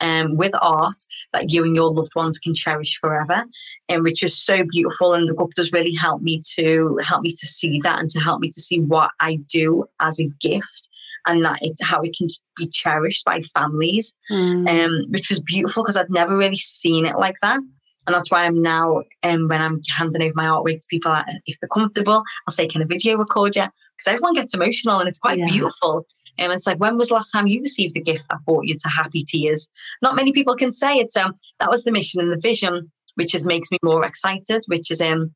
Um, 0.00 0.36
with 0.36 0.52
art 0.60 0.96
that 1.32 1.52
you 1.52 1.62
and 1.62 1.76
your 1.76 1.92
loved 1.92 2.16
ones 2.16 2.36
can 2.36 2.56
cherish 2.56 2.98
forever, 3.00 3.44
and 3.88 3.98
um, 3.98 4.02
which 4.02 4.24
is 4.24 4.36
so 4.36 4.64
beautiful. 4.68 5.14
And 5.14 5.28
the 5.28 5.34
book 5.34 5.52
does 5.54 5.72
really 5.72 5.94
help 5.94 6.22
me 6.22 6.42
to 6.56 6.98
help 7.06 7.22
me 7.22 7.30
to 7.30 7.46
see 7.46 7.80
that 7.84 8.00
and 8.00 8.10
to 8.10 8.18
help 8.18 8.40
me 8.40 8.48
to 8.48 8.60
see 8.60 8.80
what 8.80 9.12
I 9.20 9.36
do 9.48 9.84
as 10.00 10.18
a 10.18 10.28
gift 10.40 10.88
and 11.26 11.44
that 11.44 11.58
it's 11.62 11.84
how 11.84 12.02
it 12.02 12.16
can 12.16 12.28
be 12.56 12.66
cherished 12.66 13.24
by 13.24 13.40
families, 13.40 14.14
mm. 14.30 14.68
um, 14.68 15.06
which 15.10 15.30
was 15.30 15.40
beautiful 15.40 15.82
because 15.82 15.96
I'd 15.96 16.10
never 16.10 16.36
really 16.36 16.56
seen 16.56 17.06
it 17.06 17.16
like 17.16 17.36
that. 17.42 17.60
And 18.06 18.14
that's 18.14 18.30
why 18.30 18.44
I'm 18.44 18.60
now, 18.60 19.02
um, 19.22 19.48
when 19.48 19.62
I'm 19.62 19.80
handing 19.96 20.22
over 20.22 20.32
my 20.34 20.46
artwork 20.46 20.80
to 20.80 20.86
people, 20.90 21.14
if 21.46 21.58
they're 21.60 21.68
comfortable, 21.68 22.22
I'll 22.46 22.52
say, 22.52 22.66
can 22.66 22.82
a 22.82 22.86
video 22.86 23.16
record 23.16 23.54
you? 23.54 23.64
Because 23.96 24.08
everyone 24.08 24.34
gets 24.34 24.54
emotional 24.54 24.98
and 24.98 25.08
it's 25.08 25.20
quite 25.20 25.38
yeah. 25.38 25.46
beautiful. 25.46 26.06
And 26.38 26.50
um, 26.50 26.56
it's 26.56 26.66
like, 26.66 26.78
when 26.78 26.96
was 26.96 27.08
the 27.08 27.14
last 27.14 27.30
time 27.30 27.46
you 27.46 27.60
received 27.60 27.96
a 27.96 28.00
gift 28.00 28.26
that 28.30 28.44
brought 28.44 28.66
you 28.66 28.74
to 28.74 28.88
happy 28.88 29.22
tears? 29.22 29.68
Not 30.00 30.16
many 30.16 30.32
people 30.32 30.56
can 30.56 30.72
say 30.72 30.94
it. 30.94 31.12
So 31.12 31.30
that 31.60 31.70
was 31.70 31.84
the 31.84 31.92
mission 31.92 32.20
and 32.20 32.32
the 32.32 32.40
vision, 32.40 32.90
which 33.14 33.32
just 33.32 33.46
makes 33.46 33.70
me 33.70 33.78
more 33.84 34.04
excited, 34.04 34.62
which 34.66 34.90
is 34.90 35.00
um, 35.00 35.32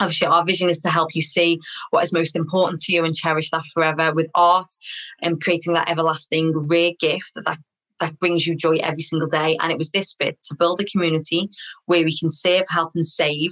obviously 0.00 0.28
our 0.28 0.44
vision 0.44 0.70
is 0.70 0.78
to 0.80 0.88
help 0.88 1.14
you 1.14 1.22
see 1.22 1.58
what 1.90 2.04
is 2.04 2.12
most 2.12 2.36
important 2.36 2.80
to 2.82 2.92
you 2.92 3.04
and 3.04 3.16
cherish 3.16 3.50
that 3.50 3.64
forever 3.74 4.12
with 4.14 4.30
art 4.34 4.68
and 5.22 5.42
creating 5.42 5.74
that 5.74 5.90
everlasting 5.90 6.52
rare 6.54 6.92
gift 7.00 7.32
that 7.34 7.58
that 8.00 8.18
brings 8.18 8.46
you 8.46 8.54
joy 8.54 8.76
every 8.82 9.02
single 9.02 9.28
day. 9.28 9.56
And 9.60 9.72
it 9.72 9.78
was 9.78 9.90
this 9.90 10.14
bit 10.14 10.38
to 10.44 10.56
build 10.56 10.80
a 10.80 10.84
community 10.84 11.48
where 11.86 12.04
we 12.04 12.16
can 12.16 12.30
serve, 12.30 12.64
help, 12.68 12.92
and 12.94 13.06
save 13.06 13.50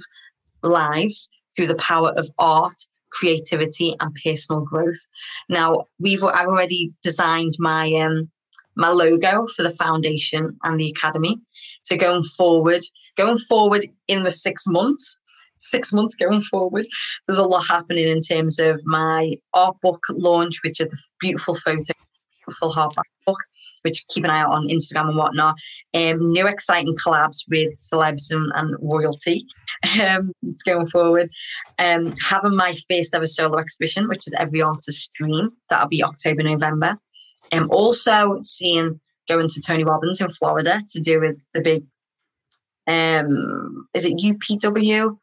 lives 0.63 1.29
through 1.55 1.67
the 1.67 1.75
power 1.75 2.11
of 2.17 2.29
art, 2.37 2.75
creativity, 3.11 3.95
and 3.99 4.15
personal 4.23 4.61
growth. 4.61 4.99
Now, 5.49 5.85
we've 5.99 6.23
I've 6.23 6.47
already 6.47 6.93
designed 7.03 7.55
my 7.59 7.91
um, 7.93 8.29
my 8.75 8.89
logo 8.89 9.47
for 9.55 9.63
the 9.63 9.71
foundation 9.71 10.55
and 10.63 10.79
the 10.79 10.89
academy. 10.89 11.39
So 11.81 11.97
going 11.97 12.21
forward, 12.21 12.81
going 13.17 13.37
forward 13.39 13.85
in 14.07 14.23
the 14.23 14.31
six 14.31 14.67
months, 14.67 15.17
six 15.57 15.91
months 15.91 16.15
going 16.15 16.41
forward, 16.43 16.85
there's 17.27 17.39
a 17.39 17.47
lot 17.47 17.65
happening 17.67 18.07
in 18.07 18.21
terms 18.21 18.59
of 18.59 18.79
my 18.85 19.33
art 19.53 19.77
book 19.81 20.03
launch, 20.11 20.59
which 20.63 20.79
is 20.79 20.89
the 20.89 20.97
beautiful 21.19 21.55
photo, 21.55 21.93
beautiful 22.45 22.71
hardback 22.71 23.03
which 23.87 24.05
keep 24.09 24.25
an 24.25 24.29
eye 24.29 24.41
out 24.41 24.51
on 24.51 24.67
Instagram 24.67 25.07
and 25.07 25.17
whatnot. 25.17 25.55
Um, 25.93 26.31
new 26.33 26.45
exciting 26.45 26.95
collabs 26.95 27.39
with 27.49 27.73
celebs 27.77 28.31
and, 28.31 28.51
and 28.55 28.75
royalty. 28.81 29.45
Um, 30.01 30.31
it's 30.43 30.63
going 30.63 30.87
forward. 30.87 31.29
Um, 31.77 32.13
having 32.21 32.55
my 32.55 32.73
first 32.89 33.13
ever 33.13 33.25
solo 33.25 33.59
exhibition, 33.59 34.07
which 34.07 34.25
is 34.25 34.35
every 34.39 34.61
artist's 34.61 35.07
dream. 35.13 35.51
That'll 35.69 35.89
be 35.89 36.03
October, 36.03 36.41
November. 36.41 36.97
Um, 37.51 37.67
also 37.71 38.39
seeing 38.41 38.99
going 39.27 39.47
to 39.47 39.61
Tony 39.61 39.83
Robbins 39.83 40.21
in 40.21 40.29
Florida 40.29 40.81
to 40.89 40.99
do 40.99 41.19
with 41.19 41.39
the 41.53 41.61
big 41.61 41.83
um 42.87 43.87
is 43.93 44.05
it 44.05 44.13
UPW? 44.13 45.17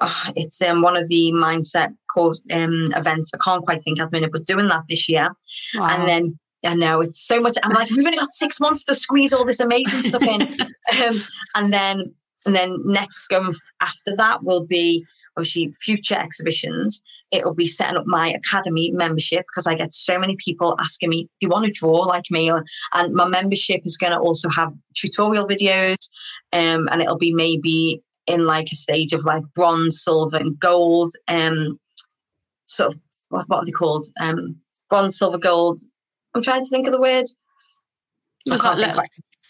Uh, 0.00 0.30
it's 0.36 0.62
um, 0.62 0.82
one 0.82 0.96
of 0.96 1.08
the 1.08 1.32
mindset 1.32 1.94
course 2.12 2.40
um, 2.52 2.90
events. 2.96 3.30
I 3.34 3.38
can't 3.44 3.64
quite 3.64 3.80
think 3.82 4.00
at 4.00 4.10
the 4.10 4.16
minute, 4.16 4.32
but 4.32 4.46
doing 4.46 4.68
that 4.68 4.84
this 4.88 5.08
year. 5.08 5.30
Wow. 5.74 5.88
And 5.90 6.08
then 6.08 6.38
I 6.64 6.74
know 6.74 7.00
it's 7.00 7.20
so 7.20 7.40
much. 7.40 7.56
I'm 7.62 7.72
like, 7.72 7.90
we've 7.90 8.06
only 8.06 8.18
got 8.18 8.32
six 8.32 8.60
months 8.60 8.84
to 8.84 8.94
squeeze 8.94 9.32
all 9.32 9.44
this 9.44 9.60
amazing 9.60 10.02
stuff 10.02 10.22
in, 10.22 10.42
um, 11.02 11.22
and 11.54 11.72
then 11.72 12.14
and 12.46 12.54
then 12.54 12.76
next 12.84 13.20
going 13.28 13.52
after 13.80 14.16
that 14.16 14.44
will 14.44 14.64
be 14.64 15.04
obviously 15.36 15.72
future 15.80 16.16
exhibitions. 16.16 17.02
It'll 17.30 17.54
be 17.54 17.66
setting 17.66 17.96
up 17.96 18.06
my 18.06 18.28
academy 18.28 18.90
membership 18.92 19.46
because 19.48 19.66
I 19.66 19.74
get 19.74 19.94
so 19.94 20.18
many 20.18 20.36
people 20.44 20.76
asking 20.80 21.10
me, 21.10 21.22
"Do 21.22 21.46
you 21.46 21.48
want 21.48 21.64
to 21.64 21.72
draw 21.72 22.00
like 22.00 22.30
me?" 22.30 22.50
Or, 22.50 22.64
and 22.92 23.14
my 23.14 23.26
membership 23.26 23.80
is 23.84 23.96
going 23.96 24.12
to 24.12 24.18
also 24.18 24.48
have 24.50 24.72
tutorial 24.94 25.46
videos, 25.46 26.10
um, 26.52 26.88
and 26.92 27.00
it'll 27.02 27.18
be 27.18 27.32
maybe 27.32 28.02
in 28.26 28.46
like 28.46 28.68
a 28.70 28.76
stage 28.76 29.12
of 29.12 29.24
like 29.24 29.42
bronze, 29.54 30.02
silver, 30.02 30.36
and 30.36 30.58
gold. 30.60 31.12
Um, 31.28 31.78
so 32.66 32.92
what, 33.30 33.48
what 33.48 33.58
are 33.58 33.64
they 33.64 33.72
called? 33.72 34.06
Um, 34.20 34.56
bronze, 34.88 35.18
silver, 35.18 35.38
gold, 35.38 35.80
I'm 36.34 36.42
trying 36.42 36.64
to 36.64 36.70
think 36.70 36.86
of 36.86 36.92
the 36.92 37.00
word. 37.00 37.26
Was 38.46 38.62
that 38.62 38.78
le- 38.78 39.02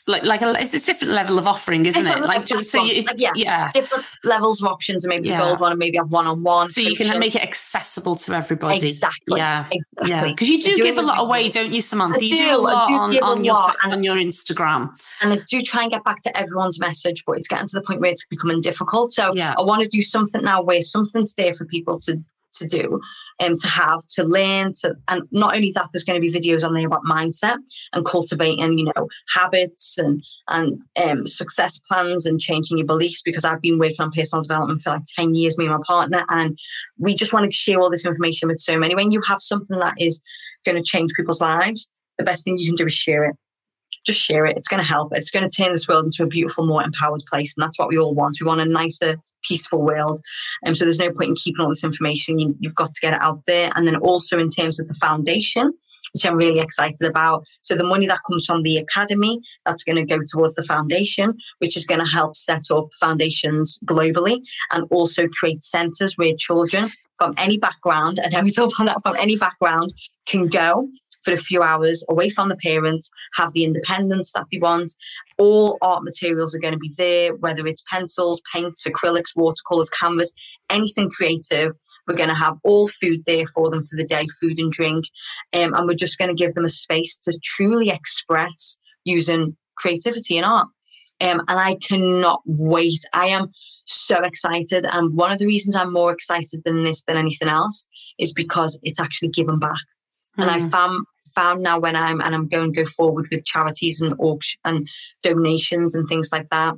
like 0.09 0.25
like 0.25 0.43
a, 0.43 0.61
it's 0.61 0.75
a 0.75 0.85
different 0.85 1.13
level 1.15 1.39
of 1.39 1.47
offering, 1.47 1.87
isn't 1.87 2.03
different 2.03 2.25
it? 2.25 2.29
Like 2.29 2.45
just 2.45 2.71
so 2.71 2.83
you, 2.83 3.03
like, 3.03 3.21
yeah, 3.21 3.31
yeah, 3.37 3.71
different 3.73 4.05
levels 4.25 4.61
of 4.61 4.69
options, 4.69 5.05
and 5.05 5.11
maybe 5.11 5.29
yeah. 5.29 5.39
the 5.39 5.45
gold 5.45 5.61
one, 5.61 5.71
and 5.71 5.79
maybe 5.79 5.97
have 5.97 6.11
one 6.11 6.27
on 6.27 6.43
one. 6.43 6.69
So 6.69 6.81
you 6.81 6.97
can 6.97 7.19
make 7.21 7.37
it 7.37 7.43
accessible 7.43 8.17
to 8.17 8.35
everybody. 8.35 8.83
Exactly. 8.83 9.39
Yeah, 9.39 9.67
exactly. 9.71 10.11
Yeah, 10.11 10.25
because 10.25 10.49
you 10.49 10.59
do 10.59 10.77
give 10.77 10.99
a 10.99 11.03
lot 11.03 11.21
away, 11.21 11.49
don't 11.51 11.73
you, 11.73 11.81
Samantha? 11.81 12.19
I 12.19 12.23
you 12.23 12.29
do, 12.31 12.37
do 12.37 12.57
a 12.57 12.59
lot 12.59 12.89
do 12.89 12.95
on, 12.95 13.17
on 13.23 13.45
your 13.45 13.73
on 13.85 14.03
your 14.03 14.17
Instagram, 14.17 14.91
and 15.23 15.33
I 15.33 15.39
do 15.49 15.63
try 15.63 15.83
and 15.83 15.91
get 15.91 16.03
back 16.03 16.21
to 16.23 16.37
everyone's 16.37 16.81
message, 16.81 17.23
but 17.25 17.39
it's 17.39 17.47
getting 17.47 17.69
to 17.69 17.79
the 17.79 17.83
point 17.83 18.01
where 18.01 18.11
it's 18.11 18.27
becoming 18.27 18.61
difficult. 18.61 19.13
So 19.13 19.33
yeah. 19.35 19.55
I 19.57 19.63
want 19.63 19.83
to 19.83 19.89
do 19.89 20.03
something 20.03 20.43
now 20.43 20.63
where 20.63 20.83
something's 20.83 21.35
there 21.35 21.55
for 21.55 21.65
people 21.65 22.01
to 22.01 22.21
to 22.53 22.67
do 22.67 23.01
and 23.41 23.53
um, 23.53 23.59
to 23.59 23.69
have 23.69 24.01
to 24.15 24.25
learn 24.25 24.73
to 24.73 24.95
and 25.09 25.23
not 25.33 25.55
only 25.55 25.73
that 25.75 25.89
there's 25.93 26.05
going 26.05 26.21
to 26.21 26.27
be 26.27 26.33
videos 26.33 26.65
on 26.65 26.75
there 26.75 26.87
about 26.87 27.05
mindset 27.05 27.57
and 27.93 28.05
cultivating 28.05 28.79
you 28.79 28.85
know 28.85 29.09
habits 29.35 29.99
and 29.99 30.23
and 30.49 30.79
um, 31.03 31.27
success 31.27 31.81
plans 31.91 32.27
and 32.27 32.41
changing 32.41 32.79
your 32.79 32.87
beliefs 32.87 33.23
because 33.23 33.45
i've 33.45 33.61
been 33.61 33.79
working 33.79 34.01
on 34.01 34.13
personal 34.13 34.43
development 34.43 34.81
for 34.81 34.91
like 34.91 35.03
10 35.17 35.35
years 35.35 35.59
me 35.59 35.67
and 35.67 35.75
my 35.75 35.81
partner 35.87 36.25
and 36.31 36.59
we 36.99 37.15
just 37.15 37.33
want 37.33 37.45
to 37.45 37.57
share 37.57 37.81
all 37.81 37.91
this 37.91 38.07
information 38.07 38.49
with 38.49 38.59
so 38.59 38.79
many 38.79 38.95
when 38.95 39.13
you 39.13 39.21
have 39.23 39.41
something 39.41 39.79
that 39.79 39.95
is 39.99 40.23
going 40.65 40.77
to 40.77 40.83
change 40.83 41.11
people's 41.17 41.41
lives 41.41 41.89
the 42.19 42.25
best 42.25 42.45
thing 42.45 42.59
you 42.59 42.71
can 42.71 42.77
do 42.77 42.87
is 42.87 42.93
share 42.93 43.25
it 43.25 43.37
just 44.05 44.21
share 44.21 44.47
it. 44.47 44.57
It's 44.57 44.69
going 44.69 44.83
to 44.83 44.89
help. 44.89 45.13
It's 45.15 45.31
going 45.31 45.49
to 45.49 45.57
turn 45.57 45.73
this 45.73 45.87
world 45.87 46.05
into 46.05 46.25
a 46.25 46.27
beautiful, 46.27 46.67
more 46.67 46.83
empowered 46.83 47.23
place. 47.29 47.57
And 47.57 47.63
that's 47.63 47.79
what 47.79 47.89
we 47.89 47.99
all 47.99 48.15
want. 48.15 48.39
We 48.41 48.47
want 48.47 48.61
a 48.61 48.65
nicer, 48.65 49.17
peaceful 49.47 49.83
world. 49.83 50.21
And 50.63 50.71
um, 50.71 50.75
so 50.75 50.85
there's 50.85 50.99
no 50.99 51.11
point 51.11 51.31
in 51.31 51.35
keeping 51.37 51.63
all 51.63 51.69
this 51.69 51.85
information. 51.85 52.39
You, 52.39 52.55
you've 52.61 52.75
got 52.75 52.93
to 52.93 53.01
get 53.01 53.15
it 53.15 53.23
out 53.23 53.43
there. 53.47 53.71
And 53.75 53.87
then 53.87 53.97
also 53.97 54.39
in 54.39 54.49
terms 54.49 54.81
of 54.81 54.89
the 54.89 54.95
foundation, 54.95 55.73
which 56.15 56.27
I'm 56.27 56.37
really 56.37 56.61
excited 56.61 57.09
about. 57.09 57.45
So 57.63 57.75
the 57.75 57.85
money 57.85 58.07
that 58.07 58.21
comes 58.29 58.45
from 58.45 58.63
the 58.63 58.77
academy, 58.77 59.41
that's 59.65 59.83
going 59.83 59.97
to 59.97 60.05
go 60.05 60.21
towards 60.31 60.55
the 60.55 60.63
foundation, 60.63 61.35
which 61.59 61.77
is 61.77 61.87
going 61.87 62.01
to 62.01 62.07
help 62.07 62.37
set 62.37 62.65
up 62.71 62.89
foundations 63.01 63.79
globally 63.87 64.41
and 64.73 64.87
also 64.91 65.27
create 65.29 65.63
centers 65.63 66.15
where 66.17 66.35
children 66.37 66.91
from 67.17 67.35
any 67.37 67.57
background, 67.57 68.19
and 68.19 68.35
every 68.35 68.51
talk 68.51 68.79
on 68.81 68.87
that 68.87 69.03
from 69.03 69.17
any 69.17 69.37
background, 69.37 69.95
can 70.27 70.49
go 70.49 70.89
for 71.25 71.33
a 71.33 71.39
few 71.39 71.63
hours 71.63 72.05
away 72.09 72.29
from 72.29 72.49
the 72.49 72.57
parents, 72.57 73.11
have 73.35 73.53
the 73.53 73.65
independence 73.65 74.33
that 74.33 74.47
they 74.51 74.59
want. 74.59 74.93
All 75.39 75.79
art 75.83 76.05
materials 76.05 76.55
are 76.55 76.61
going 76.61 76.73
to 76.73 76.79
be 76.79 76.93
there, 76.97 77.35
whether 77.37 77.67
it's 77.67 77.83
pencils, 77.91 78.41
paints, 78.53 78.87
acrylics, 78.87 79.37
watercolors, 79.37 79.91
canvas, 79.91 80.33
anything 80.71 81.11
creative. 81.11 81.73
We're 82.07 82.17
going 82.17 82.29
to 82.29 82.35
have 82.35 82.59
all 82.65 82.89
food 82.89 83.23
there 83.27 83.47
for 83.47 83.71
them 83.71 83.81
for 83.83 83.97
the 83.97 84.07
day, 84.07 84.27
food 84.41 84.59
and 84.59 84.73
drink. 84.73 85.05
Um, 85.55 85.75
and 85.75 85.87
we're 85.87 85.95
just 85.95 86.19
going 86.19 86.35
to 86.35 86.35
give 86.35 86.55
them 86.55 86.65
a 86.65 86.71
space 86.71 87.19
to 87.25 87.39
truly 87.43 87.91
express 87.91 88.77
using 89.05 89.57
creativity 89.77 90.37
and 90.37 90.47
art. 90.47 90.69
Um, 91.21 91.41
and 91.49 91.59
I 91.59 91.77
cannot 91.87 92.43
wait. 92.47 92.99
I 93.13 93.27
am 93.27 93.49
so 93.85 94.23
excited. 94.23 94.87
And 94.91 95.17
one 95.17 95.31
of 95.31 95.39
the 95.39 95.47
reasons 95.47 95.77
I'm 95.77 95.93
more 95.93 96.13
excited 96.13 96.63
than 96.65 96.83
this 96.83 97.05
than 97.05 97.17
anything 97.17 97.49
else 97.49 97.87
is 98.19 98.33
because 98.33 98.79
it's 98.83 99.01
actually 99.01 99.29
given 99.29 99.59
back. 99.59 99.71
Mm. 100.39 100.43
And 100.43 100.51
I 100.51 100.59
hmm. 100.59 100.67
found 100.67 101.07
found 101.35 101.63
now 101.63 101.79
when 101.79 101.97
I'm 101.97 102.21
and 102.21 102.35
I'm 102.35 102.49
going 102.49 102.73
to 102.73 102.83
go 102.83 102.89
forward 102.89 103.29
with 103.31 103.45
charities 103.45 104.01
and 104.01 104.15
auction 104.19 104.61
and 104.65 104.89
donations 105.23 105.95
and 105.95 106.09
things 106.09 106.31
like 106.33 106.49
that 106.51 106.75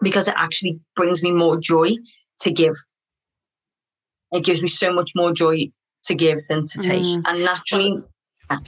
because 0.00 0.28
it 0.28 0.34
actually 0.36 0.80
brings 0.96 1.22
me 1.22 1.32
more 1.32 1.58
joy 1.58 1.92
to 2.40 2.52
give. 2.52 2.74
It 4.32 4.44
gives 4.44 4.62
me 4.62 4.68
so 4.68 4.92
much 4.92 5.12
more 5.14 5.32
joy 5.32 5.70
to 6.04 6.14
give 6.14 6.40
than 6.48 6.66
to 6.66 6.78
take, 6.78 7.02
mm. 7.02 7.22
and 7.26 7.44
naturally. 7.44 8.02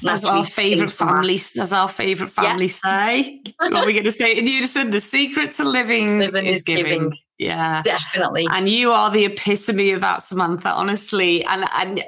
That's 0.03 0.25
our 0.25 0.45
favourite 0.45 0.91
family. 0.91 1.39
That's 1.55 1.73
our 1.73 1.89
favourite 1.89 2.33
family 2.33 2.67
yeah. 2.67 3.12
say. 3.19 3.43
what 3.59 3.75
are 3.75 3.87
we 3.87 3.93
going 3.93 4.05
to 4.05 4.12
say 4.12 4.37
in 4.37 4.47
unison? 4.47 4.91
The 4.91 5.01
secret 5.01 5.53
to 5.55 5.69
living, 5.69 6.19
living 6.21 6.47
is, 6.47 6.57
is 6.57 6.64
giving. 6.64 6.85
giving. 6.85 7.12
Yeah, 7.39 7.82
definitely. 7.82 8.47
And 8.51 8.66
you 8.66 8.93
are 8.93 9.11
the 9.11 9.26
epitome 9.26 9.91
of 9.91 10.01
that, 10.01 10.22
Samantha. 10.22 10.72
Honestly, 10.72 11.45
and 11.45 11.66
and 11.74 12.03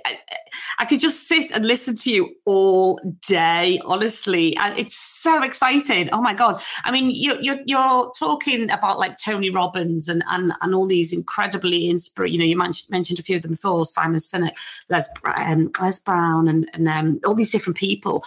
I 0.78 0.86
could 0.86 1.00
just 1.00 1.28
sit 1.28 1.50
and 1.50 1.66
listen 1.66 1.96
to 1.96 2.10
you 2.10 2.34
all 2.46 2.98
day. 3.26 3.78
Honestly, 3.84 4.56
and 4.56 4.78
it's 4.78 4.96
so 4.96 5.42
exciting. 5.42 6.08
Oh 6.12 6.22
my 6.22 6.32
god! 6.32 6.56
I 6.84 6.90
mean, 6.90 7.10
you're 7.14 7.38
you're, 7.42 7.58
you're 7.66 8.10
talking 8.18 8.70
about 8.70 8.98
like 8.98 9.20
Tony 9.20 9.50
Robbins 9.50 10.08
and 10.08 10.24
and 10.30 10.54
and 10.62 10.74
all 10.74 10.86
these 10.86 11.12
incredibly 11.12 11.90
inspiring. 11.90 12.32
You 12.32 12.38
know, 12.38 12.46
you 12.46 12.56
mentioned 12.56 12.88
mentioned 12.88 13.18
a 13.18 13.22
few 13.22 13.36
of 13.36 13.42
them 13.42 13.52
before: 13.52 13.84
Simon 13.84 14.20
Sinek, 14.20 14.52
Les 14.88 15.06
um, 15.36 15.70
Les 15.78 15.98
Brown, 15.98 16.48
and 16.48 16.70
and 16.72 16.88
um, 16.88 17.20
all 17.26 17.34
these 17.34 17.52
different 17.52 17.76
people 17.76 18.24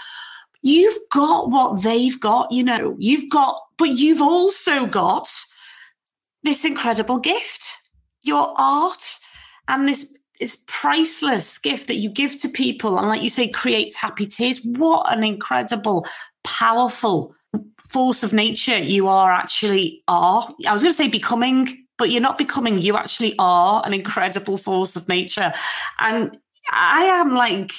you've 0.63 0.97
got 1.09 1.49
what 1.49 1.81
they've 1.81 2.19
got, 2.19 2.51
you 2.51 2.63
know, 2.63 2.95
you've 2.99 3.29
got, 3.31 3.59
but 3.77 3.89
you've 3.89 4.21
also 4.21 4.85
got 4.85 5.27
this 6.43 6.65
incredible 6.65 7.19
gift, 7.19 7.77
your 8.23 8.53
art, 8.57 9.17
and 9.67 9.87
this 9.87 10.17
this 10.39 10.57
priceless 10.65 11.59
gift 11.59 11.87
that 11.87 11.97
you 11.97 12.09
give 12.09 12.39
to 12.39 12.49
people, 12.49 12.97
and 12.97 13.07
like 13.07 13.21
you 13.21 13.29
say, 13.29 13.47
creates 13.47 13.95
happy 13.95 14.25
tears. 14.25 14.63
What 14.65 15.11
an 15.15 15.23
incredible, 15.23 16.07
powerful 16.43 17.35
force 17.87 18.23
of 18.23 18.33
nature 18.33 18.77
you 18.77 19.07
are 19.07 19.31
actually 19.31 20.01
are. 20.07 20.51
I 20.65 20.73
was 20.73 20.81
going 20.81 20.93
to 20.93 20.97
say 20.97 21.09
becoming, 21.09 21.85
but 21.97 22.09
you're 22.09 22.21
not 22.21 22.39
becoming. 22.39 22.81
You 22.81 22.97
actually 22.97 23.35
are 23.37 23.85
an 23.85 23.93
incredible 23.93 24.57
force 24.57 24.95
of 24.95 25.07
nature, 25.07 25.53
and 25.99 26.37
I 26.71 27.03
am 27.03 27.35
like 27.35 27.71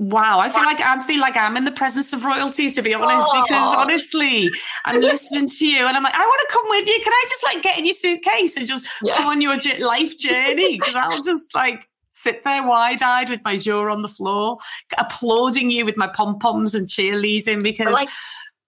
Wow, 0.00 0.38
I 0.38 0.48
feel 0.48 0.62
like 0.62 0.80
I 0.80 0.98
feel 1.02 1.20
like 1.20 1.36
I'm 1.36 1.58
in 1.58 1.66
the 1.66 1.72
presence 1.72 2.14
of 2.14 2.24
royalty, 2.24 2.70
to 2.70 2.80
be 2.80 2.94
honest, 2.94 3.28
oh. 3.30 3.44
because 3.44 3.74
honestly, 3.76 4.50
I'm 4.86 4.98
listening 5.02 5.46
to 5.46 5.68
you 5.68 5.86
and 5.86 5.94
I'm 5.94 6.02
like, 6.02 6.14
I 6.14 6.20
want 6.20 6.48
to 6.48 6.54
come 6.54 6.64
with 6.70 6.88
you. 6.88 6.98
Can 7.04 7.12
I 7.12 7.24
just 7.28 7.44
like 7.44 7.62
get 7.62 7.78
in 7.78 7.84
your 7.84 7.92
suitcase 7.92 8.56
and 8.56 8.66
just 8.66 8.86
yeah. 9.02 9.18
come 9.18 9.26
on 9.26 9.42
your 9.42 9.56
life 9.78 10.16
journey? 10.16 10.78
Because 10.78 10.94
I'll 10.94 11.22
just 11.22 11.54
like 11.54 11.86
sit 12.12 12.44
there 12.44 12.66
wide 12.66 13.02
eyed 13.02 13.28
with 13.28 13.44
my 13.44 13.58
jaw 13.58 13.92
on 13.92 14.00
the 14.00 14.08
floor, 14.08 14.56
applauding 14.96 15.70
you 15.70 15.84
with 15.84 15.98
my 15.98 16.06
pom 16.06 16.38
poms 16.38 16.74
and 16.74 16.88
cheerleading 16.88 17.62
because. 17.62 17.92
Like, 17.92 18.08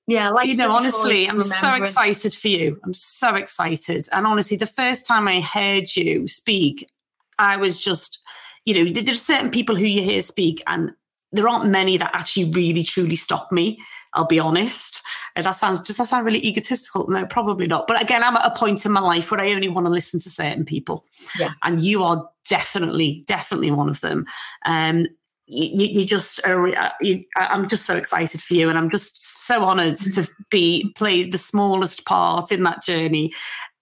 yeah, 0.06 0.28
like 0.28 0.48
you 0.48 0.56
know, 0.58 0.70
honestly, 0.70 1.30
I'm 1.30 1.40
so 1.40 1.72
excited 1.72 2.34
for 2.34 2.48
you. 2.48 2.78
I'm 2.84 2.92
so 2.92 3.36
excited. 3.36 4.06
And 4.12 4.26
honestly, 4.26 4.58
the 4.58 4.66
first 4.66 5.06
time 5.06 5.28
I 5.28 5.40
heard 5.40 5.96
you 5.96 6.28
speak, 6.28 6.90
I 7.38 7.56
was 7.56 7.80
just, 7.80 8.18
you 8.66 8.84
know, 8.84 9.00
there's 9.00 9.22
certain 9.22 9.50
people 9.50 9.76
who 9.76 9.86
you 9.86 10.02
hear 10.02 10.20
speak 10.20 10.62
and 10.66 10.92
there 11.32 11.48
aren't 11.48 11.70
many 11.70 11.96
that 11.96 12.10
actually 12.14 12.50
really 12.52 12.84
truly 12.84 13.16
stop 13.16 13.50
me. 13.50 13.80
I'll 14.14 14.26
be 14.26 14.38
honest. 14.38 15.00
That 15.36 15.52
sounds 15.52 15.80
just 15.80 15.98
that 15.98 16.08
sound 16.08 16.26
really 16.26 16.44
egotistical. 16.46 17.08
No, 17.08 17.24
probably 17.24 17.66
not. 17.66 17.86
But 17.86 18.02
again, 18.02 18.22
I'm 18.22 18.36
at 18.36 18.44
a 18.44 18.54
point 18.54 18.84
in 18.84 18.92
my 18.92 19.00
life 19.00 19.30
where 19.30 19.40
I 19.40 19.52
only 19.52 19.68
want 19.68 19.86
to 19.86 19.92
listen 19.92 20.20
to 20.20 20.30
certain 20.30 20.64
people. 20.64 21.04
Yeah. 21.38 21.52
And 21.62 21.82
you 21.82 22.04
are 22.04 22.28
definitely, 22.48 23.24
definitely 23.26 23.70
one 23.70 23.88
of 23.88 24.00
them. 24.02 24.26
Um, 24.66 25.06
you, 25.46 26.00
you 26.00 26.06
just 26.06 26.46
are, 26.46 26.68
uh, 26.68 26.90
you, 27.00 27.24
I'm 27.36 27.68
just 27.68 27.86
so 27.86 27.96
excited 27.96 28.40
for 28.40 28.54
you, 28.54 28.68
and 28.68 28.78
I'm 28.78 28.90
just 28.90 29.46
so 29.46 29.64
honoured 29.64 29.96
to 29.98 30.28
be 30.50 30.92
play 30.96 31.24
the 31.24 31.38
smallest 31.38 32.04
part 32.06 32.52
in 32.52 32.62
that 32.62 32.82
journey. 32.82 33.32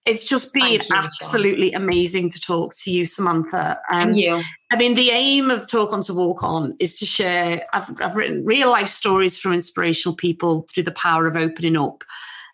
It's 0.05 0.23
just 0.23 0.51
been 0.51 0.71
you, 0.71 0.79
absolutely 0.93 1.73
amazing 1.73 2.31
to 2.31 2.39
talk 2.39 2.75
to 2.77 2.91
you, 2.91 3.05
Samantha. 3.05 3.79
Um, 3.91 4.13
you. 4.13 4.41
I 4.71 4.75
mean, 4.75 4.95
the 4.95 5.11
aim 5.11 5.51
of 5.51 5.67
Talk 5.67 5.93
On 5.93 6.01
to 6.03 6.13
Walk 6.13 6.43
On 6.43 6.75
is 6.79 6.97
to 6.99 7.05
share. 7.05 7.65
I've, 7.73 8.01
I've 8.01 8.15
written 8.15 8.43
real 8.43 8.71
life 8.71 8.87
stories 8.87 9.37
from 9.37 9.53
inspirational 9.53 10.15
people 10.15 10.65
through 10.73 10.83
the 10.83 10.91
power 10.91 11.27
of 11.27 11.35
opening 11.35 11.77
up 11.77 12.03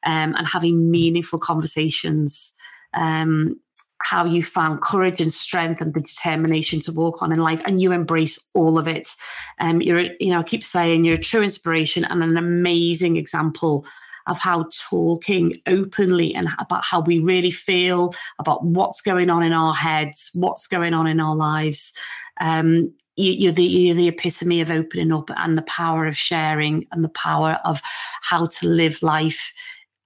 um, 0.06 0.36
and 0.38 0.45
having 0.45 0.91
meaningful 0.91 1.39
conversations. 1.39 2.54
Um, 2.93 3.60
how 4.00 4.26
you 4.26 4.43
found 4.43 4.82
courage 4.82 5.20
and 5.20 5.34
strength 5.34 5.82
and 5.82 5.93
the 5.93 6.02
determination 6.02 6.80
to 6.82 6.91
walk 6.91 7.22
on 7.22 7.32
in 7.32 7.39
life, 7.39 7.62
and 7.66 7.82
you 7.82 7.91
embrace 7.91 8.39
all 8.54 8.78
of 8.78 8.88
it. 8.88 9.16
Um, 9.60 9.82
you're, 9.82 10.02
you 10.20 10.32
know, 10.32 10.39
I 10.39 10.43
keep 10.43 10.64
saying 10.64 11.06
you're 11.06 11.16
a 11.16 11.18
true 11.18 11.43
inspiration 11.43 12.04
and 12.06 12.22
an 12.24 12.38
amazing 12.38 13.16
example 13.18 13.86
of 14.28 14.38
how 14.39 14.65
talking 14.89 15.53
openly 15.65 16.36
and 16.36 16.49
about 16.59 16.84
how 16.84 17.01
we 17.01 17.19
really 17.19 17.51
feel 17.51 18.13
about 18.39 18.63
what's 18.63 19.01
going 19.01 19.30
on 19.30 19.43
in 19.43 19.53
our 19.53 19.73
heads, 19.73 20.30
what's 20.34 20.67
going 20.67 20.93
on 20.93 21.07
in 21.07 21.19
our 21.19 21.36
lives. 21.36 21.93
Um, 22.39 22.93
you, 23.15 23.49
are 23.49 23.53
the, 23.53 23.63
you're 23.63 23.95
the 23.95 24.09
epitome 24.09 24.61
of 24.61 24.69
opening 24.69 25.11
up 25.11 25.32
and 25.38 25.57
the 25.57 25.63
power 25.63 26.05
of 26.05 26.15
sharing 26.15 26.86
and 26.91 27.03
the 27.03 27.09
power 27.09 27.59
of 27.65 27.82
how 28.21 28.45
to 28.45 28.67
live 28.67 29.01
life 29.01 29.51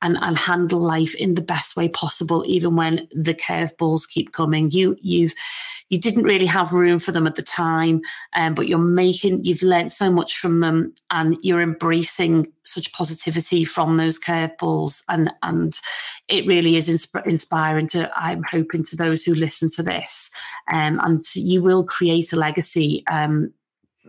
and, 0.02 0.18
and 0.22 0.38
handle 0.38 0.80
life 0.80 1.16
in 1.16 1.36
the 1.36 1.41
best 1.41 1.76
way 1.76 1.89
possible, 1.89 2.43
even 2.47 2.76
when 2.76 3.08
the 3.12 3.34
curveballs 3.34 4.10
keep 4.10 4.32
coming. 4.32 4.72
You 4.72 4.97
you've 5.02 5.34
you 5.89 5.99
didn't 5.99 6.24
really 6.24 6.45
have 6.45 6.72
room 6.72 6.99
for 6.99 7.12
them 7.12 7.28
at 7.28 7.36
the 7.36 7.41
time, 7.41 8.02
um, 8.34 8.54
but 8.54 8.70
you're 8.70 8.80
making 8.80 9.43
you've 9.43 9.62
learned 9.62 9.91
so 9.91 10.10
much 10.10 10.38
from 10.38 10.58
them, 10.62 10.93
and 11.12 11.38
you're 11.41 11.62
embracing 11.62 12.52
such 12.64 12.93
positivity 12.93 13.66
from 13.66 13.97
those 13.97 14.18
curveballs, 14.18 15.04
and 15.10 15.32
and 15.43 15.80
it 16.28 16.47
really 16.47 16.78
is 16.78 16.89
insp- 16.89 17.28
inspiring 17.28 17.88
to. 17.88 18.12
I'm 18.16 18.43
hoping 18.43 18.84
to 18.86 18.95
those 18.95 19.24
who 19.24 19.36
listen 19.36 19.70
to 19.72 19.84
this, 19.84 20.32
um, 20.72 20.99
and 21.04 21.22
you 21.36 21.62
will 21.62 21.86
create 21.86 22.34
a 22.34 22.38
legacy. 22.38 23.04
Um, 23.12 23.54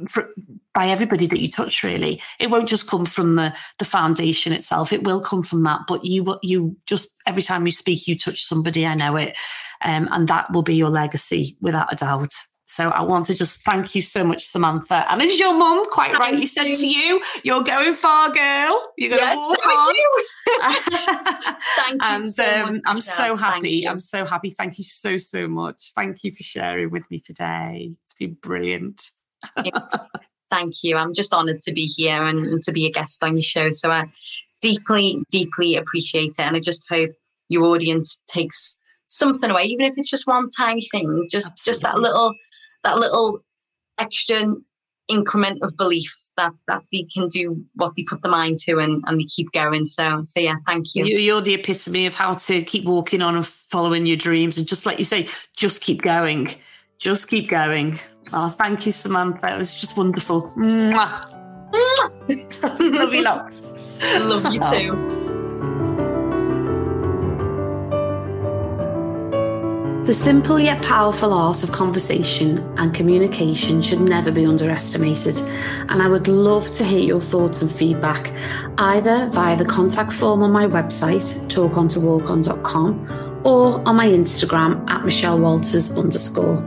for, 0.09 0.31
by 0.75 0.89
everybody 0.89 1.27
that 1.27 1.41
you 1.41 1.51
touch 1.51 1.83
really 1.83 2.21
it 2.39 2.51
won't 2.51 2.69
just 2.69 2.89
come 2.89 3.05
from 3.05 3.37
the 3.37 3.55
the 3.79 3.85
foundation 3.85 4.53
itself 4.53 4.93
it 4.93 5.05
will 5.05 5.21
come 5.21 5.43
from 5.43 5.63
that 5.63 5.81
but 5.87 6.05
you 6.05 6.39
you 6.43 6.77
just 6.87 7.09
every 7.27 7.43
time 7.43 7.67
you 7.67 7.73
speak 7.73 8.09
you 8.09 8.19
touch 8.19 8.43
somebody 8.43 8.87
i 8.87 8.95
know 8.95 9.17
it 9.17 9.37
um, 9.85 10.09
and 10.13 10.29
that 10.29 10.51
will 10.53 10.63
be 10.63 10.75
your 10.75 10.91
legacy 10.91 11.57
without 11.61 11.93
a 11.93 11.97
doubt 11.97 12.33
so 12.65 12.89
I 12.89 13.03
want 13.03 13.27
to 13.27 13.35
just 13.35 13.63
thank 13.65 13.95
you 13.95 14.01
so 14.01 14.25
much, 14.25 14.45
Samantha. 14.45 15.05
And 15.13 15.21
as 15.21 15.39
your 15.39 15.53
mum 15.53 15.85
quite 15.91 16.13
thank 16.13 16.21
rightly 16.21 16.41
you. 16.43 16.47
said 16.47 16.75
to 16.75 16.89
you, 16.89 17.21
you're 17.43 17.63
going 17.63 17.93
far, 17.93 18.31
girl. 18.33 18.93
You're 18.97 19.11
going 19.11 19.21
yes, 19.21 19.47
to 19.47 19.51
walk 19.51 19.67
on. 19.67 19.95
You. 19.95 20.25
thank 21.77 22.03
you 22.03 22.09
and, 22.09 22.23
so 22.23 22.63
um, 22.63 22.81
I'm 22.87 22.97
so 22.97 23.37
happy. 23.37 23.87
I'm 23.87 23.99
so 23.99 24.25
happy. 24.25 24.49
Thank 24.49 24.79
you 24.79 24.85
so, 24.85 25.19
so 25.19 25.49
much. 25.49 25.93
Thank 25.95 26.25
you 26.25 26.33
for 26.33 26.43
sharing 26.43 26.91
with 26.91 27.11
me 27.11 27.19
today. 27.19 27.91
It's 28.05 28.15
been 28.15 28.39
brilliant 28.41 29.11
thank 30.51 30.83
you. 30.83 30.97
I'm 30.97 31.15
just 31.15 31.33
honoured 31.33 31.61
to 31.61 31.73
be 31.73 31.87
here 31.87 32.23
and 32.23 32.63
to 32.65 32.73
be 32.73 32.87
a 32.87 32.91
guest 32.91 33.23
on 33.25 33.37
your 33.37 33.43
show. 33.43 33.71
So 33.71 33.91
I 33.91 34.05
deeply, 34.61 35.23
deeply 35.31 35.77
appreciate 35.77 36.35
it. 36.39 36.41
And 36.41 36.57
I 36.57 36.61
just 36.61 36.87
hope 36.89 37.11
your 37.49 37.65
audience 37.65 38.23
takes 38.27 38.77
something 39.09 39.51
away, 39.51 39.65
even 39.65 39.87
if 39.87 39.95
it's 39.97 40.11
just 40.11 40.27
one 40.27 40.49
tiny 40.51 40.81
thing, 40.91 41.27
just 41.31 41.53
Absolutely. 41.53 41.71
just 41.71 41.83
that 41.83 41.99
little 41.99 42.35
that 42.85 42.97
little 42.97 43.41
extra 43.99 44.55
increment 45.09 45.63
of 45.63 45.77
belief 45.77 46.13
that 46.37 46.53
that 46.67 46.83
they 46.93 47.07
can 47.15 47.29
do 47.29 47.63
what 47.75 47.93
they 47.97 48.05
put 48.05 48.23
the 48.23 48.29
mind 48.29 48.59
to 48.59 48.79
and, 48.79 49.05
and 49.07 49.21
they 49.21 49.25
keep 49.25 49.53
going. 49.53 49.85
So 49.85 50.23
so 50.25 50.41
yeah, 50.41 50.57
thank 50.67 50.95
you. 50.95 51.05
you. 51.05 51.35
are 51.35 51.41
the 51.41 51.55
epitome 51.55 52.07
of 52.07 52.15
how 52.15 52.35
to 52.35 52.63
keep 52.63 52.85
walking 52.85 53.23
on 53.23 53.37
and 53.37 53.47
following 53.47 54.07
your 54.07 54.17
dreams 54.17 54.57
and 54.59 54.67
just 54.67 54.87
like 54.87 54.99
you 54.99 55.05
say, 55.05 55.29
just 55.57 55.83
keep 55.83 56.03
going. 56.03 56.49
Just 57.03 57.29
keep 57.29 57.49
going. 57.49 57.99
Oh, 58.33 58.49
thank 58.49 58.87
you, 58.87 58.93
Samantha. 58.93 59.55
It 59.55 59.59
was 59.59 59.75
just 59.75 59.97
wonderful. 59.97 60.51
Mwah. 60.57 61.29
Love 62.79 63.13
you 63.13 63.23
lots. 63.23 63.75
Love 64.29 64.53
you 64.53 64.61
too. 64.71 65.23
The 70.05 70.15
simple 70.15 70.59
yet 70.59 70.83
powerful 70.83 71.33
art 71.33 71.63
of 71.63 71.71
conversation 71.73 72.59
and 72.77 72.93
communication 72.93 73.81
should 73.81 74.01
never 74.01 74.31
be 74.31 74.45
underestimated. 74.45 75.39
And 75.89 76.03
I 76.03 76.09
would 76.09 76.27
love 76.29 76.73
to 76.75 76.85
hear 76.85 77.01
your 77.01 77.21
thoughts 77.21 77.63
and 77.63 77.71
feedback 77.71 78.33
either 78.79 79.29
via 79.31 79.57
the 79.57 79.65
contact 79.65 80.13
form 80.13 80.43
on 80.43 80.51
my 80.51 80.67
website, 80.67 81.47
talkontowalkon.com, 81.49 83.32
or 83.45 83.87
on 83.87 83.97
my 83.97 84.07
Instagram 84.07 84.89
at 84.91 85.05
Michelle 85.05 85.39
Walters 85.39 85.97
underscore. 85.97 86.63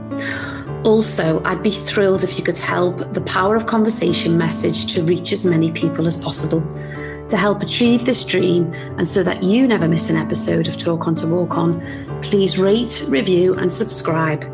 Also, 0.84 1.42
I'd 1.44 1.62
be 1.62 1.70
thrilled 1.70 2.22
if 2.22 2.38
you 2.38 2.44
could 2.44 2.58
help 2.58 3.12
the 3.12 3.20
Power 3.22 3.56
of 3.56 3.66
Conversation 3.66 4.38
message 4.38 4.94
to 4.94 5.02
reach 5.02 5.32
as 5.32 5.44
many 5.44 5.72
people 5.72 6.06
as 6.06 6.16
possible. 6.16 6.60
To 7.30 7.36
help 7.36 7.62
achieve 7.62 8.04
this 8.04 8.24
dream 8.24 8.72
and 8.98 9.08
so 9.08 9.24
that 9.24 9.42
you 9.42 9.66
never 9.66 9.88
miss 9.88 10.10
an 10.10 10.16
episode 10.16 10.68
of 10.68 10.78
Talk 10.78 11.08
On 11.08 11.14
to 11.16 11.26
Walk 11.26 11.58
On, 11.58 11.80
please 12.22 12.56
rate, 12.56 13.02
review, 13.08 13.54
and 13.54 13.72
subscribe, 13.72 14.44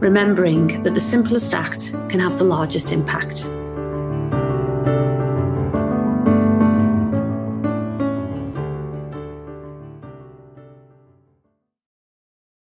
remembering 0.00 0.82
that 0.82 0.94
the 0.94 1.00
simplest 1.00 1.52
act 1.52 1.92
can 2.08 2.20
have 2.20 2.38
the 2.38 2.44
largest 2.44 2.90
impact. 2.90 3.44